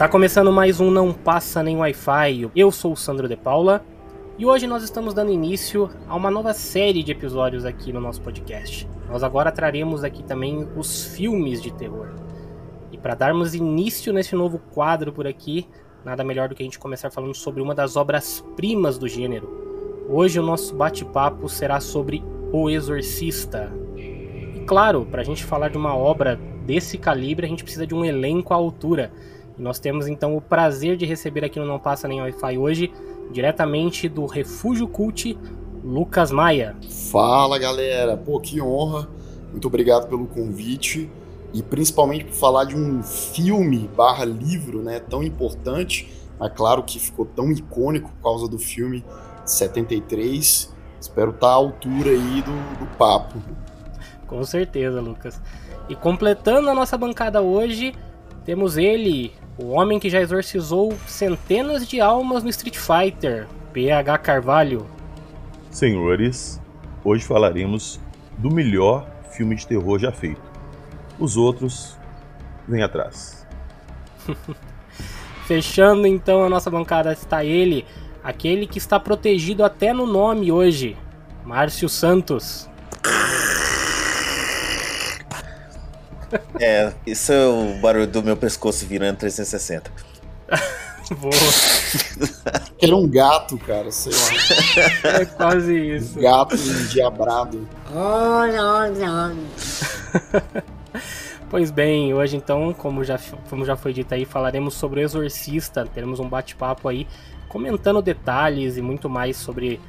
Está 0.00 0.08
começando 0.08 0.50
mais 0.50 0.80
um 0.80 0.90
Não 0.90 1.12
Passa 1.12 1.62
Nem 1.62 1.76
Wi-Fi. 1.76 2.50
Eu 2.56 2.72
sou 2.72 2.94
o 2.94 2.96
Sandro 2.96 3.28
De 3.28 3.36
Paula 3.36 3.84
e 4.38 4.46
hoje 4.46 4.66
nós 4.66 4.82
estamos 4.82 5.12
dando 5.12 5.30
início 5.30 5.90
a 6.08 6.16
uma 6.16 6.30
nova 6.30 6.54
série 6.54 7.02
de 7.02 7.12
episódios 7.12 7.66
aqui 7.66 7.92
no 7.92 8.00
nosso 8.00 8.22
podcast. 8.22 8.88
Nós 9.10 9.22
agora 9.22 9.52
traremos 9.52 10.02
aqui 10.02 10.22
também 10.22 10.66
os 10.74 11.04
filmes 11.04 11.60
de 11.60 11.70
terror. 11.70 12.14
E 12.90 12.96
para 12.96 13.14
darmos 13.14 13.54
início 13.54 14.10
nesse 14.10 14.34
novo 14.34 14.58
quadro 14.72 15.12
por 15.12 15.26
aqui, 15.26 15.68
nada 16.02 16.24
melhor 16.24 16.48
do 16.48 16.54
que 16.54 16.62
a 16.62 16.64
gente 16.64 16.78
começar 16.78 17.10
falando 17.10 17.34
sobre 17.34 17.60
uma 17.60 17.74
das 17.74 17.94
obras-primas 17.94 18.96
do 18.96 19.06
gênero. 19.06 20.06
Hoje 20.08 20.40
o 20.40 20.42
nosso 20.42 20.74
bate-papo 20.74 21.46
será 21.46 21.78
sobre 21.78 22.24
O 22.50 22.70
Exorcista. 22.70 23.70
E 23.98 24.64
claro, 24.66 25.04
para 25.04 25.20
a 25.20 25.24
gente 25.24 25.44
falar 25.44 25.68
de 25.68 25.76
uma 25.76 25.94
obra 25.94 26.40
desse 26.64 26.96
calibre, 26.96 27.44
a 27.44 27.48
gente 27.50 27.64
precisa 27.64 27.86
de 27.86 27.94
um 27.94 28.02
elenco 28.02 28.54
à 28.54 28.56
altura. 28.56 29.12
E 29.60 29.62
nós 29.62 29.78
temos 29.78 30.08
então 30.08 30.34
o 30.34 30.40
prazer 30.40 30.96
de 30.96 31.04
receber 31.04 31.44
aqui 31.44 31.60
no 31.60 31.66
Não 31.66 31.78
Passa 31.78 32.08
Nem 32.08 32.22
Wi-Fi 32.22 32.56
hoje, 32.56 32.90
diretamente 33.30 34.08
do 34.08 34.24
Refúgio 34.24 34.88
Cult, 34.88 35.38
Lucas 35.84 36.32
Maia. 36.32 36.74
Fala 37.12 37.58
galera, 37.58 38.16
pô, 38.16 38.40
que 38.40 38.58
honra, 38.58 39.06
muito 39.50 39.68
obrigado 39.68 40.08
pelo 40.08 40.26
convite 40.26 41.10
e 41.52 41.62
principalmente 41.62 42.24
por 42.24 42.32
falar 42.32 42.64
de 42.64 42.74
um 42.74 43.02
filme 43.02 43.86
barra 43.94 44.24
livro, 44.24 44.80
né, 44.80 44.98
tão 44.98 45.22
importante, 45.22 46.10
mas 46.38 46.50
claro 46.54 46.82
que 46.82 46.98
ficou 46.98 47.26
tão 47.26 47.52
icônico 47.52 48.10
por 48.12 48.22
causa 48.22 48.48
do 48.48 48.58
filme 48.58 49.04
de 49.44 49.52
73. 49.52 50.74
Espero 50.98 51.32
estar 51.32 51.48
à 51.48 51.52
altura 51.52 52.08
aí 52.08 52.40
do, 52.40 52.78
do 52.78 52.96
papo. 52.96 53.38
Com 54.26 54.42
certeza, 54.42 55.02
Lucas. 55.02 55.38
E 55.86 55.94
completando 55.94 56.70
a 56.70 56.74
nossa 56.74 56.96
bancada 56.96 57.42
hoje, 57.42 57.92
temos 58.44 58.78
ele, 58.78 59.32
o 59.62 59.68
homem 59.72 59.98
que 59.98 60.08
já 60.08 60.20
exorcizou 60.20 60.96
centenas 61.06 61.86
de 61.86 62.00
almas 62.00 62.42
no 62.42 62.48
Street 62.48 62.76
Fighter, 62.76 63.46
PH 63.72 64.18
Carvalho. 64.18 64.86
Senhores, 65.70 66.60
hoje 67.04 67.24
falaremos 67.24 68.00
do 68.38 68.50
melhor 68.50 69.06
filme 69.30 69.54
de 69.54 69.66
terror 69.66 69.98
já 69.98 70.10
feito. 70.10 70.40
Os 71.18 71.36
outros 71.36 71.98
vêm 72.66 72.82
atrás. 72.82 73.46
Fechando 75.46 76.06
então 76.06 76.42
a 76.42 76.48
nossa 76.48 76.70
bancada 76.70 77.12
está 77.12 77.44
ele, 77.44 77.84
aquele 78.24 78.66
que 78.66 78.78
está 78.78 78.98
protegido 78.98 79.62
até 79.62 79.92
no 79.92 80.06
nome 80.06 80.50
hoje, 80.50 80.96
Márcio 81.44 81.88
Santos. 81.88 82.70
É, 86.60 86.92
isso 87.06 87.32
é 87.32 87.46
o 87.46 87.80
barulho 87.80 88.06
do 88.06 88.22
meu 88.22 88.36
pescoço 88.36 88.86
virando 88.86 89.18
360. 89.18 89.90
Boa. 91.18 91.32
Era 92.80 92.96
um 92.96 93.08
gato, 93.08 93.58
cara, 93.58 93.90
sei 93.90 94.12
lá. 94.12 95.10
É 95.20 95.24
quase 95.24 95.96
isso. 95.96 96.18
Um 96.18 96.22
gato 96.22 96.54
endiabrado. 96.54 97.68
Pois 101.50 101.72
bem, 101.72 102.14
hoje 102.14 102.36
então, 102.36 102.72
como 102.72 103.02
já, 103.02 103.18
como 103.48 103.64
já 103.64 103.74
foi 103.74 103.92
dito 103.92 104.14
aí, 104.14 104.24
falaremos 104.24 104.74
sobre 104.74 105.00
o 105.00 105.02
Exorcista. 105.02 105.84
Teremos 105.84 106.20
um 106.20 106.28
bate-papo 106.28 106.88
aí 106.88 107.08
comentando 107.48 108.00
detalhes 108.00 108.76
e 108.76 108.80
muito 108.80 109.10
mais 109.10 109.36
sobre 109.36 109.80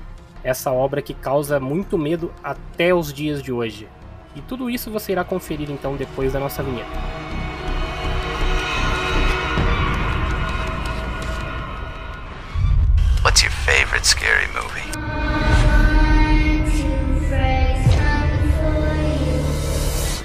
essa 0.44 0.72
obra 0.72 1.04
que 1.04 1.14
causa 1.14 1.60
muito 1.60 2.00
medo 2.00 2.34
até 2.44 2.96
os 2.96 3.14
dias 3.14 3.44
de 3.44 3.52
hoje. 3.52 3.88
E 4.36 4.42
tudo 4.42 4.70
isso 4.70 4.90
você 4.90 5.12
irá 5.12 5.24
conferir 5.24 5.70
então 5.70 5.96
depois 5.96 6.34
da 6.34 6.40
nossa 6.40 6.64
vinheta. 6.64 6.90
What's 13.24 13.44
your 13.44 13.52
favorite 13.52 14.06
scary 14.06 14.48
movie? 14.54 14.90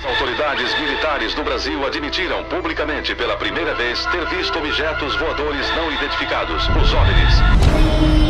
Autoridades 0.09 0.81
militares 0.81 1.35
do 1.35 1.43
Brasil 1.45 1.85
admitiram 1.87 2.45
publicamente 2.45 3.15
pela 3.15 3.37
primeira 3.37 3.75
vez 3.75 4.07
ter 4.07 4.25
visto 4.27 4.59
objetos 4.59 5.15
voadores 5.17 5.69
não 5.77 5.93
identificados, 5.93 6.63
os 6.69 6.95
OVNIs. 6.95 8.26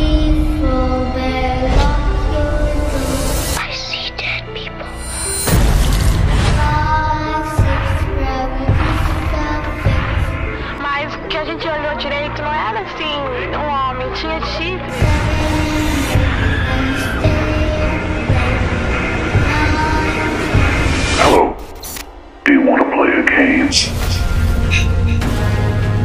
A 23.37 23.45
game? 23.45 23.69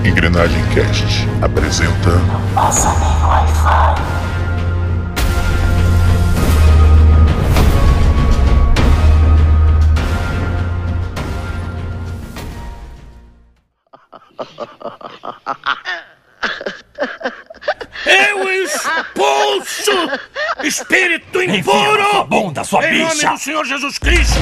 Engrenagem 0.04 0.62
Cast 0.75 1.26
apresenta 1.41 2.10
Eu 18.04 18.50
expulso 18.64 19.93
espírito 20.64 21.43
impuro! 21.43 22.25
bunda, 22.28 22.64
sua 22.64 22.84
em 22.87 22.99
nome 22.99 23.14
bicha! 23.14 23.31
do 23.31 23.38
Senhor 23.38 23.64
Jesus 23.64 23.99
Cristo! 23.99 24.41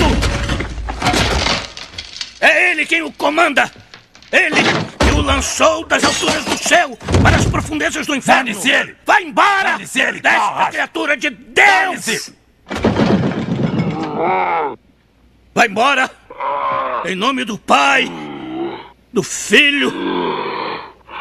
Ele 2.71 2.87
quem 2.87 3.03
o 3.03 3.11
comanda! 3.11 3.69
Ele 4.31 4.63
que 4.97 5.11
o 5.11 5.21
lançou 5.21 5.85
das 5.85 6.05
alturas 6.05 6.45
do 6.45 6.57
céu 6.57 6.97
para 7.21 7.37
as 7.37 7.45
profundezas 7.47 8.07
do 8.07 8.15
inferno! 8.15 8.45
Dane-se 8.45 8.71
ele! 8.71 8.97
Vai 9.05 9.25
embora! 9.25 9.73
Dane-se 9.73 10.01
ele, 10.01 10.21
Desta 10.21 10.67
criatura 10.71 11.17
de 11.17 11.31
Deus! 11.31 12.33
Vai 15.53 15.67
embora! 15.67 16.09
Em 17.05 17.17
nome 17.17 17.45
do 17.45 17.59
Pai, 17.59 18.09
do 19.13 19.25
Filho 19.25 19.93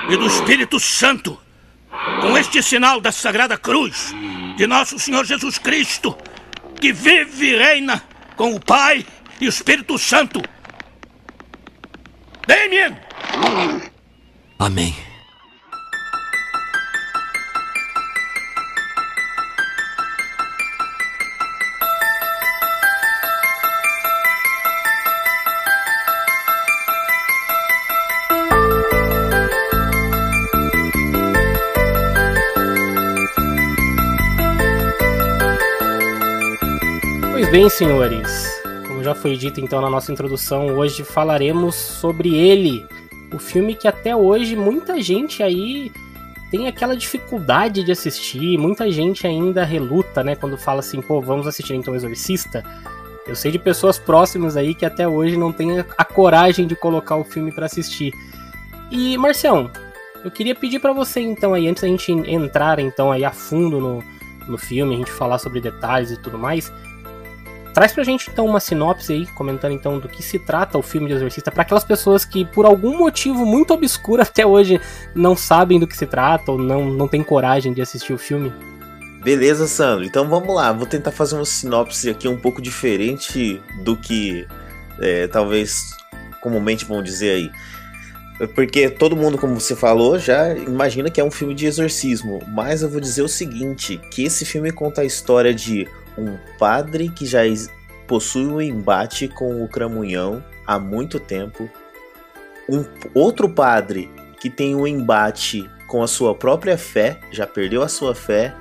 e 0.08 0.16
do 0.16 0.28
Espírito 0.28 0.80
Santo! 0.80 1.40
com 2.22 2.38
este 2.38 2.62
sinal 2.62 3.02
da 3.02 3.12
Sagrada 3.12 3.58
Cruz 3.58 4.14
de 4.56 4.68
nosso 4.68 5.00
Senhor 5.00 5.26
Jesus 5.26 5.58
Cristo, 5.58 6.16
que 6.80 6.94
vive 6.94 7.48
e 7.48 7.58
reina 7.58 8.04
com 8.36 8.54
o 8.54 8.60
Pai 8.60 9.04
e 9.42 9.48
o 9.48 9.50
Espírito 9.50 9.98
Santo. 9.98 10.42
Damien! 12.50 12.98
Amém. 14.58 14.96
Pois 37.32 37.52
bem, 37.52 37.70
senhores, 37.70 38.49
como 39.00 39.04
já 39.04 39.16
foi 39.16 39.38
dito 39.38 39.62
então 39.62 39.80
na 39.80 39.90
nossa 39.90 40.12
introdução, 40.12 40.78
hoje 40.78 41.06
falaremos 41.06 41.74
sobre 41.74 42.36
ele, 42.36 42.86
o 43.34 43.40
filme 43.40 43.74
que 43.74 43.88
até 43.88 44.14
hoje 44.14 44.58
muita 44.58 45.02
gente 45.02 45.42
aí 45.42 45.90
tem 46.52 46.68
aquela 46.68 46.98
dificuldade 46.98 47.82
de 47.82 47.94
assistir, 47.94 48.58
muita 48.58 48.92
gente 48.92 49.26
ainda 49.26 49.64
reluta, 49.64 50.22
né, 50.22 50.36
quando 50.36 50.58
fala 50.58 50.82
assim, 50.82 51.02
pô, 51.02 51.22
vamos 51.22 51.48
assistir 51.48 51.76
então 51.76 51.94
o 51.94 51.96
Exorcista. 51.96 52.62
Eu 53.26 53.38
sei 53.38 53.52
de 53.52 53.60
pessoas 53.60 53.98
próximas 53.98 54.58
aí 54.58 54.76
que 54.76 54.86
até 54.86 55.08
hoje 55.08 55.38
não 55.38 55.54
têm 55.54 55.80
a 55.80 56.04
coragem 56.04 56.68
de 56.68 56.76
colocar 56.76 57.16
o 57.16 57.24
filme 57.24 57.54
pra 57.54 57.68
assistir. 57.68 58.12
E 58.92 59.18
Marcião, 59.18 59.72
eu 60.26 60.32
queria 60.32 60.56
pedir 60.56 60.80
pra 60.80 60.92
você 60.92 61.22
então 61.22 61.54
aí, 61.54 61.70
antes 61.70 61.84
da 61.84 61.88
gente 61.88 62.12
entrar 62.12 62.80
então 62.80 63.14
aí 63.14 63.24
a 63.24 63.32
fundo 63.32 63.80
no, 63.80 64.04
no 64.46 64.58
filme, 64.58 64.96
a 64.96 64.98
gente 64.98 65.12
falar 65.12 65.38
sobre 65.38 65.62
detalhes 65.62 66.12
e 66.12 66.18
tudo 66.18 66.38
mais, 66.38 66.70
Traz 67.74 67.94
pra 67.94 68.04
gente 68.04 68.30
então 68.30 68.46
uma 68.46 68.60
sinopse 68.60 69.14
aí, 69.14 69.26
comentando 69.28 69.74
então 69.74 70.00
do 70.00 70.10
que 70.10 70.24
se 70.24 70.40
trata 70.40 70.78
o 70.78 70.82
filme 70.82 71.08
de 71.08 71.14
Exorcista, 71.14 71.52
para 71.52 71.62
aquelas 71.62 71.84
pessoas 71.84 72.26
que 72.26 72.44
por 72.44 72.66
algum 72.66 72.98
motivo 72.98 73.46
muito 73.46 73.74
obscuro 73.74 74.22
até 74.24 74.46
hoje 74.46 74.82
não 75.14 75.36
sabem 75.36 75.80
do 75.80 75.88
que 75.88 75.96
se 75.96 76.06
trata 76.06 76.52
ou 76.52 76.58
não, 76.58 76.86
não 76.86 77.08
têm 77.08 77.24
coragem 77.24 77.74
de 77.74 77.82
assistir 77.82 78.14
o 78.14 78.18
filme. 78.18 78.52
Beleza, 79.24 79.68
Sandro. 79.68 80.06
Então 80.06 80.28
vamos 80.28 80.54
lá. 80.56 80.72
Vou 80.72 80.88
tentar 80.88 81.12
fazer 81.12 81.36
uma 81.36 81.46
sinopse 81.46 82.10
aqui 82.10 82.28
um 82.28 82.38
pouco 82.38 82.62
diferente 82.62 83.62
do 83.84 83.98
que 83.98 84.48
é, 85.00 85.28
talvez 85.28 85.98
comumente 86.42 86.86
vão 86.86 87.04
dizer 87.04 87.32
aí. 87.32 87.52
Porque 88.56 88.90
todo 88.90 89.18
mundo, 89.18 89.38
como 89.38 89.60
você 89.60 89.76
falou, 89.76 90.18
já 90.18 90.56
imagina 90.56 91.10
que 91.10 91.20
é 91.20 91.24
um 91.24 91.32
filme 91.32 91.54
de 91.54 91.66
exorcismo. 91.66 92.40
Mas 92.48 92.82
eu 92.82 92.90
vou 92.90 93.02
dizer 93.02 93.22
o 93.22 93.28
seguinte: 93.28 94.00
que 94.10 94.24
esse 94.24 94.46
filme 94.46 94.72
conta 94.72 95.02
a 95.02 95.06
história 95.06 95.54
de 95.54 95.86
um 96.20 96.38
padre 96.58 97.10
que 97.10 97.26
já 97.26 97.40
possui 98.08 98.46
um 98.46 98.62
embate 98.62 99.28
com 99.28 99.64
o 99.64 99.68
cramunhão 99.68 100.44
há 100.66 100.80
muito 100.80 101.20
tempo. 101.20 101.70
Um 102.70 102.84
outro 103.14 103.50
padre 103.50 104.12
que 104.40 104.50
tem 104.50 104.76
um 104.76 104.88
embate 104.88 105.70
com 105.88 106.04
a 106.04 106.08
sua 106.08 106.36
própria 106.36 106.78
fé, 106.78 107.20
já 107.32 107.46
perdeu 107.46 107.82
a 107.82 107.90
sua 107.90 108.14
fé. 108.14 108.56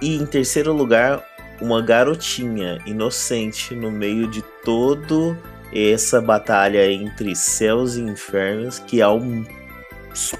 E 0.00 0.16
em 0.16 0.24
terceiro 0.24 0.72
lugar, 0.72 1.22
uma 1.60 1.82
garotinha 1.82 2.78
inocente 2.86 3.74
no 3.74 3.90
meio 3.90 4.26
de 4.26 4.42
todo 4.64 5.36
essa 5.72 6.20
batalha 6.20 6.90
entre 6.90 7.36
céus 7.36 7.96
e 7.96 8.00
infernos 8.00 8.78
que 8.80 9.00
aos 9.00 9.22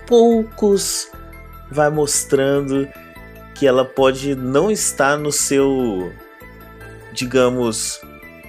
poucos 0.07 1.11
vai 1.71 1.91
mostrando 1.91 2.89
que 3.55 3.67
ela 3.67 3.85
pode 3.85 4.35
não 4.35 4.71
estar 4.71 5.17
no 5.19 5.31
seu, 5.31 6.13
digamos, 7.13 8.01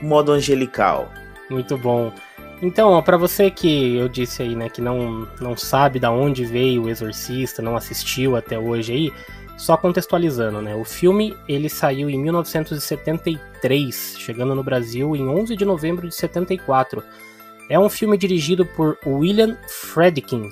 modo 0.01 0.31
angelical. 0.31 1.11
Muito 1.49 1.77
bom. 1.77 2.13
Então, 2.61 3.01
para 3.01 3.17
você 3.17 3.49
que 3.49 3.95
eu 3.95 4.07
disse 4.07 4.43
aí, 4.43 4.55
né, 4.55 4.69
que 4.69 4.81
não, 4.81 5.27
não 5.39 5.57
sabe 5.57 5.99
da 5.99 6.11
onde 6.11 6.45
veio 6.45 6.83
o 6.83 6.89
Exorcista, 6.89 7.61
não 7.61 7.75
assistiu 7.75 8.35
até 8.35 8.57
hoje 8.59 8.93
aí, 8.93 9.11
só 9.57 9.75
contextualizando, 9.75 10.61
né? 10.61 10.75
O 10.75 10.83
filme 10.83 11.35
ele 11.47 11.69
saiu 11.69 12.09
em 12.09 12.19
1973, 12.19 14.15
chegando 14.17 14.55
no 14.55 14.63
Brasil 14.63 15.15
em 15.15 15.27
11 15.27 15.55
de 15.55 15.65
novembro 15.65 16.07
de 16.07 16.15
74. 16.15 17.03
É 17.69 17.79
um 17.79 17.89
filme 17.89 18.17
dirigido 18.17 18.65
por 18.65 18.97
William 19.05 19.57
Friedkin, 19.67 20.51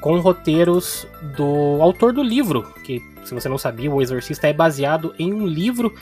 com 0.00 0.20
roteiros 0.20 1.06
do 1.36 1.78
autor 1.80 2.12
do 2.12 2.22
livro, 2.22 2.62
que 2.84 3.02
se 3.24 3.34
você 3.34 3.48
não 3.48 3.58
sabia, 3.58 3.90
O 3.90 4.00
Exorcista 4.00 4.46
é 4.46 4.52
baseado 4.52 5.14
em 5.18 5.32
um 5.32 5.46
livro 5.46 5.94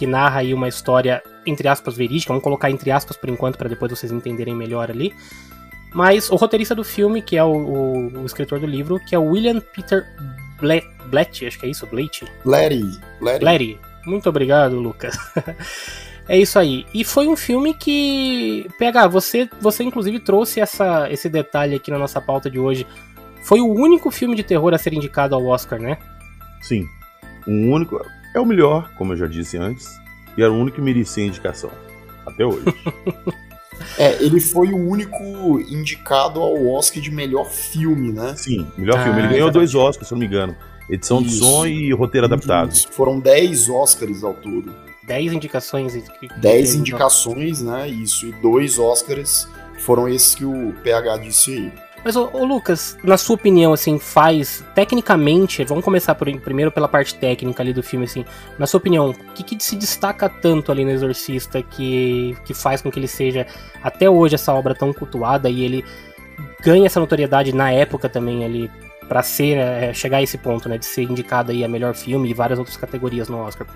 que 0.00 0.06
narra 0.06 0.40
aí 0.40 0.54
uma 0.54 0.66
história 0.66 1.22
entre 1.44 1.68
aspas 1.68 1.94
verídica, 1.94 2.28
vamos 2.28 2.42
colocar 2.42 2.70
entre 2.70 2.90
aspas 2.90 3.18
por 3.18 3.28
enquanto 3.28 3.58
para 3.58 3.68
depois 3.68 3.92
vocês 3.92 4.10
entenderem 4.10 4.56
melhor 4.56 4.90
ali. 4.90 5.14
Mas 5.92 6.30
o 6.30 6.36
roteirista 6.36 6.74
do 6.74 6.82
filme, 6.82 7.20
que 7.20 7.36
é 7.36 7.44
o, 7.44 7.52
o, 7.52 8.22
o 8.22 8.24
escritor 8.24 8.58
do 8.58 8.66
livro, 8.66 8.98
que 8.98 9.14
é 9.14 9.18
o 9.18 9.24
William 9.24 9.60
Peter 9.60 10.06
Blatt, 11.10 11.46
acho 11.46 11.58
que 11.58 11.66
é 11.66 11.68
isso, 11.68 11.86
Blatt? 11.86 12.24
Blatty. 13.20 13.40
Blatty. 13.40 13.78
Muito 14.06 14.26
obrigado, 14.26 14.80
Lucas. 14.80 15.14
é 16.26 16.38
isso 16.38 16.58
aí. 16.58 16.86
E 16.94 17.04
foi 17.04 17.28
um 17.28 17.36
filme 17.36 17.74
que, 17.74 18.66
PH, 18.78 19.06
você, 19.08 19.50
você 19.60 19.84
inclusive 19.84 20.18
trouxe 20.18 20.60
essa, 20.60 21.10
esse 21.10 21.28
detalhe 21.28 21.76
aqui 21.76 21.90
na 21.90 21.98
nossa 21.98 22.22
pauta 22.22 22.50
de 22.50 22.58
hoje. 22.58 22.86
Foi 23.42 23.60
o 23.60 23.68
único 23.68 24.10
filme 24.10 24.34
de 24.34 24.44
terror 24.44 24.72
a 24.72 24.78
ser 24.78 24.94
indicado 24.94 25.34
ao 25.34 25.44
Oscar, 25.44 25.78
né? 25.78 25.98
Sim. 26.62 26.86
O 27.46 27.50
único. 27.50 28.00
É 28.34 28.40
o 28.40 28.46
melhor, 28.46 28.90
como 28.96 29.12
eu 29.12 29.16
já 29.16 29.26
disse 29.26 29.56
antes. 29.56 29.88
E 30.36 30.42
era 30.42 30.52
o 30.52 30.56
único 30.56 30.76
que 30.76 30.82
merecia 30.82 31.24
indicação. 31.24 31.70
Até 32.26 32.44
hoje. 32.44 32.64
É, 33.98 34.22
ele 34.22 34.40
foi 34.40 34.68
o 34.68 34.76
único 34.76 35.58
indicado 35.60 36.40
ao 36.40 36.66
Oscar 36.66 37.02
de 37.02 37.10
melhor 37.10 37.50
filme, 37.50 38.12
né? 38.12 38.34
Sim, 38.36 38.66
melhor 38.76 38.98
ah, 38.98 39.04
filme. 39.04 39.20
Ele 39.20 39.28
ganhou 39.28 39.50
dois 39.50 39.74
Oscars, 39.74 40.08
se 40.08 40.12
não 40.12 40.18
me 40.18 40.26
engano. 40.26 40.54
Edição 40.88 41.20
Isso. 41.22 41.30
de 41.30 41.38
som 41.38 41.66
e 41.66 41.92
roteiro 41.92 42.26
adaptado. 42.26 42.72
Isso. 42.72 42.88
Foram 42.90 43.20
10 43.20 43.68
Oscars 43.68 44.24
ao 44.24 44.34
todo. 44.34 44.74
10 45.04 45.32
indicações. 45.32 45.94
10 46.36 46.74
indicações, 46.74 47.62
né? 47.62 47.88
Isso. 47.88 48.26
E 48.26 48.32
dois 48.32 48.78
Oscars 48.78 49.48
foram 49.78 50.08
esses 50.08 50.34
que 50.34 50.44
o 50.44 50.74
PH 50.82 51.16
disse 51.18 51.52
aí. 51.52 51.72
Mas, 52.02 52.16
ô, 52.16 52.30
ô, 52.32 52.44
Lucas, 52.44 52.96
na 53.04 53.18
sua 53.18 53.34
opinião, 53.34 53.74
assim, 53.74 53.98
faz, 53.98 54.64
tecnicamente, 54.74 55.62
vamos 55.64 55.84
começar 55.84 56.14
por, 56.14 56.26
primeiro 56.40 56.72
pela 56.72 56.88
parte 56.88 57.14
técnica 57.14 57.62
ali 57.62 57.74
do 57.74 57.82
filme, 57.82 58.06
assim, 58.06 58.24
na 58.58 58.66
sua 58.66 58.78
opinião, 58.78 59.10
o 59.10 59.14
que, 59.34 59.42
que 59.42 59.62
se 59.62 59.76
destaca 59.76 60.28
tanto 60.28 60.72
ali 60.72 60.82
no 60.84 60.90
Exorcista 60.90 61.62
que, 61.62 62.36
que 62.44 62.54
faz 62.54 62.80
com 62.80 62.90
que 62.90 62.98
ele 62.98 63.08
seja, 63.08 63.46
até 63.82 64.08
hoje, 64.08 64.34
essa 64.34 64.52
obra 64.54 64.74
tão 64.74 64.92
cultuada 64.94 65.50
e 65.50 65.62
ele 65.62 65.84
ganha 66.62 66.86
essa 66.86 67.00
notoriedade 67.00 67.54
na 67.54 67.70
época 67.70 68.08
também 68.08 68.44
ali, 68.46 68.70
para 69.06 69.22
ser, 69.22 69.58
é, 69.58 69.92
chegar 69.92 70.18
a 70.18 70.22
esse 70.22 70.38
ponto, 70.38 70.70
né, 70.70 70.78
de 70.78 70.86
ser 70.86 71.02
indicado 71.02 71.52
aí 71.52 71.62
a 71.62 71.68
melhor 71.68 71.94
filme 71.94 72.30
e 72.30 72.34
várias 72.34 72.58
outras 72.58 72.78
categorias 72.78 73.28
no 73.28 73.38
Oscar? 73.38 73.66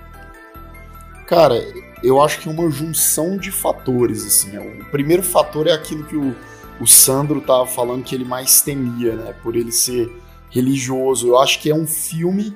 Cara, 1.27 1.63
eu 2.01 2.21
acho 2.21 2.39
que 2.39 2.49
é 2.49 2.51
uma 2.51 2.71
junção 2.71 3.37
de 3.37 3.51
fatores, 3.51 4.25
assim, 4.25 4.57
o 4.57 4.85
primeiro 4.85 5.21
fator 5.21 5.67
é 5.67 5.73
aquilo 5.73 6.05
que 6.05 6.15
o 6.15 6.35
o 6.79 6.85
Sandro 6.85 7.41
tava 7.41 7.65
falando 7.65 8.03
que 8.03 8.13
ele 8.13 8.25
mais 8.25 8.61
temia, 8.61 9.15
né? 9.15 9.33
Por 9.41 9.55
ele 9.55 9.71
ser 9.71 10.11
religioso. 10.49 11.27
Eu 11.27 11.37
acho 11.39 11.59
que 11.59 11.69
é 11.69 11.75
um 11.75 11.87
filme 11.87 12.53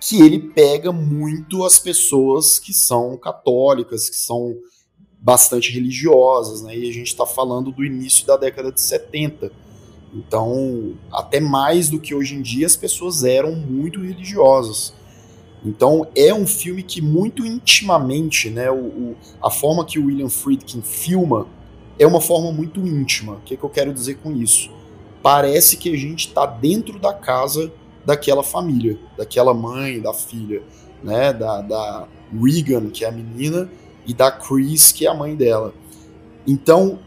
que 0.00 0.20
ele 0.20 0.38
pega 0.38 0.92
muito 0.92 1.64
as 1.64 1.78
pessoas 1.78 2.58
que 2.58 2.72
são 2.72 3.16
católicas, 3.16 4.10
que 4.10 4.16
são 4.16 4.56
bastante 5.18 5.72
religiosas, 5.72 6.62
né? 6.62 6.76
E 6.76 6.88
a 6.88 6.92
gente 6.92 7.06
está 7.06 7.24
falando 7.24 7.70
do 7.70 7.84
início 7.84 8.26
da 8.26 8.36
década 8.36 8.72
de 8.72 8.80
70. 8.80 9.52
Então, 10.12 10.94
até 11.10 11.40
mais 11.40 11.88
do 11.88 11.98
que 11.98 12.14
hoje 12.14 12.34
em 12.34 12.42
dia, 12.42 12.66
as 12.66 12.76
pessoas 12.76 13.24
eram 13.24 13.54
muito 13.54 14.00
religiosas. 14.00 14.92
Então, 15.64 16.08
é 16.16 16.34
um 16.34 16.46
filme 16.46 16.82
que 16.82 17.00
muito 17.00 17.46
intimamente, 17.46 18.50
né, 18.50 18.70
o, 18.70 18.74
o 18.74 19.16
a 19.40 19.48
forma 19.48 19.84
que 19.84 19.98
o 19.98 20.06
William 20.06 20.28
Friedkin 20.28 20.82
filma 20.82 21.46
é 21.98 22.06
uma 22.06 22.20
forma 22.20 22.52
muito 22.52 22.80
íntima. 22.80 23.34
O 23.34 23.40
que, 23.40 23.54
é 23.54 23.56
que 23.56 23.64
eu 23.64 23.70
quero 23.70 23.92
dizer 23.92 24.18
com 24.22 24.32
isso? 24.32 24.70
Parece 25.22 25.76
que 25.76 25.92
a 25.92 25.96
gente 25.96 26.28
está 26.28 26.46
dentro 26.46 26.98
da 26.98 27.12
casa 27.12 27.72
daquela 28.04 28.42
família, 28.42 28.98
daquela 29.16 29.54
mãe, 29.54 30.00
da 30.00 30.12
filha, 30.12 30.62
né? 31.02 31.32
Da, 31.32 31.60
da 31.60 32.08
Regan, 32.32 32.90
que 32.90 33.04
é 33.04 33.08
a 33.08 33.12
menina, 33.12 33.70
e 34.06 34.12
da 34.12 34.30
Chris, 34.30 34.90
que 34.90 35.06
é 35.06 35.10
a 35.10 35.14
mãe 35.14 35.36
dela. 35.36 35.72
Então, 36.46 36.98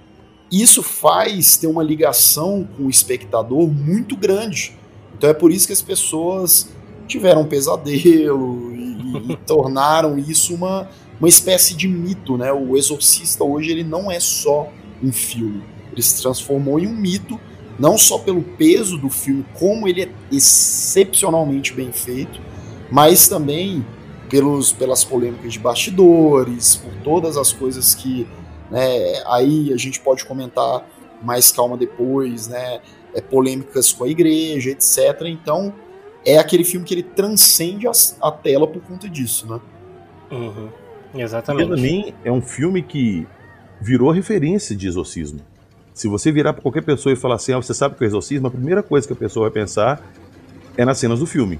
isso 0.51 0.81
faz 0.81 1.57
ter 1.57 1.67
uma 1.67 1.83
ligação 1.83 2.67
com 2.77 2.83
o 2.83 2.89
espectador 2.89 3.67
muito 3.67 4.15
grande. 4.15 4.77
Então 5.17 5.29
é 5.29 5.33
por 5.33 5.51
isso 5.51 5.67
que 5.67 5.73
as 5.73 5.81
pessoas 5.81 6.69
tiveram 7.07 7.41
um 7.41 7.47
pesadelo 7.47 8.73
e, 8.73 9.31
e 9.31 9.35
tornaram 9.45 10.17
isso 10.17 10.53
uma, 10.53 10.89
uma 11.19 11.29
espécie 11.29 11.75
de 11.75 11.87
mito, 11.87 12.37
né? 12.37 12.51
O 12.51 12.75
Exorcista 12.75 13.43
hoje 13.43 13.71
ele 13.71 13.83
não 13.83 14.11
é 14.11 14.19
só 14.19 14.71
um 15.03 15.11
filme, 15.11 15.63
ele 15.91 16.01
se 16.01 16.21
transformou 16.21 16.79
em 16.79 16.87
um 16.87 16.95
mito, 16.95 17.39
não 17.77 17.97
só 17.97 18.17
pelo 18.17 18.41
peso 18.41 18.97
do 18.97 19.09
filme, 19.09 19.45
como 19.59 19.87
ele 19.87 20.03
é 20.03 20.09
excepcionalmente 20.31 21.73
bem 21.73 21.91
feito, 21.91 22.39
mas 22.91 23.27
também 23.27 23.85
pelos, 24.29 24.71
pelas 24.71 25.03
polêmicas 25.03 25.53
de 25.53 25.59
bastidores, 25.59 26.75
por 26.77 26.93
todas 27.03 27.37
as 27.37 27.51
coisas 27.51 27.93
que 27.93 28.27
né, 28.69 29.23
aí 29.27 29.71
a 29.73 29.77
gente 29.77 29.99
pode 29.99 30.25
comentar 30.25 30.85
mais 31.21 31.51
calma 31.51 31.77
depois, 31.77 32.47
né? 32.47 32.81
É, 33.13 33.21
polêmicas 33.21 33.93
com 33.93 34.03
a 34.03 34.09
igreja, 34.09 34.71
etc. 34.71 35.21
Então 35.27 35.73
é 36.25 36.37
aquele 36.37 36.63
filme 36.63 36.85
que 36.85 36.93
ele 36.93 37.03
transcende 37.03 37.87
a, 37.87 37.91
a 38.21 38.31
tela 38.31 38.67
por 38.67 38.81
conta 38.81 39.07
disso, 39.07 39.47
né? 39.47 39.61
Uhum. 40.31 40.69
Exatamente. 41.15 41.67
Para 41.67 41.77
mim, 41.77 42.13
é 42.23 42.31
um 42.31 42.41
filme 42.41 42.81
que 42.81 43.27
virou 43.79 44.11
referência 44.11 44.75
de 44.75 44.87
exorcismo. 44.87 45.39
Se 45.93 46.07
você 46.07 46.31
virar 46.31 46.53
para 46.53 46.61
qualquer 46.61 46.83
pessoa 46.83 47.13
e 47.13 47.15
falar 47.15 47.35
assim, 47.35 47.53
ah, 47.53 47.57
você 47.57 47.73
sabe 47.73 47.95
o 47.95 47.97
que 47.97 48.03
é 48.03 48.07
exorcismo, 48.07 48.47
a 48.47 48.51
primeira 48.51 48.83
coisa 48.83 49.07
que 49.07 49.13
a 49.13 49.15
pessoa 49.15 49.49
vai 49.49 49.53
pensar 49.53 50.01
é 50.75 50.83
nas 50.83 50.97
cenas 50.97 51.19
do 51.19 51.25
filme. 51.25 51.59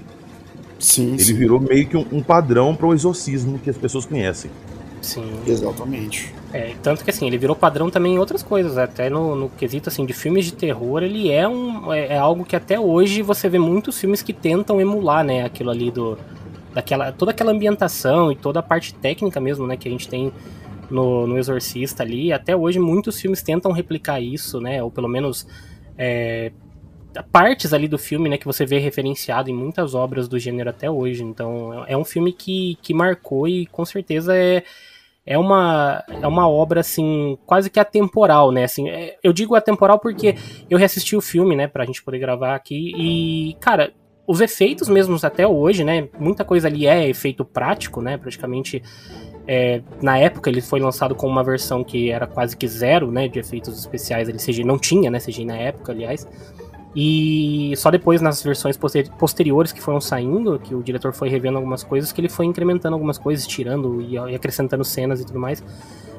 Sim. 0.78 1.14
Ele 1.14 1.18
sim. 1.22 1.34
virou 1.34 1.58
meio 1.58 1.86
que 1.86 1.96
um, 1.96 2.04
um 2.12 2.22
padrão 2.22 2.74
para 2.74 2.86
o 2.86 2.92
exorcismo 2.92 3.58
que 3.58 3.70
as 3.70 3.78
pessoas 3.78 4.04
conhecem. 4.04 4.50
Sim. 5.00 5.24
Exatamente. 5.46 6.34
É, 6.52 6.74
tanto 6.82 7.04
que 7.04 7.10
assim, 7.10 7.26
ele 7.26 7.38
virou 7.38 7.54
padrão 7.54 7.90
também 7.90 8.14
em 8.14 8.18
outras 8.18 8.42
coisas, 8.42 8.76
até 8.76 9.08
no, 9.08 9.34
no 9.34 9.48
quesito 9.48 9.88
assim, 9.88 10.04
de 10.04 10.12
filmes 10.12 10.44
de 10.44 10.52
terror, 10.52 11.02
ele 11.02 11.30
é 11.30 11.46
um. 11.46 11.92
É, 11.92 12.14
é, 12.14 12.18
algo 12.18 12.44
que 12.44 12.56
até 12.56 12.78
hoje 12.78 13.22
você 13.22 13.48
vê 13.48 13.58
muitos 13.58 13.98
filmes 13.98 14.22
que 14.22 14.32
tentam 14.32 14.80
emular, 14.80 15.24
né, 15.24 15.44
aquilo 15.44 15.70
ali 15.70 15.90
do. 15.90 16.18
Daquela, 16.76 17.10
toda 17.10 17.30
aquela 17.30 17.52
ambientação 17.52 18.30
e 18.30 18.36
toda 18.36 18.60
a 18.60 18.62
parte 18.62 18.92
técnica 18.92 19.40
mesmo, 19.40 19.66
né, 19.66 19.78
que 19.78 19.88
a 19.88 19.90
gente 19.90 20.06
tem 20.06 20.30
no, 20.90 21.26
no 21.26 21.38
Exorcista 21.38 22.02
ali. 22.02 22.30
Até 22.34 22.54
hoje 22.54 22.78
muitos 22.78 23.18
filmes 23.18 23.42
tentam 23.42 23.72
replicar 23.72 24.20
isso, 24.20 24.60
né? 24.60 24.82
Ou 24.82 24.90
pelo 24.90 25.08
menos 25.08 25.46
é, 25.96 26.52
partes 27.32 27.72
ali 27.72 27.88
do 27.88 27.96
filme, 27.96 28.28
né? 28.28 28.36
Que 28.36 28.44
você 28.44 28.66
vê 28.66 28.78
referenciado 28.78 29.48
em 29.48 29.54
muitas 29.54 29.94
obras 29.94 30.28
do 30.28 30.38
gênero 30.38 30.68
até 30.68 30.90
hoje. 30.90 31.24
Então 31.24 31.82
é 31.88 31.96
um 31.96 32.04
filme 32.04 32.30
que, 32.30 32.76
que 32.82 32.92
marcou 32.92 33.48
e 33.48 33.64
com 33.68 33.86
certeza 33.86 34.36
é 34.36 34.62
é 35.28 35.36
uma, 35.36 36.04
é 36.08 36.26
uma 36.26 36.46
obra, 36.46 36.80
assim, 36.80 37.36
quase 37.44 37.68
que 37.68 37.80
atemporal, 37.80 38.52
né? 38.52 38.62
Assim, 38.62 38.88
é, 38.88 39.16
eu 39.24 39.32
digo 39.32 39.56
atemporal 39.56 39.98
porque 39.98 40.36
eu 40.70 40.78
reassisti 40.78 41.16
o 41.16 41.20
filme, 41.20 41.56
né, 41.56 41.66
pra 41.66 41.84
gente 41.84 42.00
poder 42.00 42.20
gravar 42.20 42.54
aqui, 42.54 42.92
e, 42.96 43.54
cara, 43.54 43.92
os 44.26 44.40
efeitos 44.40 44.88
mesmos 44.88 45.24
até 45.24 45.46
hoje, 45.46 45.84
né? 45.84 46.08
Muita 46.18 46.44
coisa 46.44 46.68
ali 46.68 46.86
é 46.86 47.08
efeito 47.08 47.44
prático, 47.44 48.00
né? 48.02 48.16
Praticamente 48.16 48.82
É, 49.48 49.80
na 50.02 50.18
época 50.18 50.50
ele 50.50 50.60
foi 50.60 50.80
lançado 50.80 51.14
com 51.14 51.28
uma 51.28 51.44
versão 51.44 51.84
que 51.84 52.10
era 52.10 52.26
quase 52.26 52.56
que 52.56 52.66
zero, 52.66 53.12
né, 53.12 53.28
de 53.28 53.38
efeitos 53.38 53.78
especiais, 53.78 54.28
ele 54.28 54.38
CGI 54.38 54.64
não 54.64 54.76
tinha, 54.76 55.08
né, 55.08 55.20
CGI 55.20 55.44
na 55.44 55.56
época, 55.56 55.92
aliás. 55.92 56.26
E 56.96 57.72
só 57.76 57.88
depois 57.90 58.20
nas 58.20 58.42
versões 58.42 58.76
poster 58.76 59.08
posteriores 59.18 59.70
que 59.70 59.80
foram 59.80 60.00
saindo, 60.00 60.58
que 60.58 60.74
o 60.74 60.82
diretor 60.82 61.12
foi 61.12 61.28
revendo 61.28 61.58
algumas 61.58 61.84
coisas, 61.84 62.10
que 62.10 62.20
ele 62.20 62.28
foi 62.28 62.46
incrementando 62.46 62.94
algumas 62.94 63.18
coisas, 63.18 63.46
tirando 63.46 64.02
e 64.02 64.18
acrescentando 64.34 64.82
cenas 64.82 65.20
e 65.20 65.24
tudo 65.26 65.38
mais. 65.38 65.62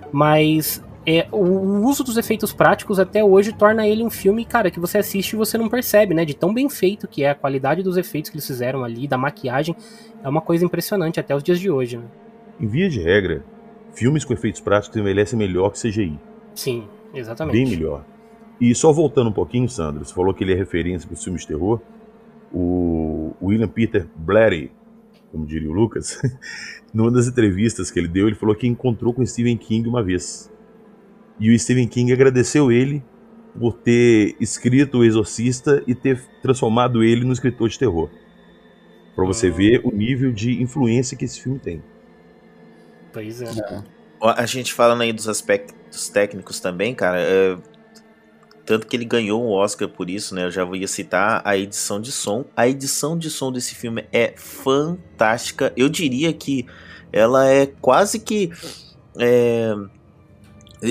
Mas 0.09 0.81
é, 1.09 1.25
o 1.31 1.87
uso 1.87 2.03
dos 2.03 2.17
efeitos 2.17 2.51
práticos 2.51 2.99
até 2.99 3.23
hoje 3.23 3.53
torna 3.53 3.87
ele 3.87 4.03
um 4.03 4.09
filme, 4.09 4.43
cara, 4.43 4.69
que 4.69 4.77
você 4.77 4.97
assiste 4.97 5.31
e 5.31 5.35
você 5.37 5.57
não 5.57 5.69
percebe, 5.69 6.13
né? 6.13 6.25
De 6.25 6.33
tão 6.33 6.53
bem 6.53 6.69
feito 6.69 7.07
que 7.07 7.23
é 7.23 7.29
a 7.29 7.35
qualidade 7.35 7.81
dos 7.81 7.95
efeitos 7.95 8.29
que 8.29 8.35
eles 8.35 8.45
fizeram 8.45 8.83
ali, 8.83 9.07
da 9.07 9.17
maquiagem, 9.17 9.73
é 10.21 10.27
uma 10.27 10.41
coisa 10.41 10.65
impressionante 10.65 11.17
até 11.17 11.33
os 11.33 11.41
dias 11.41 11.61
de 11.61 11.71
hoje, 11.71 11.95
né? 11.95 12.03
Em 12.59 12.67
via 12.67 12.89
de 12.89 12.99
regra, 12.99 13.41
filmes 13.93 14.25
com 14.25 14.33
efeitos 14.33 14.59
práticos 14.59 14.97
envelhecem 14.97 15.39
melhor 15.39 15.71
que 15.71 15.79
CGI. 15.79 16.19
Sim, 16.53 16.83
exatamente. 17.13 17.53
Bem 17.53 17.65
melhor. 17.65 18.03
E 18.59 18.75
só 18.75 18.91
voltando 18.91 19.29
um 19.29 19.33
pouquinho, 19.33 19.69
Sandro, 19.69 20.03
você 20.03 20.13
falou 20.13 20.33
que 20.33 20.43
ele 20.43 20.51
é 20.51 20.57
referência 20.57 21.07
para 21.07 21.15
os 21.15 21.23
filmes 21.23 21.43
de 21.43 21.47
terror. 21.47 21.79
O 22.51 23.31
William 23.41 23.69
Peter 23.69 24.05
Blatty, 24.13 24.71
como 25.31 25.45
diria 25.45 25.69
o 25.69 25.73
Lucas, 25.73 26.19
numa 26.93 27.11
das 27.11 27.27
entrevistas 27.27 27.89
que 27.89 27.97
ele 27.97 28.09
deu, 28.09 28.27
ele 28.27 28.35
falou 28.35 28.53
que 28.53 28.67
encontrou 28.67 29.13
com 29.13 29.25
Stephen 29.25 29.55
King 29.55 29.87
uma 29.87 30.03
vez. 30.03 30.51
E 31.39 31.53
o 31.53 31.59
Stephen 31.59 31.87
King 31.87 32.11
agradeceu 32.11 32.71
ele 32.71 33.03
por 33.59 33.73
ter 33.73 34.35
escrito 34.39 34.99
O 34.99 35.03
Exorcista 35.03 35.83
e 35.87 35.95
ter 35.95 36.21
transformado 36.41 37.03
ele 37.03 37.25
no 37.25 37.33
escritor 37.33 37.69
de 37.69 37.77
terror. 37.77 38.09
Para 39.15 39.25
você 39.25 39.49
ver 39.49 39.81
o 39.83 39.91
nível 39.91 40.31
de 40.31 40.61
influência 40.61 41.17
que 41.17 41.25
esse 41.25 41.41
filme 41.41 41.59
tem. 41.59 41.83
Pois 43.11 43.41
é. 43.41 43.47
A 44.21 44.45
gente 44.45 44.73
falando 44.73 45.01
aí 45.01 45.11
dos 45.11 45.27
aspectos 45.27 46.09
técnicos 46.09 46.59
também, 46.59 46.93
cara, 46.93 47.19
é, 47.19 47.57
tanto 48.67 48.85
que 48.85 48.95
ele 48.95 49.05
ganhou 49.05 49.41
um 49.41 49.49
Oscar 49.49 49.87
por 49.87 50.09
isso, 50.09 50.35
né? 50.35 50.43
Eu 50.43 50.51
já 50.51 50.65
ia 50.75 50.87
citar 50.89 51.41
a 51.45 51.57
edição 51.57 52.01
de 52.01 52.11
som. 52.11 52.43
A 52.53 52.67
edição 52.67 53.17
de 53.17 53.29
som 53.29 53.49
desse 53.49 53.73
filme 53.73 54.05
é 54.11 54.33
fantástica. 54.35 55.71
Eu 55.77 55.87
diria 55.87 56.33
que 56.33 56.65
ela 57.11 57.47
é 57.47 57.65
quase 57.65 58.19
que. 58.19 58.51
É, 59.17 59.73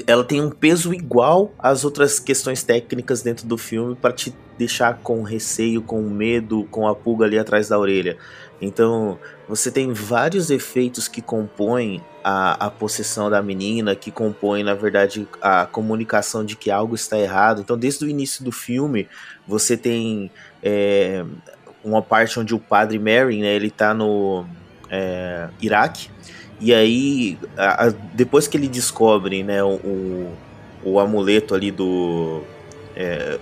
ela 0.07 0.25
tem 0.25 0.41
um 0.41 0.51
peso 0.51 0.93
igual 0.93 1.53
às 1.59 1.85
outras 1.85 2.19
questões 2.19 2.63
técnicas 2.63 3.23
dentro 3.23 3.47
do 3.47 3.57
filme 3.57 3.95
para 3.95 4.13
te 4.13 4.35
deixar 4.59 4.99
com 5.03 5.23
receio, 5.23 5.83
com 5.83 6.03
medo, 6.03 6.67
com 6.71 6.89
a 6.89 6.95
pulga 6.95 7.25
ali 7.25 7.39
atrás 7.39 7.69
da 7.69 7.79
orelha. 7.79 8.17
Então, 8.61 9.19
você 9.49 9.71
tem 9.71 9.93
vários 9.93 10.51
efeitos 10.51 11.09
que 11.09 11.21
compõem 11.21 12.03
a, 12.25 12.67
a 12.67 12.71
possessão 12.71 13.31
da 13.31 13.43
menina, 13.43 13.95
que 13.95 14.11
compõem, 14.11 14.65
na 14.65 14.75
verdade, 14.75 15.29
a 15.41 15.67
comunicação 15.67 16.45
de 16.45 16.57
que 16.57 16.71
algo 16.71 16.95
está 16.95 17.19
errado. 17.19 17.61
Então, 17.61 17.79
desde 17.79 18.05
o 18.05 18.09
início 18.09 18.45
do 18.45 18.51
filme, 18.51 19.09
você 19.47 19.77
tem 19.77 20.31
é, 20.63 21.25
uma 21.85 22.03
parte 22.03 22.41
onde 22.41 22.55
o 22.55 22.59
padre 22.59 22.99
Mary, 22.99 23.41
né, 23.41 23.55
ele 23.55 23.71
tá 23.71 23.95
no 23.95 24.45
é, 24.91 25.49
Iraque, 25.61 26.09
e 26.61 26.73
aí, 26.73 27.39
a, 27.57 27.87
a, 27.87 27.89
depois 28.15 28.47
que 28.49 28.57
ele 28.57 28.69
descobre, 28.69 29.43
né, 29.43 29.63
o, 29.63 30.31
o 30.83 30.99
amuleto 30.99 31.55
ali 31.55 31.71
do... 31.71 32.43
É, 32.95 33.39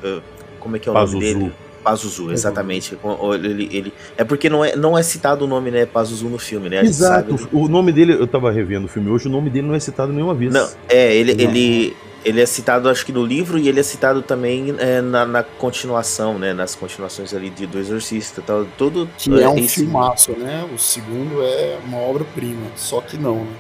como 0.59 0.77
é 0.77 0.79
que 0.79 0.89
é 0.89 0.93
o 0.93 0.95
Pazuzu. 0.95 1.19
nome 1.19 1.35
dele? 1.35 1.53
Pazuzu, 1.85 2.33
exatamente. 2.33 2.99
Ele, 3.35 3.69
ele, 3.71 3.93
é 4.17 4.25
porque 4.25 4.49
não 4.49 4.65
é, 4.65 4.75
não 4.75 4.97
é 4.97 5.03
citado 5.03 5.45
o 5.45 5.49
nome, 5.49 5.71
né, 5.71 5.85
Pazuzu 5.85 6.29
no 6.29 6.39
filme, 6.39 6.71
né? 6.71 6.81
Exato. 6.81 7.37
Sabe... 7.37 7.51
O 7.53 7.69
nome 7.69 7.93
dele, 7.93 8.15
eu 8.15 8.27
tava 8.27 8.51
revendo 8.51 8.87
o 8.87 8.89
filme 8.89 9.11
hoje, 9.11 9.29
o 9.29 9.31
nome 9.31 9.51
dele 9.51 9.67
não 9.67 9.75
é 9.75 9.81
citado 9.81 10.13
nenhuma 10.13 10.35
vez. 10.35 10.53
Não, 10.53 10.67
é, 10.89 11.15
ele, 11.15 11.33
ele, 11.33 11.97
ele 12.25 12.41
é 12.41 12.47
citado, 12.47 12.89
acho 12.89 13.05
que 13.05 13.13
no 13.13 13.25
livro, 13.25 13.59
e 13.59 13.69
ele 13.69 13.79
é 13.79 13.83
citado 13.83 14.23
também 14.23 14.75
é, 14.79 15.03
na, 15.03 15.27
na, 15.27 15.43
continuação, 15.43 16.39
né? 16.39 16.55
Nas 16.55 16.75
continuações 16.75 17.35
ali 17.35 17.51
de, 17.51 17.67
do 17.67 17.79
Exorcista 17.79 18.43
tal. 18.45 18.65
Todo, 18.79 19.09
que 19.19 19.43
é 19.43 19.49
um 19.49 19.59
esse... 19.59 19.81
filmaço, 19.81 20.33
né? 20.33 20.67
O 20.75 20.79
segundo 20.79 21.43
é 21.43 21.79
uma 21.85 21.99
obra-prima, 21.99 22.67
só 22.75 23.03
que 23.03 23.19
não, 23.19 23.37
né? 23.37 23.53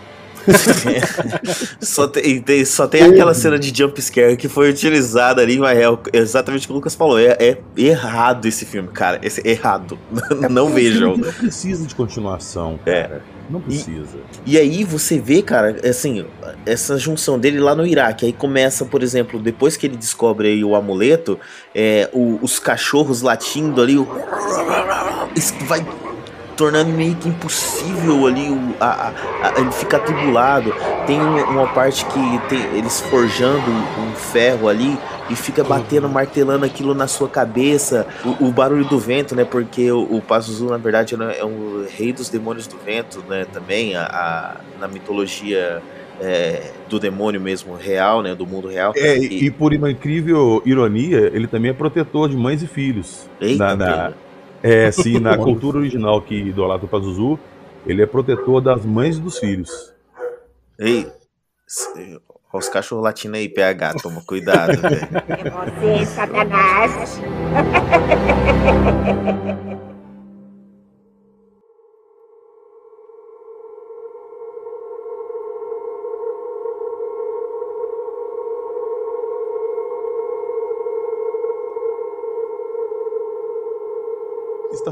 só, 1.80 2.06
tem, 2.06 2.40
tem, 2.40 2.64
só 2.64 2.86
tem 2.86 3.02
aquela 3.02 3.34
cena 3.34 3.58
de 3.58 3.76
jump 3.76 4.00
scare 4.00 4.36
que 4.36 4.48
foi 4.48 4.70
utilizada 4.70 5.42
ali, 5.42 5.58
mas 5.58 5.78
é 5.78 5.86
exatamente 6.12 6.64
o 6.64 6.66
que 6.66 6.72
o 6.72 6.76
Lucas 6.76 6.94
falou. 6.94 7.18
É, 7.18 7.36
é 7.38 7.58
errado 7.76 8.46
esse 8.46 8.64
filme, 8.64 8.88
cara. 8.88 9.18
Esse, 9.22 9.40
é 9.46 9.50
errado. 9.50 9.98
É 10.42 10.48
não 10.48 10.68
vejam. 10.68 11.16
Não 11.16 11.32
precisa 11.32 11.86
de 11.86 11.94
continuação, 11.94 12.78
é. 12.84 13.02
cara. 13.02 13.22
É. 13.30 13.34
Não 13.48 13.60
precisa. 13.60 14.16
E, 14.46 14.54
e, 14.54 14.58
aí 14.58 14.84
você 14.84 15.18
vê, 15.18 15.42
cara, 15.42 15.76
assim, 15.88 16.24
essa 16.64 16.98
junção 16.98 17.38
dele 17.38 17.60
lá 17.60 17.74
no 17.74 17.86
Iraque. 17.86 18.26
Aí 18.26 18.32
começa, 18.32 18.84
por 18.84 19.02
exemplo, 19.02 19.38
depois 19.38 19.76
que 19.76 19.86
ele 19.86 19.96
descobre 19.96 20.48
aí 20.48 20.64
o 20.64 20.74
amuleto, 20.74 21.38
é, 21.74 22.08
o, 22.12 22.38
os 22.42 22.58
cachorros 22.58 23.20
latindo 23.20 23.82
ali, 23.82 23.98
o... 23.98 24.06
vai 25.66 25.84
tornando 26.56 26.90
meio 26.90 27.14
que 27.16 27.28
impossível 27.28 28.26
ali 28.26 28.50
o, 28.50 28.74
a, 28.80 28.86
a, 28.86 29.48
a, 29.48 29.60
ele 29.60 29.70
ficar 29.72 30.00
tribulado. 30.00 30.74
Tem 31.06 31.20
uma 31.20 31.66
parte 31.68 32.04
que 32.06 32.38
tem 32.48 32.60
eles 32.76 33.00
forjando 33.02 33.70
um 33.70 34.14
ferro 34.14 34.68
ali 34.68 34.98
e 35.30 35.36
fica 35.36 35.64
batendo, 35.64 36.08
martelando 36.08 36.64
aquilo 36.64 36.94
na 36.94 37.06
sua 37.06 37.28
cabeça. 37.28 38.06
O, 38.24 38.46
o 38.46 38.52
barulho 38.52 38.84
do 38.84 38.98
vento, 38.98 39.34
né? 39.34 39.44
Porque 39.44 39.90
o, 39.90 40.02
o 40.02 40.20
Pazuzu, 40.20 40.66
na 40.66 40.78
verdade, 40.78 41.14
é 41.14 41.44
um 41.44 41.86
rei 41.96 42.12
dos 42.12 42.28
demônios 42.28 42.66
do 42.66 42.76
vento, 42.78 43.22
né? 43.28 43.46
Também 43.52 43.96
a, 43.96 44.56
na 44.78 44.88
mitologia 44.88 45.82
é, 46.20 46.70
do 46.88 46.98
demônio 46.98 47.40
mesmo 47.40 47.74
real, 47.74 48.22
né? 48.22 48.34
Do 48.34 48.46
mundo 48.46 48.68
real. 48.68 48.92
É, 48.96 49.18
e, 49.18 49.46
e, 49.46 49.50
por 49.50 49.74
uma 49.74 49.90
incrível 49.90 50.62
ironia, 50.64 51.30
ele 51.32 51.46
também 51.46 51.70
é 51.70 51.74
protetor 51.74 52.28
de 52.28 52.36
mães 52.36 52.62
e 52.62 52.66
filhos. 52.66 53.28
Eita, 53.40 53.76
na, 53.76 53.76
na, 53.76 54.12
é, 54.64 54.90
sim, 54.90 55.20
na 55.20 55.36
cultura 55.36 55.76
original 55.76 56.22
que 56.22 56.34
idolatra 56.34 56.86
o 56.86 56.88
Pazuzu, 56.88 57.38
ele 57.86 58.02
é 58.02 58.06
protetor 58.06 58.62
das 58.62 58.82
mães 58.84 59.18
e 59.18 59.20
dos 59.20 59.38
filhos. 59.38 59.92
Ei, 60.78 61.06
os 62.50 62.68
cachorros 62.70 63.04
latindo 63.04 63.36
aí, 63.36 63.46
PH, 63.46 63.94
toma 64.02 64.22
cuidado, 64.22 64.80
velho. 64.80 65.08
É 65.28 65.50
você, 65.50 66.06
Satanás. 66.06 67.20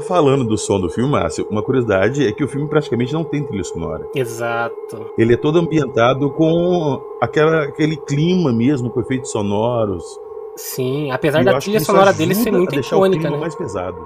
falando 0.03 0.43
do 0.43 0.57
som 0.57 0.79
do 0.79 0.89
filme, 0.89 1.09
Márcio, 1.09 1.47
uma 1.49 1.63
curiosidade 1.63 2.27
é 2.27 2.31
que 2.31 2.43
o 2.43 2.47
filme 2.47 2.67
praticamente 2.67 3.13
não 3.13 3.23
tem 3.23 3.43
trilha 3.43 3.63
sonora. 3.63 4.07
Exato. 4.15 5.11
Ele 5.17 5.33
é 5.33 5.37
todo 5.37 5.59
ambientado 5.59 6.29
com 6.29 7.01
aquela, 7.21 7.63
aquele 7.63 7.97
clima 7.97 8.53
mesmo, 8.53 8.89
com 8.89 9.01
efeitos 9.01 9.31
sonoros. 9.31 10.03
Sim, 10.55 11.11
apesar 11.11 11.39
Eu 11.39 11.45
da 11.45 11.59
trilha 11.59 11.79
sonora 11.79 12.13
dele 12.13 12.35
ser 12.35 12.51
muito 12.51 12.79
icônica, 12.79 13.29
né? 13.29 13.37
mais 13.37 13.55
pesado. 13.55 13.97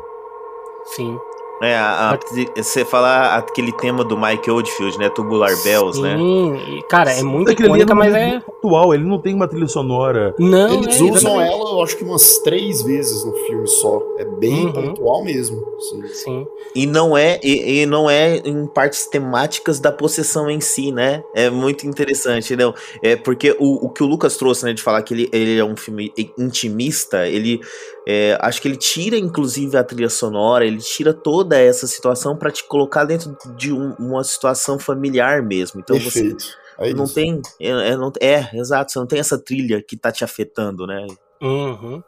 Sim. 0.85 1.17
É, 1.61 1.75
a, 1.75 2.11
a, 2.11 2.19
você 2.55 2.85
fala 2.85 3.35
aquele 3.35 3.71
tema 3.71 4.03
do 4.03 4.17
Mike 4.17 4.49
Oldfield, 4.49 4.97
né? 4.99 5.09
Tubular 5.09 5.51
Bells, 5.63 5.95
Sim, 5.97 6.03
né? 6.03 6.17
Sim, 6.17 6.81
cara, 6.89 7.11
é 7.11 7.23
muito 7.23 7.51
icônica, 7.51 7.95
mas 7.95 8.13
é. 8.13 8.37
Atual, 8.37 8.93
ele 8.93 9.03
não 9.05 9.19
tem 9.19 9.33
uma 9.33 9.47
trilha 9.47 9.67
sonora. 9.67 10.35
Não, 10.37 10.83
Eles 10.83 10.99
é, 10.99 11.03
usam 11.03 11.15
exatamente. 11.41 11.51
ela, 11.53 11.69
eu 11.71 11.81
acho 11.81 11.97
que 11.97 12.03
umas 12.03 12.37
três 12.39 12.81
vezes 12.83 13.23
no 13.25 13.33
filme 13.33 13.67
só. 13.67 14.01
É 14.17 14.25
bem 14.25 14.65
Uhum. 14.67 14.71
pontual 14.73 15.23
mesmo. 15.23 15.63
Sim. 15.79 16.07
Sim. 16.07 16.47
E 16.75 16.85
não 16.85 17.17
é 17.17 17.39
e, 17.43 17.81
e 17.81 17.85
não 17.85 18.09
é 18.09 18.37
em 18.37 18.65
partes 18.67 19.07
temáticas 19.07 19.79
da 19.79 19.91
possessão 19.91 20.49
em 20.49 20.59
si, 20.61 20.91
né? 20.91 21.23
É 21.33 21.49
muito 21.49 21.87
interessante, 21.87 22.55
não? 22.55 22.73
É 23.01 23.15
porque 23.15 23.55
o, 23.59 23.85
o 23.85 23.89
que 23.89 24.03
o 24.03 24.05
Lucas 24.07 24.37
trouxe, 24.37 24.65
né, 24.65 24.73
de 24.73 24.81
falar 24.81 25.01
que 25.01 25.13
ele, 25.13 25.29
ele 25.31 25.57
é 25.57 25.63
um 25.65 25.75
filme 25.75 26.11
intimista, 26.37 27.27
ele 27.27 27.61
é, 28.09 28.37
acho 28.39 28.61
que 28.61 28.67
ele 28.69 28.77
tira 28.77 29.17
inclusive 29.17 29.75
a 29.75 29.83
trilha 29.83 30.09
sonora, 30.09 30.65
ele 30.65 30.77
tira 30.77 31.13
toda 31.13 31.59
essa 31.59 31.85
situação 31.85 32.37
pra 32.37 32.49
te 32.49 32.63
colocar 32.65 33.03
dentro 33.03 33.35
de 33.57 33.73
um- 33.73 33.93
uma 33.99 34.23
situação 34.23 34.79
familiar 34.79 35.43
mesmo. 35.43 35.81
Então 35.81 35.99
você 35.99 36.21
Perfeito. 36.29 36.45
É 36.79 36.93
não 36.93 37.03
isso. 37.03 37.13
tem, 37.15 37.41
é, 37.59 37.69
é, 37.69 37.97
não, 37.97 38.11
é, 38.21 38.49
exato, 38.55 38.91
você 38.91 38.99
não 38.99 39.07
tem 39.07 39.19
essa 39.19 39.37
trilha 39.37 39.81
que 39.81 39.97
tá 39.97 40.11
te 40.11 40.23
afetando, 40.23 40.85
né? 40.87 41.05
Uhum. 41.41 42.01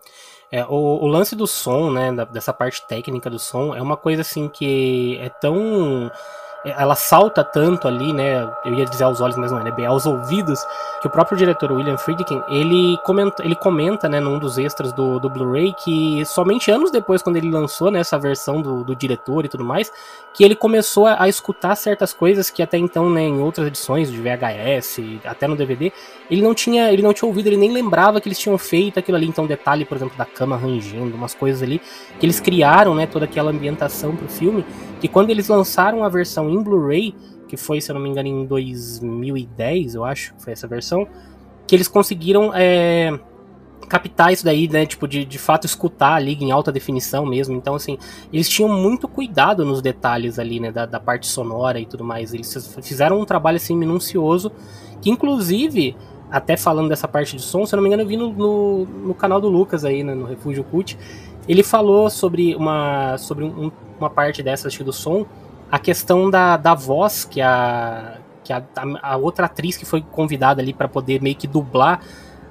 É, 0.51 0.63
o, 0.65 1.03
o 1.03 1.07
lance 1.07 1.35
do 1.35 1.45
som, 1.45 1.91
né, 1.91 2.11
da- 2.13 2.23
dessa 2.25 2.53
parte 2.53 2.87
técnica 2.87 3.29
do 3.29 3.37
som, 3.39 3.75
é 3.75 3.81
uma 3.81 3.97
coisa 3.97 4.21
assim 4.21 4.47
que 4.47 5.17
é 5.21 5.29
tão 5.29 6.09
ela 6.65 6.95
salta 6.95 7.43
tanto 7.43 7.87
ali, 7.87 8.11
né? 8.11 8.47
Eu 8.65 8.73
ia 8.73 8.85
dizer 8.85 9.05
aos 9.05 9.21
olhos, 9.21 9.37
mas 9.37 9.51
não 9.51 9.59
é, 9.59 9.63
né? 9.63 9.71
Bem 9.71 9.85
aos 9.85 10.05
ouvidos, 10.05 10.59
que 11.01 11.07
o 11.07 11.09
próprio 11.09 11.37
diretor 11.37 11.71
William 11.71 11.97
Friedkin, 11.97 12.41
ele 12.49 12.97
comenta, 13.05 13.43
ele 13.43 13.55
comenta, 13.55 14.09
né, 14.09 14.19
num 14.19 14.37
dos 14.37 14.57
extras 14.57 14.91
do, 14.91 15.19
do 15.19 15.29
Blu-ray, 15.29 15.73
que 15.73 16.23
somente 16.25 16.69
anos 16.69 16.91
depois, 16.91 17.21
quando 17.21 17.37
ele 17.37 17.49
lançou 17.49 17.89
né, 17.89 17.99
essa 17.99 18.17
versão 18.17 18.61
do, 18.61 18.83
do 18.83 18.95
diretor 18.95 19.45
e 19.45 19.47
tudo 19.47 19.63
mais, 19.63 19.91
que 20.33 20.43
ele 20.43 20.55
começou 20.55 21.07
a, 21.07 21.23
a, 21.23 21.29
escutar 21.29 21.75
certas 21.75 22.13
coisas 22.13 22.49
que 22.49 22.61
até 22.61 22.77
então, 22.77 23.09
né, 23.09 23.21
em 23.21 23.39
outras 23.39 23.67
edições 23.67 24.11
de 24.11 24.19
VHS, 24.19 24.99
até 25.23 25.47
no 25.47 25.55
DVD, 25.55 25.93
ele 26.29 26.41
não 26.41 26.53
tinha, 26.53 26.91
ele 26.91 27.01
não 27.01 27.13
tinha 27.13 27.27
ouvido, 27.27 27.47
ele 27.47 27.57
nem 27.57 27.71
lembrava 27.71 28.19
que 28.19 28.27
eles 28.27 28.37
tinham 28.37 28.57
feito 28.57 28.99
aquilo 28.99 29.17
ali. 29.17 29.27
Então, 29.27 29.47
detalhe, 29.47 29.85
por 29.85 29.95
exemplo, 29.95 30.17
da 30.17 30.25
cama 30.25 30.57
rangendo, 30.57 31.15
umas 31.15 31.33
coisas 31.33 31.63
ali, 31.63 31.81
que 32.19 32.25
eles 32.25 32.39
criaram, 32.39 32.93
né, 32.93 33.05
toda 33.05 33.23
aquela 33.25 33.51
ambientação 33.51 34.15
pro 34.15 34.27
filme, 34.27 34.65
que 34.99 35.07
quando 35.07 35.29
eles 35.29 35.47
lançaram 35.47 36.03
a 36.03 36.09
versão 36.09 36.48
em 36.49 36.61
Blu-ray, 36.61 37.15
que 37.47 37.57
foi, 37.57 37.81
se 37.81 37.91
eu 37.91 37.95
não 37.95 38.01
me 38.01 38.09
engano, 38.09 38.27
em 38.27 38.45
2010, 38.45 39.95
eu 39.95 40.05
acho, 40.05 40.33
foi 40.37 40.53
essa 40.53 40.67
versão, 40.67 41.07
que 41.65 41.75
eles 41.75 41.87
conseguiram 41.87 42.51
é, 42.53 43.19
captar 43.87 44.31
isso 44.31 44.45
daí, 44.45 44.67
né, 44.67 44.85
tipo, 44.85 45.07
de, 45.07 45.25
de 45.25 45.39
fato 45.39 45.65
escutar 45.65 46.13
ali 46.13 46.33
em 46.35 46.51
alta 46.51 46.71
definição 46.71 47.25
mesmo, 47.25 47.55
então, 47.55 47.75
assim, 47.75 47.97
eles 48.31 48.47
tinham 48.47 48.69
muito 48.69 49.07
cuidado 49.07 49.65
nos 49.65 49.81
detalhes 49.81 50.37
ali, 50.37 50.59
né, 50.59 50.71
da, 50.71 50.85
da 50.85 50.99
parte 50.99 51.27
sonora 51.27 51.79
e 51.79 51.85
tudo 51.85 52.03
mais, 52.03 52.33
eles 52.33 52.71
fizeram 52.81 53.19
um 53.19 53.25
trabalho, 53.25 53.57
assim, 53.57 53.75
minucioso, 53.75 54.51
que 55.01 55.09
inclusive, 55.09 55.95
até 56.29 56.55
falando 56.55 56.89
dessa 56.89 57.07
parte 57.07 57.35
de 57.35 57.41
som, 57.41 57.65
se 57.65 57.73
eu 57.73 57.77
não 57.77 57.83
me 57.83 57.89
engano, 57.89 58.03
eu 58.03 58.07
vi 58.07 58.17
no, 58.17 58.31
no, 58.31 58.85
no 58.85 59.13
canal 59.15 59.41
do 59.41 59.49
Lucas 59.49 59.83
aí, 59.83 60.03
né, 60.03 60.13
no 60.13 60.25
Refúgio 60.25 60.63
Cult, 60.63 60.97
ele 61.47 61.63
falou 61.63 62.11
sobre 62.11 62.55
uma, 62.55 63.17
sobre 63.17 63.43
um, 63.43 63.71
uma 63.99 64.09
parte 64.09 64.43
dessa, 64.43 64.67
acho 64.67 64.83
do 64.83 64.93
som, 64.93 65.25
a 65.71 65.79
questão 65.79 66.29
da, 66.29 66.57
da 66.57 66.73
voz 66.73 67.25
que 67.25 67.41
a 67.41 68.19
que 68.43 68.53
a, 68.53 68.63
a, 69.03 69.15
outra 69.15 69.45
atriz 69.45 69.77
que 69.77 69.85
foi 69.85 70.01
convidada 70.01 70.59
ali 70.59 70.73
para 70.73 70.87
poder 70.87 71.21
meio 71.21 71.35
que 71.35 71.45
dublar 71.45 72.03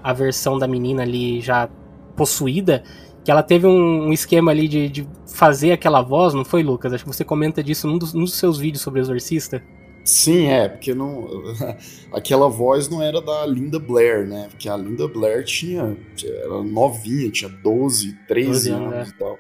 a 0.03 0.13
versão 0.13 0.57
da 0.57 0.69
menina 0.69 1.03
ali 1.03 1.41
já 1.41 1.69
possuída, 2.15 2.85
que 3.25 3.31
ela 3.33 3.43
teve 3.43 3.67
um, 3.67 4.07
um 4.07 4.13
esquema 4.13 4.53
ali 4.53 4.69
de, 4.69 4.89
de, 4.89 5.09
fazer 5.27 5.73
aquela 5.73 6.01
voz, 6.01 6.35
não 6.35 6.45
foi, 6.45 6.63
Lucas? 6.63 6.93
Acho 6.93 7.05
que 7.05 7.13
você 7.13 7.25
comenta 7.25 7.65
disso 7.65 7.89
num 7.89 7.99
dos, 7.99 8.15
num 8.15 8.25
dos 8.25 8.35
seus 8.35 8.59
vídeos 8.59 8.81
sobre 8.81 9.01
Exorcista. 9.01 9.63
Sim, 10.05 10.47
é, 10.47 10.69
porque 10.69 10.95
não, 10.95 11.29
aquela 12.15 12.49
voz 12.49 12.89
não 12.89 13.03
era 13.03 13.21
da 13.21 13.45
Linda 13.45 13.79
Blair, 13.79 14.27
né? 14.27 14.47
Porque 14.51 14.69
a 14.69 14.77
Linda 14.77 15.07
Blair 15.09 15.45
tinha, 15.45 15.97
era 16.25 16.63
novinha, 16.63 17.31
tinha 17.31 17.51
12, 17.51 18.17
13 18.27 18.51
12 18.51 18.71
anos, 18.71 18.93
anos 18.95 19.09
é. 19.09 19.11
e 19.11 19.19
tal. 19.19 19.39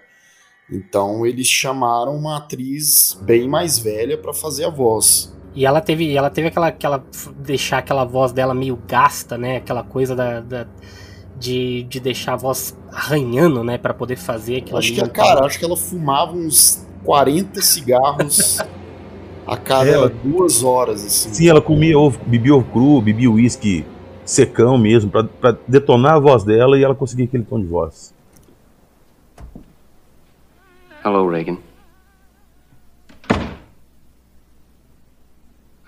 Então 0.71 1.25
eles 1.25 1.47
chamaram 1.47 2.15
uma 2.15 2.37
atriz 2.37 3.19
bem 3.23 3.49
mais 3.49 3.79
velha 3.79 4.19
para 4.19 4.35
fazer 4.35 4.65
a 4.65 4.71
voz. 4.71 5.35
E 5.55 5.65
ela 5.65 5.81
teve, 5.81 6.15
ela 6.15 6.31
teve 6.31 6.49
aquela, 6.49 6.69
aquela. 6.69 7.05
deixar 7.39 7.79
aquela 7.79 8.05
voz 8.05 8.33
dela 8.33 8.55
meio 8.55 8.79
gasta, 8.87 9.39
né? 9.39 9.57
Aquela 9.57 9.83
coisa 9.83 10.15
da. 10.15 10.41
da 10.41 10.67
de, 11.39 11.85
de 11.85 12.01
deixar 12.01 12.33
a 12.33 12.37
voz 12.37 12.77
arranhando, 12.93 13.63
né? 13.63 13.79
para 13.79 13.95
poder 13.95 14.17
fazer 14.17 14.57
aquilo 14.57 14.77
Acho 14.77 14.93
que, 14.93 15.09
cara, 15.11 15.47
acho 15.47 15.57
que 15.57 15.65
ela 15.65 15.77
fumava 15.77 16.33
uns 16.33 16.85
40 17.05 17.63
cigarros 17.63 18.59
a 19.47 19.57
cada 19.57 19.89
ela, 19.89 20.09
duas 20.09 20.65
horas, 20.65 21.05
assim. 21.05 21.33
Sim, 21.33 21.49
ela 21.49 21.63
comia 21.63 21.99
ovo, 21.99 22.19
bebia 22.27 22.55
ovo 22.55 22.65
cru, 22.71 23.01
bebia 23.01 23.31
uísque 23.31 23.87
secão 24.25 24.77
mesmo, 24.77 25.11
para 25.11 25.57
detonar 25.67 26.15
a 26.15 26.19
voz 26.19 26.45
dela 26.45 26.79
e 26.79 26.85
ela 26.85 26.95
conseguia 26.95 27.25
aquele 27.25 27.45
tom 27.45 27.61
de 27.61 27.67
voz. 27.67 28.13
Hello, 31.11 31.25
Reagan. 31.25 31.63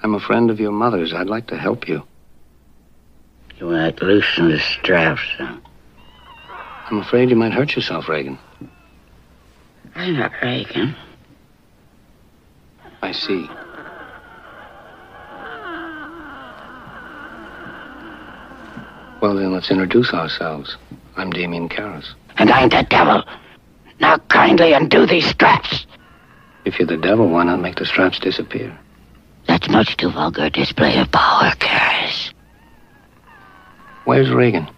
I'm 0.03 0.15
a 0.15 0.19
friend 0.19 0.51
of 0.51 0.59
your 0.59 0.73
mother's. 0.73 1.13
I'd 1.13 1.27
like 1.27 1.49
to 1.49 1.59
help 1.59 1.87
you. 1.87 2.05
You 3.59 3.67
want 3.67 3.99
to 3.99 4.05
loosen 4.07 4.49
the 4.49 4.59
straps, 4.59 5.21
son? 5.37 5.61
I'm 6.87 7.01
afraid 7.01 7.29
you 7.29 7.37
might 7.37 7.53
hurt 7.53 7.77
yourself, 7.77 8.09
Reagan. 8.09 8.39
I'm 9.95 10.17
not 10.17 10.33
Reagan. 10.41 10.97
I 13.03 13.13
see. 13.13 13.47
Well, 19.21 19.35
then, 19.35 19.53
let's 19.53 19.71
introduce 19.71 20.15
ourselves. 20.15 20.79
I'm 21.19 21.31
Damien 21.31 21.69
Karras. 21.69 22.15
And 22.39 22.51
I'm 22.51 22.71
the 22.71 22.87
devil. 22.89 23.23
Now 24.01 24.17
kindly 24.29 24.73
undo 24.73 25.07
these 25.07 25.27
straps. 25.27 25.87
If 26.65 26.79
you're 26.79 26.87
the 26.87 26.97
devil, 26.97 27.29
why 27.29 27.45
not 27.45 27.61
make 27.61 27.77
the 27.77 27.85
straps 27.85 28.19
disappear? 28.19 28.77
That's 29.47 29.69
much 29.69 29.97
too 29.97 30.11
vulgar 30.11 30.47
a 30.47 30.51
display 30.51 30.99
of 30.99 31.11
power, 31.11 31.53
Karras. 31.59 32.33
Where's 34.05 34.31
Reagan? 34.31 34.69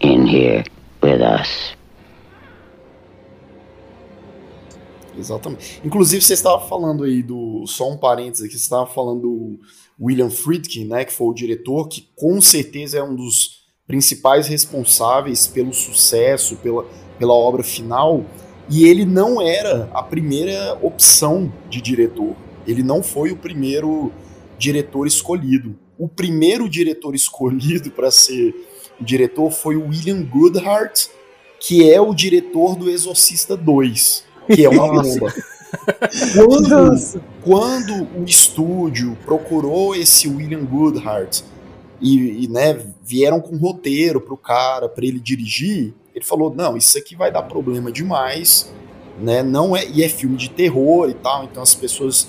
In 0.00 0.26
here 0.26 0.64
with 1.02 1.20
us. 1.20 1.74
Exatamente. 5.18 5.80
Inclusive, 5.82 6.22
você 6.22 6.34
estava 6.34 6.66
falando 6.68 7.04
aí 7.04 7.22
do. 7.22 7.66
Só 7.66 7.90
um 7.90 7.96
parênteses 7.96 8.44
aqui, 8.44 8.52
você 8.52 8.64
estava 8.64 8.86
falando 8.86 9.22
do 9.22 9.58
William 9.98 10.28
Friedkin, 10.28 10.84
né? 10.84 11.04
Que 11.06 11.12
foi 11.12 11.28
o 11.28 11.34
diretor, 11.34 11.88
que 11.88 12.08
com 12.14 12.38
certeza 12.40 12.98
é 12.98 13.02
um 13.02 13.14
dos 13.14 13.55
principais 13.86 14.48
responsáveis 14.48 15.46
pelo 15.46 15.72
sucesso, 15.72 16.56
pela 16.56 16.84
pela 17.18 17.34
obra 17.34 17.62
final, 17.62 18.24
e 18.68 18.84
ele 18.86 19.04
não 19.04 19.40
era 19.40 19.88
a 19.92 20.02
primeira 20.02 20.76
opção 20.82 21.52
de 21.68 21.80
diretor. 21.80 22.34
Ele 22.66 22.82
não 22.82 23.02
foi 23.02 23.30
o 23.30 23.36
primeiro 23.36 24.12
diretor 24.58 25.06
escolhido. 25.06 25.76
O 25.98 26.08
primeiro 26.08 26.68
diretor 26.68 27.14
escolhido 27.14 27.90
para 27.90 28.10
ser 28.10 28.54
diretor 29.00 29.50
foi 29.50 29.76
o 29.76 29.88
William 29.88 30.22
Goodhart, 30.22 31.06
que 31.60 31.90
é 31.90 32.00
o 32.00 32.12
diretor 32.12 32.76
do 32.76 32.90
Exorcista 32.90 33.56
2, 33.56 34.24
que 34.52 34.64
é 34.64 34.68
uma 34.68 34.88
bomba. 35.02 35.32
Quando, 36.34 37.20
quando, 37.42 38.08
o 38.18 38.24
estúdio 38.24 39.18
procurou 39.24 39.94
esse 39.94 40.28
William 40.28 40.64
Goodhart 40.64 41.42
e, 42.00 42.44
e 42.44 42.48
né, 42.48 42.78
vieram 43.02 43.40
com 43.40 43.54
um 43.54 43.58
roteiro 43.58 44.20
pro 44.20 44.36
cara, 44.36 44.88
para 44.88 45.04
ele 45.04 45.18
dirigir, 45.18 45.94
ele 46.14 46.24
falou: 46.24 46.54
não, 46.54 46.76
isso 46.76 46.96
aqui 46.96 47.14
vai 47.14 47.30
dar 47.30 47.42
problema 47.42 47.92
demais, 47.92 48.72
né? 49.20 49.42
Não 49.42 49.76
é 49.76 49.86
e 49.86 50.02
é 50.02 50.08
filme 50.08 50.36
de 50.36 50.50
terror 50.50 51.08
e 51.08 51.14
tal, 51.14 51.44
então 51.44 51.62
as 51.62 51.74
pessoas 51.74 52.28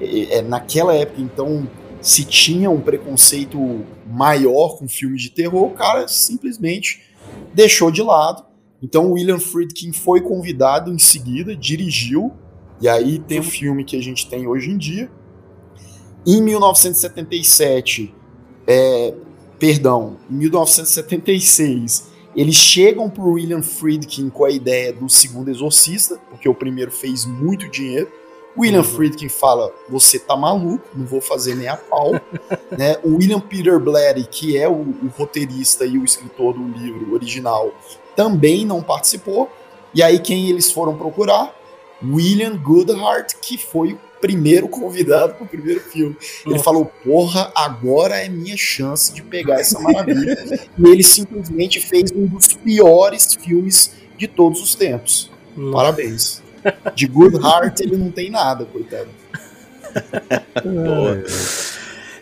é, 0.00 0.38
é, 0.38 0.42
naquela 0.42 0.94
época 0.94 1.20
então 1.20 1.68
se 2.00 2.24
tinha 2.24 2.68
um 2.68 2.80
preconceito 2.80 3.58
maior 4.06 4.76
com 4.76 4.86
filmes 4.86 5.22
de 5.22 5.30
terror, 5.30 5.64
o 5.64 5.70
cara 5.70 6.06
simplesmente 6.06 7.02
deixou 7.54 7.90
de 7.90 8.02
lado. 8.02 8.44
Então 8.82 9.06
o 9.06 9.12
William 9.12 9.38
Friedkin 9.38 9.90
foi 9.92 10.20
convidado 10.20 10.92
em 10.92 10.98
seguida, 10.98 11.56
dirigiu, 11.56 12.32
e 12.80 12.88
aí 12.88 13.18
tem 13.18 13.40
o 13.40 13.42
filme 13.42 13.84
que 13.84 13.96
a 13.96 14.02
gente 14.02 14.28
tem 14.28 14.46
hoje 14.46 14.70
em 14.70 14.76
dia. 14.76 15.10
Em 16.26 16.42
1977, 16.42 18.14
é, 18.66 19.14
perdão, 19.58 20.16
em 20.30 20.34
1976, 20.34 22.14
eles 22.36 22.56
chegam 22.56 23.08
pro 23.08 23.32
William 23.32 23.62
Friedkin 23.62 24.28
com 24.28 24.44
a 24.44 24.50
ideia 24.50 24.92
do 24.92 25.08
segundo 25.08 25.50
Exorcista, 25.50 26.18
porque 26.30 26.48
o 26.48 26.54
primeiro 26.54 26.90
fez 26.90 27.24
muito 27.24 27.68
dinheiro. 27.68 28.10
William 28.56 28.80
uhum. 28.80 28.84
Friedkin 28.84 29.28
fala: 29.28 29.72
Você 29.88 30.18
tá 30.18 30.36
maluco, 30.36 30.84
não 30.94 31.06
vou 31.06 31.20
fazer 31.20 31.54
nem 31.54 31.68
a 31.68 31.76
pau. 31.76 32.12
né? 32.76 32.96
O 33.02 33.16
William 33.16 33.40
Peter 33.40 33.78
Blatty, 33.78 34.26
que 34.28 34.56
é 34.56 34.68
o, 34.68 34.72
o, 34.72 35.10
roteirista 35.16 35.84
e 35.84 35.98
o 35.98 36.04
escritor 36.04 36.54
do 36.54 36.66
livro 36.78 37.12
original, 37.14 37.72
também 38.16 38.64
não 38.64 38.82
participou. 38.82 39.50
E 39.92 40.02
aí, 40.02 40.18
quem 40.18 40.48
eles 40.48 40.72
foram 40.72 40.96
procurar? 40.96 41.54
William 42.02 42.56
Goodhart, 42.56 43.34
que 43.40 43.56
foi 43.56 43.92
o 43.92 43.98
primeiro 44.24 44.66
convidado 44.68 45.34
pro 45.34 45.44
primeiro 45.44 45.80
filme. 45.80 46.16
Ele 46.46 46.58
falou: 46.58 46.86
Porra, 47.04 47.52
agora 47.54 48.16
é 48.16 48.26
minha 48.26 48.56
chance 48.56 49.12
de 49.12 49.22
pegar 49.22 49.60
essa 49.60 49.78
maravilha. 49.78 50.34
e 50.78 50.88
ele 50.88 51.02
simplesmente 51.02 51.78
fez 51.78 52.10
um 52.10 52.26
dos 52.26 52.54
piores 52.54 53.34
filmes 53.34 53.92
de 54.16 54.26
todos 54.26 54.62
os 54.62 54.74
tempos. 54.74 55.30
Parabéns. 55.70 56.42
De 56.94 57.06
Good 57.06 57.36
Heart 57.36 57.80
ele 57.80 57.98
não 57.98 58.10
tem 58.10 58.30
nada, 58.30 58.64
coitado. 58.64 59.08
Boa. 60.64 61.22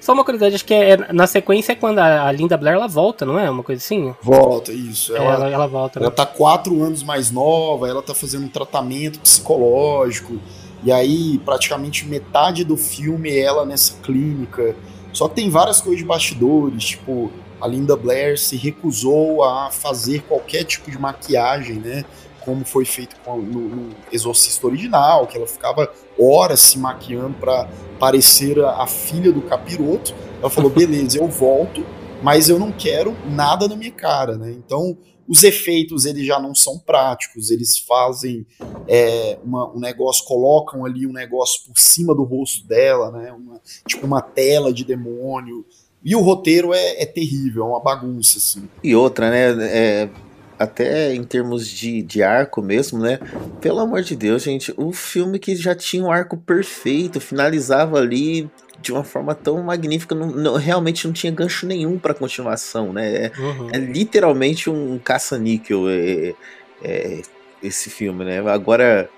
Só 0.01 0.13
uma 0.13 0.25
curiosidade, 0.25 0.57
acho 0.57 0.65
que 0.65 0.75
é, 0.75 1.13
na 1.13 1.29
sequência 1.29 1.71
é 1.71 1.77
quando 1.77 2.01
a, 2.01 2.27
a, 2.27 2.33
Linda 2.33 2.57
Blair 2.57 2.75
ela 2.75 2.89
volta, 2.89 3.25
não 3.25 3.39
é? 3.39 3.49
Uma 3.49 3.63
coisa 3.63 3.79
assim? 3.79 4.13
Volta, 4.21 4.73
isso. 4.73 5.15
Ela, 5.15 5.35
ela, 5.35 5.49
ela 5.51 5.67
volta. 5.69 6.01
Ela 6.01 6.09
né? 6.09 6.15
tá 6.17 6.27
quatro 6.27 6.83
anos 6.83 7.05
mais 7.05 7.31
nova, 7.31 7.89
ela 7.89 8.03
tá 8.03 8.13
fazendo 8.13 8.45
um 8.47 8.49
tratamento 8.49 9.21
psicológico. 9.21 10.41
E 10.83 10.91
aí, 10.91 11.39
praticamente 11.45 12.07
metade 12.07 12.65
do 12.65 12.77
filme 12.77 13.31
é 13.31 13.41
ela 13.41 13.65
nessa 13.65 13.95
clínica. 14.03 14.75
Só 15.13 15.29
que 15.29 15.37
tem 15.37 15.51
várias 15.51 15.81
coisas 15.81 15.99
de 16.01 16.05
bastidores, 16.05 16.85
tipo, 16.85 17.31
a 17.61 17.67
Linda 17.67 17.97
Blair 17.97 18.39
se 18.39 18.57
recusou 18.57 19.45
a 19.45 19.71
fazer 19.71 20.23
qualquer 20.23 20.65
tipo 20.65 20.91
de 20.91 20.99
maquiagem, 20.99 21.77
né? 21.77 22.05
como 22.45 22.65
foi 22.65 22.85
feito 22.85 23.17
no, 23.27 23.91
Exorcista 24.13 24.67
original, 24.67 25.27
que 25.27 25.37
ela 25.37 25.47
ficava 25.47 25.91
horas 26.19 26.61
se 26.61 26.79
maquiando 26.79 27.35
para 27.35 27.69
parecer 27.99 28.63
a, 28.63 28.83
a, 28.83 28.87
filha 28.87 29.33
do 29.33 29.43
capiroto. 29.43 30.15
Ela 30.41 30.51
falou: 30.51 30.71
beleza, 30.71 31.19
eu 31.19 31.29
volto, 31.29 31.85
mas 32.23 32.49
eu 32.49 32.59
não 32.59 32.71
quero 32.73 33.17
nada 33.27 33.67
na 33.67 33.77
minha 33.77 33.93
cara, 33.93 34.37
né? 34.37 34.51
Então 34.51 34.97
os 35.29 35.43
efeitos 35.45 36.05
eles 36.05 36.27
já 36.27 36.39
não 36.41 36.55
são 36.55 36.79
práticos, 36.79 37.51
eles 37.51 37.79
fazem 37.79 38.47
é, 38.89 39.39
uma, 39.45 39.73
um 39.73 39.79
negócio, 39.79 40.25
colocam 40.25 40.85
ali 40.85 41.07
um 41.07 41.13
negócio 41.13 41.63
por 41.67 41.79
cima 41.79 42.15
do 42.15 42.25
rosto 42.25 42.67
dela, 42.67 43.11
né? 43.11 43.33
Uma, 43.33 43.61
tipo 43.87 44.07
uma 44.07 44.21
tela 44.21 44.73
de 44.73 44.85
demônio. 44.85 45.65
E 46.05 46.17
o 46.17 46.21
roteiro 46.21 46.75
é, 46.75 47.03
é 47.03 47.07
terrível, 47.07 47.65
é 47.65 47.67
uma 47.69 47.81
bagunça, 47.81 48.39
assim. 48.39 48.69
E 48.83 48.95
outra, 48.95 49.31
né? 49.31 49.65
É, 49.69 50.11
até 50.59 51.15
em 51.15 51.25
termos 51.25 51.67
de, 51.69 52.03
de 52.03 52.23
arco 52.23 52.63
mesmo, 52.63 52.99
né? 52.99 53.19
Pelo 53.61 53.81
amor 53.81 54.03
de 54.03 54.17
Deus, 54.17 54.43
gente, 54.43 54.73
o 54.77 54.93
filme 54.93 55.39
que 55.39 55.55
já 55.57 55.75
tinha 55.75 56.05
um 56.05 56.11
arco 56.11 56.37
perfeito, 56.37 57.21
finalizava 57.21 57.99
ali 57.99 58.51
de 58.83 58.93
uma 58.93 59.05
forma 59.05 59.35
tão 59.35 59.63
magnífica, 59.63 60.15
não, 60.15 60.27
não 60.27 60.57
realmente 60.57 61.07
não 61.07 61.13
tinha 61.15 61.33
gancho 61.33 61.67
nenhum 61.67 61.99
para 61.99 62.13
continuação, 62.13 62.93
né? 62.93 63.27
É, 63.27 63.33
uhum. 63.39 63.71
é, 63.73 63.79
literalmente 63.79 64.69
um 64.69 64.99
caça-níquel 64.99 65.89
é, 65.89 66.35
é, 66.83 67.23
esse 67.63 67.89
filme, 67.89 68.25
né? 68.25 68.41
Agora, 68.51 69.09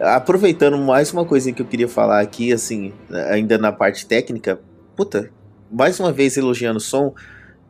aproveitando 0.00 0.78
mais 0.78 1.12
uma 1.12 1.24
coisa 1.24 1.52
que 1.52 1.60
eu 1.60 1.66
queria 1.66 1.88
falar 1.88 2.20
aqui, 2.20 2.52
assim, 2.52 2.92
ainda 3.30 3.58
na 3.58 3.72
parte 3.72 4.06
técnica, 4.06 4.60
puta, 4.96 5.30
mais 5.70 5.98
uma 5.98 6.12
vez 6.12 6.36
elogiando 6.36 6.78
o 6.78 6.80
som, 6.80 7.14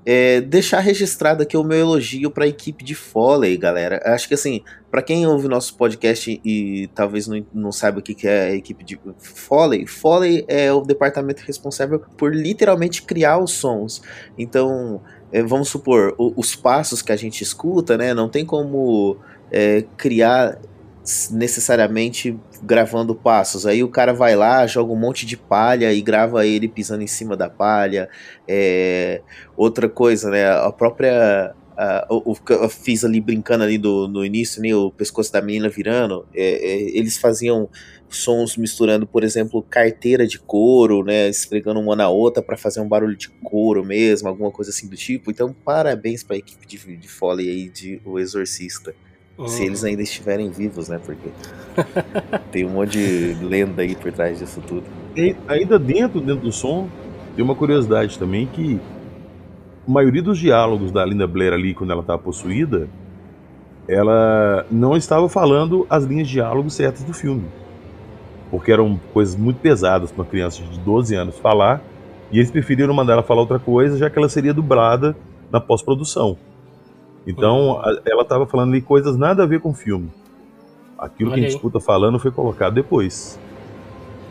é, 0.04 0.40
deixar 0.40 0.80
registrado 0.80 1.42
aqui 1.42 1.56
o 1.56 1.62
meu 1.62 1.78
elogio 1.78 2.30
para 2.30 2.44
a 2.44 2.48
equipe 2.48 2.84
de 2.84 2.94
Foley, 2.94 3.56
galera. 3.56 4.00
Acho 4.04 4.26
que 4.26 4.34
assim, 4.34 4.62
para 4.90 5.02
quem 5.02 5.26
ouve 5.26 5.46
nosso 5.48 5.76
podcast 5.76 6.40
e 6.44 6.88
talvez 6.94 7.28
não, 7.28 7.46
não 7.54 7.72
saiba 7.72 8.00
o 8.00 8.02
que, 8.02 8.14
que 8.14 8.26
é 8.26 8.48
a 8.48 8.54
equipe 8.54 8.84
de 8.84 8.98
Foley, 9.18 9.86
Foley 9.86 10.44
é 10.48 10.72
o 10.72 10.80
departamento 10.80 11.42
responsável 11.46 12.00
por 12.16 12.34
literalmente 12.34 13.02
criar 13.02 13.38
os 13.38 13.52
sons. 13.52 14.02
Então, 14.36 15.00
é, 15.30 15.42
vamos 15.42 15.68
supor, 15.68 16.14
o, 16.18 16.32
os 16.36 16.56
passos 16.56 17.00
que 17.00 17.12
a 17.12 17.16
gente 17.16 17.42
escuta, 17.42 17.96
né? 17.96 18.12
Não 18.12 18.28
tem 18.28 18.44
como 18.44 19.16
é, 19.50 19.84
criar 19.96 20.58
necessariamente 21.30 22.38
gravando 22.62 23.14
passos. 23.14 23.66
Aí 23.66 23.82
o 23.82 23.88
cara 23.88 24.12
vai 24.12 24.36
lá, 24.36 24.66
joga 24.66 24.92
um 24.92 24.96
monte 24.96 25.26
de 25.26 25.36
palha 25.36 25.92
e 25.92 26.00
grava 26.00 26.46
ele 26.46 26.68
pisando 26.68 27.02
em 27.02 27.08
cima 27.08 27.36
da 27.36 27.50
palha. 27.50 28.08
É, 28.46 29.20
outra 29.56 29.88
coisa, 29.88 30.30
né? 30.30 30.48
A 30.48 30.70
própria. 30.70 31.54
O, 32.08 32.36
eu 32.50 32.68
fiz 32.68 33.04
ali 33.04 33.20
brincando 33.20 33.64
ali 33.64 33.76
do, 33.76 34.06
no 34.06 34.24
início, 34.24 34.62
né, 34.62 34.72
o 34.72 34.90
pescoço 34.90 35.32
da 35.32 35.42
menina 35.42 35.68
virando. 35.68 36.24
É, 36.32 36.44
é, 36.44 36.96
eles 36.96 37.18
faziam 37.18 37.68
sons 38.08 38.56
misturando, 38.56 39.04
por 39.04 39.24
exemplo, 39.24 39.62
carteira 39.62 40.24
de 40.26 40.38
couro, 40.38 41.02
né, 41.02 41.28
esfregando 41.28 41.80
uma 41.80 41.96
na 41.96 42.08
outra 42.08 42.42
para 42.42 42.56
fazer 42.56 42.80
um 42.80 42.86
barulho 42.86 43.16
de 43.16 43.30
couro 43.30 43.84
mesmo, 43.84 44.28
alguma 44.28 44.50
coisa 44.52 44.70
assim 44.70 44.86
do 44.86 44.96
tipo. 44.96 45.30
Então, 45.30 45.52
parabéns 45.64 46.22
para 46.22 46.36
a 46.36 46.38
equipe 46.38 46.66
de, 46.66 46.96
de 46.96 47.08
Foley 47.08 47.48
aí 47.48 47.68
de 47.68 48.00
O 48.04 48.18
Exorcista. 48.18 48.94
Uhum. 49.38 49.48
Se 49.48 49.64
eles 49.64 49.82
ainda 49.82 50.02
estiverem 50.02 50.50
vivos, 50.50 50.88
né? 50.88 51.00
Porque 51.04 51.30
tem 52.50 52.64
um 52.66 52.70
monte 52.70 52.92
de 52.92 53.44
lenda 53.44 53.82
aí 53.82 53.94
por 53.94 54.12
trás 54.12 54.38
disso 54.38 54.62
tudo. 54.66 54.84
E 55.16 55.34
ainda 55.48 55.78
dentro, 55.78 56.20
dentro 56.20 56.44
do 56.44 56.52
som, 56.52 56.88
tem 57.34 57.44
uma 57.44 57.54
curiosidade 57.54 58.18
também 58.18 58.46
que 58.46 58.78
a 59.86 59.90
maioria 59.90 60.22
dos 60.22 60.38
diálogos 60.38 60.92
da 60.92 61.04
Linda 61.04 61.26
Blair 61.26 61.52
ali, 61.52 61.74
quando 61.74 61.90
ela 61.90 62.02
estava 62.02 62.18
possuída, 62.18 62.88
ela 63.88 64.66
não 64.70 64.96
estava 64.96 65.28
falando 65.28 65.86
as 65.90 66.04
linhas 66.04 66.28
de 66.28 66.34
diálogo 66.34 66.70
certas 66.70 67.02
do 67.02 67.12
filme. 67.12 67.44
Porque 68.50 68.70
eram 68.70 69.00
coisas 69.12 69.34
muito 69.34 69.60
pesadas 69.60 70.12
para 70.12 70.22
uma 70.22 70.28
criança 70.28 70.62
de 70.62 70.78
12 70.78 71.14
anos 71.14 71.38
falar, 71.38 71.82
e 72.30 72.38
eles 72.38 72.50
preferiram 72.50 72.94
mandar 72.94 73.14
ela 73.14 73.22
falar 73.22 73.40
outra 73.40 73.58
coisa, 73.58 73.96
já 73.96 74.08
que 74.08 74.18
ela 74.18 74.28
seria 74.28 74.54
dublada 74.54 75.16
na 75.50 75.60
pós-produção. 75.60 76.36
Então, 77.26 77.80
a, 77.80 78.00
ela 78.04 78.22
estava 78.22 78.46
falando 78.46 78.70
ali 78.70 78.82
coisas 78.82 79.16
nada 79.16 79.42
a 79.42 79.46
ver 79.46 79.60
com 79.60 79.70
o 79.70 79.74
filme. 79.74 80.10
Aquilo 80.98 81.30
Olha 81.30 81.40
que 81.40 81.46
a 81.46 81.48
gente 81.48 81.56
escuta 81.56 81.80
falando 81.80 82.18
foi 82.18 82.30
colocado 82.30 82.74
depois. 82.74 83.38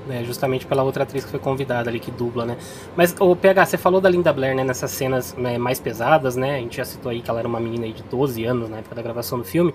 É, 0.10 0.24
justamente 0.24 0.66
pela 0.66 0.84
outra 0.84 1.04
atriz 1.04 1.24
que 1.24 1.30
foi 1.30 1.40
convidada 1.40 1.90
ali, 1.90 2.00
que 2.00 2.10
dubla, 2.10 2.46
né? 2.46 2.58
Mas, 2.96 3.16
o 3.20 3.36
PH, 3.36 3.66
você 3.66 3.78
falou 3.78 4.02
da 4.02 4.10
Linda 4.10 4.34
Blair, 4.34 4.56
né? 4.56 4.64
Nessas 4.64 4.92
cenas 4.92 5.36
né, 5.36 5.58
mais 5.58 5.80
pesadas, 5.80 6.36
né? 6.36 6.56
A 6.56 6.60
gente 6.60 6.78
já 6.78 6.86
citou 6.86 7.12
aí 7.12 7.22
que 7.22 7.30
ela 7.30 7.40
era 7.40 7.48
uma 7.48 7.60
menina 7.60 7.88
de 7.88 8.04
12 8.04 8.44
anos 8.44 8.70
na 8.70 8.78
época 8.78 8.96
da 8.96 9.02
gravação 9.02 9.38
do 9.38 9.44
filme. 9.44 9.74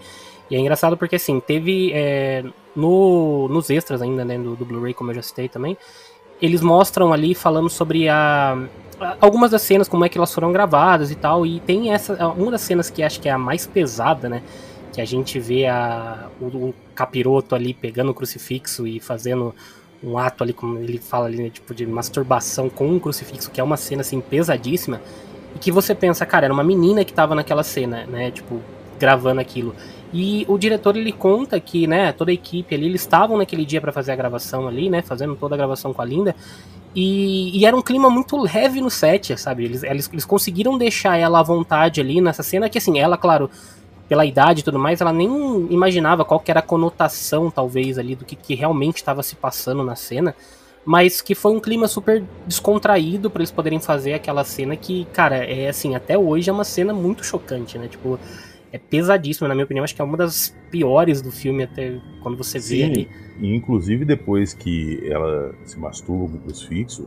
E 0.50 0.56
é 0.56 0.58
engraçado 0.58 0.96
porque, 0.96 1.16
assim, 1.16 1.38
teve 1.38 1.92
é, 1.92 2.44
no, 2.74 3.48
nos 3.48 3.70
extras 3.70 4.02
ainda, 4.02 4.24
né? 4.24 4.36
Do, 4.36 4.56
do 4.56 4.64
Blu-ray, 4.64 4.94
como 4.94 5.10
eu 5.10 5.14
já 5.14 5.22
citei 5.22 5.48
também. 5.48 5.76
Eles 6.42 6.60
mostram 6.60 7.12
ali 7.12 7.34
falando 7.34 7.70
sobre 7.70 8.08
a, 8.08 8.58
algumas 9.20 9.50
das 9.50 9.62
cenas, 9.62 9.88
como 9.88 10.04
é 10.04 10.08
que 10.08 10.18
elas 10.18 10.32
foram 10.32 10.52
gravadas 10.52 11.10
e 11.10 11.14
tal, 11.14 11.46
e 11.46 11.60
tem 11.60 11.92
essa, 11.92 12.28
uma 12.28 12.50
das 12.50 12.62
cenas 12.62 12.90
que 12.90 13.02
acho 13.02 13.20
que 13.20 13.28
é 13.28 13.32
a 13.32 13.38
mais 13.38 13.66
pesada, 13.66 14.28
né, 14.28 14.42
que 14.92 15.00
a 15.00 15.04
gente 15.04 15.38
vê 15.38 15.66
a, 15.66 16.28
o, 16.40 16.46
o 16.46 16.74
capiroto 16.94 17.54
ali 17.54 17.74
pegando 17.74 18.10
o 18.10 18.14
crucifixo 18.14 18.86
e 18.86 18.98
fazendo 18.98 19.54
um 20.02 20.18
ato 20.18 20.42
ali, 20.42 20.52
como 20.52 20.78
ele 20.78 20.98
fala 20.98 21.26
ali, 21.26 21.42
né, 21.42 21.50
tipo 21.50 21.74
de 21.74 21.86
masturbação 21.86 22.68
com 22.68 22.88
um 22.88 22.98
crucifixo, 22.98 23.50
que 23.50 23.60
é 23.60 23.64
uma 23.64 23.76
cena 23.76 24.00
assim 24.00 24.20
pesadíssima, 24.20 25.00
e 25.54 25.58
que 25.58 25.70
você 25.70 25.94
pensa, 25.94 26.24
cara, 26.24 26.46
era 26.46 26.54
uma 26.54 26.64
menina 26.64 27.04
que 27.04 27.12
tava 27.12 27.34
naquela 27.34 27.62
cena, 27.62 28.06
né, 28.06 28.30
tipo, 28.30 28.60
gravando 28.98 29.40
aquilo. 29.40 29.74
E 30.12 30.46
o 30.48 30.56
diretor 30.56 30.96
ele 30.96 31.12
conta 31.12 31.58
que, 31.58 31.86
né, 31.86 32.12
toda 32.12 32.30
a 32.30 32.34
equipe 32.34 32.74
ali, 32.74 32.86
eles 32.86 33.00
estavam 33.00 33.36
naquele 33.36 33.64
dia 33.64 33.80
para 33.80 33.92
fazer 33.92 34.12
a 34.12 34.16
gravação 34.16 34.68
ali, 34.68 34.88
né, 34.88 35.02
fazendo 35.02 35.34
toda 35.34 35.54
a 35.54 35.58
gravação 35.58 35.92
com 35.92 36.00
a 36.00 36.04
Linda, 36.04 36.34
e, 36.98 37.58
e, 37.58 37.66
era 37.66 37.76
um 37.76 37.82
clima 37.82 38.08
muito 38.08 38.38
leve 38.38 38.80
no 38.80 38.88
set, 38.88 39.38
sabe? 39.38 39.66
Eles, 39.66 39.82
eles, 39.82 40.08
eles 40.10 40.24
conseguiram 40.24 40.78
deixar 40.78 41.18
ela 41.18 41.40
à 41.40 41.42
vontade 41.42 42.00
ali 42.00 42.22
nessa 42.22 42.42
cena, 42.42 42.70
que 42.70 42.78
assim, 42.78 42.98
ela, 42.98 43.18
claro, 43.18 43.50
pela 44.08 44.24
idade 44.24 44.60
e 44.60 44.62
tudo 44.62 44.78
mais, 44.78 45.02
ela 45.02 45.12
nem 45.12 45.28
imaginava 45.70 46.24
qual 46.24 46.40
que 46.40 46.50
era 46.50 46.60
a 46.60 46.62
conotação, 46.62 47.50
talvez, 47.50 47.98
ali, 47.98 48.14
do 48.14 48.24
que, 48.24 48.34
que 48.34 48.54
realmente 48.54 48.96
estava 48.96 49.22
se 49.22 49.36
passando 49.36 49.84
na 49.84 49.94
cena. 49.94 50.34
Mas 50.86 51.20
que 51.20 51.34
foi 51.34 51.52
um 51.52 51.60
clima 51.60 51.86
super 51.86 52.24
descontraído 52.46 53.28
para 53.28 53.42
eles 53.42 53.50
poderem 53.50 53.78
fazer 53.78 54.14
aquela 54.14 54.42
cena 54.42 54.74
que, 54.74 55.04
cara, 55.12 55.36
é 55.36 55.68
assim, 55.68 55.94
até 55.94 56.16
hoje 56.16 56.48
é 56.48 56.52
uma 56.52 56.64
cena 56.64 56.94
muito 56.94 57.26
chocante, 57.26 57.76
né? 57.76 57.88
Tipo, 57.88 58.18
é 58.72 58.78
pesadíssima, 58.78 59.48
na 59.48 59.54
minha 59.54 59.64
opinião. 59.64 59.84
Acho 59.84 59.94
que 59.94 60.02
é 60.02 60.04
uma 60.04 60.16
das 60.16 60.56
piores 60.70 61.22
do 61.22 61.30
filme, 61.30 61.62
até 61.64 61.98
quando 62.22 62.36
você 62.36 62.60
Sim, 62.60 62.76
vê 62.76 62.84
ali. 62.84 63.08
E 63.40 63.54
inclusive 63.54 64.04
depois 64.04 64.54
que 64.54 65.00
ela 65.10 65.54
se 65.64 65.78
masturba 65.78 66.32
com 66.32 66.36
o 66.36 66.40
crucifixo, 66.40 67.06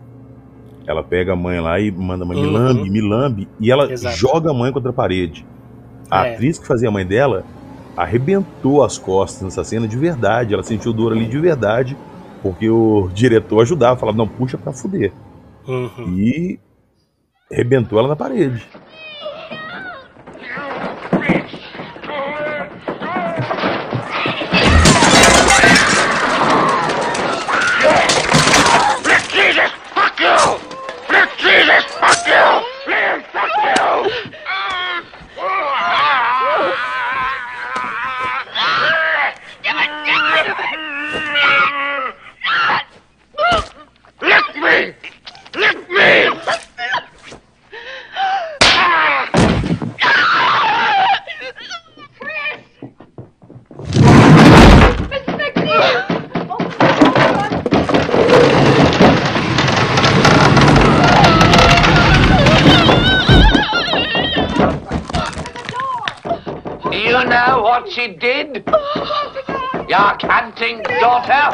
ela 0.88 1.04
pega 1.04 1.34
a 1.34 1.36
mãe 1.36 1.60
lá 1.60 1.80
e 1.80 1.92
manda 1.92 2.24
a 2.24 2.28
mãe, 2.28 2.38
uhum. 2.38 2.44
me 2.44 2.52
lambe, 2.52 2.90
me 2.90 3.02
lambe, 3.02 3.48
e 3.60 3.72
ela 3.72 3.92
Exato. 3.92 4.16
joga 4.16 4.52
a 4.52 4.54
mãe 4.54 4.72
contra 4.72 4.90
a 4.90 4.94
parede. 4.94 5.46
A 6.10 6.26
é. 6.26 6.34
atriz 6.34 6.58
que 6.58 6.66
fazia 6.66 6.90
a 6.90 6.92
mãe 6.92 7.06
dela 7.06 7.46
arrebentou 7.96 8.84
as 8.84 8.98
costas 8.98 9.44
nessa 9.44 9.64
cena 9.64 9.88
de 9.88 9.98
verdade. 9.98 10.54
Ela 10.54 10.64
sentiu 10.64 10.94
dor 10.94 11.12
ali 11.12 11.26
de 11.26 11.38
verdade, 11.38 11.98
porque 12.42 12.70
o 12.70 13.10
diretor 13.14 13.62
ajudava, 13.62 14.00
falava, 14.00 14.18
não, 14.18 14.28
puxa 14.28 14.58
pra 14.58 14.72
fuder. 14.72 15.12
Uhum. 15.68 16.18
E 16.18 16.60
arrebentou 17.52 18.00
ela 18.00 18.08
na 18.08 18.16
parede. 18.16 18.66
She 67.88 68.08
did? 68.08 68.64
Your 69.88 70.18
canting 70.18 70.82
daughter? 71.00 71.54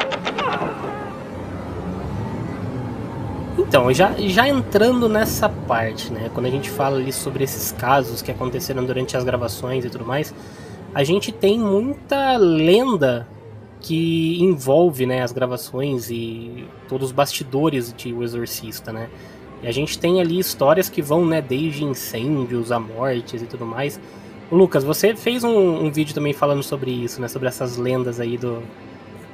Então, 3.57 3.91
já, 3.93 4.13
já 4.17 4.47
entrando 4.47 5.07
nessa 5.07 5.47
parte, 5.47 6.11
né? 6.11 6.29
Quando 6.33 6.45
a 6.45 6.49
gente 6.49 6.69
fala 6.69 6.97
ali 6.97 7.11
sobre 7.13 7.43
esses 7.43 7.71
casos 7.71 8.21
que 8.21 8.29
aconteceram 8.29 8.83
durante 8.83 9.15
as 9.15 9.23
gravações 9.23 9.85
e 9.85 9.89
tudo 9.89 10.05
mais, 10.05 10.33
a 10.93 11.03
gente 11.03 11.31
tem 11.31 11.57
muita 11.57 12.37
lenda 12.37 13.27
que 13.79 14.41
envolve 14.41 15.05
né, 15.05 15.21
as 15.21 15.31
gravações 15.31 16.09
e 16.09 16.67
todos 16.89 17.07
os 17.07 17.11
bastidores 17.11 17.93
de 17.93 18.11
O 18.11 18.23
Exorcista, 18.23 18.91
né? 18.91 19.09
E 19.61 19.67
a 19.67 19.71
gente 19.71 19.97
tem 19.97 20.19
ali 20.19 20.39
histórias 20.39 20.89
que 20.89 21.01
vão, 21.01 21.25
né, 21.25 21.41
desde 21.41 21.83
incêndios 21.83 22.71
a 22.71 22.79
mortes 22.79 23.41
e 23.41 23.45
tudo 23.45 23.65
mais. 23.65 23.99
Lucas, 24.51 24.83
você 24.83 25.15
fez 25.15 25.43
um, 25.43 25.85
um 25.85 25.91
vídeo 25.91 26.13
também 26.13 26.33
falando 26.33 26.61
sobre 26.63 26.91
isso, 26.91 27.19
né? 27.21 27.27
Sobre 27.27 27.47
essas 27.47 27.77
lendas 27.77 28.19
aí 28.19 28.37
do, 28.37 28.61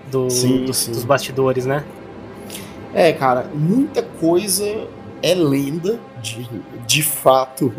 do, 0.09 0.29
Sim, 0.29 0.65
dos, 0.65 0.77
sim. 0.77 0.91
dos 0.91 1.03
bastidores, 1.03 1.65
né? 1.65 1.85
É, 2.93 3.11
cara, 3.13 3.49
muita 3.53 4.01
coisa 4.03 4.87
é 5.21 5.33
lenda, 5.33 5.99
de, 6.21 6.47
de 6.87 7.03
fato 7.03 7.73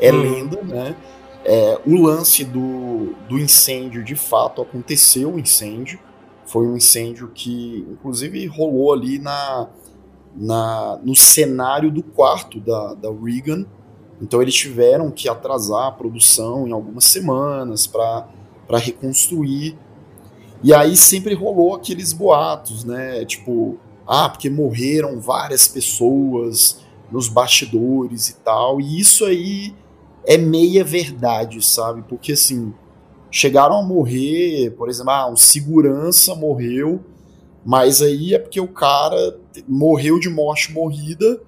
é 0.00 0.12
Hum. 0.12 0.20
lenda, 0.20 0.62
né? 0.62 0.96
É, 1.44 1.80
o 1.86 2.02
lance 2.02 2.44
do, 2.44 3.14
do 3.28 3.38
incêndio, 3.38 4.04
de 4.04 4.14
fato, 4.14 4.60
aconteceu 4.60 5.34
o 5.34 5.38
incêndio. 5.38 5.98
Foi 6.44 6.66
um 6.66 6.76
incêndio 6.76 7.30
que, 7.34 7.86
inclusive, 7.90 8.44
rolou 8.46 8.92
ali 8.92 9.18
na, 9.18 9.68
na, 10.36 10.98
no 11.02 11.14
cenário 11.14 11.90
do 11.90 12.02
quarto 12.02 12.60
da, 12.60 12.94
da 12.94 13.08
Regan. 13.10 13.64
Então, 14.20 14.42
eles 14.42 14.54
tiveram 14.54 15.10
que 15.10 15.28
atrasar 15.28 15.86
a 15.86 15.92
produção 15.92 16.66
em 16.66 16.72
algumas 16.72 17.04
semanas 17.04 17.86
para 17.86 18.26
reconstruir. 18.78 19.76
E 20.62 20.74
aí 20.74 20.96
sempre 20.96 21.34
rolou 21.34 21.74
aqueles 21.74 22.12
boatos, 22.12 22.84
né? 22.84 23.24
Tipo, 23.24 23.78
ah, 24.06 24.28
porque 24.28 24.50
morreram 24.50 25.20
várias 25.20 25.68
pessoas 25.68 26.80
nos 27.10 27.28
bastidores 27.28 28.28
e 28.28 28.36
tal. 28.36 28.80
E 28.80 28.98
isso 28.98 29.24
aí 29.24 29.74
é 30.24 30.36
meia 30.36 30.84
verdade, 30.84 31.64
sabe? 31.64 32.02
Porque 32.08 32.32
assim, 32.32 32.74
chegaram 33.30 33.78
a 33.78 33.82
morrer, 33.82 34.70
por 34.76 34.88
exemplo, 34.88 35.10
ah, 35.10 35.30
um 35.30 35.36
segurança 35.36 36.34
morreu, 36.34 37.00
mas 37.64 38.02
aí 38.02 38.34
é 38.34 38.38
porque 38.38 38.60
o 38.60 38.68
cara 38.68 39.38
morreu 39.66 40.18
de 40.18 40.28
morte 40.28 40.72
morrida. 40.72 41.40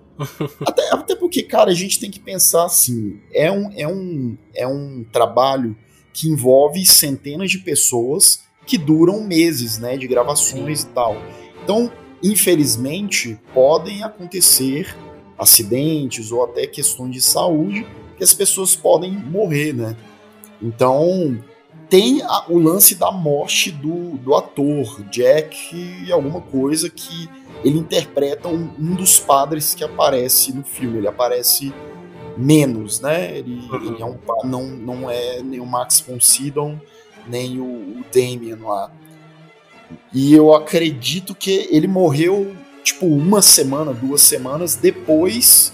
Até, 0.66 0.90
até 0.92 1.16
porque, 1.16 1.42
cara, 1.42 1.70
a 1.70 1.74
gente 1.74 1.98
tem 1.98 2.10
que 2.10 2.20
pensar 2.20 2.64
assim: 2.64 3.18
é 3.32 3.50
um, 3.50 3.70
é 3.76 3.86
um, 3.86 4.36
é 4.54 4.66
um 4.66 5.04
trabalho 5.12 5.76
que 6.12 6.28
envolve 6.28 6.84
centenas 6.86 7.50
de 7.50 7.58
pessoas 7.58 8.42
que 8.66 8.76
duram 8.78 9.22
meses, 9.24 9.78
né, 9.78 9.96
de 9.96 10.06
gravações 10.06 10.82
e 10.82 10.86
tal. 10.88 11.16
Então, 11.62 11.90
infelizmente, 12.22 13.38
podem 13.54 14.02
acontecer 14.02 14.96
acidentes 15.38 16.30
ou 16.30 16.44
até 16.44 16.66
questões 16.66 17.12
de 17.12 17.20
saúde 17.20 17.86
que 18.16 18.24
as 18.24 18.34
pessoas 18.34 18.76
podem 18.76 19.10
morrer, 19.12 19.72
né? 19.72 19.96
Então, 20.60 21.42
tem 21.88 22.22
a- 22.22 22.44
o 22.48 22.58
lance 22.58 22.94
da 22.94 23.10
morte 23.10 23.70
do, 23.70 24.18
do 24.18 24.34
ator, 24.34 25.02
Jack, 25.10 26.10
alguma 26.12 26.40
coisa 26.40 26.90
que 26.90 27.28
ele 27.64 27.78
interpreta 27.78 28.48
um, 28.48 28.70
um 28.78 28.94
dos 28.94 29.18
padres 29.18 29.74
que 29.74 29.84
aparece 29.84 30.52
no 30.52 30.62
filme. 30.64 30.98
Ele 30.98 31.08
aparece 31.08 31.72
menos, 32.36 33.00
né? 33.00 33.36
Ele, 33.36 33.62
ele 33.72 34.02
é 34.02 34.04
um, 34.04 34.16
não, 34.44 34.66
não 34.66 35.10
é 35.10 35.42
nem 35.42 35.60
o 35.60 35.66
Max 35.66 36.00
von 36.00 36.18
Sydow, 36.20 36.80
nem 37.26 37.60
o, 37.60 37.64
o 37.64 38.04
Damien 38.12 38.56
lá. 38.56 38.90
E 40.12 40.32
eu 40.32 40.54
acredito 40.54 41.34
que 41.34 41.68
ele 41.70 41.86
morreu, 41.88 42.54
tipo, 42.82 43.06
uma 43.06 43.42
semana, 43.42 43.92
duas 43.92 44.22
semanas 44.22 44.74
depois 44.76 45.72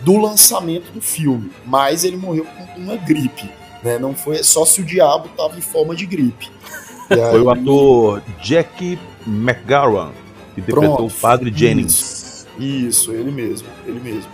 do 0.00 0.16
lançamento 0.16 0.90
do 0.92 1.00
filme. 1.00 1.50
Mas 1.66 2.04
ele 2.04 2.16
morreu 2.16 2.44
com 2.46 2.80
uma 2.80 2.96
gripe, 2.96 3.50
né? 3.82 3.98
Não 3.98 4.14
foi 4.14 4.42
só 4.42 4.64
se 4.64 4.80
o 4.80 4.84
diabo 4.84 5.28
tava 5.36 5.56
em 5.58 5.62
forma 5.62 5.94
de 5.94 6.06
gripe. 6.06 6.50
E 7.10 7.16
Foi 7.16 7.24
aí- 7.24 7.40
o 7.40 7.50
ator 7.50 8.22
Jack 8.40 8.96
McGowan 9.26 10.12
que 10.54 10.60
interpretou 10.60 10.96
Pronto, 10.96 11.14
o 11.14 11.20
Padre 11.20 11.52
Jennings. 11.54 12.46
Isso, 12.58 13.12
ele 13.12 13.30
mesmo, 13.30 13.68
ele 13.86 14.00
mesmo. 14.00 14.30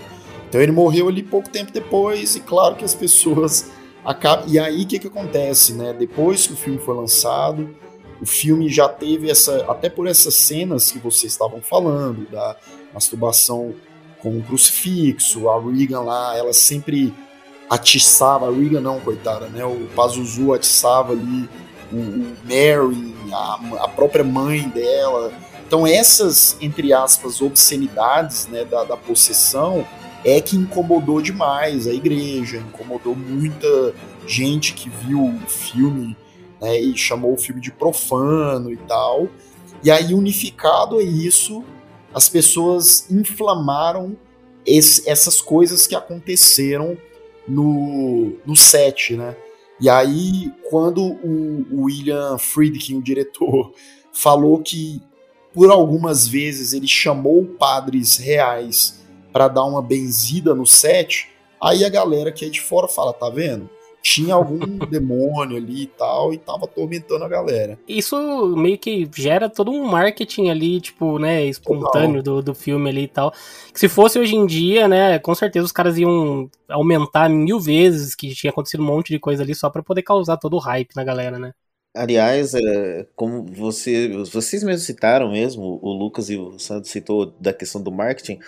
Então 0.48 0.60
ele 0.60 0.72
morreu 0.72 1.08
ali 1.08 1.22
pouco 1.22 1.48
tempo 1.48 1.72
depois, 1.72 2.36
e 2.36 2.40
claro 2.40 2.76
que 2.76 2.84
as 2.84 2.94
pessoas 2.94 3.70
acabam. 4.04 4.46
E 4.48 4.58
aí 4.58 4.82
o 4.82 4.86
que, 4.86 4.98
que 4.98 5.06
acontece, 5.06 5.72
né? 5.74 5.92
Depois 5.92 6.46
que 6.46 6.52
o 6.52 6.56
filme 6.56 6.78
foi 6.78 6.94
lançado, 6.94 7.74
o 8.20 8.26
filme 8.26 8.68
já 8.68 8.88
teve 8.88 9.30
essa. 9.30 9.64
Até 9.68 9.88
por 9.88 10.06
essas 10.06 10.34
cenas 10.34 10.90
que 10.90 10.98
vocês 10.98 11.32
estavam 11.32 11.60
falando, 11.60 12.28
da 12.30 12.56
masturbação 12.94 13.74
com 14.20 14.38
o 14.38 14.42
crucifixo, 14.42 15.48
a 15.48 15.60
Regan 15.60 16.00
lá, 16.00 16.36
ela 16.36 16.52
sempre 16.52 17.12
atiçava, 17.68 18.48
a 18.48 18.50
Regan 18.50 18.80
não, 18.80 19.00
coitada, 19.00 19.48
né? 19.48 19.64
O 19.64 19.88
Pazuzu 19.94 20.54
atiçava 20.54 21.12
ali 21.12 21.48
o, 21.92 21.96
o 21.96 22.36
Mary, 22.44 23.14
a, 23.32 23.84
a 23.84 23.88
própria 23.88 24.24
mãe 24.24 24.68
dela. 24.68 25.32
Então 25.66 25.86
essas, 25.86 26.56
entre 26.60 26.92
aspas, 26.92 27.42
obscenidades 27.42 28.46
né, 28.46 28.64
da, 28.64 28.84
da 28.84 28.96
possessão 28.96 29.86
é 30.24 30.40
que 30.40 30.56
incomodou 30.56 31.20
demais 31.20 31.86
a 31.86 31.92
igreja, 31.92 32.58
incomodou 32.58 33.14
muita 33.14 33.94
gente 34.26 34.74
que 34.74 34.88
viu 34.88 35.24
o 35.24 35.40
filme 35.48 36.16
né, 36.60 36.80
e 36.80 36.96
chamou 36.96 37.34
o 37.34 37.36
filme 37.36 37.60
de 37.60 37.70
profano 37.72 38.72
e 38.72 38.76
tal. 38.76 39.28
E 39.82 39.90
aí, 39.90 40.14
unificado 40.14 40.98
a 40.98 41.02
isso, 41.02 41.64
as 42.14 42.28
pessoas 42.28 43.10
inflamaram 43.10 44.16
esse- 44.64 45.08
essas 45.08 45.40
coisas 45.40 45.86
que 45.86 45.94
aconteceram 45.94 46.96
no, 47.46 48.32
no 48.44 48.56
set, 48.56 49.14
né? 49.16 49.36
E 49.80 49.88
aí, 49.88 50.50
quando 50.70 51.02
o, 51.04 51.66
o 51.70 51.82
William 51.84 52.38
Friedkin, 52.38 52.96
o 52.96 53.02
diretor, 53.02 53.72
falou 54.12 54.60
que 54.60 55.02
por 55.56 55.70
algumas 55.70 56.28
vezes 56.28 56.74
ele 56.74 56.86
chamou 56.86 57.42
padres 57.42 58.18
reais 58.18 59.02
para 59.32 59.48
dar 59.48 59.64
uma 59.64 59.80
benzida 59.80 60.54
no 60.54 60.66
set, 60.66 61.30
aí 61.58 61.82
a 61.82 61.88
galera 61.88 62.30
que 62.30 62.44
é 62.44 62.50
de 62.50 62.60
fora 62.60 62.86
fala, 62.86 63.14
tá 63.14 63.30
vendo? 63.30 63.66
Tinha 64.02 64.34
algum 64.34 64.58
demônio 64.86 65.56
ali 65.56 65.84
e 65.84 65.86
tal, 65.86 66.34
e 66.34 66.36
tava 66.36 66.66
atormentando 66.66 67.24
a 67.24 67.28
galera. 67.28 67.78
Isso 67.88 68.54
meio 68.54 68.76
que 68.76 69.08
gera 69.16 69.48
todo 69.48 69.70
um 69.70 69.86
marketing 69.86 70.50
ali, 70.50 70.78
tipo, 70.78 71.18
né, 71.18 71.46
espontâneo 71.46 72.22
do, 72.22 72.42
do 72.42 72.54
filme 72.54 72.90
ali 72.90 73.04
e 73.04 73.08
tal. 73.08 73.32
Que 73.72 73.80
se 73.80 73.88
fosse 73.88 74.18
hoje 74.18 74.36
em 74.36 74.44
dia, 74.44 74.86
né, 74.86 75.18
com 75.18 75.34
certeza 75.34 75.64
os 75.64 75.72
caras 75.72 75.96
iam 75.96 76.50
aumentar 76.68 77.30
mil 77.30 77.58
vezes 77.58 78.14
que 78.14 78.34
tinha 78.34 78.50
acontecido 78.50 78.82
um 78.82 78.86
monte 78.86 79.08
de 79.08 79.18
coisa 79.18 79.42
ali 79.42 79.54
só 79.54 79.70
pra 79.70 79.82
poder 79.82 80.02
causar 80.02 80.36
todo 80.36 80.54
o 80.54 80.60
hype 80.60 80.94
na 80.94 81.02
galera, 81.02 81.38
né? 81.38 81.54
Aliás, 81.96 82.54
é, 82.54 83.06
como 83.16 83.44
você, 83.44 84.08
vocês 84.30 84.62
mesmos 84.62 84.84
citaram 84.84 85.30
mesmo, 85.30 85.78
o 85.82 85.92
Lucas 85.92 86.28
e 86.30 86.36
o 86.36 86.58
Santos 86.58 86.90
citou 86.90 87.32
da 87.40 87.52
questão 87.52 87.82
do 87.82 87.90
marketing, 87.90 88.38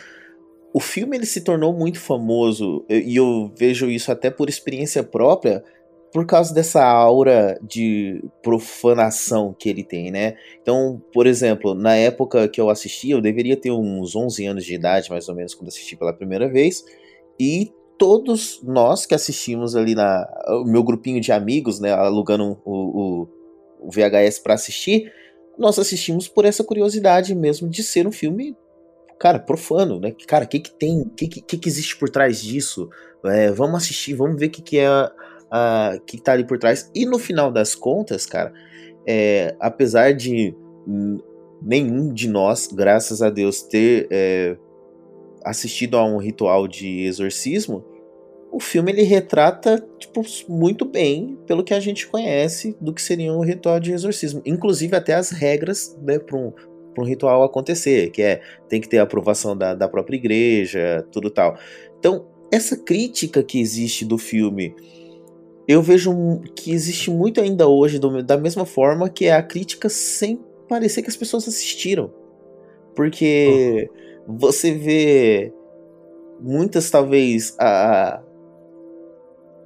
o 0.72 0.80
filme 0.80 1.16
ele 1.16 1.26
se 1.26 1.40
tornou 1.40 1.72
muito 1.72 1.98
famoso 1.98 2.84
e 2.90 3.16
eu 3.16 3.52
vejo 3.56 3.90
isso 3.90 4.12
até 4.12 4.30
por 4.30 4.48
experiência 4.48 5.02
própria 5.02 5.64
por 6.12 6.24
causa 6.26 6.54
dessa 6.54 6.84
aura 6.84 7.58
de 7.62 8.22
profanação 8.42 9.54
que 9.58 9.68
ele 9.68 9.84
tem, 9.84 10.10
né? 10.10 10.36
Então, 10.62 11.02
por 11.12 11.26
exemplo, 11.26 11.74
na 11.74 11.94
época 11.96 12.48
que 12.48 12.60
eu 12.60 12.70
assisti, 12.70 13.10
eu 13.10 13.20
deveria 13.20 13.56
ter 13.56 13.70
uns 13.70 14.16
11 14.16 14.46
anos 14.46 14.64
de 14.64 14.74
idade, 14.74 15.10
mais 15.10 15.28
ou 15.28 15.34
menos, 15.34 15.54
quando 15.54 15.68
assisti 15.68 15.96
pela 15.96 16.12
primeira 16.12 16.48
vez, 16.48 16.84
e 17.38 17.72
todos 17.98 18.60
nós 18.62 19.04
que 19.04 19.14
assistimos 19.14 19.74
ali 19.76 19.94
na 19.94 20.26
o 20.48 20.64
meu 20.64 20.82
grupinho 20.82 21.20
de 21.20 21.32
amigos, 21.32 21.80
né, 21.80 21.92
alugando 21.92 22.58
o, 22.64 22.72
o, 22.72 23.28
o 23.80 23.90
VHS 23.90 24.38
para 24.38 24.54
assistir, 24.54 25.12
nós 25.58 25.78
assistimos 25.78 26.28
por 26.28 26.44
essa 26.44 26.62
curiosidade 26.62 27.34
mesmo 27.34 27.68
de 27.68 27.82
ser 27.82 28.06
um 28.06 28.12
filme, 28.12 28.56
cara, 29.18 29.38
profano, 29.38 29.98
né? 29.98 30.14
Cara, 30.26 30.44
o 30.44 30.48
que 30.48 30.60
que 30.60 30.70
tem, 30.70 31.02
o 31.02 31.10
que, 31.10 31.26
que 31.28 31.58
que 31.58 31.68
existe 31.68 31.96
por 31.96 32.08
trás 32.08 32.40
disso? 32.40 32.88
É, 33.24 33.50
vamos 33.50 33.82
assistir, 33.82 34.14
vamos 34.14 34.38
ver 34.38 34.46
o 34.46 34.50
que 34.50 34.62
que 34.62 34.78
é 34.78 34.86
a, 34.86 35.12
a 35.50 35.98
que 36.06 36.20
tá 36.20 36.32
ali 36.32 36.44
por 36.44 36.58
trás. 36.58 36.90
E 36.94 37.04
no 37.04 37.18
final 37.18 37.50
das 37.50 37.74
contas, 37.74 38.24
cara, 38.24 38.52
é, 39.06 39.56
apesar 39.58 40.14
de 40.14 40.54
hum, 40.86 41.18
nenhum 41.60 42.12
de 42.12 42.28
nós, 42.28 42.68
graças 42.68 43.20
a 43.20 43.30
Deus, 43.30 43.62
ter 43.62 44.06
é, 44.10 44.56
assistido 45.44 45.96
a 45.96 46.04
um 46.04 46.18
ritual 46.18 46.68
de 46.68 47.04
exorcismo, 47.04 47.84
o 48.50 48.60
filme 48.60 48.92
ele 48.92 49.02
retrata 49.02 49.84
tipo, 49.98 50.22
muito 50.48 50.84
bem 50.84 51.38
pelo 51.46 51.62
que 51.62 51.74
a 51.74 51.80
gente 51.80 52.06
conhece 52.06 52.76
do 52.80 52.92
que 52.92 53.02
seria 53.02 53.32
um 53.32 53.40
ritual 53.40 53.78
de 53.78 53.92
exorcismo, 53.92 54.42
inclusive 54.44 54.96
até 54.96 55.14
as 55.14 55.30
regras 55.30 55.96
né, 56.02 56.18
para 56.18 56.36
um, 56.36 56.50
pra 56.94 57.04
um 57.04 57.06
ritual 57.06 57.42
acontecer, 57.42 58.10
que 58.10 58.22
é 58.22 58.40
tem 58.68 58.80
que 58.80 58.88
ter 58.88 58.98
a 58.98 59.02
aprovação 59.02 59.56
da, 59.56 59.74
da 59.74 59.88
própria 59.88 60.16
igreja, 60.16 61.06
tudo 61.12 61.30
tal. 61.30 61.58
Então, 61.98 62.26
essa 62.50 62.76
crítica 62.76 63.42
que 63.42 63.60
existe 63.60 64.04
do 64.04 64.16
filme, 64.16 64.74
eu 65.66 65.82
vejo 65.82 66.40
que 66.56 66.72
existe 66.72 67.10
muito 67.10 67.40
ainda 67.40 67.68
hoje, 67.68 67.98
do, 67.98 68.22
da 68.22 68.38
mesma 68.38 68.64
forma 68.64 69.10
que 69.10 69.26
é 69.26 69.32
a 69.32 69.42
crítica 69.42 69.88
sem 69.88 70.40
parecer 70.68 71.02
que 71.02 71.10
as 71.10 71.16
pessoas 71.16 71.46
assistiram. 71.46 72.10
Porque 72.94 73.90
uhum. 74.26 74.36
você 74.38 74.72
vê 74.72 75.52
muitas, 76.40 76.90
talvez, 76.90 77.54
a, 77.58 78.22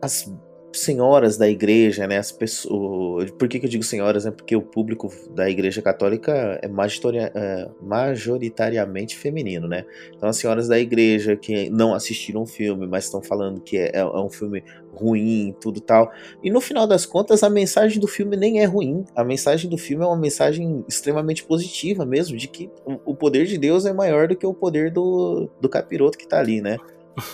as 0.02 0.28
senhoras 0.72 1.36
da 1.36 1.48
igreja, 1.48 2.06
né? 2.06 2.18
As 2.18 2.32
pessoas. 2.32 3.30
Por 3.32 3.48
que, 3.48 3.60
que 3.60 3.66
eu 3.66 3.70
digo 3.70 3.84
senhoras? 3.84 4.24
Né? 4.24 4.30
Porque 4.30 4.56
o 4.56 4.62
público 4.62 5.08
da 5.34 5.48
igreja 5.48 5.82
católica 5.82 6.32
é, 6.62 6.66
é 6.66 7.70
majoritariamente 7.80 9.16
feminino, 9.16 9.68
né? 9.68 9.84
Então 10.14 10.28
as 10.28 10.36
senhoras 10.36 10.68
da 10.68 10.78
igreja 10.78 11.36
que 11.36 11.70
não 11.70 11.94
assistiram 11.94 12.42
o 12.42 12.46
filme, 12.46 12.86
mas 12.86 13.04
estão 13.04 13.22
falando 13.22 13.60
que 13.60 13.76
é, 13.76 13.98
é 13.98 14.04
um 14.04 14.30
filme 14.30 14.64
ruim, 14.92 15.54
tudo 15.60 15.80
tal. 15.80 16.10
E 16.42 16.50
no 16.50 16.60
final 16.60 16.86
das 16.86 17.06
contas, 17.06 17.42
a 17.42 17.50
mensagem 17.50 18.00
do 18.00 18.08
filme 18.08 18.36
nem 18.36 18.60
é 18.60 18.64
ruim. 18.64 19.04
A 19.14 19.22
mensagem 19.22 19.68
do 19.68 19.78
filme 19.78 20.04
é 20.04 20.06
uma 20.06 20.16
mensagem 20.16 20.84
extremamente 20.88 21.44
positiva 21.44 22.04
mesmo, 22.04 22.36
de 22.36 22.48
que 22.48 22.70
o 23.04 23.14
poder 23.14 23.46
de 23.46 23.58
Deus 23.58 23.86
é 23.86 23.92
maior 23.92 24.28
do 24.28 24.36
que 24.36 24.46
o 24.46 24.54
poder 24.54 24.90
do, 24.90 25.48
do 25.60 25.68
capiroto 25.68 26.18
que 26.18 26.26
tá 26.26 26.38
ali, 26.38 26.60
né? 26.60 26.78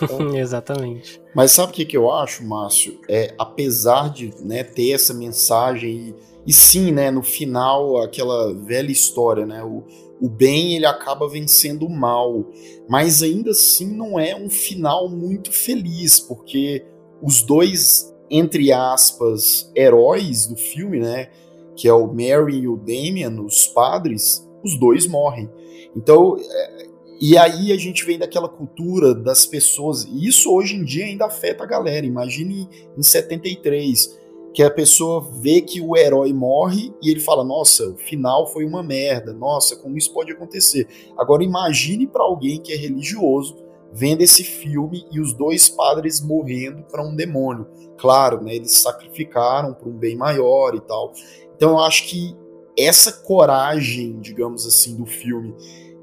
Então... 0.01 0.35
Exatamente. 0.37 1.21
Mas 1.35 1.51
sabe 1.51 1.71
o 1.71 1.75
que, 1.75 1.85
que 1.85 1.97
eu 1.97 2.11
acho, 2.11 2.43
Márcio? 2.45 2.99
É, 3.07 3.33
apesar 3.37 4.11
de 4.11 4.33
né, 4.43 4.63
ter 4.63 4.91
essa 4.91 5.13
mensagem 5.13 5.91
e, 5.91 6.15
e 6.47 6.53
sim, 6.53 6.91
né, 6.91 7.11
no 7.11 7.23
final, 7.23 8.01
aquela 8.01 8.53
velha 8.53 8.91
história, 8.91 9.45
né? 9.45 9.63
O, 9.63 9.83
o 10.21 10.29
bem 10.29 10.75
ele 10.75 10.85
acaba 10.85 11.29
vencendo 11.29 11.85
o 11.85 11.89
mal, 11.89 12.45
mas 12.89 13.23
ainda 13.23 13.51
assim 13.51 13.95
não 13.95 14.19
é 14.19 14.35
um 14.35 14.49
final 14.49 15.07
muito 15.09 15.51
feliz, 15.51 16.19
porque 16.19 16.85
os 17.21 17.41
dois, 17.41 18.13
entre 18.29 18.71
aspas, 18.71 19.71
heróis 19.75 20.45
do 20.45 20.55
filme, 20.55 20.99
né? 20.99 21.29
Que 21.75 21.87
é 21.87 21.93
o 21.93 22.07
Mary 22.07 22.59
e 22.59 22.67
o 22.67 22.75
Damien, 22.75 23.39
os 23.39 23.67
padres, 23.67 24.45
os 24.63 24.77
dois 24.77 25.07
morrem. 25.07 25.49
Então, 25.95 26.37
é, 26.37 26.88
e 27.21 27.37
aí 27.37 27.71
a 27.71 27.77
gente 27.77 28.05
vem 28.05 28.17
daquela 28.17 28.47
cultura 28.47 29.13
das 29.13 29.45
pessoas, 29.45 30.05
e 30.05 30.27
isso 30.27 30.53
hoje 30.53 30.75
em 30.75 30.83
dia 30.83 31.05
ainda 31.05 31.25
afeta 31.25 31.63
a 31.63 31.67
galera. 31.67 32.05
Imagine 32.05 32.67
em 32.97 33.03
73, 33.03 34.17
que 34.53 34.63
a 34.63 34.71
pessoa 34.71 35.29
vê 35.41 35.61
que 35.61 35.81
o 35.81 35.97
herói 35.97 36.31
morre 36.31 36.93
e 37.01 37.11
ele 37.11 37.19
fala: 37.19 37.43
"Nossa, 37.43 37.89
o 37.89 37.97
final 37.97 38.47
foi 38.51 38.65
uma 38.65 38.81
merda. 38.81 39.33
Nossa, 39.33 39.75
como 39.75 39.97
isso 39.97 40.13
pode 40.13 40.31
acontecer?". 40.31 40.87
Agora 41.17 41.43
imagine 41.43 42.07
para 42.07 42.23
alguém 42.23 42.61
que 42.61 42.71
é 42.71 42.75
religioso 42.77 43.57
vendo 43.91 44.21
esse 44.21 44.43
filme 44.43 45.05
e 45.11 45.19
os 45.19 45.33
dois 45.33 45.67
padres 45.69 46.21
morrendo 46.21 46.83
para 46.83 47.03
um 47.03 47.15
demônio. 47.15 47.67
Claro, 47.97 48.41
né, 48.41 48.55
eles 48.55 48.79
sacrificaram 48.79 49.73
para 49.73 49.89
um 49.89 49.97
bem 49.97 50.15
maior 50.15 50.75
e 50.75 50.81
tal. 50.81 51.11
Então 51.55 51.71
eu 51.71 51.79
acho 51.79 52.07
que 52.07 52.35
essa 52.77 53.11
coragem, 53.11 54.19
digamos 54.21 54.65
assim, 54.65 54.95
do 54.95 55.05
filme 55.05 55.53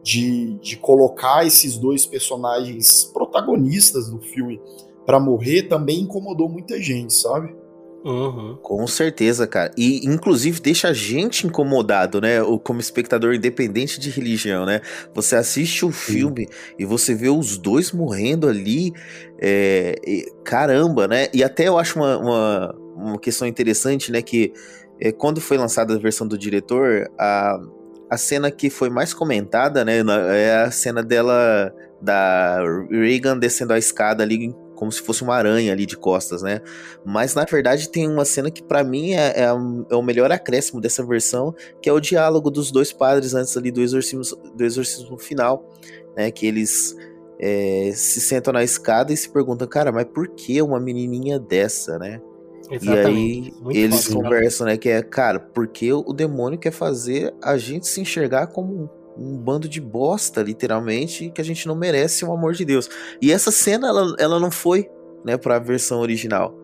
de, 0.06 0.56
de 0.60 0.76
colocar 0.76 1.44
esses 1.44 1.76
dois 1.76 2.06
personagens 2.06 3.10
protagonistas 3.12 4.08
do 4.08 4.20
filme 4.20 4.60
para 5.04 5.18
morrer 5.18 5.64
também 5.64 6.02
incomodou 6.02 6.48
muita 6.48 6.80
gente, 6.80 7.12
sabe? 7.12 7.52
Uhum. 8.04 8.56
Com 8.62 8.86
certeza, 8.86 9.48
cara. 9.48 9.72
E 9.76 10.06
inclusive 10.06 10.60
deixa 10.60 10.90
a 10.90 10.92
gente 10.92 11.44
incomodado, 11.44 12.20
né? 12.20 12.36
Como 12.62 12.78
espectador 12.78 13.34
independente 13.34 13.98
de 13.98 14.08
religião, 14.10 14.64
né? 14.64 14.80
Você 15.12 15.34
assiste 15.34 15.84
o 15.84 15.90
filme 15.90 16.46
e 16.78 16.84
você 16.84 17.12
vê 17.12 17.28
os 17.28 17.58
dois 17.58 17.90
morrendo 17.90 18.48
ali. 18.48 18.92
É, 19.42 19.96
e, 20.06 20.32
caramba, 20.44 21.08
né? 21.08 21.26
E 21.34 21.42
até 21.42 21.66
eu 21.66 21.76
acho 21.76 21.98
uma, 21.98 22.16
uma, 22.16 22.74
uma 22.94 23.18
questão 23.18 23.48
interessante, 23.48 24.12
né? 24.12 24.22
Que 24.22 24.52
é, 25.00 25.10
quando 25.10 25.40
foi 25.40 25.58
lançada 25.58 25.92
a 25.92 25.98
versão 25.98 26.28
do 26.28 26.38
diretor, 26.38 27.10
a, 27.18 27.58
a 28.10 28.16
cena 28.16 28.50
que 28.50 28.70
foi 28.70 28.88
mais 28.88 29.12
comentada, 29.12 29.84
né, 29.84 30.02
é 30.30 30.62
a 30.62 30.70
cena 30.70 31.02
dela 31.02 31.74
da 32.00 32.60
Reagan 32.90 33.38
descendo 33.38 33.72
a 33.72 33.78
escada 33.78 34.22
ali 34.22 34.54
como 34.76 34.92
se 34.92 35.00
fosse 35.00 35.22
uma 35.22 35.34
aranha 35.34 35.72
ali 35.72 35.86
de 35.86 35.96
costas, 35.96 36.42
né? 36.42 36.60
Mas 37.04 37.34
na 37.34 37.44
verdade 37.44 37.88
tem 37.88 38.06
uma 38.06 38.24
cena 38.24 38.50
que 38.50 38.62
para 38.62 38.84
mim 38.84 39.12
é, 39.12 39.32
é, 39.34 39.42
é, 39.44 39.96
o 39.96 40.02
melhor 40.02 40.30
acréscimo 40.30 40.80
dessa 40.80 41.04
versão, 41.04 41.54
que 41.80 41.88
é 41.88 41.92
o 41.92 41.98
diálogo 41.98 42.50
dos 42.50 42.70
dois 42.70 42.92
padres 42.92 43.34
antes 43.34 43.56
ali 43.56 43.70
do 43.70 43.80
exorcismo, 43.80 44.22
do 44.54 44.62
exorcismo 44.62 45.18
final, 45.18 45.66
né? 46.14 46.30
Que 46.30 46.46
eles 46.46 46.94
é, 47.40 47.90
se 47.94 48.20
sentam 48.20 48.52
na 48.52 48.62
escada 48.62 49.12
e 49.12 49.16
se 49.16 49.30
perguntam, 49.30 49.66
cara, 49.66 49.90
mas 49.90 50.04
por 50.04 50.28
que 50.28 50.60
uma 50.62 50.78
menininha 50.78 51.38
dessa, 51.38 51.98
né? 51.98 52.20
Exatamente. 52.70 53.54
E 53.64 53.68
aí 53.68 53.78
eles 53.78 54.04
fácil, 54.04 54.22
conversam, 54.22 54.66
né? 54.66 54.76
Que 54.76 54.88
é, 54.88 55.02
cara, 55.02 55.38
porque 55.38 55.92
o 55.92 56.12
demônio 56.12 56.58
quer 56.58 56.72
fazer 56.72 57.34
a 57.42 57.56
gente 57.56 57.86
se 57.86 58.00
enxergar 58.00 58.48
como 58.48 58.90
um, 59.16 59.22
um, 59.22 59.36
bando 59.36 59.68
de 59.68 59.80
bosta, 59.80 60.42
literalmente, 60.42 61.30
que 61.30 61.40
a 61.40 61.44
gente 61.44 61.66
não 61.66 61.76
merece 61.76 62.24
o 62.24 62.32
amor 62.32 62.54
de 62.54 62.64
Deus. 62.64 62.88
E 63.20 63.32
essa 63.32 63.50
cena, 63.50 63.88
ela, 63.88 64.16
ela 64.18 64.40
não 64.40 64.50
foi, 64.50 64.88
né, 65.24 65.36
pra 65.36 65.58
versão 65.58 66.00
original. 66.00 66.54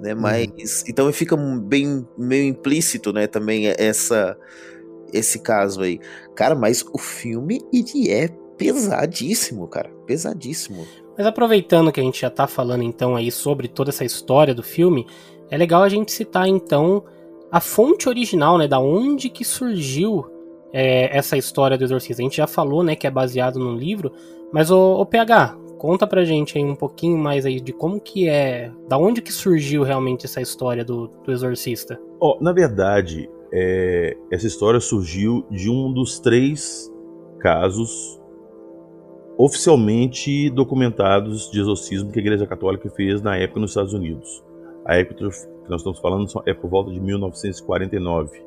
Né, 0.00 0.14
uhum. 0.14 0.20
mas 0.20 0.46
uhum. 0.48 0.84
então 0.88 1.12
fica 1.12 1.36
bem 1.36 2.06
meio 2.18 2.44
implícito, 2.44 3.14
né, 3.14 3.26
também 3.26 3.68
essa 3.78 4.36
esse 5.12 5.38
caso 5.38 5.82
aí. 5.82 5.98
Cara, 6.34 6.54
mas 6.54 6.84
o 6.92 6.98
filme 6.98 7.60
ele 7.72 8.10
é 8.10 8.28
pesadíssimo, 8.56 9.66
cara, 9.68 9.90
pesadíssimo. 10.06 10.86
Mas 11.16 11.26
aproveitando 11.26 11.90
que 11.90 12.00
a 12.00 12.02
gente 12.02 12.20
já 12.20 12.30
tá 12.30 12.46
falando 12.46 12.82
então 12.82 13.16
aí 13.16 13.30
sobre 13.30 13.68
toda 13.68 13.90
essa 13.90 14.04
história 14.04 14.54
do 14.54 14.62
filme, 14.62 15.06
é 15.50 15.56
legal 15.56 15.82
a 15.82 15.88
gente 15.88 16.12
citar 16.12 16.46
então 16.46 17.04
a 17.50 17.60
fonte 17.60 18.08
original, 18.08 18.58
né, 18.58 18.68
da 18.68 18.78
onde 18.78 19.28
que 19.28 19.44
surgiu 19.44 20.26
é, 20.72 21.16
essa 21.16 21.36
história 21.36 21.78
do 21.78 21.84
exorcismo. 21.84 22.22
A 22.22 22.24
gente 22.24 22.36
já 22.36 22.46
falou, 22.46 22.82
né, 22.82 22.96
que 22.96 23.06
é 23.06 23.10
baseado 23.10 23.58
num 23.58 23.76
livro, 23.76 24.12
mas 24.52 24.70
o, 24.70 25.00
o 25.00 25.06
PH, 25.06 25.56
conta 25.78 26.06
pra 26.06 26.24
gente 26.24 26.58
aí 26.58 26.64
um 26.64 26.74
pouquinho 26.74 27.16
mais 27.16 27.46
aí 27.46 27.60
de 27.60 27.72
como 27.72 28.00
que 28.00 28.28
é, 28.28 28.70
da 28.88 28.98
onde 28.98 29.22
que 29.22 29.32
surgiu 29.32 29.82
realmente 29.82 30.26
essa 30.26 30.40
história 30.40 30.84
do, 30.84 31.08
do 31.24 31.32
exorcista. 31.32 31.98
Oh, 32.20 32.36
na 32.40 32.52
verdade, 32.52 33.28
é, 33.52 34.16
essa 34.30 34.46
história 34.46 34.80
surgiu 34.80 35.46
de 35.50 35.70
um 35.70 35.92
dos 35.92 36.18
três 36.18 36.92
casos 37.38 38.20
oficialmente 39.38 40.48
documentados 40.50 41.50
de 41.50 41.60
exorcismo 41.60 42.10
que 42.10 42.18
a 42.18 42.22
Igreja 42.22 42.46
Católica 42.46 42.88
fez 42.90 43.20
na 43.20 43.36
época 43.36 43.60
nos 43.60 43.70
Estados 43.70 43.92
Unidos. 43.92 44.42
A 44.84 44.96
época 44.96 45.16
que 45.16 45.70
nós 45.70 45.80
estamos 45.80 45.98
falando 45.98 46.26
é 46.46 46.54
por 46.54 46.70
volta 46.70 46.90
de 46.90 47.00
1949. 47.00 48.44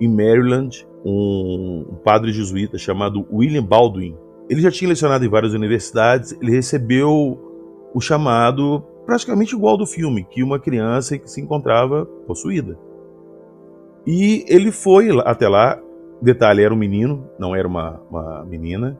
Em 0.00 0.08
Maryland, 0.08 0.86
um, 1.04 1.84
padre 2.04 2.32
jesuíta 2.32 2.76
chamado 2.76 3.26
William 3.32 3.62
Baldwin, 3.62 4.16
ele 4.48 4.60
já 4.60 4.70
tinha 4.70 4.88
lecionado 4.88 5.24
em 5.24 5.28
várias 5.28 5.54
universidades, 5.54 6.36
ele 6.40 6.52
recebeu 6.52 7.38
o 7.94 8.00
chamado 8.00 8.82
praticamente 9.06 9.54
igual 9.54 9.76
do 9.76 9.86
filme, 9.86 10.24
que 10.24 10.42
uma 10.42 10.58
criança 10.58 11.18
que 11.18 11.30
se 11.30 11.40
encontrava 11.40 12.04
possuída. 12.26 12.78
E 14.06 14.44
ele 14.48 14.70
foi 14.70 15.08
até 15.24 15.48
lá, 15.48 15.80
detalhe, 16.20 16.62
era 16.62 16.72
um 16.72 16.76
menino, 16.76 17.28
não 17.38 17.54
era 17.54 17.66
uma, 17.66 18.00
uma 18.10 18.44
menina, 18.44 18.98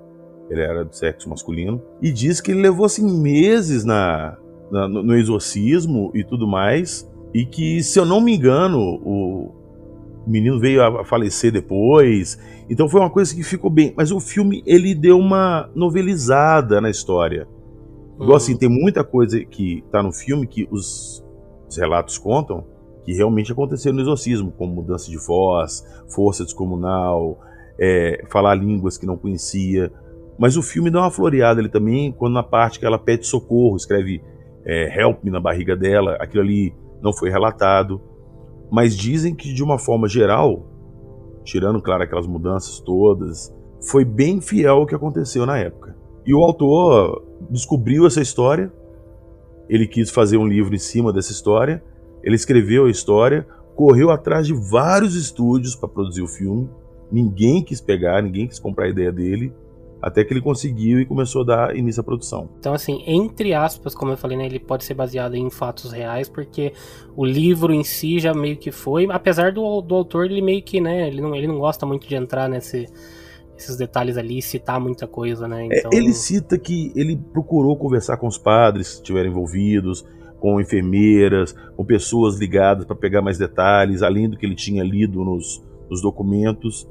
ele 0.51 0.63
era 0.63 0.85
do 0.85 0.95
sexo 0.95 1.29
masculino, 1.29 1.83
e 2.01 2.13
diz 2.13 2.41
que 2.41 2.51
ele 2.51 2.63
levou 2.63 2.87
assim 2.87 3.21
meses 3.21 3.85
na, 3.85 4.37
na, 4.71 4.89
no 4.89 5.15
exorcismo 5.15 6.11
e 6.15 6.25
tudo 6.25 6.47
mais, 6.47 7.09
e 7.35 7.45
que, 7.45 7.83
se 7.83 7.99
eu 7.99 8.07
não 8.07 8.21
me 8.21 8.35
engano, 8.35 8.79
o 8.79 9.53
menino 10.27 10.59
veio 10.59 10.83
a 10.83 11.05
falecer 11.05 11.53
depois, 11.53 12.39
então 12.69 12.89
foi 12.89 13.01
uma 13.01 13.11
coisa 13.11 13.35
que 13.35 13.43
ficou 13.43 13.71
bem, 13.71 13.95
mas 13.97 14.11
o 14.11 14.21
filme 14.21 14.63
ele 14.67 14.95
deu 14.95 15.19
uma 15.19 15.71
novelizada 15.75 16.81
na 16.81 16.91
história. 16.91 17.47
Igual 18.21 18.37
assim, 18.37 18.53
uhum. 18.53 18.59
tem 18.59 18.69
muita 18.69 19.05
coisa 19.05 19.39
que 19.45 19.85
tá 19.93 20.03
no 20.03 20.13
filme 20.13 20.47
que 20.47 20.69
os, 20.71 21.25
os 21.69 21.77
relatos 21.77 22.19
contam 22.19 22.65
que 23.09 23.15
realmente 23.15 23.51
aconteceu 23.51 23.91
no 23.91 24.03
exorcismo, 24.03 24.53
como 24.53 24.75
mudança 24.75 25.11
de 25.11 25.17
voz, 25.17 25.83
força 26.15 26.45
descomunal, 26.45 27.41
é, 27.81 28.23
falar 28.29 28.55
línguas 28.55 28.99
que 28.99 29.07
não 29.07 29.17
conhecia. 29.17 29.91
Mas 30.39 30.57
o 30.57 30.63
filme 30.63 30.91
dá 30.91 31.01
uma 31.01 31.11
floreada 31.11 31.61
ali 31.61 31.69
também, 31.69 32.13
quando 32.13 32.35
na 32.35 32.43
parte 32.43 32.79
que 32.79 32.87
ela 32.87 32.99
pede 32.99 33.27
socorro, 33.27 33.77
escreve 33.77 34.23
é, 34.65 35.01
help 35.01 35.25
me 35.25 35.31
na 35.31 35.41
barriga 35.41 35.77
dela, 35.77 36.17
aquilo 36.21 36.43
ali 36.43 36.75
não 37.03 37.13
foi 37.13 37.29
relatado. 37.29 38.01
Mas 38.71 38.97
dizem 38.97 39.35
que 39.35 39.53
de 39.53 39.63
uma 39.63 39.79
forma 39.79 40.07
geral, 40.07 40.67
tirando, 41.43 41.83
claro, 41.83 42.03
aquelas 42.05 42.27
mudanças 42.27 42.79
todas, 42.79 43.53
foi 43.81 44.05
bem 44.05 44.41
fiel 44.41 44.77
ao 44.77 44.87
que 44.87 44.95
aconteceu 44.95 45.45
na 45.45 45.59
época. 45.59 45.97
E 46.25 46.35
o 46.35 46.43
autor 46.43 47.25
descobriu 47.51 48.07
essa 48.07 48.21
história, 48.21 48.73
ele 49.69 49.87
quis 49.87 50.11
fazer 50.11 50.37
um 50.37 50.47
livro 50.47 50.75
em 50.75 50.79
cima 50.79 51.13
dessa 51.13 51.33
história, 51.33 51.83
ele 52.23 52.37
escreveu 52.37 52.87
a 52.87 52.91
história, 52.91 53.47
correu 53.75 54.11
atrás 54.11 54.47
de 54.47 54.53
vários 54.53 55.15
estúdios 55.15 55.75
para 55.75 55.89
produzir 55.89 56.23
o 56.23 56.29
filme, 56.29 56.69
ninguém 57.11 57.63
quis 57.63 57.81
pegar, 57.81 58.23
ninguém 58.23 58.47
quis 58.47 58.59
comprar 58.59 58.87
a 58.87 58.91
ideia 58.91 59.13
dele, 59.13 59.53
até 60.01 60.25
que 60.25 60.33
ele 60.33 60.41
conseguiu 60.41 61.01
e 61.01 61.07
começou 61.07 61.43
a 61.43 61.45
dar 61.45 61.77
início 61.77 62.01
à 62.01 62.05
produção. 62.05 62.49
Então, 62.59 62.73
assim, 62.73 63.03
entre 63.07 63.53
aspas, 63.53 63.95
como 63.95 64.13
eu 64.13 64.17
falei, 64.17 64.37
né, 64.37 64.47
ele 64.47 64.61
pode 64.61 64.85
ser 64.85 64.95
baseado 64.95 65.35
em 65.35 65.51
fatos 65.51 65.93
reais, 65.93 66.29
porque 66.29 66.73
o 67.17 67.25
livro 67.25 67.73
em 67.73 67.83
si 67.83 68.19
já 68.19 68.33
meio 68.33 68.57
que 68.57 68.71
foi, 68.71 69.07
apesar 69.11 69.53
do, 69.53 69.81
do 69.81 69.95
autor, 69.95 70.27
ele 70.27 70.41
meio 70.41 70.63
que, 70.63 70.81
né, 70.81 71.09
ele 71.09 71.21
não, 71.21 71.35
ele 71.35 71.47
não 71.47 71.59
gosta 71.59 71.85
muito 71.85 72.09
de 72.09 72.15
entrar 72.15 72.49
nesse, 72.49 72.87
esses 73.57 73.77
detalhes 73.77 74.17
ali, 74.17 74.41
citar 74.41 74.81
muita 74.81 75.07
coisa, 75.07 75.49
né? 75.49 75.67
É, 75.67 75.79
então... 75.79 75.91
É, 75.93 75.97
ele 75.97 76.13
cita 76.13 76.57
que 76.59 76.93
ele 76.95 77.17
procurou 77.33 77.77
conversar 77.77 78.17
com 78.17 78.29
os 78.29 78.39
padres 78.39 78.89
que 78.89 78.95
estiveram 78.97 79.31
envolvidos, 79.31 80.07
com 80.39 80.61
enfermeiras, 80.61 81.53
com 81.77 81.85
pessoas 81.85 82.39
ligadas 82.39 82.85
para 82.85 82.95
pegar 82.95 83.21
mais 83.21 83.39
detalhes, 83.39 84.03
além 84.03 84.31
do 84.31 84.37
que 84.37 84.47
ele 84.47 84.55
tinha 84.55 84.85
lido 84.85 85.25
nos, 85.25 85.63
nos 85.91 86.01
documentos. 86.01 86.89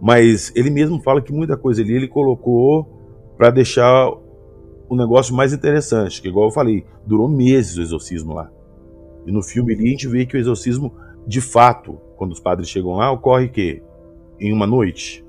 Mas 0.00 0.52
ele 0.54 0.70
mesmo 0.70 1.00
fala 1.02 1.22
que 1.22 1.32
muita 1.32 1.56
coisa 1.56 1.82
ali 1.82 1.94
ele 1.94 2.08
colocou 2.08 2.86
para 3.36 3.50
deixar 3.50 4.10
o 4.88 4.94
negócio 4.96 5.34
mais 5.34 5.52
interessante, 5.52 6.20
que 6.22 6.28
igual 6.28 6.46
eu 6.46 6.52
falei, 6.52 6.84
durou 7.06 7.28
meses 7.28 7.76
o 7.76 7.82
exorcismo 7.82 8.34
lá. 8.34 8.50
E 9.26 9.32
no 9.32 9.42
filme 9.42 9.74
ali 9.74 9.86
a 9.86 9.90
gente 9.90 10.06
vê 10.08 10.24
que 10.26 10.36
o 10.36 10.40
exorcismo, 10.40 10.94
de 11.26 11.40
fato, 11.40 11.98
quando 12.16 12.32
os 12.32 12.40
padres 12.40 12.68
chegam 12.68 12.92
lá, 12.92 13.10
ocorre 13.10 13.48
que 13.48 13.82
em 14.38 14.52
uma 14.52 14.66
noite. 14.66 15.24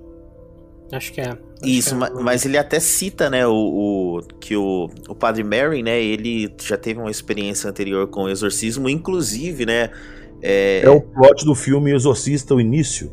Acho 0.92 1.12
que 1.12 1.22
é. 1.22 1.30
Acho 1.30 1.40
Isso, 1.64 1.90
que 1.90 1.96
é. 1.96 1.98
ma- 1.98 2.12
mas 2.22 2.46
ele 2.46 2.58
até 2.58 2.80
cita, 2.80 3.30
né, 3.30 3.48
o, 3.48 3.54
o- 3.54 4.22
que 4.40 4.56
o, 4.56 4.90
o 5.10 5.16
padre 5.16 5.44
Mary, 5.44 5.82
né, 5.82 6.02
ele 6.02 6.54
já 6.62 6.78
teve 6.78 7.00
uma 7.00 7.10
experiência 7.12 7.70
anterior 7.70 8.08
com 8.08 8.24
o 8.24 8.30
exorcismo, 8.30 8.88
inclusive, 8.88 9.66
né, 9.66 9.90
é, 10.42 10.84
É 10.84 10.90
o 10.90 11.02
plot 11.02 11.46
do 11.46 11.56
filme 11.56 11.94
Exorcista, 11.94 12.54
o 12.56 12.62
início. 12.62 13.12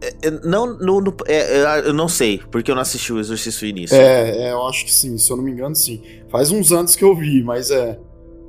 É, 0.00 0.30
não, 0.44 0.66
no, 0.78 1.00
no- 1.00 1.16
é, 1.26 1.58
é, 1.62 1.88
eu 1.88 1.92
não 1.92 2.08
sei, 2.08 2.40
porque 2.50 2.70
eu 2.70 2.74
não 2.74 2.82
assisti 2.82 3.12
o 3.12 3.18
Exorcista 3.18 3.66
início. 3.66 3.96
É, 3.96 4.48
é, 4.48 4.52
eu 4.52 4.66
acho 4.66 4.84
que 4.84 4.92
sim, 4.92 5.16
se 5.18 5.30
eu 5.30 5.36
não 5.36 5.44
me 5.44 5.50
engano, 5.52 5.74
sim. 5.74 6.02
Faz 6.30 6.50
uns 6.50 6.72
anos 6.72 6.94
que 6.96 7.04
eu 7.04 7.14
vi, 7.14 7.42
mas 7.42 7.70
é. 7.70 7.98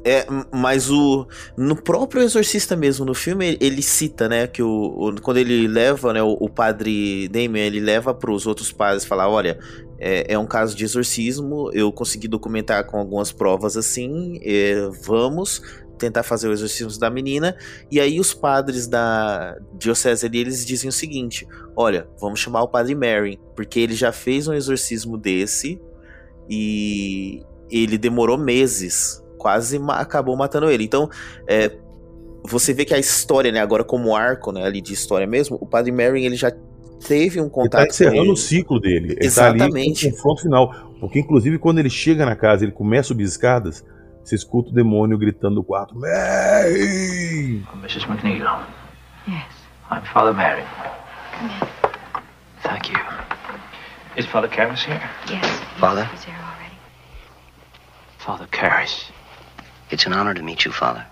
É, 0.06 0.26
mas 0.54 0.90
o 0.90 1.28
no 1.58 1.76
próprio 1.76 2.22
Exorcista 2.22 2.76
mesmo, 2.78 3.06
no 3.06 3.14
filme, 3.14 3.58
ele, 3.60 3.82
cita, 3.82 4.30
né, 4.30 4.48
que 4.48 4.64
o, 4.64 4.70
o- 4.70 5.22
quando 5.22 5.38
ele 5.38 5.68
leva, 5.68 6.14
né, 6.14 6.24
o, 6.24 6.38
o 6.40 6.50
padre 6.50 7.28
Damien, 7.28 7.66
ele 7.66 7.80
leva 7.82 8.14
para 8.14 8.32
os 8.32 8.48
outros 8.48 8.72
padres 8.72 9.04
falar, 9.04 9.28
olha, 9.28 9.60
é, 10.00 10.34
é 10.34 10.40
um 10.40 10.46
caso 10.46 10.76
de 10.78 10.86
exorcismo, 10.86 11.70
eu 11.74 11.92
consegui 11.92 12.28
documentar 12.28 12.86
com 12.86 12.98
algumas 12.98 13.32
provas 13.34 13.76
assim, 13.76 14.40
é, 14.44 14.88
vamos 15.04 15.62
tentar 15.98 16.24
fazer 16.24 16.48
o 16.48 16.54
exorcismo 16.54 17.00
da 17.00 17.10
menina, 17.10 17.56
e 17.92 18.00
aí 18.00 18.20
os 18.20 18.34
padres 18.34 18.88
da 18.88 19.58
diocese 19.78 20.26
ali, 20.26 20.40
eles 20.40 20.66
dizem 20.66 20.90
o 20.90 20.94
seguinte, 20.94 21.48
olha, 21.76 22.08
vamos 22.20 22.40
chamar 22.40 22.64
o 22.64 22.68
padre 22.68 22.96
Mary, 22.96 23.40
porque 23.56 23.80
ele 23.80 23.96
já 23.96 24.12
fez 24.12 24.48
um 24.48 24.54
exorcismo 24.54 25.18
desse, 25.18 25.82
e 26.50 27.44
ele 27.70 27.98
demorou 27.98 28.38
meses, 28.38 29.24
quase 29.38 29.78
ma- 29.80 30.00
acabou 30.00 30.36
matando 30.38 30.70
ele. 30.70 30.84
Então, 30.84 31.10
é, 31.48 31.76
você 32.46 32.74
vê 32.74 32.86
que 32.86 32.94
a 32.94 33.00
história, 33.00 33.52
né, 33.52 33.60
agora 33.60 33.84
como 33.84 34.16
arco, 34.16 34.52
né, 34.52 34.64
ali 34.64 34.82
de 34.82 34.94
história 34.94 35.28
mesmo, 35.28 35.58
o 35.60 35.66
Padre 35.66 35.92
Merrin, 35.92 36.24
ele 36.24 36.36
já 36.38 36.52
teve 37.06 37.40
um 37.40 37.44
Ele 37.44 37.52
contato 37.52 37.82
tá 37.82 37.86
com 37.88 37.92
encerrando 37.92 38.22
ele. 38.24 38.32
o 38.32 38.36
ciclo 38.38 38.80
dele. 38.80 39.14
Ele 39.14 39.26
Exatamente. 39.26 40.02
tá 40.02 40.08
ali 40.08 40.14
o 40.14 40.18
confronto 40.18 40.42
final. 40.42 40.74
Porque, 41.00 41.20
inclusive, 41.20 41.60
quando 41.60 41.78
ele 41.80 41.90
chega 41.90 42.26
na 42.26 42.36
casa, 42.36 42.64
ele 42.64 42.72
começa 42.72 43.02
a 43.02 43.10
subir 43.10 43.24
escadas, 43.24 43.84
você 44.28 44.36
escuta 44.36 44.70
o 44.70 44.74
demônio 44.74 45.18
gritando 45.18 45.56
no 45.56 45.64
quarto: 45.64 45.96
Mary! 45.98 47.66
Mrs. 47.76 48.06
McNeil. 48.10 48.46
Yes. 49.28 49.46
I'm 49.90 50.02
Father 50.14 50.34
Mary. 50.34 50.64
Come 51.38 51.50
in. 51.50 51.68
Thank 52.62 52.92
you. 52.92 53.00
Is 54.18 54.26
Father 54.26 54.50
Karras 54.50 54.84
here? 54.84 55.02
Yes. 55.30 55.46
Father? 55.80 56.10
He's 56.14 56.26
here 56.26 56.36
already. 56.36 56.76
Father 58.18 58.48
Karras. 58.48 59.12
It's 59.92 60.06
an 60.06 60.14
honor 60.14 60.34
to 60.34 60.44
meet 60.44 60.66
you, 60.66 60.74
Father. 60.74 61.06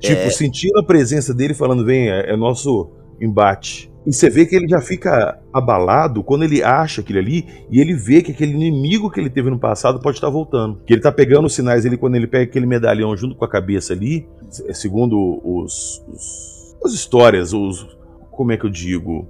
Tipo, 0.00 0.22
É. 0.22 0.30
sentindo 0.30 0.78
a 0.78 0.84
presença 0.84 1.32
dele 1.32 1.54
falando: 1.54 1.84
vem, 1.84 2.10
é, 2.10 2.32
é 2.32 2.36
nosso 2.36 2.90
embate. 3.20 3.91
E 4.06 4.12
você 4.12 4.28
vê 4.28 4.44
que 4.46 4.56
ele 4.56 4.66
já 4.66 4.80
fica 4.80 5.38
abalado 5.52 6.24
quando 6.24 6.42
ele 6.42 6.62
acha 6.62 7.00
aquele 7.02 7.18
ali 7.20 7.46
e 7.70 7.80
ele 7.80 7.94
vê 7.94 8.20
que 8.20 8.32
aquele 8.32 8.52
inimigo 8.52 9.08
que 9.10 9.20
ele 9.20 9.30
teve 9.30 9.48
no 9.48 9.58
passado 9.60 10.00
pode 10.00 10.16
estar 10.16 10.28
voltando. 10.28 10.80
Que 10.84 10.92
ele 10.94 11.00
tá 11.02 11.12
pegando 11.12 11.46
os 11.46 11.54
sinais 11.54 11.86
ali 11.86 11.96
quando 11.96 12.16
ele 12.16 12.26
pega 12.26 12.44
aquele 12.44 12.66
medalhão 12.66 13.16
junto 13.16 13.36
com 13.36 13.44
a 13.44 13.48
cabeça 13.48 13.92
ali, 13.92 14.26
se- 14.50 14.74
segundo 14.74 15.40
os, 15.44 16.02
os 16.08 16.76
as 16.84 16.92
histórias, 16.92 17.52
os 17.52 17.96
como 18.32 18.50
é 18.50 18.56
que 18.56 18.66
eu 18.66 18.70
digo, 18.70 19.28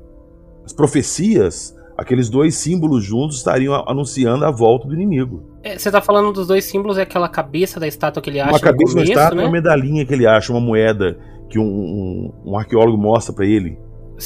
as 0.64 0.72
profecias, 0.72 1.76
aqueles 1.98 2.30
dois 2.30 2.54
símbolos 2.54 3.04
juntos 3.04 3.36
estariam 3.36 3.74
anunciando 3.86 4.44
a 4.46 4.50
volta 4.50 4.88
do 4.88 4.94
inimigo. 4.94 5.42
É, 5.62 5.76
você 5.76 5.90
tá 5.90 6.00
falando 6.00 6.32
dos 6.32 6.46
dois 6.46 6.64
símbolos, 6.64 6.96
é 6.96 7.02
aquela 7.02 7.28
cabeça 7.28 7.78
da 7.78 7.86
estátua 7.86 8.22
que 8.22 8.30
ele 8.30 8.40
acha 8.40 8.52
uma 8.52 8.58
cabeça 8.60 8.92
começo, 8.94 9.12
estátua, 9.12 9.36
né? 9.36 9.42
uma 9.44 9.52
medalhinha 9.52 10.06
que 10.06 10.14
ele 10.14 10.26
acha, 10.26 10.50
uma 10.50 10.60
moeda 10.62 11.18
que 11.50 11.58
um, 11.58 11.62
um- 11.64 12.32
um 12.46 12.56
arqueólogo 12.56 12.96
mostra 12.96 13.34
pra 13.34 13.44
ele. 13.44 13.76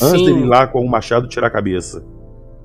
Antes 0.03 0.21
Sim. 0.21 0.27
dele 0.27 0.41
ir 0.41 0.47
lá 0.47 0.67
com 0.67 0.81
o 0.81 0.89
machado 0.89 1.29
tirar 1.29 1.47
a 1.47 1.51
cabeça. 1.51 2.05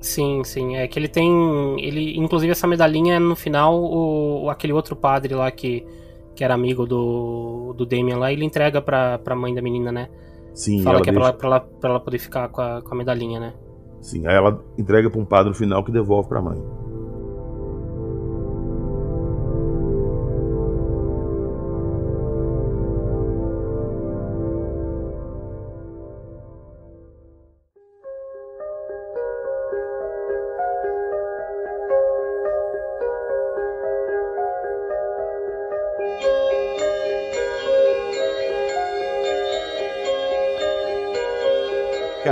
Sim, 0.00 0.42
sim. 0.44 0.76
É 0.76 0.86
que 0.88 0.98
ele 0.98 1.08
tem. 1.08 1.80
Ele, 1.80 2.18
inclusive, 2.18 2.50
essa 2.50 2.66
medalhinha 2.66 3.20
no 3.20 3.36
final, 3.36 3.80
o, 3.80 4.50
aquele 4.50 4.72
outro 4.72 4.96
padre 4.96 5.34
lá 5.34 5.50
que, 5.50 5.86
que 6.34 6.42
era 6.42 6.54
amigo 6.54 6.86
do, 6.86 7.72
do 7.76 7.86
Damien 7.86 8.16
lá, 8.16 8.32
ele 8.32 8.44
entrega 8.44 8.82
pra, 8.82 9.18
pra 9.18 9.36
mãe 9.36 9.54
da 9.54 9.62
menina, 9.62 9.92
né? 9.92 10.08
Sim, 10.52 10.82
Fala 10.82 11.00
que 11.00 11.08
é 11.08 11.12
pra 11.12 11.22
ela, 11.22 11.32
pra, 11.32 11.46
ela, 11.46 11.60
pra 11.60 11.90
ela 11.90 12.00
poder 12.00 12.18
ficar 12.18 12.48
com 12.48 12.60
a, 12.60 12.82
com 12.82 12.94
a 12.94 12.98
medalhinha, 12.98 13.40
né? 13.40 13.54
Sim, 14.00 14.26
aí 14.26 14.34
ela 14.34 14.62
entrega 14.76 15.08
pra 15.08 15.20
um 15.20 15.24
padre 15.24 15.48
no 15.48 15.54
final 15.54 15.84
que 15.84 15.92
devolve 15.92 16.28
pra 16.28 16.42
mãe. 16.42 16.60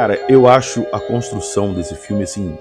Cara, 0.01 0.19
eu 0.31 0.49
acho 0.49 0.87
a 0.95 0.99
construção 0.99 1.75
desse 1.75 1.95
filme 1.95 2.23
assim 2.23 2.57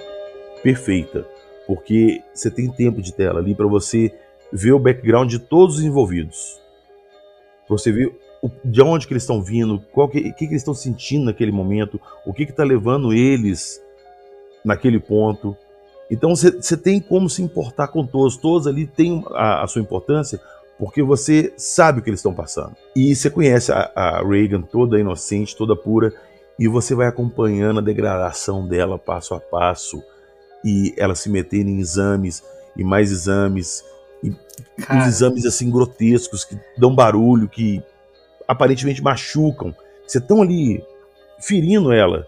perfeita, 0.62 1.26
porque 1.66 2.22
você 2.34 2.52
tem 2.52 2.70
tempo 2.70 3.02
de 3.02 3.14
tela 3.14 3.40
ali 3.40 3.56
pra 3.56 3.66
você 3.66 4.14
ver 4.52 4.74
o 4.74 4.78
background 4.80 5.30
de 5.30 5.40
todos 5.40 5.78
os 5.78 5.82
envolvidos. 5.86 6.60
Pra 7.66 7.78
você 7.78 7.94
ver 7.94 8.14
o- 8.44 8.52
de 8.66 8.82
onde 8.82 9.08
que 9.08 9.14
eles 9.14 9.24
estão 9.24 9.42
vindo, 9.42 9.82
qual 9.94 10.10
que, 10.10 10.22
que, 10.22 10.34
que 10.34 10.44
eles 10.48 10.58
estão 10.62 10.74
sentindo 10.74 11.24
naquele 11.28 11.54
momento, 11.54 11.98
o 12.26 12.34
que 12.34 12.46
que 12.46 12.52
tá 12.52 12.66
levando 12.66 13.14
eles 13.14 13.82
naquele 14.62 15.00
ponto. 15.00 15.56
Então 16.12 16.36
você 16.36 16.76
tem 16.76 17.00
como 17.00 17.30
se 17.30 17.42
importar 17.42 17.88
com 17.88 18.06
todos, 18.06 18.36
todos 18.36 18.68
ali 18.68 18.86
têm 18.86 19.24
a, 19.32 19.64
a 19.64 19.68
sua 19.68 19.82
importância, 19.82 20.42
porque 20.78 21.02
você 21.02 21.54
sabe 21.56 22.00
o 22.00 22.04
que 22.04 22.10
eles 22.10 22.20
estão 22.20 22.34
passando. 22.34 22.76
E 22.94 23.16
você 23.16 23.30
conhece 23.30 23.72
a, 23.72 23.90
a 23.96 24.28
Reagan 24.28 24.62
toda 24.62 25.00
inocente, 25.00 25.56
toda 25.56 25.74
pura, 25.74 26.14
e 26.60 26.68
você 26.68 26.94
vai 26.94 27.08
acompanhando 27.08 27.80
a 27.80 27.84
degradação 27.84 28.68
dela 28.68 29.00
passo 29.00 29.34
a 29.34 29.40
passo, 29.40 30.04
e 30.64 30.94
ela 30.98 31.16
se 31.16 31.30
metendo 31.30 31.70
em 31.70 31.80
exames 31.80 32.44
e 32.76 32.84
mais 32.84 33.12
exames, 33.12 33.84
e 34.22 34.32
Cara. 34.84 35.00
uns 35.00 35.08
exames 35.08 35.46
assim 35.46 35.72
grotescos 35.72 36.44
que 36.44 36.60
dão 36.78 36.94
barulho, 36.94 37.48
que 37.48 37.82
aparentemente 38.48 39.02
machucam. 39.02 39.74
Você 40.06 40.18
estão 40.18 40.42
ali 40.42 40.84
ferindo 41.40 41.94
ela, 41.94 42.28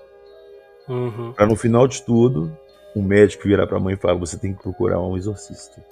Uhum. 0.87 1.31
Pra 1.33 1.45
no 1.45 1.55
final 1.55 1.87
de 1.87 2.01
tudo, 2.03 2.55
o 2.95 3.01
médico 3.01 3.47
virar 3.47 3.67
pra 3.67 3.79
mãe 3.79 3.93
e 3.93 3.97
falar: 3.97 4.15
você 4.15 4.37
tem 4.37 4.53
que 4.53 4.61
procurar 4.61 4.99
um 4.99 5.15
exorcista. 5.15 5.83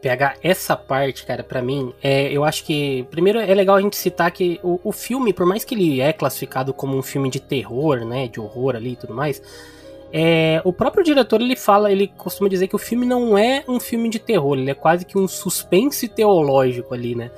Pegar 0.00 0.36
essa 0.42 0.76
parte, 0.76 1.24
cara, 1.24 1.42
pra 1.42 1.62
mim, 1.62 1.92
é, 2.02 2.32
eu 2.32 2.44
acho 2.44 2.64
que. 2.64 3.06
Primeiro 3.10 3.38
é 3.38 3.54
legal 3.54 3.76
a 3.76 3.80
gente 3.80 3.96
citar 3.96 4.30
que 4.30 4.60
o, 4.62 4.80
o 4.84 4.92
filme, 4.92 5.32
por 5.32 5.46
mais 5.46 5.64
que 5.64 5.74
ele 5.74 6.00
é 6.00 6.12
classificado 6.12 6.72
como 6.72 6.96
um 6.96 7.02
filme 7.02 7.30
de 7.30 7.40
terror, 7.40 8.04
né? 8.04 8.28
De 8.28 8.40
horror 8.40 8.76
ali 8.76 8.92
e 8.92 8.96
tudo 8.96 9.14
mais. 9.14 9.42
É, 10.12 10.62
o 10.64 10.72
próprio 10.72 11.04
diretor 11.04 11.40
ele 11.40 11.56
fala, 11.56 11.90
ele 11.90 12.06
costuma 12.16 12.48
dizer 12.48 12.68
que 12.68 12.76
o 12.76 12.78
filme 12.78 13.04
não 13.04 13.36
é 13.36 13.64
um 13.68 13.80
filme 13.80 14.08
de 14.08 14.18
terror, 14.18 14.56
ele 14.56 14.70
é 14.70 14.74
quase 14.74 15.04
que 15.04 15.18
um 15.18 15.26
suspense 15.26 16.08
teológico 16.08 16.94
ali, 16.94 17.14
né? 17.14 17.30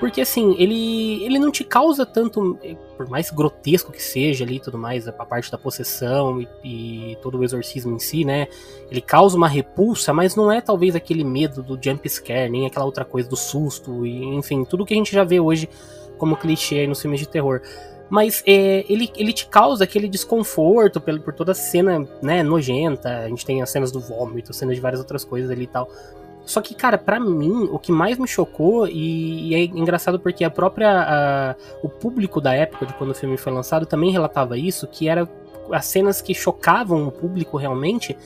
Porque 0.00 0.20
assim, 0.20 0.54
ele, 0.58 1.24
ele 1.24 1.38
não 1.38 1.50
te 1.50 1.64
causa 1.64 2.06
tanto, 2.06 2.56
por 2.96 3.08
mais 3.08 3.30
grotesco 3.30 3.90
que 3.90 4.02
seja 4.02 4.44
ali 4.44 4.56
e 4.56 4.60
tudo 4.60 4.78
mais, 4.78 5.08
a 5.08 5.12
parte 5.12 5.50
da 5.50 5.58
possessão 5.58 6.40
e, 6.40 6.48
e 6.62 7.16
todo 7.20 7.38
o 7.38 7.44
exorcismo 7.44 7.94
em 7.94 7.98
si, 7.98 8.24
né? 8.24 8.46
Ele 8.90 9.00
causa 9.00 9.36
uma 9.36 9.48
repulsa, 9.48 10.12
mas 10.12 10.36
não 10.36 10.52
é 10.52 10.60
talvez 10.60 10.94
aquele 10.94 11.24
medo 11.24 11.62
do 11.64 11.78
jump 11.82 12.08
scare, 12.08 12.48
nem 12.48 12.64
aquela 12.64 12.84
outra 12.84 13.04
coisa 13.04 13.28
do 13.28 13.36
susto, 13.36 14.06
e 14.06 14.24
enfim, 14.24 14.64
tudo 14.64 14.86
que 14.86 14.94
a 14.94 14.96
gente 14.96 15.12
já 15.12 15.24
vê 15.24 15.40
hoje 15.40 15.68
como 16.16 16.36
clichê 16.36 16.80
aí 16.80 16.86
nos 16.86 17.00
filmes 17.00 17.18
de 17.18 17.28
terror. 17.28 17.60
Mas 18.08 18.42
é, 18.46 18.84
ele, 18.88 19.10
ele 19.16 19.32
te 19.32 19.46
causa 19.46 19.84
aquele 19.84 20.08
desconforto 20.08 21.00
por, 21.00 21.20
por 21.20 21.34
toda 21.34 21.52
a 21.52 21.54
cena 21.54 22.06
né, 22.22 22.42
nojenta. 22.42 23.18
A 23.18 23.28
gente 23.28 23.44
tem 23.44 23.60
as 23.60 23.68
cenas 23.68 23.92
do 23.92 24.00
vômito, 24.00 24.54
cenas 24.54 24.76
de 24.76 24.80
várias 24.80 25.00
outras 25.00 25.24
coisas 25.24 25.50
ali 25.50 25.64
e 25.64 25.66
tal. 25.66 25.90
Só 26.48 26.60
que, 26.62 26.74
cara, 26.74 26.96
pra 26.96 27.20
mim, 27.20 27.68
o 27.70 27.78
que 27.78 27.92
mais 27.92 28.16
me 28.18 28.26
chocou, 28.26 28.88
e, 28.88 29.48
e 29.50 29.54
é 29.54 29.64
engraçado 29.64 30.18
porque 30.18 30.42
a 30.44 30.50
própria. 30.50 30.90
a- 30.90 31.56
o 31.82 31.88
público 31.88 32.40
da 32.40 32.54
época 32.54 32.86
de 32.86 32.94
quando 32.94 33.10
o 33.10 33.14
filme 33.14 33.36
foi 33.36 33.52
lançado 33.52 33.84
também 33.84 34.10
relatava 34.10 34.56
isso, 34.56 34.86
que 34.86 35.08
era 35.08 35.28
as 35.70 35.84
cenas 35.84 36.22
que 36.22 36.34
chocavam 36.34 37.06
o 37.06 37.12
público 37.12 37.56
realmente 37.58 38.16